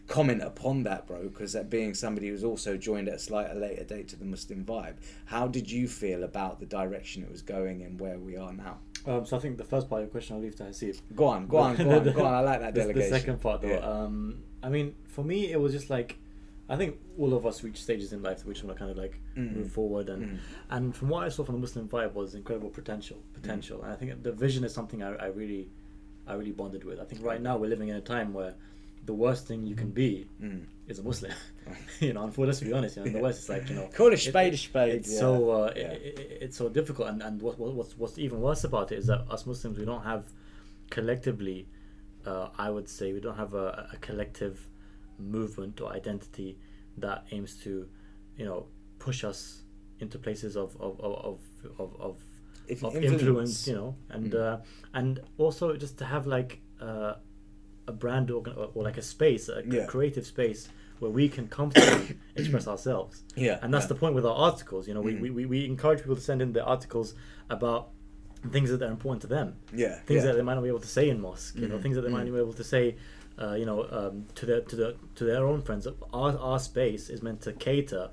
comment 0.08 0.42
upon 0.42 0.82
that, 0.82 1.06
bro, 1.06 1.30
because 1.30 1.54
that 1.54 1.70
being 1.70 1.94
somebody 1.94 2.30
who's 2.30 2.44
also 2.44 2.76
joined 2.76 3.08
at 3.08 3.14
a 3.14 3.20
slightly 3.20 3.62
later 3.62 3.84
date 3.84 4.08
to 4.08 4.16
the 4.16 4.26
Muslim 4.26 4.66
vibe, 4.66 4.96
how 5.26 5.48
did 5.48 5.70
you 5.70 5.88
feel 5.88 6.24
about 6.24 6.60
the 6.60 6.66
direction 6.66 7.22
it 7.22 7.32
was 7.32 7.44
going 7.44 7.84
and 7.84 8.00
where 8.00 8.18
we 8.18 8.36
are 8.36 8.52
now? 8.52 8.80
Um, 9.08 9.26
so 9.26 9.38
I 9.38 9.40
think 9.40 9.58
the 9.58 9.64
first 9.64 9.90
part 9.90 10.02
of 10.02 10.08
your 10.08 10.12
question 10.12 10.36
I'll 10.36 10.42
leave 10.42 10.56
to 10.58 10.64
Hasib. 10.64 11.00
Go 11.16 11.26
on, 11.26 11.48
go 11.48 11.58
on, 11.58 11.76
go 11.76 11.90
on, 11.98 12.04
go 12.14 12.26
on. 12.26 12.34
I 12.34 12.40
like 12.42 12.60
that 12.62 12.74
the, 12.74 12.82
delegation. 12.82 13.12
The 13.12 13.18
second 13.20 13.42
part, 13.42 13.62
though, 13.62 13.68
Yeah. 13.70 13.78
um, 13.80 14.44
I 14.64 14.70
mean, 14.70 14.96
for 15.08 15.24
me, 15.24 15.52
it 15.52 15.60
was 15.60 15.72
just 15.74 15.90
like, 15.90 16.18
I 16.68 16.76
think 16.76 16.98
all 17.20 17.36
of 17.36 17.46
us 17.46 17.64
reach 17.64 17.82
stages 17.84 18.12
in 18.14 18.24
life 18.24 18.44
which 18.46 18.64
we 18.64 18.68
want 18.68 18.80
to 18.80 18.86
kind 18.86 18.92
of 18.92 18.98
like 18.98 19.20
Mm. 19.38 19.56
move 19.58 19.72
forward, 19.72 20.10
and 20.10 20.24
Mm. 20.26 20.38
and 20.72 20.96
from 20.96 21.10
what 21.10 21.24
I 21.24 21.30
saw 21.30 21.44
from 21.44 21.56
the 21.56 21.62
Muslim 21.62 21.88
vibe 21.88 22.14
was 22.14 22.34
incredible 22.34 22.70
potential, 22.72 23.18
Mm. 23.18 23.34
potential, 23.42 23.84
and 23.84 23.92
I 23.92 23.96
think 23.96 24.24
the 24.24 24.32
vision 24.32 24.64
is 24.64 24.74
something 24.74 25.04
I, 25.04 25.14
I 25.16 25.26
really, 25.28 25.70
I 26.26 26.34
really 26.34 26.52
bonded 26.54 26.84
with. 26.84 27.00
I 27.00 27.04
think 27.06 27.24
right 27.24 27.40
now 27.42 27.58
we're 27.58 27.70
living 27.70 27.90
in 27.90 27.96
a 27.98 28.02
time 28.02 28.34
where 28.34 28.56
the 29.06 29.14
worst 29.14 29.46
thing 29.48 29.68
you 29.68 29.76
can 29.76 29.92
be 29.92 30.28
Mm. 30.42 30.62
Is 30.88 31.00
a 31.00 31.04
Muslim. 31.04 31.32
you 32.00 32.14
know, 32.14 32.24
and 32.24 32.34
for 32.34 32.46
let's 32.46 32.60
be 32.62 32.72
honest, 32.74 32.96
you 32.98 33.02
know, 33.04 33.08
in 33.08 33.14
the 33.14 33.20
West 33.20 33.40
it's 33.40 33.50
like 33.50 33.70
you 33.70 33.76
know, 33.76 33.90
Call 33.94 34.10
a 34.10 34.14
it- 34.14 34.20
spade 34.20 34.54
a 34.54 34.58
spade, 34.58 34.96
It's 34.96 35.12
yeah, 35.14 35.20
so 35.20 35.50
uh, 35.52 35.74
yeah. 35.76 35.92
it, 35.92 36.20
it, 36.20 36.38
it's 36.42 36.58
so 36.58 36.70
difficult, 36.70 37.08
and 37.10 37.22
and 37.24 37.42
what, 37.42 37.58
what 37.60 37.74
what's 37.74 37.98
what's 37.98 38.18
even 38.18 38.40
worse 38.42 38.64
about 38.64 38.92
it 38.92 39.00
is 39.00 39.08
that 39.08 39.22
us 39.30 39.46
Muslims 39.46 39.78
we 39.78 39.86
don't 39.86 40.04
have 40.04 40.26
collectively, 40.90 41.68
uh, 42.26 42.50
I 42.58 42.70
would 42.70 42.88
say 42.90 43.14
we 43.14 43.20
don't 43.20 43.38
have 43.38 43.54
a, 43.54 43.90
a 43.94 43.98
collective 43.98 44.68
movement 45.18 45.82
or 45.82 45.92
identity 45.92 46.58
that 46.98 47.26
aims 47.32 47.56
to, 47.64 47.88
you 48.38 48.46
know, 48.46 48.68
push 49.00 49.24
us 49.24 49.64
into 50.00 50.20
places 50.20 50.56
of 50.56 50.76
of 50.80 51.00
of 51.00 51.14
of, 51.26 51.40
of, 51.80 51.96
of 52.00 52.24
of 52.84 52.96
influence. 52.96 53.14
influence, 53.14 53.68
you 53.68 53.76
know, 53.76 53.96
and 54.10 54.32
Mm. 54.34 54.40
uh, 54.40 54.58
and 54.94 55.20
also 55.38 55.76
just 55.76 55.98
to 56.00 56.06
have 56.06 56.28
like 56.28 56.60
uh, 56.82 57.16
a 57.88 57.92
brand 57.92 58.32
organ- 58.32 58.56
or, 58.74 58.84
like 58.84 58.98
a 58.98 59.02
space, 59.02 59.50
a 59.50 59.62
Yeah. 59.66 59.86
creative 59.86 60.26
space 60.26 60.68
where 61.00 61.12
we 61.12 61.28
can 61.30 61.48
comfortably 61.48 62.18
express 62.36 62.68
ourselves. 62.68 63.24
Yeah, 63.36 63.60
and 63.62 63.74
that's 63.74 63.84
yeah. 63.86 63.90
the 63.90 63.96
point 63.96 64.16
with 64.16 64.26
our 64.26 64.36
articles. 64.36 64.88
You 64.88 64.94
know, 64.94 65.02
Mm. 65.04 65.20
we, 65.22 65.30
we, 65.32 65.46
we 65.46 65.66
encourage 65.66 66.00
people 66.00 66.16
to 66.16 66.22
send 66.22 66.42
in 66.42 66.54
their 66.54 66.64
articles 66.68 67.14
about 67.50 67.90
things 68.52 68.70
that 68.70 68.82
are 68.82 68.92
important 68.92 69.22
to 69.22 69.28
them, 69.28 69.56
Yeah, 69.74 70.00
things 70.06 70.24
yeah. 70.24 70.32
that 70.32 70.36
they 70.38 70.42
might 70.42 70.56
not 70.56 70.62
be 70.64 70.70
able 70.70 70.80
to 70.80 70.88
say 70.88 71.10
in 71.10 71.20
mosque. 71.22 71.56
You 71.58 71.68
know, 71.68 71.78
Mhm, 71.78 71.82
things 71.82 71.96
that 71.96 72.02
they 72.04 72.10
might 72.10 72.24
mhm. 72.24 72.28
not 72.30 72.34
be 72.36 72.42
able 72.42 72.54
to 72.54 72.64
say. 72.64 72.96
Uh, 73.38 73.54
you 73.56 73.66
know, 73.66 73.86
um, 73.92 74.26
to 74.34 74.46
their 74.46 74.62
to 74.62 74.76
the 74.78 74.96
to 75.16 75.26
their 75.26 75.46
own 75.46 75.62
friends. 75.62 75.86
Our 76.14 76.38
our 76.38 76.58
space 76.58 77.10
is 77.10 77.22
meant 77.22 77.42
to 77.42 77.52
cater 77.52 78.10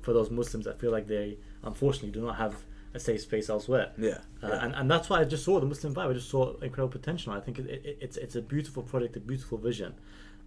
for 0.00 0.12
those 0.12 0.30
Muslims 0.30 0.64
that 0.66 0.78
feel 0.78 0.92
like 0.92 1.08
they 1.08 1.38
unfortunately 1.64 2.12
do 2.12 2.20
not 2.24 2.36
have 2.36 2.54
a 2.94 2.98
safe 3.00 3.20
space 3.20 3.48
elsewhere. 3.48 3.92
Yeah, 3.96 4.18
Uh, 4.42 4.48
yeah. 4.48 4.64
and, 4.64 4.74
and 4.74 4.90
that's 4.90 5.08
why 5.08 5.20
I 5.20 5.24
just 5.24 5.44
saw 5.44 5.60
the 5.60 5.66
Muslim 5.66 5.94
vibe. 5.94 6.10
I 6.10 6.12
just 6.14 6.28
saw 6.30 6.54
incredible 6.60 6.88
potential. 6.98 7.32
I 7.32 7.40
think 7.40 7.58
it, 7.58 7.66
it, 7.66 7.98
it's 8.00 8.16
it's 8.16 8.36
a 8.36 8.42
beautiful 8.42 8.82
project, 8.82 9.16
a 9.16 9.20
beautiful 9.20 9.58
vision. 9.58 9.94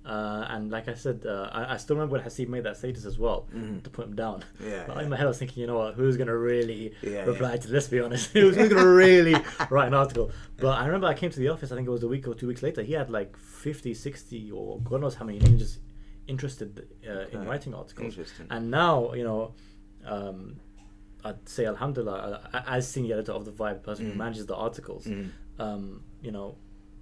Uh, 0.06 0.46
and 0.50 0.70
like 0.70 0.89
I 0.89 0.96
said, 0.96 1.24
uh, 1.26 1.50
I, 1.54 1.76
I 1.76 1.78
still 1.78 1.96
remember 1.96 2.18
when 2.18 2.24
Hasib 2.26 2.50
made 2.50 2.64
that 2.66 2.76
status 2.76 3.06
as 3.06 3.18
well 3.18 3.48
Mhm. 3.56 3.84
to 3.84 3.89
put 3.89 4.06
him 4.06 4.16
down. 4.18 4.44
Yeah, 4.62 4.84
But 4.86 4.98
yeah. 4.98 5.04
in 5.04 5.10
my 5.10 5.16
head, 5.16 5.28
I 5.28 5.30
was 5.30 5.38
thinking, 5.39 5.62
you 5.62 5.68
know 5.68 5.78
what, 5.78 5.94
who's 5.94 6.18
gonna 6.18 6.36
really 6.36 6.94
Yeah, 7.02 7.24
reply 7.24 7.52
yeah. 7.52 7.58
to? 7.62 7.68
Let's 7.72 7.88
be 7.88 8.02
honest, 8.02 8.32
who's, 8.34 8.58
who's 8.58 8.68
gonna 8.68 8.86
really 8.86 9.36
write 9.70 9.88
an 9.88 9.94
article? 9.94 10.30
But 10.58 10.78
I 10.82 10.86
remember 10.88 11.08
I 11.08 11.14
came 11.14 11.30
to 11.32 11.39
the 11.39 11.48
office. 11.48 11.72
I 11.72 11.76
think 11.76 11.88
it 11.88 11.91
was 11.91 12.04
a 12.04 12.10
week 12.10 12.28
or 12.28 12.36
two 12.36 12.48
weeks 12.48 12.62
later. 12.62 12.82
He 12.84 12.91
had 12.91 13.10
like 13.10 13.38
50, 13.38 13.94
60 13.94 14.52
or 14.52 14.82
God 14.82 15.00
knows 15.00 15.16
how 15.16 15.24
many 15.24 15.39
names 15.39 15.62
just 15.62 15.80
interested 16.28 16.86
uh, 17.10 17.28
in 17.32 17.46
writing 17.48 17.74
articles. 17.74 18.06
Interesting. 18.06 18.48
And 18.50 18.70
now, 18.70 19.14
you 19.14 19.24
know, 19.24 19.54
um, 20.06 20.60
I'd 21.24 21.47
say 21.47 21.65
Alhamdulillah, 21.65 22.49
uh, 22.53 22.61
as 22.67 22.88
senior 22.88 23.15
editor 23.15 23.32
of 23.34 23.45
the 23.45 23.51
Vibe, 23.51 23.76
the 23.76 23.80
person 23.80 24.05
who 24.07 24.11
Mm. 24.13 24.17
manages 24.17 24.45
the 24.45 24.55
articles, 24.55 25.05
Mm. 25.05 25.30
um, 25.59 26.03
you 26.21 26.32
know, 26.32 26.57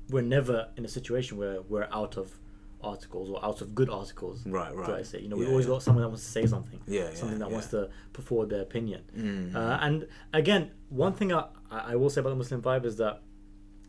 we're 0.09 0.21
never 0.21 0.67
in 0.77 0.85
a 0.85 0.87
situation 0.87 1.37
where 1.37 1.61
we're 1.61 1.87
out 1.91 2.17
of 2.17 2.37
articles 2.83 3.29
or 3.29 3.43
out 3.45 3.61
of 3.61 3.75
good 3.75 3.89
articles. 3.89 4.45
Right, 4.45 4.75
right. 4.75 4.89
I 4.89 5.03
say? 5.03 5.21
You 5.21 5.29
know, 5.29 5.37
we 5.37 5.45
always 5.47 5.65
yeah. 5.65 5.73
got 5.73 5.83
someone 5.83 6.01
that 6.03 6.09
wants 6.09 6.23
to 6.25 6.31
say 6.31 6.45
something. 6.47 6.79
Yeah, 6.87 7.01
yeah, 7.09 7.13
Something 7.13 7.39
that 7.39 7.47
yeah. 7.49 7.53
wants 7.53 7.67
to 7.69 7.89
put 8.13 8.25
forward 8.25 8.49
their 8.49 8.61
opinion. 8.61 9.01
Mm. 9.15 9.55
Uh, 9.55 9.77
and 9.81 10.07
again, 10.33 10.71
one 10.89 11.13
thing 11.13 11.31
I, 11.31 11.45
I 11.69 11.95
will 11.95 12.09
say 12.09 12.21
about 12.21 12.31
the 12.31 12.35
Muslim 12.35 12.61
Vibe 12.61 12.85
is 12.85 12.97
that 12.97 13.21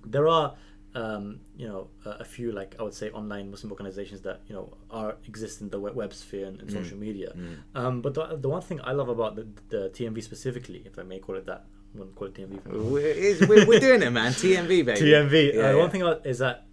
there 0.04 0.28
are, 0.28 0.54
um, 0.94 1.40
you 1.56 1.66
know, 1.66 1.88
a, 2.04 2.10
a 2.20 2.24
few 2.24 2.52
like 2.52 2.74
I 2.78 2.82
would 2.82 2.92
say 2.94 3.10
online 3.10 3.50
Muslim 3.50 3.70
organizations 3.72 4.20
that 4.22 4.40
you 4.46 4.54
know 4.54 4.76
are 4.90 5.16
exist 5.26 5.60
in 5.62 5.70
the 5.70 5.80
web, 5.80 5.94
web 5.94 6.12
sphere 6.12 6.46
and, 6.46 6.60
and 6.60 6.68
Mm. 6.68 6.72
social 6.74 6.98
media. 6.98 7.32
Mm. 7.36 7.56
Um, 7.74 8.02
but 8.02 8.14
the, 8.14 8.36
the 8.36 8.48
one 8.48 8.60
thing 8.62 8.80
I 8.84 8.92
love 8.92 9.08
about 9.08 9.36
the, 9.36 9.46
the 9.68 9.88
TMV 9.90 10.22
specifically, 10.22 10.82
if 10.84 10.98
I 10.98 11.02
may 11.02 11.18
call 11.18 11.36
it 11.36 11.46
that, 11.46 11.64
I'm 11.94 12.00
gonna 12.00 12.12
call 12.12 12.28
it 12.28 12.34
TMV. 12.34 12.62
from 12.62 12.72
now 12.72 12.78
on. 12.78 12.92
We're, 12.92 13.36
we're, 13.48 13.66
we're 13.66 13.80
doing 13.80 14.02
it, 14.02 14.10
man. 14.10 14.32
TMV, 14.32 14.68
baby. 14.84 15.00
TMV. 15.00 15.54
Yeah, 15.54 15.60
uh, 15.60 15.70
yeah. 15.72 15.74
One 15.76 15.90
thing 15.90 16.02
about 16.02 16.26
is 16.26 16.38
that 16.40 16.66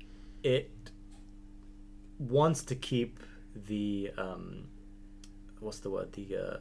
it 0.43 0.71
wants 2.17 2.63
to 2.63 2.75
keep 2.75 3.19
the 3.67 4.11
um, 4.17 4.65
what's 5.59 5.79
the 5.79 5.89
word 5.89 6.11
the 6.13 6.35
uh, 6.35 6.57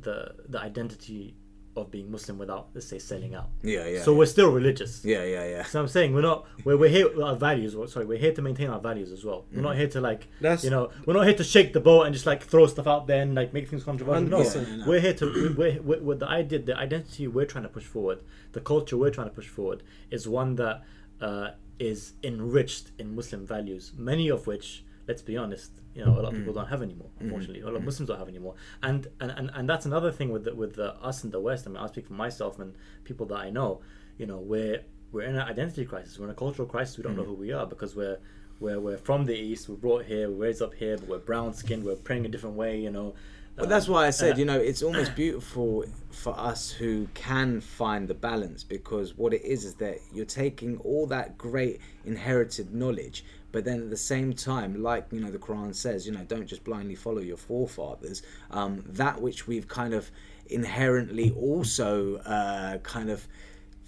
the 0.00 0.34
the 0.48 0.58
identity 0.60 1.34
of 1.82 1.90
being 1.90 2.10
Muslim 2.10 2.38
without 2.38 2.68
let's 2.74 2.86
say 2.86 2.98
selling 2.98 3.34
out. 3.34 3.48
Yeah, 3.62 3.86
yeah. 3.86 4.02
so 4.02 4.12
yeah. 4.12 4.18
we're 4.18 4.26
still 4.26 4.50
religious. 4.50 5.04
Yeah, 5.04 5.24
yeah, 5.24 5.46
yeah. 5.48 5.62
So 5.64 5.80
I'm 5.80 5.88
saying 5.88 6.14
we're 6.14 6.22
not 6.22 6.46
we're, 6.64 6.76
we're 6.76 6.88
here 6.88 7.08
our 7.22 7.36
values. 7.36 7.76
Sorry, 7.92 8.06
we're 8.06 8.18
here 8.18 8.32
to 8.32 8.42
maintain 8.42 8.68
our 8.68 8.80
values 8.80 9.12
as 9.12 9.24
well. 9.24 9.46
We're 9.52 9.62
not 9.62 9.76
here 9.76 9.88
to 9.88 10.00
like 10.00 10.28
That's- 10.40 10.64
you 10.64 10.70
know 10.70 10.90
we're 11.06 11.14
not 11.14 11.26
here 11.26 11.36
to 11.36 11.44
shake 11.44 11.72
the 11.72 11.80
boat 11.80 12.02
and 12.02 12.12
just 12.14 12.26
like 12.26 12.42
throw 12.42 12.66
stuff 12.66 12.86
out 12.86 13.06
there 13.06 13.22
and 13.22 13.34
like 13.34 13.52
make 13.52 13.68
things 13.68 13.84
controversial. 13.84 14.28
No, 14.28 14.40
100%. 14.40 14.86
we're 14.86 15.00
here 15.00 15.14
to 15.14 15.54
we're, 15.56 15.82
we're, 15.82 16.00
we're, 16.00 16.14
the 16.14 16.28
idea 16.28 16.58
the 16.58 16.76
identity 16.76 17.26
we're 17.28 17.46
trying 17.46 17.64
to 17.64 17.68
push 17.68 17.84
forward, 17.84 18.20
the 18.52 18.60
culture 18.60 18.96
we're 18.96 19.10
trying 19.10 19.28
to 19.28 19.34
push 19.34 19.48
forward 19.48 19.82
is 20.10 20.28
one 20.28 20.56
that 20.56 20.82
uh, 21.20 21.50
is 21.78 22.14
enriched 22.22 22.90
in 22.98 23.14
Muslim 23.14 23.46
values, 23.46 23.92
many 23.96 24.28
of 24.28 24.46
which, 24.46 24.84
let's 25.08 25.22
be 25.22 25.36
honest, 25.36 25.72
you 25.94 26.04
know, 26.04 26.12
a 26.12 26.20
lot 26.20 26.26
of 26.26 26.34
people 26.34 26.52
mm. 26.52 26.56
don't 26.56 26.68
have 26.68 26.82
anymore. 26.82 27.08
Mm. 27.18 27.24
Unfortunately, 27.24 27.62
a 27.62 27.64
lot 27.64 27.74
of 27.74 27.82
mm. 27.82 27.86
Muslims 27.86 28.08
don't 28.08 28.18
have 28.18 28.28
anymore, 28.28 28.54
and 28.82 29.08
and, 29.20 29.30
and, 29.32 29.50
and 29.54 29.68
that's 29.68 29.86
another 29.86 30.12
thing 30.12 30.30
with 30.30 30.44
the, 30.44 30.54
with 30.54 30.76
the, 30.76 30.94
us 30.96 31.24
in 31.24 31.30
the 31.30 31.40
West. 31.40 31.66
I 31.66 31.70
mean, 31.70 31.78
I'll 31.78 31.88
speak 31.88 32.06
for 32.06 32.12
myself 32.12 32.58
and 32.58 32.74
people 33.04 33.26
that 33.26 33.38
I 33.38 33.50
know. 33.50 33.80
You 34.18 34.26
know, 34.26 34.38
we're 34.38 34.82
we're 35.10 35.22
in 35.22 35.34
an 35.34 35.42
identity 35.42 35.86
crisis. 35.86 36.18
We're 36.18 36.26
in 36.26 36.30
a 36.30 36.34
cultural 36.34 36.68
crisis. 36.68 36.98
We 36.98 37.02
don't 37.02 37.16
know 37.16 37.24
who 37.24 37.34
we 37.34 37.52
are 37.52 37.66
because 37.66 37.96
we're 37.96 38.18
we're, 38.60 38.78
we're 38.78 38.98
from 38.98 39.24
the 39.24 39.34
East. 39.34 39.68
We're 39.68 39.76
brought 39.76 40.04
here. 40.04 40.28
We're 40.30 40.46
raised 40.46 40.62
up 40.62 40.74
here, 40.74 40.98
but 40.98 41.08
we're 41.08 41.18
brown 41.18 41.54
skinned. 41.54 41.84
We're 41.84 41.96
praying 41.96 42.26
a 42.26 42.28
different 42.28 42.56
way. 42.56 42.78
You 42.78 42.90
know. 42.90 43.14
Well, 43.58 43.66
that's 43.66 43.88
why 43.88 44.06
I 44.06 44.10
said, 44.10 44.34
uh, 44.34 44.38
you 44.38 44.44
know, 44.44 44.58
it's 44.58 44.84
almost 44.84 45.16
beautiful 45.16 45.84
for 46.10 46.38
us 46.38 46.70
who 46.70 47.08
can 47.14 47.60
find 47.60 48.06
the 48.06 48.14
balance 48.14 48.62
because 48.62 49.18
what 49.18 49.34
it 49.34 49.42
is 49.42 49.64
is 49.64 49.74
that 49.74 49.98
you're 50.12 50.24
taking 50.24 50.78
all 50.78 51.08
that 51.08 51.36
great 51.36 51.80
inherited 52.04 52.72
knowledge, 52.72 53.24
but 53.50 53.64
then 53.64 53.82
at 53.82 53.90
the 53.90 53.96
same 53.96 54.32
time, 54.32 54.80
like, 54.80 55.06
you 55.10 55.18
know, 55.18 55.32
the 55.32 55.38
Quran 55.38 55.74
says, 55.74 56.06
you 56.06 56.12
know, 56.12 56.22
don't 56.22 56.46
just 56.46 56.62
blindly 56.62 56.94
follow 56.94 57.20
your 57.20 57.36
forefathers. 57.36 58.22
Um, 58.52 58.84
that 58.86 59.20
which 59.20 59.48
we've 59.48 59.66
kind 59.66 59.92
of 59.92 60.08
inherently 60.46 61.32
also 61.32 62.18
uh, 62.18 62.78
kind 62.78 63.10
of 63.10 63.26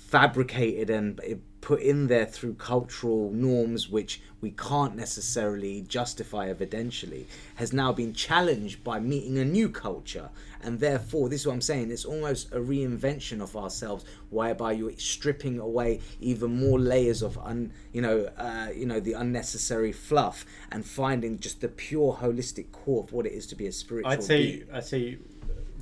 fabricated 0.09 0.91
and 0.91 1.21
put 1.61 1.81
in 1.81 2.07
there 2.07 2.25
through 2.25 2.55
cultural 2.55 3.31
norms 3.31 3.89
which 3.89 4.21
we 4.41 4.51
can't 4.51 4.97
necessarily 4.97 5.83
justify 5.83 6.53
evidentially 6.53 7.27
has 7.57 7.73
now 7.73 7.93
been 7.93 8.15
challenged 8.15 8.83
by 8.83 8.99
meeting 8.99 9.39
a 9.39 9.45
new 9.45 9.69
culture 9.69 10.31
and 10.63 10.81
therefore 10.81 11.29
this 11.29 11.43
is 11.43 11.47
what 11.47 11.53
i'm 11.53 11.61
saying 11.61 11.91
it's 11.91 12.05
almost 12.05 12.51
a 12.53 12.57
reinvention 12.59 13.43
of 13.43 13.55
ourselves 13.57 14.05
whereby 14.31 14.73
you're 14.73 14.93
stripping 14.97 15.59
away 15.59 16.01
even 16.19 16.59
more 16.59 16.81
layers 16.81 17.23
of 17.23 17.37
un, 17.39 17.71
you 17.93 18.01
know 18.01 18.29
uh, 18.39 18.69
you 18.75 18.87
know 18.87 19.01
the 19.01 19.13
unnecessary 19.13 19.93
fluff 19.93 20.47
and 20.73 20.85
finding 20.85 21.39
just 21.39 21.61
the 21.61 21.69
pure 21.69 22.19
holistic 22.21 22.73
core 22.73 23.05
of 23.05 23.13
what 23.13 23.27
it 23.27 23.33
is 23.33 23.47
to 23.47 23.55
be 23.55 23.67
a 23.67 23.73
spiritual 23.73 24.11
I'd 24.11 24.23
say 24.23 24.57
being. 24.57 24.69
I'd 24.73 24.85
say 24.85 25.19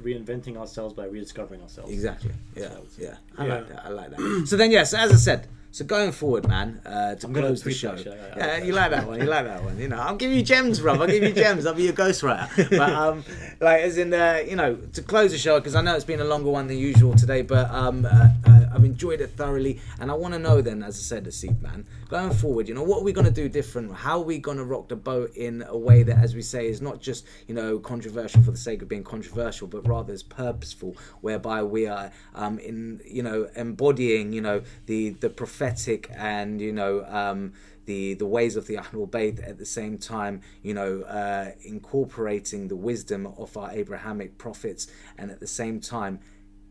reinventing 0.03 0.57
ourselves 0.57 0.95
by 0.95 1.05
rediscovering 1.07 1.61
ourselves. 1.63 1.93
Exactly. 1.93 2.31
Yeah. 2.57 2.71
So- 2.71 2.83
Yeah. 2.99 3.17
I 3.37 3.47
Yeah. 3.47 3.55
like 3.55 3.69
that. 3.69 3.85
I 3.85 3.89
like 3.91 4.11
that. 4.11 4.45
So 4.47 4.57
then, 4.57 4.71
yes, 4.71 4.95
as 4.95 5.13
I 5.13 5.17
said, 5.17 5.47
so 5.71 5.85
going 5.85 6.13
forward, 6.13 6.49
man, 6.49 6.81
uh, 6.87 7.15
to 7.17 7.27
I'm 7.27 7.35
close 7.35 7.59
the 7.61 7.65
tweet 7.65 7.77
show. 7.77 7.95
that. 7.95 8.07
I- 8.09 8.11
I 8.11 8.39
yeah, 8.47 8.55
like 8.55 8.65
you 8.65 8.73
like 8.73 8.91
that 8.91 9.07
one. 9.07 9.21
You 9.21 9.27
like 9.27 9.45
that 9.45 9.63
one. 9.63 9.79
You 9.79 9.89
know, 9.89 9.99
I'll 9.99 10.17
give 10.17 10.33
you 10.33 10.43
gems, 10.43 10.81
bro. 10.81 10.95
I'll 10.95 11.07
give 11.07 11.23
you 11.23 11.33
gems. 11.33 11.67
I'll 11.67 11.75
be 11.75 11.83
your 11.85 11.93
ghostwriter. 11.93 12.71
But 12.71 12.91
um, 12.91 13.23
like 13.61 13.83
as 13.83 13.99
in, 13.99 14.13
uh, 14.15 14.43
you 14.49 14.57
know, 14.57 14.77
to 14.95 15.03
close 15.03 15.31
the 15.33 15.39
show 15.39 15.61
because 15.61 15.75
I 15.75 15.83
know 15.83 15.95
it's 15.95 16.07
been 16.07 16.21
a 16.21 16.25
longer 16.25 16.51
one 16.51 16.67
than 16.69 16.79
usual 16.79 17.15
today, 17.15 17.43
but 17.43 17.71
um, 17.71 18.07
uh, 18.07 18.29
uh, 18.47 18.65
I've 18.75 18.85
enjoyed 18.85 19.21
it 19.21 19.31
thoroughly, 19.37 19.81
and 20.01 20.11
I 20.11 20.15
want 20.15 20.33
to 20.35 20.41
know 20.41 20.63
then, 20.63 20.83
as 20.83 20.97
I 20.99 21.03
said, 21.03 21.25
the 21.25 21.33
seed 21.33 21.61
man, 21.63 21.85
going 22.09 22.33
forward, 22.33 22.69
you 22.69 22.75
know, 22.75 22.83
what 22.83 23.01
are 23.01 23.05
we 23.05 23.13
gonna 23.13 23.31
do 23.31 23.49
different? 23.49 23.93
How 23.93 24.19
are 24.19 24.25
we 24.25 24.39
gonna 24.39 24.65
rock 24.65 24.89
the 24.89 24.97
boat 24.97 25.35
in 25.37 25.63
a 25.67 25.77
way 25.77 26.03
that, 26.03 26.19
as 26.19 26.35
we 26.35 26.43
say, 26.43 26.67
is 26.67 26.81
not 26.81 27.01
just 27.01 27.27
you 27.47 27.55
know 27.55 27.79
controversial 27.79 28.43
for 28.43 28.51
the 28.51 28.57
sake 28.57 28.83
of 28.83 28.89
being 28.89 29.05
controversial, 29.05 29.69
but 29.69 29.87
rather 29.87 30.13
is 30.13 30.23
purposeful, 30.23 30.97
whereby 31.21 31.63
we 31.63 31.87
are 31.87 32.11
um, 32.35 32.59
in 32.59 33.01
you 33.05 33.23
know 33.23 33.49
embodying 33.55 34.33
you 34.33 34.41
know 34.41 34.63
the 34.87 35.11
the 35.11 35.31
prophetic 35.31 36.11
and 36.15 36.61
you 36.61 36.73
know 36.73 37.05
um, 37.09 37.53
the 37.85 38.15
the 38.15 38.27
ways 38.27 38.57
of 38.57 38.67
the 38.67 38.77
Ahlul 38.77 39.09
Bayt 39.09 39.47
at 39.47 39.59
the 39.59 39.67
same 39.67 39.99
time 39.99 40.41
you 40.63 40.75
know 40.75 41.03
uh, 41.03 41.53
incorporating 41.63 42.69
the 42.69 42.77
wisdom 42.77 43.27
of 43.27 43.57
our 43.57 43.71
Abrahamic 43.73 44.39
prophets 44.39 44.87
and 45.17 45.31
at 45.31 45.41
the 45.41 45.47
same 45.47 45.81
time 45.81 46.21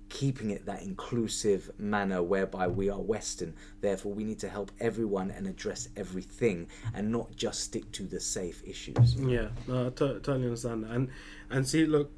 keeping 0.09 0.49
it 0.49 0.65
that 0.65 0.81
inclusive 0.81 1.71
manner 1.77 2.23
whereby 2.23 2.67
we 2.67 2.89
are 2.89 2.99
Western. 2.99 3.53
Therefore, 3.81 4.13
we 4.13 4.23
need 4.23 4.39
to 4.39 4.49
help 4.49 4.71
everyone 4.79 5.31
and 5.31 5.47
address 5.47 5.89
everything 5.95 6.67
and 6.93 7.11
not 7.11 7.35
just 7.35 7.61
stick 7.61 7.91
to 7.93 8.03
the 8.03 8.19
safe 8.19 8.63
issues. 8.65 9.15
Yeah, 9.15 9.49
no, 9.67 9.87
I 9.87 9.89
totally 9.89 10.43
understand 10.43 10.83
that. 10.83 10.91
And 10.91 11.09
and 11.49 11.67
see, 11.67 11.85
look, 11.85 12.11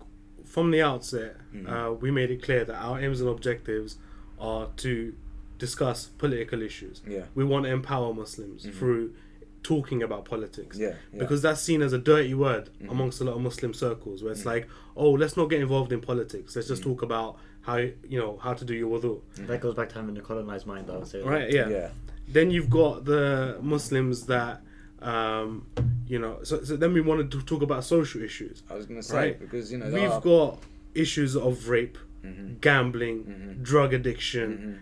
from 0.46 0.72
the 0.72 0.82
outset, 0.82 1.38
mm. 1.54 1.70
uh, 1.70 1.94
we 1.94 2.12
made 2.12 2.32
it 2.32 2.42
clear 2.42 2.66
that 2.66 2.76
our 2.76 3.00
aims 3.00 3.22
and 3.22 3.30
objectives 3.30 3.98
are 4.40 4.68
to 4.78 5.16
discuss 5.58 6.08
political 6.18 6.62
issues. 6.62 7.02
Yeah. 7.08 7.24
We 7.36 7.44
want 7.44 7.66
to 7.66 7.72
empower 7.72 8.14
Muslims 8.14 8.66
mm-hmm. 8.66 8.78
through 8.78 9.14
talking 9.62 10.02
about 10.02 10.26
politics. 10.26 10.78
Yeah, 10.78 10.94
yeah. 11.12 11.20
Because 11.20 11.42
that's 11.42 11.62
seen 11.62 11.82
as 11.82 11.94
a 11.94 11.98
dirty 11.98 12.34
word 12.34 12.70
mm-hmm. 12.70 12.90
amongst 12.90 13.22
a 13.22 13.26
lot 13.26 13.36
of 13.36 13.42
Muslim 13.42 13.74
circles, 13.74 14.24
where 14.24 14.32
it's 14.32 14.44
mm. 14.44 14.48
like, 14.48 14.68
oh, 14.96 15.12
let's 15.12 15.36
not 15.38 15.50
get 15.50 15.62
involved 15.62 15.92
in 15.92 16.02
politics. 16.02 16.56
Let's 16.56 16.68
just 16.68 16.82
mm. 16.82 16.86
talk 16.86 17.02
about 17.02 17.38
how 17.62 17.78
you 17.78 18.20
know 18.20 18.38
how 18.42 18.54
to 18.54 18.66
do 18.66 18.74
your 18.74 18.90
wudu. 19.00 19.22
That 19.48 19.62
goes 19.62 19.76
back 19.76 19.90
to 19.90 19.96
having 19.96 20.18
a 20.18 20.22
colonized 20.22 20.66
mind. 20.66 20.90
I 20.90 20.98
would 20.98 21.08
say. 21.08 21.22
Right? 21.22 21.52
Yeah. 21.52 21.70
Yeah. 21.70 21.90
Then 22.28 22.52
you've 22.52 22.70
got 22.70 23.06
the 23.06 23.58
Muslims 23.62 24.26
that. 24.28 24.62
Um, 25.02 25.66
you 26.08 26.20
know, 26.20 26.40
so, 26.44 26.62
so 26.66 26.76
then 26.76 26.92
we 26.92 27.00
wanted 27.00 27.32
to 27.32 27.42
talk 27.44 27.62
about 27.62 27.86
social 27.86 28.22
issues. 28.22 28.64
I 28.70 28.76
was 28.76 28.86
going 28.86 29.00
to 29.00 29.08
say 29.08 29.16
Right. 29.18 29.40
because 29.40 29.72
you 29.72 29.78
know 29.78 29.90
We've 29.90 30.12
our- 30.12 30.20
got 30.20 30.60
issues 30.94 31.38
of 31.38 31.70
rape, 31.70 31.98
Mm-hmm. 32.26 32.56
gambling, 32.60 33.60
drug 33.62 33.94
addiction, 33.94 34.80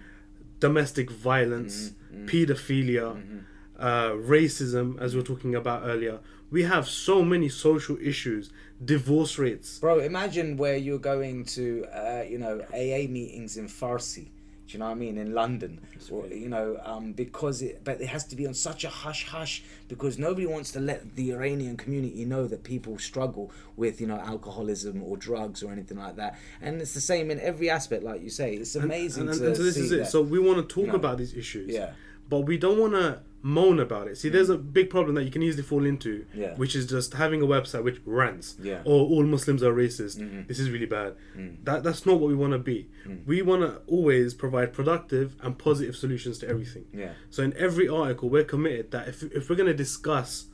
domestic 0.59 1.11
violence, 1.11 1.91
Mm-hmm. 2.11 2.25
pedophilia, 2.25 3.43
uh, 3.77 4.09
racism, 4.11 4.99
as 4.99 5.13
we 5.13 5.21
were 5.21 5.27
talking 5.27 5.53
about 5.53 5.83
earlier. 5.85 6.17
We 6.49 6.63
have 6.63 6.87
so 6.87 7.23
many 7.23 7.49
social 7.49 7.97
issues, 8.01 8.51
divorce 8.83 9.37
rates. 9.37 9.79
Bro, 9.79 9.99
imagine 9.99 10.55
where 10.57 10.77
you're 10.77 10.97
going 10.97 11.43
to, 11.45 11.85
uh, 11.93 12.23
you 12.27 12.37
know, 12.37 12.61
AA 12.73 13.07
meetings 13.09 13.57
in 13.57 13.67
Farsi. 13.67 14.29
Do 14.67 14.73
you 14.73 14.79
know 14.79 14.85
what 14.85 14.91
I 14.91 14.95
mean? 14.95 15.17
In 15.17 15.33
London, 15.33 15.79
or, 16.11 16.27
you 16.27 16.49
know, 16.49 16.77
um, 16.83 17.13
because 17.13 17.61
it, 17.61 17.85
but 17.85 18.01
it 18.01 18.07
has 18.07 18.25
to 18.25 18.35
be 18.35 18.45
on 18.45 18.53
such 18.53 18.83
a 18.83 18.89
hush 18.89 19.25
hush 19.25 19.63
because 19.87 20.17
nobody 20.19 20.45
wants 20.45 20.73
to 20.73 20.81
let 20.81 21.15
the 21.15 21.31
Iranian 21.31 21.77
community 21.77 22.25
know 22.25 22.47
that 22.47 22.65
people 22.65 22.97
struggle 22.99 23.49
with, 23.77 24.01
you 24.01 24.07
know, 24.07 24.17
alcoholism 24.17 25.01
or 25.03 25.15
drugs 25.15 25.63
or 25.63 25.71
anything 25.71 25.97
like 25.97 26.17
that. 26.17 26.37
And 26.61 26.81
it's 26.81 26.93
the 26.93 26.99
same 26.99 27.31
in 27.31 27.39
every 27.39 27.69
aspect, 27.69 28.03
like 28.03 28.21
you 28.21 28.29
say. 28.29 28.55
It's 28.55 28.75
amazing 28.75 29.21
And, 29.21 29.29
and, 29.31 29.39
to 29.39 29.47
and 29.47 29.55
so 29.57 29.63
this 29.63 29.77
is 29.77 29.91
it. 29.93 30.05
So 30.07 30.21
we 30.21 30.37
want 30.37 30.57
to 30.57 30.73
talk 30.73 30.87
you 30.87 30.91
know, 30.91 30.95
about 30.95 31.17
these 31.17 31.33
issues. 31.33 31.73
yeah. 31.73 31.91
But 32.29 32.41
we 32.41 32.57
don't 32.57 32.79
want 32.79 32.93
to 32.93 33.21
moan 33.41 33.79
about 33.79 34.07
it. 34.07 34.17
See, 34.17 34.27
there's 34.29 34.49
a 34.49 34.57
big 34.57 34.89
problem 34.89 35.15
that 35.15 35.23
you 35.23 35.31
can 35.31 35.41
easily 35.43 35.63
fall 35.63 35.85
into, 35.85 36.25
Yeah. 36.33 36.55
which 36.55 36.75
is 36.75 36.85
just 36.87 37.13
having 37.13 37.41
a 37.41 37.45
website 37.45 37.83
which 37.83 38.01
rants. 38.05 38.57
Yeah. 38.61 38.81
Or 38.83 39.05
all 39.07 39.23
Muslims 39.23 39.63
are 39.63 39.73
racist. 39.73 40.17
Mm-hmm. 40.19 40.41
This 40.47 40.59
is 40.59 40.69
really 40.69 40.87
bad. 40.87 41.15
Mm. 41.37 41.57
That 41.63 41.83
that's 41.83 42.05
not 42.05 42.19
what 42.19 42.27
we 42.27 42.35
want 42.35 42.53
to 42.53 42.59
be. 42.59 42.89
We 43.25 43.41
want 43.41 43.61
to 43.61 43.81
always 43.87 44.33
provide 44.33 44.73
productive 44.73 45.35
and 45.41 45.57
positive 45.57 45.95
solutions 45.95 46.39
to 46.39 46.49
everything. 46.49 46.85
Yeah. 46.93 47.13
So 47.29 47.43
in 47.43 47.53
every 47.55 47.87
article, 47.87 48.27
we're 48.29 48.43
committed 48.43 48.91
that 48.91 49.07
if 49.07 49.23
if 49.23 49.49
we're 49.49 49.55
going 49.55 49.67
to 49.77 49.81
discuss 49.85 50.47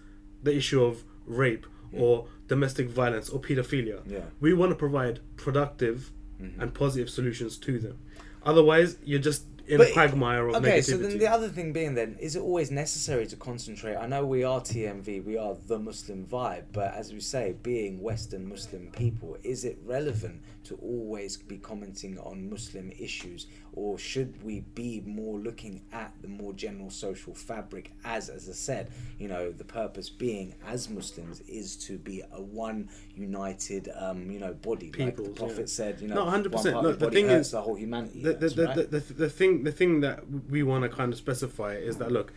the 0.44 0.56
issue 0.56 0.84
of 0.84 1.04
rape 1.26 1.66
or 1.94 2.28
domestic 2.48 2.90
violence 2.90 3.30
or 3.30 3.40
pedophilia, 3.40 4.02
Yeah. 4.06 4.20
Mm-hmm. 4.20 4.28
we 4.42 4.54
want 4.54 4.72
to 4.72 4.76
provide 4.76 5.20
productive 5.38 6.12
and 6.60 6.74
positive 6.74 7.10
solutions 7.10 7.58
to 7.60 7.80
them. 7.80 7.98
Otherwise, 8.46 8.98
you're 9.06 9.22
just 9.32 9.46
in 9.68 9.82
a 9.82 9.92
quagmire 9.92 10.48
of 10.48 10.56
okay, 10.56 10.80
negativity. 10.80 10.84
so 10.84 10.98
then 10.98 11.18
the 11.18 11.28
other 11.28 11.50
thing 11.50 11.72
being 11.72 11.96
then, 11.96 12.18
is 12.20 12.36
it 12.36 12.42
always 12.42 12.72
necessary 12.72 13.26
to 13.28 13.36
concentrate? 13.36 13.96
I 13.96 14.08
know 14.08 14.26
we 14.26 14.44
are 14.44 14.60
TMV, 14.60 15.24
we 15.24 15.38
are 15.38 15.56
the 15.68 15.80
Muslim 15.80 16.26
vibe, 16.26 16.66
but 16.74 16.94
as 16.94 17.14
we 17.14 17.20
say, 17.20 17.56
being 17.64 18.02
Western 18.02 18.48
Muslim 18.48 18.92
people, 18.92 19.38
is 19.44 19.64
it 19.64 19.78
relevant 19.86 20.42
to 20.66 20.76
always 20.76 21.38
be 21.38 21.58
commenting 21.58 22.18
on 22.20 22.50
Muslim 22.50 22.92
issues, 23.00 23.48
or 23.76 23.98
should 23.98 24.42
we 24.44 24.62
be 24.76 25.02
more 25.06 25.38
looking 25.40 25.82
at 25.92 26.14
the 26.22 26.28
more 26.28 26.54
general 26.54 26.90
social 26.90 27.34
fabric? 27.34 27.92
As 28.06 28.30
as 28.30 28.48
I 28.48 28.54
said, 28.54 28.92
you 29.20 29.28
know, 29.28 29.52
the 29.52 29.64
purpose 29.64 30.10
being 30.10 30.56
as 30.68 30.90
Muslims 30.90 31.42
is 31.42 31.76
to 31.88 31.98
be 31.98 32.22
a 32.32 32.42
one 32.42 32.90
united, 33.16 33.90
um, 33.96 34.30
you 34.32 34.40
know, 34.40 34.54
body. 34.54 34.92
like 34.98 35.16
the 35.16 35.24
Peoples, 35.24 35.28
yeah. 35.30 35.46
Prophet 35.48 35.70
said, 35.70 36.02
you 36.02 36.08
know, 36.08 36.16
No, 36.16 36.26
100%. 36.32 36.74
one 36.74 36.84
Look, 36.84 37.00
the 37.00 37.12
thing 37.12 37.28
is- 37.30 37.52
the 37.52 37.62
whole 37.62 37.76
humanity. 37.76 38.22
the, 38.24 38.34
the, 38.34 38.40
hurts, 38.40 38.56
the, 38.56 38.66
right? 38.66 38.76
the, 38.76 39.00
the, 39.00 39.14
the 39.14 39.30
thing 39.30 39.64
the 39.64 39.72
thing 39.72 40.02
that 40.02 40.20
we 40.50 40.64
want 40.64 40.84
to 40.84 40.90
kind 40.90 41.12
of 41.12 41.18
specify 41.18 41.76
is 41.76 41.98
that 41.98 42.12
look 42.12 42.34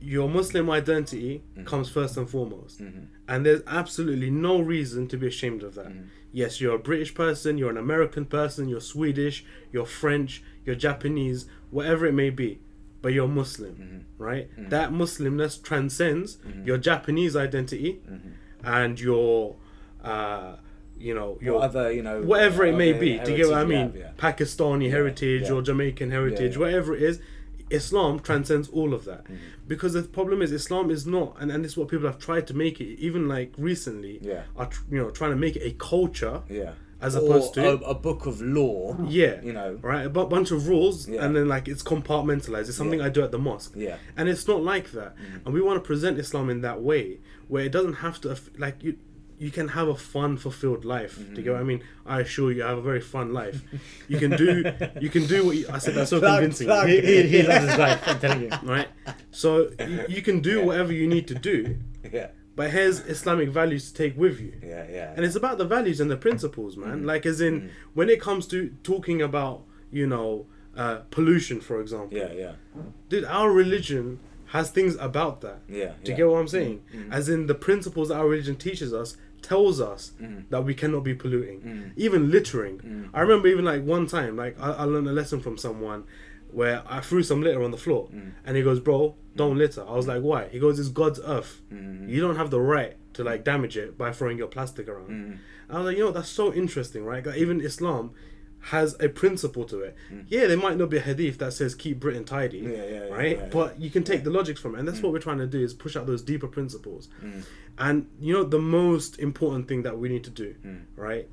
your 0.00 0.28
muslim 0.28 0.70
identity 0.70 1.42
Mm-hmm. 1.52 1.64
comes 1.64 1.88
first 1.90 2.16
and 2.16 2.28
foremost 2.28 2.80
and 3.28 3.44
there's 3.46 3.62
absolutely 3.66 4.30
no 4.30 4.58
reason 4.60 5.06
to 5.08 5.16
be 5.16 5.26
ashamed 5.26 5.62
of 5.62 5.74
that 5.74 5.88
Mm-hmm. 5.88 6.04
yes 6.32 6.60
you're 6.60 6.76
a 6.76 6.78
british 6.78 7.14
person 7.14 7.58
you're 7.58 7.70
an 7.70 7.76
american 7.76 8.24
person 8.24 8.68
you're 8.68 8.80
swedish 8.80 9.44
you're 9.72 9.86
french 9.86 10.42
you're 10.64 10.74
japanese 10.76 11.46
whatever 11.70 12.06
it 12.06 12.14
may 12.14 12.30
be 12.30 12.60
but 13.02 13.12
you're 13.12 13.28
muslim 13.28 13.74
Mm-hmm. 13.74 14.22
right 14.22 14.48
that 14.70 14.90
muslimness 14.90 15.62
transcends 15.62 16.38
your 16.64 16.78
japanese 16.78 17.36
identity 17.36 18.00
and 18.64 18.98
your 19.00 19.56
uh 20.02 20.56
you 20.98 21.14
know 21.14 21.38
your 21.40 21.54
What 21.54 21.64
other, 21.64 21.90
you 21.92 22.02
know, 22.02 22.20
whatever 22.20 22.66
it 22.66 22.76
may 22.76 22.92
be. 22.92 23.18
Do 23.18 23.30
you 23.30 23.36
get 23.38 23.48
what 23.48 23.56
I 23.56 23.64
mean? 23.64 23.86
have, 23.92 23.96
yeah. 23.96 24.10
Pakistani 24.18 24.90
heritage 24.90 25.44
yeah. 25.48 25.52
or 25.54 25.62
Jamaican 25.62 26.10
heritage, 26.10 26.52
yeah. 26.54 26.58
whatever 26.58 26.94
it 26.94 27.02
is. 27.02 27.20
Islam 27.70 28.18
transcends 28.20 28.68
all 28.68 28.92
of 28.94 29.04
that 29.04 29.24
Mm-hmm. 29.24 29.36
because 29.68 29.92
the 29.92 30.02
problem 30.02 30.42
is 30.42 30.50
Islam 30.52 30.90
is 30.90 31.06
not, 31.06 31.36
and, 31.40 31.50
and 31.52 31.64
this 31.64 31.72
is 31.72 31.76
what 31.78 31.88
people 31.88 32.06
have 32.06 32.18
tried 32.18 32.46
to 32.48 32.54
make 32.54 32.80
it, 32.80 32.98
even 32.98 33.28
like 33.28 33.52
recently, 33.56 34.18
Yeah. 34.22 34.42
are 34.56 34.66
tr- 34.66 34.82
you 34.90 34.98
know 34.98 35.10
trying 35.10 35.30
to 35.30 35.36
make 35.36 35.56
it 35.56 35.62
a 35.62 35.72
culture, 35.72 36.42
Yeah. 36.48 36.72
as 37.00 37.16
Or 37.16 37.20
opposed 37.20 37.54
to 37.54 37.62
a, 37.70 37.74
a 37.94 37.94
book 37.94 38.26
of 38.26 38.40
law. 38.42 38.96
yeah, 39.08 39.40
You 39.42 39.52
know. 39.52 39.78
right, 39.80 40.04
a 40.04 40.10
bunch 40.10 40.50
of 40.50 40.68
rules, 40.68 41.08
Yeah. 41.08 41.24
and 41.24 41.34
then 41.36 41.46
like 41.48 41.66
it's 41.68 41.82
compartmentalized. 41.82 42.68
It's 42.68 42.76
something 42.76 42.98
Yeah. 43.00 43.06
I 43.06 43.10
do 43.10 43.22
at 43.22 43.30
the 43.30 43.38
mosque, 43.38 43.72
Yeah. 43.76 43.96
and 44.16 44.28
it's 44.28 44.46
not 44.48 44.62
like 44.62 44.90
that. 44.92 45.16
Mm-hmm. 45.16 45.44
And 45.46 45.54
we 45.54 45.60
want 45.62 45.76
to 45.82 45.86
present 45.86 46.18
Islam 46.18 46.50
in 46.50 46.60
that 46.62 46.82
way, 46.82 47.20
where 47.48 47.64
it 47.64 47.72
doesn't 47.72 47.94
have 48.06 48.20
to 48.22 48.36
like 48.58 48.82
you. 48.84 48.96
You 49.40 49.50
can 49.50 49.68
have 49.68 49.88
a 49.88 49.94
fun, 49.96 50.36
fulfilled 50.36 50.84
life. 50.84 51.16
Do 51.18 51.36
you 51.36 51.42
get 51.42 51.52
what 51.52 51.62
I 51.62 51.64
mean? 51.64 51.82
I 52.04 52.20
assure 52.20 52.52
you, 52.52 52.62
I 52.62 52.68
have 52.68 52.78
a 52.78 52.82
very 52.82 53.00
fun 53.00 53.32
life. 53.32 53.62
You 54.06 54.18
can 54.18 54.32
do, 54.32 54.52
you 55.00 55.08
can 55.08 55.24
do 55.26 55.46
what 55.46 55.56
you, 55.56 55.66
I 55.72 55.78
said. 55.78 55.94
That's 55.94 56.10
so 56.10 56.20
Plug, 56.26 56.40
convincing, 56.40 56.66
plug. 56.66 56.88
He, 56.88 57.00
he, 57.00 57.22
he 57.22 57.42
loves 57.42 57.64
his 57.68 57.78
life. 57.78 58.00
I'm 58.06 58.18
telling 58.20 58.42
you. 58.42 58.50
right? 58.62 58.88
So 59.30 59.70
you, 59.80 60.04
you 60.08 60.22
can 60.22 60.40
do 60.40 60.62
whatever 60.66 60.92
you 60.92 61.06
need 61.08 61.26
to 61.28 61.34
do, 61.34 61.78
Yeah. 62.12 62.28
but 62.54 62.70
here's 62.70 63.00
Islamic 63.00 63.48
values 63.48 63.90
to 63.90 63.94
take 64.02 64.14
with 64.16 64.40
you. 64.40 64.52
Yeah. 64.62 64.84
Yeah. 64.90 65.14
And 65.16 65.24
it's 65.24 65.36
about 65.36 65.56
the 65.56 65.64
values 65.76 66.00
and 66.02 66.10
the 66.10 66.18
principles, 66.18 66.76
man. 66.76 66.98
Mm-hmm. 66.98 67.06
Like, 67.06 67.24
as 67.24 67.40
in, 67.40 67.70
when 67.94 68.10
it 68.10 68.20
comes 68.20 68.46
to 68.48 68.74
talking 68.82 69.22
about, 69.22 69.62
you 69.90 70.06
know, 70.06 70.46
uh, 70.76 70.96
pollution, 71.10 71.62
for 71.62 71.80
example. 71.80 72.16
yeah. 72.18 72.30
Yeah. 72.32 72.52
Dude, 73.08 73.24
our 73.24 73.50
religion 73.50 74.20
has 74.48 74.70
things 74.70 74.96
about 74.96 75.40
that. 75.42 75.60
Yeah. 75.68 75.92
Do 76.04 76.10
you 76.10 76.10
yeah. 76.10 76.16
get 76.16 76.28
what 76.28 76.38
I'm 76.40 76.48
saying? 76.48 76.82
Mm-hmm. 76.92 77.12
As 77.12 77.28
in, 77.28 77.46
the 77.46 77.54
principles 77.54 78.08
that 78.08 78.16
our 78.16 78.28
religion 78.28 78.56
teaches 78.56 78.92
us 78.92 79.16
tells 79.50 79.76
us 79.92 80.02
Mm. 80.22 80.44
that 80.52 80.62
we 80.68 80.74
cannot 80.80 81.02
be 81.10 81.14
polluting. 81.22 81.58
Mm. 81.60 81.92
Even 82.06 82.20
littering. 82.36 82.76
Mm. 82.78 83.10
I 83.16 83.20
remember 83.26 83.46
even 83.54 83.64
like 83.72 83.82
one 83.96 84.06
time, 84.16 84.32
like 84.44 84.54
I, 84.66 84.68
I 84.82 84.84
learned 84.92 85.08
a 85.14 85.16
lesson 85.20 85.38
from 85.46 85.56
someone 85.66 86.00
where 86.58 86.78
I 86.96 86.98
threw 87.08 87.22
some 87.30 87.40
litter 87.46 87.62
on 87.66 87.70
the 87.76 87.82
floor, 87.86 88.02
Mm. 88.08 88.30
and 88.46 88.52
he 88.58 88.62
goes, 88.68 88.78
"Bro, 88.86 88.98
don't 89.40 89.56
litter." 89.62 89.82
I 89.92 89.94
was 90.00 90.06
like, 90.12 90.22
"Why?" 90.30 90.42
He 90.54 90.58
goes, 90.64 90.74
"It's 90.82 90.88
God's 91.02 91.20
earth. 91.36 91.52
Mm. 91.72 92.08
You 92.12 92.20
don't 92.24 92.36
have 92.42 92.50
the 92.56 92.60
right 92.74 92.94
to 93.16 93.20
like 93.30 93.40
damage 93.52 93.76
it 93.82 93.90
by 94.02 94.08
throwing 94.16 94.38
your 94.42 94.50
plastic 94.56 94.86
around." 94.88 95.10
Mm. 95.10 95.36
I 95.72 95.76
was 95.78 95.86
like, 95.86 95.96
you 95.98 96.04
know, 96.04 96.10
that's 96.16 96.28
so 96.42 96.46
interesting, 96.62 97.02
right? 97.12 97.24
Like, 97.26 97.36
even 97.44 97.56
Islam 97.70 98.04
has 98.64 98.94
a 99.00 99.08
principle 99.08 99.64
to 99.64 99.80
it. 99.80 99.96
Yeah, 100.28 100.46
there 100.46 100.56
might 100.56 100.76
not 100.76 100.90
be 100.90 100.98
a 100.98 101.00
hadith 101.00 101.38
that 101.38 101.52
says 101.54 101.74
keep 101.74 101.98
Britain 101.98 102.24
tidy, 102.24 102.62
Mm. 102.62 102.72
Yeah, 102.72 102.84
yeah, 102.84 103.04
yeah, 103.06 103.14
right? 103.14 103.50
But 103.50 103.80
you 103.80 103.88
can 103.90 104.04
take 104.04 104.22
the 104.22 104.30
logics 104.30 104.60
from 104.60 104.74
it, 104.74 104.80
and 104.80 104.86
that's 104.88 105.00
what 105.02 105.12
we're 105.12 105.18
trying 105.18 105.38
to 105.38 105.46
do 105.46 105.60
is 105.62 105.72
push 105.72 105.96
out 105.96 106.06
those 106.06 106.22
deeper 106.22 106.46
principles. 106.46 107.08
Mm. 107.24 107.42
And 107.78 108.06
you 108.20 108.34
know, 108.34 108.44
the 108.44 108.58
most 108.58 109.18
important 109.18 109.66
thing 109.68 109.82
that 109.82 109.98
we 109.98 110.08
need 110.10 110.24
to 110.24 110.30
do, 110.30 110.54
Mm. 110.64 110.80
right? 110.96 111.28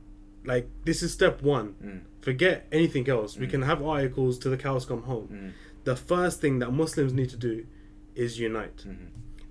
Like 0.46 0.70
this 0.86 1.04
is 1.04 1.12
step 1.12 1.42
one. 1.42 1.76
Mm. 1.84 2.00
Forget 2.22 2.66
anything 2.72 3.10
else. 3.10 3.38
We 3.38 3.48
can 3.48 3.62
have 3.64 3.82
articles 3.84 4.40
till 4.40 4.52
the 4.52 4.58
cows 4.58 4.86
come 4.86 5.04
home. 5.04 5.28
Mm. 5.32 5.52
The 5.84 5.96
first 5.96 6.40
thing 6.42 6.60
that 6.60 6.72
Muslims 6.72 7.12
need 7.14 7.30
to 7.30 7.38
do 7.38 7.66
is 8.16 8.40
unite, 8.40 8.78
Mhm. 8.88 8.96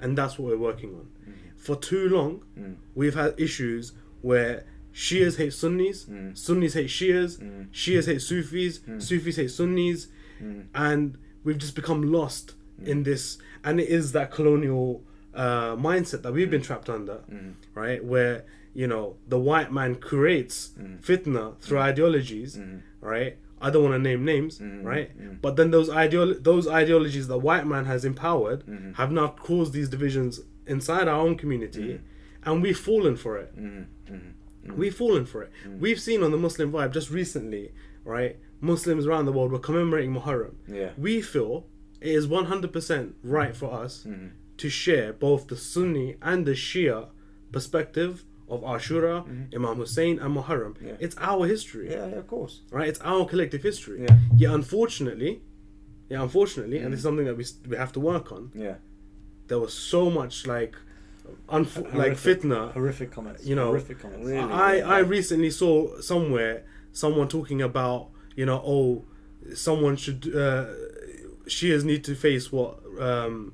and 0.01 0.17
that's 0.19 0.39
what 0.39 0.51
we're 0.51 0.59
working 0.71 0.95
on. 0.95 1.09
For 1.57 1.77
too 1.77 2.09
long, 2.09 2.43
Mm. 2.59 2.77
we've 2.95 3.15
had 3.15 3.35
issues 3.39 3.93
where 4.23 4.65
Shias 4.97 5.37
hate 5.37 5.53
Sunnis, 5.53 6.07
Mm. 6.07 6.37
Sunnis 6.37 6.73
hate 6.73 6.89
Shias, 6.89 7.39
Mm. 7.39 7.69
Shias 7.71 8.07
hate 8.07 8.23
Sufis, 8.23 8.79
Mm. 8.79 9.03
Sufis 9.03 9.37
hate 9.37 9.51
Sunnis, 9.51 10.09
Mm. 10.43 10.63
and 10.75 11.19
we've 11.45 11.59
just 11.59 11.75
become 11.77 12.01
lost 12.11 12.55
in 12.83 13.03
this. 13.03 13.37
And 13.63 13.79
it 13.79 13.89
is 13.89 14.13
that 14.13 14.31
colonial 14.31 15.05
uh, 15.35 15.77
mindset 15.77 16.23
that 16.23 16.33
we've 16.33 16.51
been 16.51 16.63
trapped 16.63 16.89
under, 16.89 17.19
Mm. 17.31 17.53
right? 17.75 18.03
Where 18.03 18.45
you 18.73 18.87
know 18.87 19.17
the 19.29 19.39
white 19.39 19.71
man 19.71 19.97
creates 19.97 20.71
Mm. 20.81 20.99
fitna 21.03 21.59
through 21.61 21.79
ideologies, 21.79 22.57
Mm. 22.57 22.81
right? 23.03 23.37
I 23.61 23.69
don't 23.71 23.83
want 23.85 23.95
to 23.97 23.99
name 23.99 24.25
names, 24.25 24.59
Mm. 24.59 24.83
right? 24.83 25.09
Mm. 25.21 25.37
But 25.43 25.57
then 25.57 25.71
those 25.73 25.91
ideolo- 25.91 26.43
those 26.43 26.67
ideologies 26.67 27.29
that 27.29 27.39
white 27.49 27.67
man 27.67 27.85
has 27.85 28.07
empowered 28.07 28.65
Mhm. 28.65 28.95
have 28.95 29.13
now 29.13 29.29
caused 29.29 29.75
these 29.75 29.91
divisions 29.91 30.41
inside 30.67 31.07
our 31.07 31.21
own 31.27 31.37
community, 31.37 31.89
Mm. 31.95 32.01
and 32.47 32.63
we've 32.63 32.79
fallen 32.79 33.15
for 33.17 33.37
it. 33.37 33.53
Mm. 34.67 34.71
Mm. 34.71 34.75
Mm. 34.75 34.79
We've 34.79 34.95
fallen 34.95 35.25
for 35.27 35.43
it. 35.43 35.51
We've 35.79 36.01
seen 36.01 36.23
on 36.23 36.31
the 36.31 36.39
Muslim 36.39 36.73
vibe 36.73 36.93
just 36.93 37.11
recently, 37.11 37.73
right? 38.05 38.37
Muslims 38.61 39.07
around 39.07 39.27
the 39.27 39.33
world 39.33 39.53
were 39.53 39.59
commemorating 39.59 40.13
Muharram. 40.15 40.55
Yeah. 40.67 40.91
We 40.97 41.21
feel 41.23 41.67
it 42.01 42.13
is 42.13 42.27
100% 42.27 43.15
right 43.23 43.55
for 43.57 43.73
us 43.73 44.05
Mm. 44.09 44.31
to 44.59 44.69
share 44.69 45.13
both 45.13 45.49
the 45.49 45.57
Sunni 45.57 46.17
and 46.23 46.47
the 46.47 46.53
Shia 46.53 47.09
perspective 47.53 48.25
of 48.49 48.61
Ashura, 48.63 49.25
Imam 49.55 49.77
Hussein, 49.77 50.19
and 50.21 50.37
Muharram. 50.37 50.75
Yeah. 50.81 50.93
It's 51.01 51.17
our 51.19 51.47
history, 51.47 51.91
Yeah, 51.91 52.07
yeah, 52.09 52.17
of 52.17 52.27
course. 52.29 52.63
right? 52.71 52.89
It's 52.89 53.01
our 53.01 53.27
collective 53.27 53.63
history. 53.63 54.03
Yeah. 54.03 54.19
Yet, 54.37 54.53
unfortunately, 54.55 55.43
yeah, 56.09 56.23
unfortunately, 56.23 56.79
and 56.79 56.93
this 56.93 56.99
is 56.99 57.05
something 57.05 57.27
that 57.27 57.37
we, 57.37 57.45
we 57.69 57.77
have 57.77 57.93
to 57.95 58.01
work 58.01 58.31
on. 58.31 58.53
Yeah. 58.55 58.77
There 59.49 59.59
was 59.59 59.75
so 59.75 60.11
much 60.11 60.47
like, 60.47 60.77
unf- 61.49 61.95
like 61.95 62.13
Horrific- 62.13 62.43
fitna 62.43 62.73
Horrific 62.73 63.11
comments. 63.11 63.47
you 63.47 63.55
know, 63.55 63.67
horrific 63.67 63.99
comments. 64.01 64.27
Really? 64.27 64.39
I, 64.53 64.77
yeah. 64.77 64.89
I 64.89 64.99
recently 65.01 65.51
saw 65.51 66.01
somewhere 66.01 66.65
someone 66.93 67.29
talking 67.29 67.61
about 67.63 68.09
you 68.37 68.47
know 68.47 68.63
oh 68.65 69.05
someone 69.55 69.97
should 69.97 70.25
uh, 70.35 70.67
Shias 71.47 71.85
need 71.85 72.03
to 72.05 72.15
face 72.15 72.51
what 72.51 72.81
um, 73.01 73.53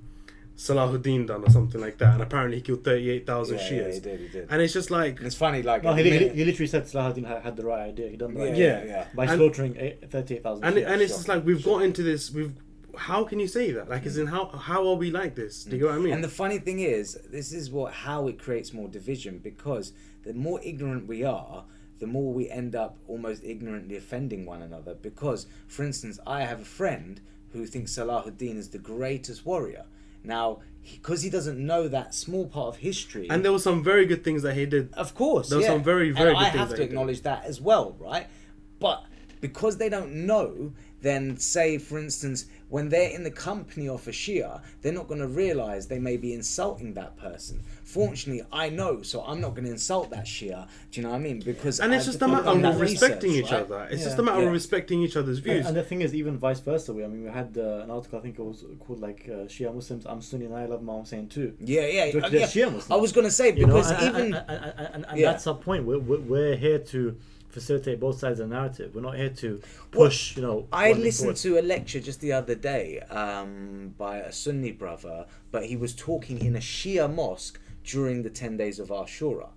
Salahuddin 0.56 1.26
done 1.26 1.42
or 1.44 1.50
something 1.50 1.80
like 1.80 1.98
that 1.98 2.14
and 2.14 2.22
apparently 2.22 2.56
he 2.58 2.62
killed 2.62 2.84
38,000 2.84 3.58
Yeah, 3.58 3.62
yeah, 3.70 3.92
he 3.92 4.00
did, 4.00 4.20
he 4.20 4.28
did. 4.28 4.46
and 4.50 4.62
it's 4.62 4.72
just 4.72 4.90
like 4.90 5.18
And 5.18 5.26
it's 5.26 5.34
funny, 5.36 5.62
like, 5.62 5.82
No, 5.82 5.92
he, 5.94 6.02
the 6.04 6.10
he, 6.18 6.28
he 6.28 6.44
literally 6.44 6.66
said 6.68 6.84
Salahuddin 6.84 7.26
had, 7.26 7.42
had 7.42 7.56
the 7.56 7.64
right 7.66 7.88
idea. 7.88 8.08
He 8.10 8.16
done 8.16 8.34
the 8.34 8.40
right 8.40 8.48
yeah, 8.56 8.76
idea 8.78 8.84
yeah, 8.84 8.90
yeah. 8.92 9.06
by 9.14 9.24
And- 9.24 9.38
slaughtering 9.38 9.74
38,000 10.08 10.64
and, 10.64 10.76
Shias. 10.76 10.86
and 10.92 11.02
it's 11.02 11.10
Sure. 11.12 11.18
just 11.18 11.28
like 11.28 11.44
we've 11.44 11.64
got 11.64 11.82
into 11.82 12.02
this 12.02 12.30
we've 12.30 12.52
how 12.96 13.24
can 13.24 13.38
you 13.40 13.46
say 13.48 13.70
that 13.72 13.88
like 13.88 14.04
as 14.06 14.18
in 14.18 14.26
how 14.26 14.46
how 14.48 14.86
are 14.88 14.96
we 14.96 15.10
like 15.10 15.34
this 15.34 15.64
do 15.64 15.76
you 15.76 15.82
know 15.82 15.88
what 15.88 15.96
I 15.96 15.98
mean 15.98 16.12
And 16.12 16.22
the 16.24 16.28
funny 16.28 16.58
thing 16.58 16.80
is, 16.80 17.18
this 17.30 17.52
is 17.52 17.70
what 17.70 17.92
how 17.92 18.28
it 18.28 18.38
creates 18.38 18.72
more 18.72 18.88
division 18.88 19.38
because 19.38 19.92
the 20.24 20.34
more 20.34 20.60
ignorant 20.62 21.06
we 21.08 21.24
are, 21.24 21.64
the 21.98 22.06
more 22.06 22.32
we 22.32 22.48
end 22.50 22.74
up 22.76 22.98
almost 23.08 23.42
ignorantly 23.44 23.96
offending 23.96 24.44
one 24.46 24.62
another. 24.62 24.94
Because, 24.94 25.46
for 25.66 25.82
instance, 25.84 26.18
I 26.26 26.42
have 26.42 26.60
a 26.60 26.64
friend 26.64 27.20
who 27.52 27.66
thinks 27.66 27.92
Salahuddin 27.96 28.56
is 28.56 28.68
the 28.70 28.78
greatest 28.78 29.44
warrior. 29.46 29.84
Now, 30.24 30.60
because 30.92 31.22
he 31.22 31.30
doesn't 31.30 31.58
know 31.58 31.88
that 31.88 32.14
small 32.14 32.46
part 32.46 32.68
of 32.74 32.76
history, 32.76 33.26
and 33.30 33.44
there 33.44 33.52
were 33.52 33.58
some 33.70 33.82
very 33.82 34.06
good 34.06 34.22
things 34.22 34.42
that 34.42 34.54
he 34.54 34.66
did 34.66 34.92
of 34.94 35.14
course, 35.14 35.48
There 35.48 35.58
were 35.58 35.64
yeah. 35.64 35.70
some 35.70 35.82
very, 35.82 36.10
very 36.12 36.30
and 36.30 36.38
good 36.38 36.46
I 36.46 36.50
things 36.50 36.58
have 36.60 36.68
that 36.70 36.76
to 36.76 36.82
he 36.82 36.86
did. 36.88 36.92
acknowledge 36.92 37.22
that 37.22 37.44
as 37.44 37.60
well, 37.60 37.96
right? 37.98 38.26
But 38.78 39.04
because 39.40 39.76
they 39.78 39.88
don't 39.88 40.12
know, 40.26 40.72
then 41.02 41.36
say, 41.36 41.78
for 41.78 41.98
instance, 41.98 42.46
when 42.68 42.88
they're 42.88 43.10
in 43.10 43.22
the 43.22 43.30
company 43.30 43.86
of 43.88 44.06
a 44.08 44.12
Shia, 44.12 44.62
they're 44.80 44.92
not 44.94 45.06
going 45.08 45.20
to 45.20 45.26
realize 45.26 45.86
they 45.88 45.98
may 45.98 46.16
be 46.16 46.32
insulting 46.32 46.94
that 46.94 47.16
person. 47.18 47.60
Fortunately, 47.84 48.42
I 48.50 48.70
know, 48.70 49.02
so 49.02 49.22
I'm 49.26 49.40
not 49.40 49.50
going 49.50 49.64
to 49.66 49.70
insult 49.72 50.08
that 50.10 50.24
Shia. 50.24 50.66
Do 50.90 51.00
you 51.00 51.02
know 51.06 51.10
what 51.10 51.16
I 51.16 51.20
mean? 51.20 51.40
Because 51.40 51.80
and 51.80 51.92
it's 51.92 52.04
I've 52.06 52.12
just 52.12 52.22
a 52.22 52.28
matter 52.28 52.48
of 52.68 52.80
respecting 52.80 53.32
research, 53.32 53.44
each 53.46 53.52
right? 53.52 53.60
other 53.62 53.88
it's 53.90 54.00
Yeah. 54.00 54.06
just 54.06 54.18
a 54.18 54.22
matter 54.22 54.40
Yeah. 54.40 54.46
of 54.46 54.52
respecting 54.52 55.02
each 55.02 55.16
other's 55.16 55.40
views 55.40 55.66
and 55.66 55.76
the 55.76 55.82
thing 55.82 56.00
is, 56.00 56.14
even 56.14 56.38
vice 56.38 56.60
versa. 56.60 56.92
We, 56.94 57.04
I 57.04 57.08
mean, 57.08 57.24
we 57.24 57.30
had 57.30 57.58
uh, 57.58 57.80
an 57.84 57.90
article. 57.90 58.18
I 58.18 58.22
think 58.22 58.38
it 58.38 58.42
was 58.42 58.64
called 58.80 59.00
like 59.00 59.28
uh, 59.28 59.44
Shia 59.48 59.74
Muslims. 59.74 60.06
I'm 60.06 60.22
Sunni 60.22 60.46
and 60.46 60.56
I 60.56 60.64
love 60.64 60.80
Imam 60.80 61.00
Hussein 61.00 61.28
too. 61.28 61.54
Yeah, 61.60 61.86
yeah, 61.86 62.02
uh, 62.24 62.28
yeah. 62.28 62.46
Shia 62.46 62.66
Muslims. 62.72 62.90
I 62.90 62.96
was 62.96 63.12
going 63.12 63.26
to 63.26 63.30
say 63.30 63.52
You 63.52 63.66
know, 63.66 63.74
because 63.74 63.90
and, 63.90 64.02
even 64.02 64.34
and, 64.34 64.44
and, 64.48 64.48
and, 64.78 64.88
and, 64.94 65.06
and 65.08 65.18
Yeah. 65.18 65.32
that's 65.32 65.46
our 65.46 65.54
point. 65.56 65.84
We're, 65.84 65.98
we're, 65.98 66.20
we're 66.20 66.56
here 66.56 66.78
to 66.78 67.16
facilitate 67.52 68.00
both 68.00 68.18
sides 68.18 68.40
of 68.40 68.48
the 68.48 68.54
narrative. 68.54 68.94
We're 68.94 69.02
not 69.02 69.16
here 69.16 69.28
to 69.28 69.60
push. 69.90 70.36
You 70.36 70.42
know, 70.42 70.66
I 70.72 70.92
listened 70.92 71.36
to 71.36 71.58
a 71.58 71.62
lecture 71.62 72.00
just 72.00 72.20
the 72.20 72.32
other 72.32 72.54
day 72.54 73.00
um, 73.10 73.94
by 73.98 74.18
a 74.18 74.32
Sunni 74.32 74.72
brother, 74.72 75.26
but 75.50 75.66
he 75.66 75.76
was 75.76 75.94
talking 75.94 76.40
in 76.40 76.56
a 76.56 76.60
Shia 76.60 77.12
mosque 77.12 77.60
during 77.84 78.22
the 78.22 78.30
10 78.30 78.56
days 78.56 78.78
of 78.78 78.88
Ashura 78.88 79.48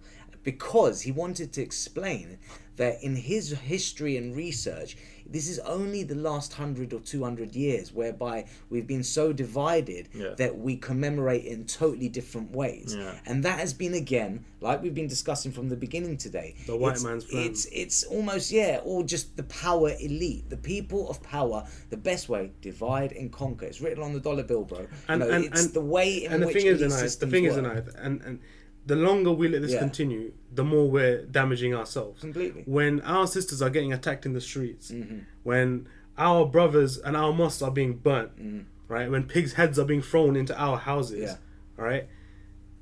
because 0.44 1.02
he 1.02 1.12
wanted 1.12 1.52
to 1.54 1.62
explain 1.62 2.38
that 2.78 3.02
in 3.02 3.16
his 3.16 3.52
history 3.52 4.16
and 4.16 4.36
research, 4.36 4.96
this 5.28 5.50
is 5.50 5.60
only 5.60 6.04
the 6.04 6.16
last 6.16 6.52
100 6.54 6.94
or 6.94 7.00
200 7.00 7.56
years 7.56 7.92
whereby 7.92 8.46
we've 8.70 8.86
been 8.88 9.04
so 9.04 9.34
divided 9.34 10.08
Yeah. 10.14 10.36
that 10.38 10.58
we 10.60 10.78
commemorate 10.78 11.46
in 11.46 11.66
totally 11.66 12.10
different 12.10 12.52
ways. 12.52 12.96
Yeah. 12.98 13.18
And 13.26 13.44
that 13.44 13.60
has 13.60 13.74
been, 13.74 13.94
again, 13.94 14.46
like 14.62 14.82
we've 14.84 14.94
been 14.94 15.08
discussing 15.08 15.52
from 15.52 15.70
the 15.70 15.76
beginning 15.76 16.18
today, 16.18 16.56
The 16.68 16.76
white 16.78 16.92
it's- 16.92 17.04
man's 17.04 17.26
plan. 17.26 17.44
It's 17.48 17.66
it's 17.72 18.04
almost 18.04 18.52
yeah, 18.52 18.82
or 18.84 19.04
just 19.04 19.36
the 19.38 19.44
power 19.44 19.92
elite, 20.00 20.50
the 20.50 20.58
people 20.58 21.10
of 21.10 21.22
power. 21.24 21.68
The 21.90 21.98
best 21.98 22.30
way 22.30 22.52
divide 22.62 23.12
and 23.12 23.32
conquer. 23.32 23.66
It's 23.66 23.82
written 23.82 24.04
on 24.04 24.14
the 24.14 24.20
dollar 24.20 24.44
bill, 24.44 24.64
bro. 24.64 24.88
And- 25.08 25.22
you 25.22 25.28
know, 25.28 25.34
and- 25.36 25.46
it's 25.46 25.66
and- 25.66 25.74
the 25.74 25.82
way 25.82 26.24
in 26.24 26.32
and 26.34 26.42
the 26.44 26.48
which 26.48 26.58
thing 26.58 26.68
is, 26.68 26.82
elite 26.82 27.20
the 27.20 27.28
thing 27.28 27.46
is. 27.46 27.58
And 27.58 28.22
and 28.22 28.40
the 28.86 28.96
longer 28.96 29.32
we 29.32 29.48
let 29.48 29.62
this 29.62 29.72
Yeah. 29.74 29.80
continue, 29.80 30.32
the 30.54 30.64
more 30.64 30.90
we're 30.90 31.26
damaging 31.26 31.74
ourselves. 31.74 32.22
Completely. 32.22 32.64
When 32.66 33.02
our 33.02 33.28
sisters 33.28 33.62
are 33.62 33.70
getting 33.70 33.92
attacked 33.94 34.26
in 34.26 34.34
the 34.34 34.42
streets, 34.42 34.92
Mm-hmm. 34.92 35.20
when 35.44 35.88
our 36.18 36.46
brothers 36.46 36.98
and 36.98 37.18
our 37.18 37.34
mosques 37.34 37.62
are 37.62 37.72
being 37.72 37.94
burnt, 37.98 38.36
Mm-hmm. 38.40 38.60
right? 38.88 39.10
When 39.10 39.24
pigs' 39.24 39.54
heads 39.54 39.78
are 39.80 39.86
being 39.86 40.02
thrown 40.02 40.36
into 40.36 40.56
our 40.60 40.78
houses, 40.78 41.20
Yeah. 41.20 41.36
right? 41.84 42.08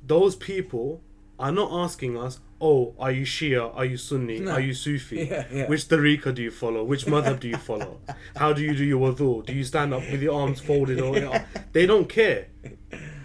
Those 0.05 0.35
people 0.35 1.01
are 1.39 1.51
not 1.51 1.71
asking 1.71 2.17
us, 2.17 2.39
"Oh, 2.61 2.93
are 2.99 3.11
you 3.11 3.25
Shia? 3.25 3.73
Are 3.75 3.85
you 3.85 3.97
Sunni? 3.97 4.39
No. 4.39 4.51
Are 4.51 4.59
you 4.59 4.73
Sufi? 4.73 5.17
Yeah, 5.31 5.45
yeah. 5.51 5.67
Which 5.67 5.85
tariqa 5.87 6.33
do 6.35 6.43
you 6.43 6.51
follow? 6.51 6.83
Which 6.83 7.05
madhab 7.05 7.39
do 7.39 7.47
you 7.47 7.57
follow? 7.57 7.99
How 8.35 8.53
do 8.53 8.61
you 8.61 8.75
do 8.75 8.83
your 8.83 8.99
wudu? 8.99 9.45
Do 9.45 9.53
you 9.53 9.63
stand 9.63 9.93
up 9.93 10.03
with 10.11 10.21
your 10.21 10.35
arms 10.39 10.59
folded 10.59 10.99
or?" 11.01 11.13
They 11.73 11.85
don't 11.85 12.07
care. 12.07 12.47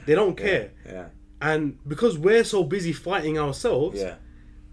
They 0.06 0.14
don't 0.14 0.36
care. 0.36 0.70
Yeah, 0.86 1.06
And 1.40 1.78
because 1.86 2.19
we're 2.19 2.44
so 2.44 2.65
busy 2.65 2.93
fighting 2.93 3.39
ourselves, 3.39 4.01
yeah. 4.01 4.16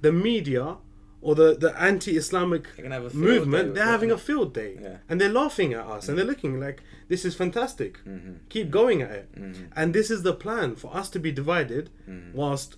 the 0.01 0.11
media 0.11 0.77
or 1.21 1.33
the, 1.33 1.55
the 1.55 1.75
anti-Islamic 1.81 2.67
They're 2.75 2.83
gonna 2.83 2.95
have 2.95 3.05
a 3.05 3.09
field 3.09 3.23
movement, 3.23 3.73
they're 3.73 3.85
having 3.85 4.11
a 4.11 4.17
field 4.17 4.53
day, 4.53 4.77
Yeah. 4.79 4.97
and 5.09 5.19
they're 5.19 5.31
laughing 5.31 5.73
at 5.73 5.85
us, 5.85 6.07
and 6.07 6.17
they're 6.17 6.25
looking 6.25 6.59
like 6.59 6.83
this 7.07 7.25
is 7.25 7.33
fantastic. 7.35 7.97
Mm-hmm. 8.05 8.33
Keep 8.49 8.69
going 8.69 9.01
at 9.01 9.11
it, 9.11 9.35
mm-hmm. 9.35 9.65
and 9.75 9.93
this 9.93 10.11
is 10.11 10.21
the 10.21 10.33
plan 10.33 10.75
for 10.75 10.95
us 10.95 11.09
to 11.09 11.19
be 11.19 11.31
divided, 11.31 11.89
mm-hmm. 12.07 12.37
whilst 12.37 12.77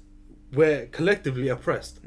we're 0.53 0.85
collectively 0.87 1.49
oppressed, 1.49 1.99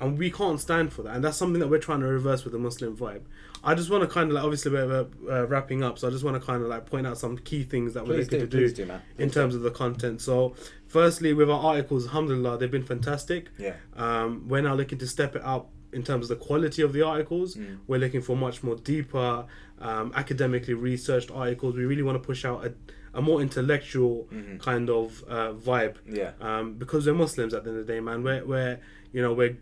and 0.00 0.18
we 0.18 0.30
can't 0.30 0.60
stand 0.60 0.92
for 0.92 1.02
that. 1.02 1.16
And 1.16 1.24
that's 1.24 1.36
something 1.36 1.60
that 1.60 1.68
we're 1.68 1.78
trying 1.78 2.00
to 2.00 2.06
reverse 2.06 2.44
with 2.44 2.52
the 2.52 2.58
Muslim 2.58 2.96
vibe. 2.96 3.22
I 3.64 3.74
just 3.74 3.90
want 3.90 4.02
to 4.02 4.08
kind 4.08 4.28
of 4.30 4.34
like 4.34 4.44
obviously 4.44 4.72
we're 4.72 5.06
uh, 5.30 5.46
wrapping 5.46 5.82
up, 5.82 5.98
so 5.98 6.06
I 6.06 6.10
just 6.10 6.22
want 6.22 6.40
to 6.40 6.46
kind 6.46 6.62
of 6.62 6.68
like 6.68 6.86
point 6.86 7.06
out 7.06 7.18
some 7.18 7.38
key 7.38 7.64
things 7.64 7.94
that 7.94 8.06
we're 8.06 8.18
looking 8.18 8.40
do, 8.40 8.46
to 8.46 8.46
do, 8.46 8.70
do, 8.70 8.82
in 9.18 9.28
Please 9.28 9.34
terms 9.34 9.54
of 9.54 9.62
the 9.62 9.70
content. 9.70 10.20
So, 10.20 10.54
firstly, 10.86 11.32
with 11.32 11.50
our 11.50 11.60
articles, 11.60 12.06
alhamdulillah, 12.06 12.58
they've 12.58 12.70
been 12.70 12.84
fantastic. 12.84 13.48
Yeah. 13.58 13.74
Um, 13.96 14.46
we're 14.48 14.62
now 14.62 14.74
looking 14.74 14.98
to 14.98 15.06
step 15.06 15.34
it 15.34 15.42
up 15.44 15.70
in 15.92 16.02
terms 16.02 16.30
of 16.30 16.38
the 16.38 16.44
quality 16.44 16.82
of 16.82 16.92
the 16.92 17.02
articles. 17.02 17.54
Mm. 17.54 17.78
We're 17.86 17.98
looking 17.98 18.20
for 18.20 18.36
much 18.36 18.62
more 18.62 18.76
deeper, 18.76 19.46
um, 19.80 20.12
academically 20.14 20.74
researched 20.74 21.30
articles. 21.30 21.74
We 21.74 21.86
really 21.86 22.02
want 22.02 22.22
to 22.22 22.26
push 22.26 22.44
out 22.44 22.66
a, 22.66 22.74
a 23.16 23.22
more 23.28 23.40
intellectual 23.40 24.14
Mm-hmm. 24.32 24.56
kind 24.58 24.88
of 24.90 25.06
uh, 25.36 25.52
vibe. 25.68 25.96
Yeah. 26.20 26.32
Um, 26.48 26.64
because 26.82 27.06
we're 27.06 27.14
Muslims 27.24 27.52
at 27.54 27.64
the 27.64 27.70
end 27.70 27.78
of 27.80 27.86
the 27.86 27.92
day, 27.94 28.00
man. 28.08 28.22
We're 28.22 28.44
we're 28.52 28.78
you 29.14 29.22
know 29.22 29.32
we're 29.40 29.56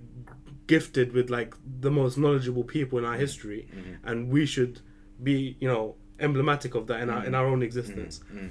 gifted 0.67 1.13
with 1.17 1.29
like 1.39 1.55
the 1.87 1.91
most 1.91 2.15
knowledgeable 2.23 2.65
people 2.65 2.99
in 3.01 3.05
our 3.11 3.17
history, 3.27 3.63
Mm-hmm. 3.69 4.09
and 4.09 4.17
we 4.35 4.43
should 4.47 4.75
be 5.23 5.57
you 5.61 5.69
know 5.73 5.95
emblematic 6.19 6.75
of 6.75 6.87
that 6.89 6.99
in 7.03 7.09
our 7.15 7.25
in 7.29 7.35
our 7.35 7.47
own 7.47 7.63
existence. 7.63 8.15
Mm-hmm. 8.33 8.49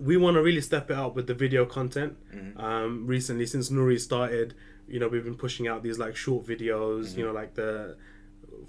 We 0.00 0.16
want 0.16 0.34
to 0.36 0.42
really 0.42 0.60
step 0.60 0.90
it 0.92 0.96
up 0.96 1.16
with 1.16 1.26
the 1.26 1.34
video 1.34 1.64
content. 1.66 2.16
Mm-hmm. 2.34 2.60
Um, 2.60 3.06
recently, 3.06 3.46
since 3.46 3.68
Nuri 3.70 3.98
started, 3.98 4.54
you 4.86 4.98
know 5.00 5.08
we've 5.08 5.24
been 5.24 5.34
pushing 5.46 5.66
out 5.66 5.82
these 5.82 5.98
like 5.98 6.14
short 6.14 6.46
videos. 6.46 7.00
Mm-hmm. 7.06 7.18
You 7.18 7.26
know 7.26 7.32
like 7.32 7.54
the 7.54 7.96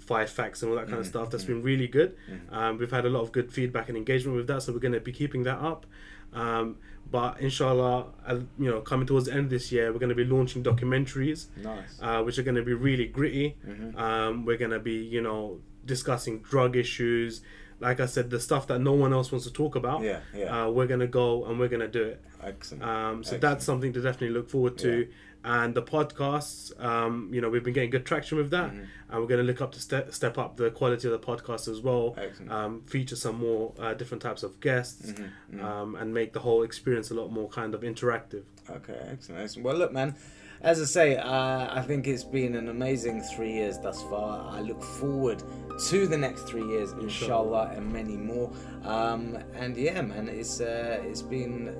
five 0.00 0.30
facts 0.30 0.62
and 0.62 0.70
all 0.70 0.76
that 0.78 0.88
kind 0.88 0.98
of 0.98 1.06
stuff. 1.06 1.30
That's 1.30 1.44
been 1.44 1.62
really 1.62 1.86
good. 1.86 2.16
Mm-hmm. 2.30 2.54
Um, 2.54 2.78
we've 2.78 2.90
had 2.90 3.04
a 3.04 3.10
lot 3.10 3.20
of 3.20 3.32
good 3.32 3.52
feedback 3.52 3.88
and 3.88 3.96
engagement 3.96 4.36
with 4.36 4.46
that, 4.48 4.62
so 4.62 4.72
we're 4.72 4.78
going 4.78 4.92
to 4.94 5.00
be 5.00 5.12
keeping 5.12 5.44
that 5.44 5.58
up. 5.58 5.86
Um, 6.32 6.76
but 7.10 7.40
inshallah, 7.40 8.06
uh, 8.26 8.38
you 8.58 8.70
know, 8.70 8.80
coming 8.80 9.06
towards 9.06 9.26
the 9.26 9.32
end 9.32 9.44
of 9.44 9.50
this 9.50 9.72
year, 9.72 9.92
we're 9.92 9.98
going 9.98 10.10
to 10.10 10.14
be 10.14 10.24
launching 10.24 10.62
documentaries, 10.62 11.46
Nice. 11.56 11.98
uh, 12.00 12.22
which 12.22 12.38
are 12.38 12.42
going 12.42 12.56
to 12.56 12.62
be 12.62 12.74
really 12.74 13.06
gritty. 13.06 13.56
Mm-hmm. 13.66 13.98
Um, 13.98 14.44
we're 14.44 14.56
going 14.58 14.70
to 14.70 14.78
be, 14.78 14.94
you 14.94 15.20
know, 15.20 15.60
discussing 15.84 16.38
drug 16.40 16.76
issues. 16.76 17.42
Like 17.80 17.98
I 17.98 18.06
said, 18.06 18.30
the 18.30 18.38
stuff 18.38 18.66
that 18.68 18.78
no 18.78 18.92
one 18.92 19.12
else 19.12 19.32
wants 19.32 19.46
to 19.46 19.52
talk 19.52 19.74
about. 19.74 20.02
Yeah, 20.02 20.20
yeah. 20.34 20.66
Uh, 20.66 20.70
we're 20.70 20.86
going 20.86 21.00
to 21.00 21.06
go 21.06 21.46
and 21.46 21.58
we're 21.58 21.68
going 21.68 21.80
to 21.80 21.88
do 21.88 22.04
it. 22.04 22.24
Excellent. 22.42 22.84
Um, 22.84 23.24
so 23.24 23.36
Excellent. 23.36 23.40
that's 23.40 23.64
something 23.64 23.92
to 23.94 24.00
definitely 24.00 24.30
look 24.30 24.48
forward 24.50 24.78
to. 24.78 25.08
And 25.42 25.74
the 25.74 25.82
podcasts, 25.82 26.78
um, 26.84 27.30
you 27.32 27.40
know, 27.40 27.48
we've 27.48 27.64
been 27.64 27.72
getting 27.72 27.88
good 27.90 28.04
traction 28.04 28.36
with 28.36 28.50
that, 28.50 28.70
Mm-hmm. 28.72 28.84
and 29.10 29.20
we're 29.20 29.26
going 29.26 29.40
to 29.40 29.46
look 29.46 29.62
up 29.62 29.72
to 29.72 29.80
step 29.80 30.12
step 30.12 30.36
up 30.36 30.56
the 30.58 30.70
quality 30.70 31.08
of 31.08 31.12
the 31.18 31.26
podcast 31.26 31.66
as 31.66 31.80
well. 31.80 32.14
Um, 32.50 32.82
feature 32.82 33.16
some 33.16 33.36
more 33.36 33.72
uh, 33.78 33.94
different 33.94 34.22
types 34.22 34.42
of 34.42 34.60
guests, 34.60 35.12
Mm-hmm. 35.12 35.64
Um, 35.64 35.94
and 35.96 36.12
make 36.12 36.32
the 36.34 36.40
whole 36.40 36.62
experience 36.62 37.10
a 37.10 37.14
lot 37.14 37.30
more 37.32 37.48
kind 37.48 37.74
of 37.74 37.80
interactive. 37.80 38.42
Okay, 38.68 38.98
excellent, 39.10 39.40
excellent. 39.42 39.64
Well, 39.64 39.76
look, 39.76 39.92
man. 39.92 40.14
As 40.62 40.78
I 40.78 40.84
say, 40.84 41.16
uh, 41.16 41.74
I 41.74 41.80
think 41.80 42.06
it's 42.06 42.22
been 42.22 42.54
an 42.54 42.68
amazing 42.68 43.22
three 43.22 43.50
years 43.54 43.78
thus 43.78 44.02
far. 44.02 44.46
I 44.54 44.60
look 44.60 44.82
forward 44.82 45.42
to 45.88 46.06
the 46.06 46.18
next 46.18 46.42
three 46.42 46.66
years, 46.66 46.92
inshallah, 46.92 47.72
and 47.74 47.90
many 47.90 48.18
more. 48.18 48.52
Um, 48.84 49.38
and 49.54 49.74
yeah, 49.74 50.02
man, 50.02 50.28
it's 50.28 50.60
uh, 50.60 51.00
it's 51.02 51.22
been 51.22 51.74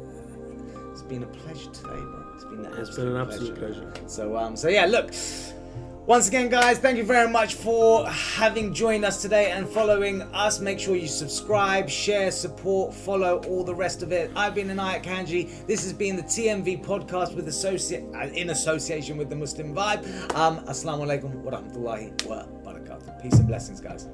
it's 0.92 1.02
been 1.02 1.22
a 1.24 1.26
pleasure 1.26 1.70
today, 1.72 1.90
bro. 1.90 2.24
It's 2.40 2.48
been 2.48 2.64
an 2.64 2.72
It's 2.72 2.88
absolute, 2.88 3.04
been 3.12 3.16
an 3.16 3.28
absolute 3.28 3.58
pleasure. 3.58 3.92
So 4.06 4.36
um, 4.36 4.56
so 4.56 4.68
yeah, 4.68 4.86
look. 4.86 5.12
Once 6.06 6.26
again, 6.26 6.48
guys, 6.48 6.78
thank 6.78 6.96
you 6.96 7.04
very 7.04 7.28
much 7.30 7.54
for 7.54 8.08
having 8.08 8.72
joined 8.74 9.04
us 9.04 9.20
today 9.22 9.50
and 9.52 9.68
following 9.68 10.22
us. 10.34 10.58
Make 10.58 10.80
sure 10.80 10.96
you 10.96 11.06
subscribe, 11.06 11.88
share, 11.88 12.30
support, 12.32 12.94
follow, 12.94 13.42
all 13.46 13.62
the 13.62 13.74
rest 13.74 14.02
of 14.02 14.10
it. 14.10 14.32
I've 14.34 14.54
been 14.54 14.68
Anayat 14.68 15.04
Kanji. 15.04 15.66
This 15.66 15.84
has 15.84 15.92
been 15.92 16.16
the 16.16 16.22
TMV 16.22 16.82
podcast 16.84 17.36
with 17.36 17.46
associate 17.46 18.04
uh, 18.14 18.26
in 18.28 18.50
association 18.50 19.18
with 19.18 19.28
the 19.28 19.36
Muslim 19.36 19.74
Vibe. 19.74 20.02
Um, 20.34 20.60
Assalamu 20.64 21.06
alaikum 21.06 21.34
wa 21.42 21.52
rahmatullahi 21.52 22.26
wa 22.26 22.44
barakatuh. 22.64 23.22
Peace 23.22 23.34
and 23.34 23.46
blessings, 23.46 23.80
guys. 23.80 24.08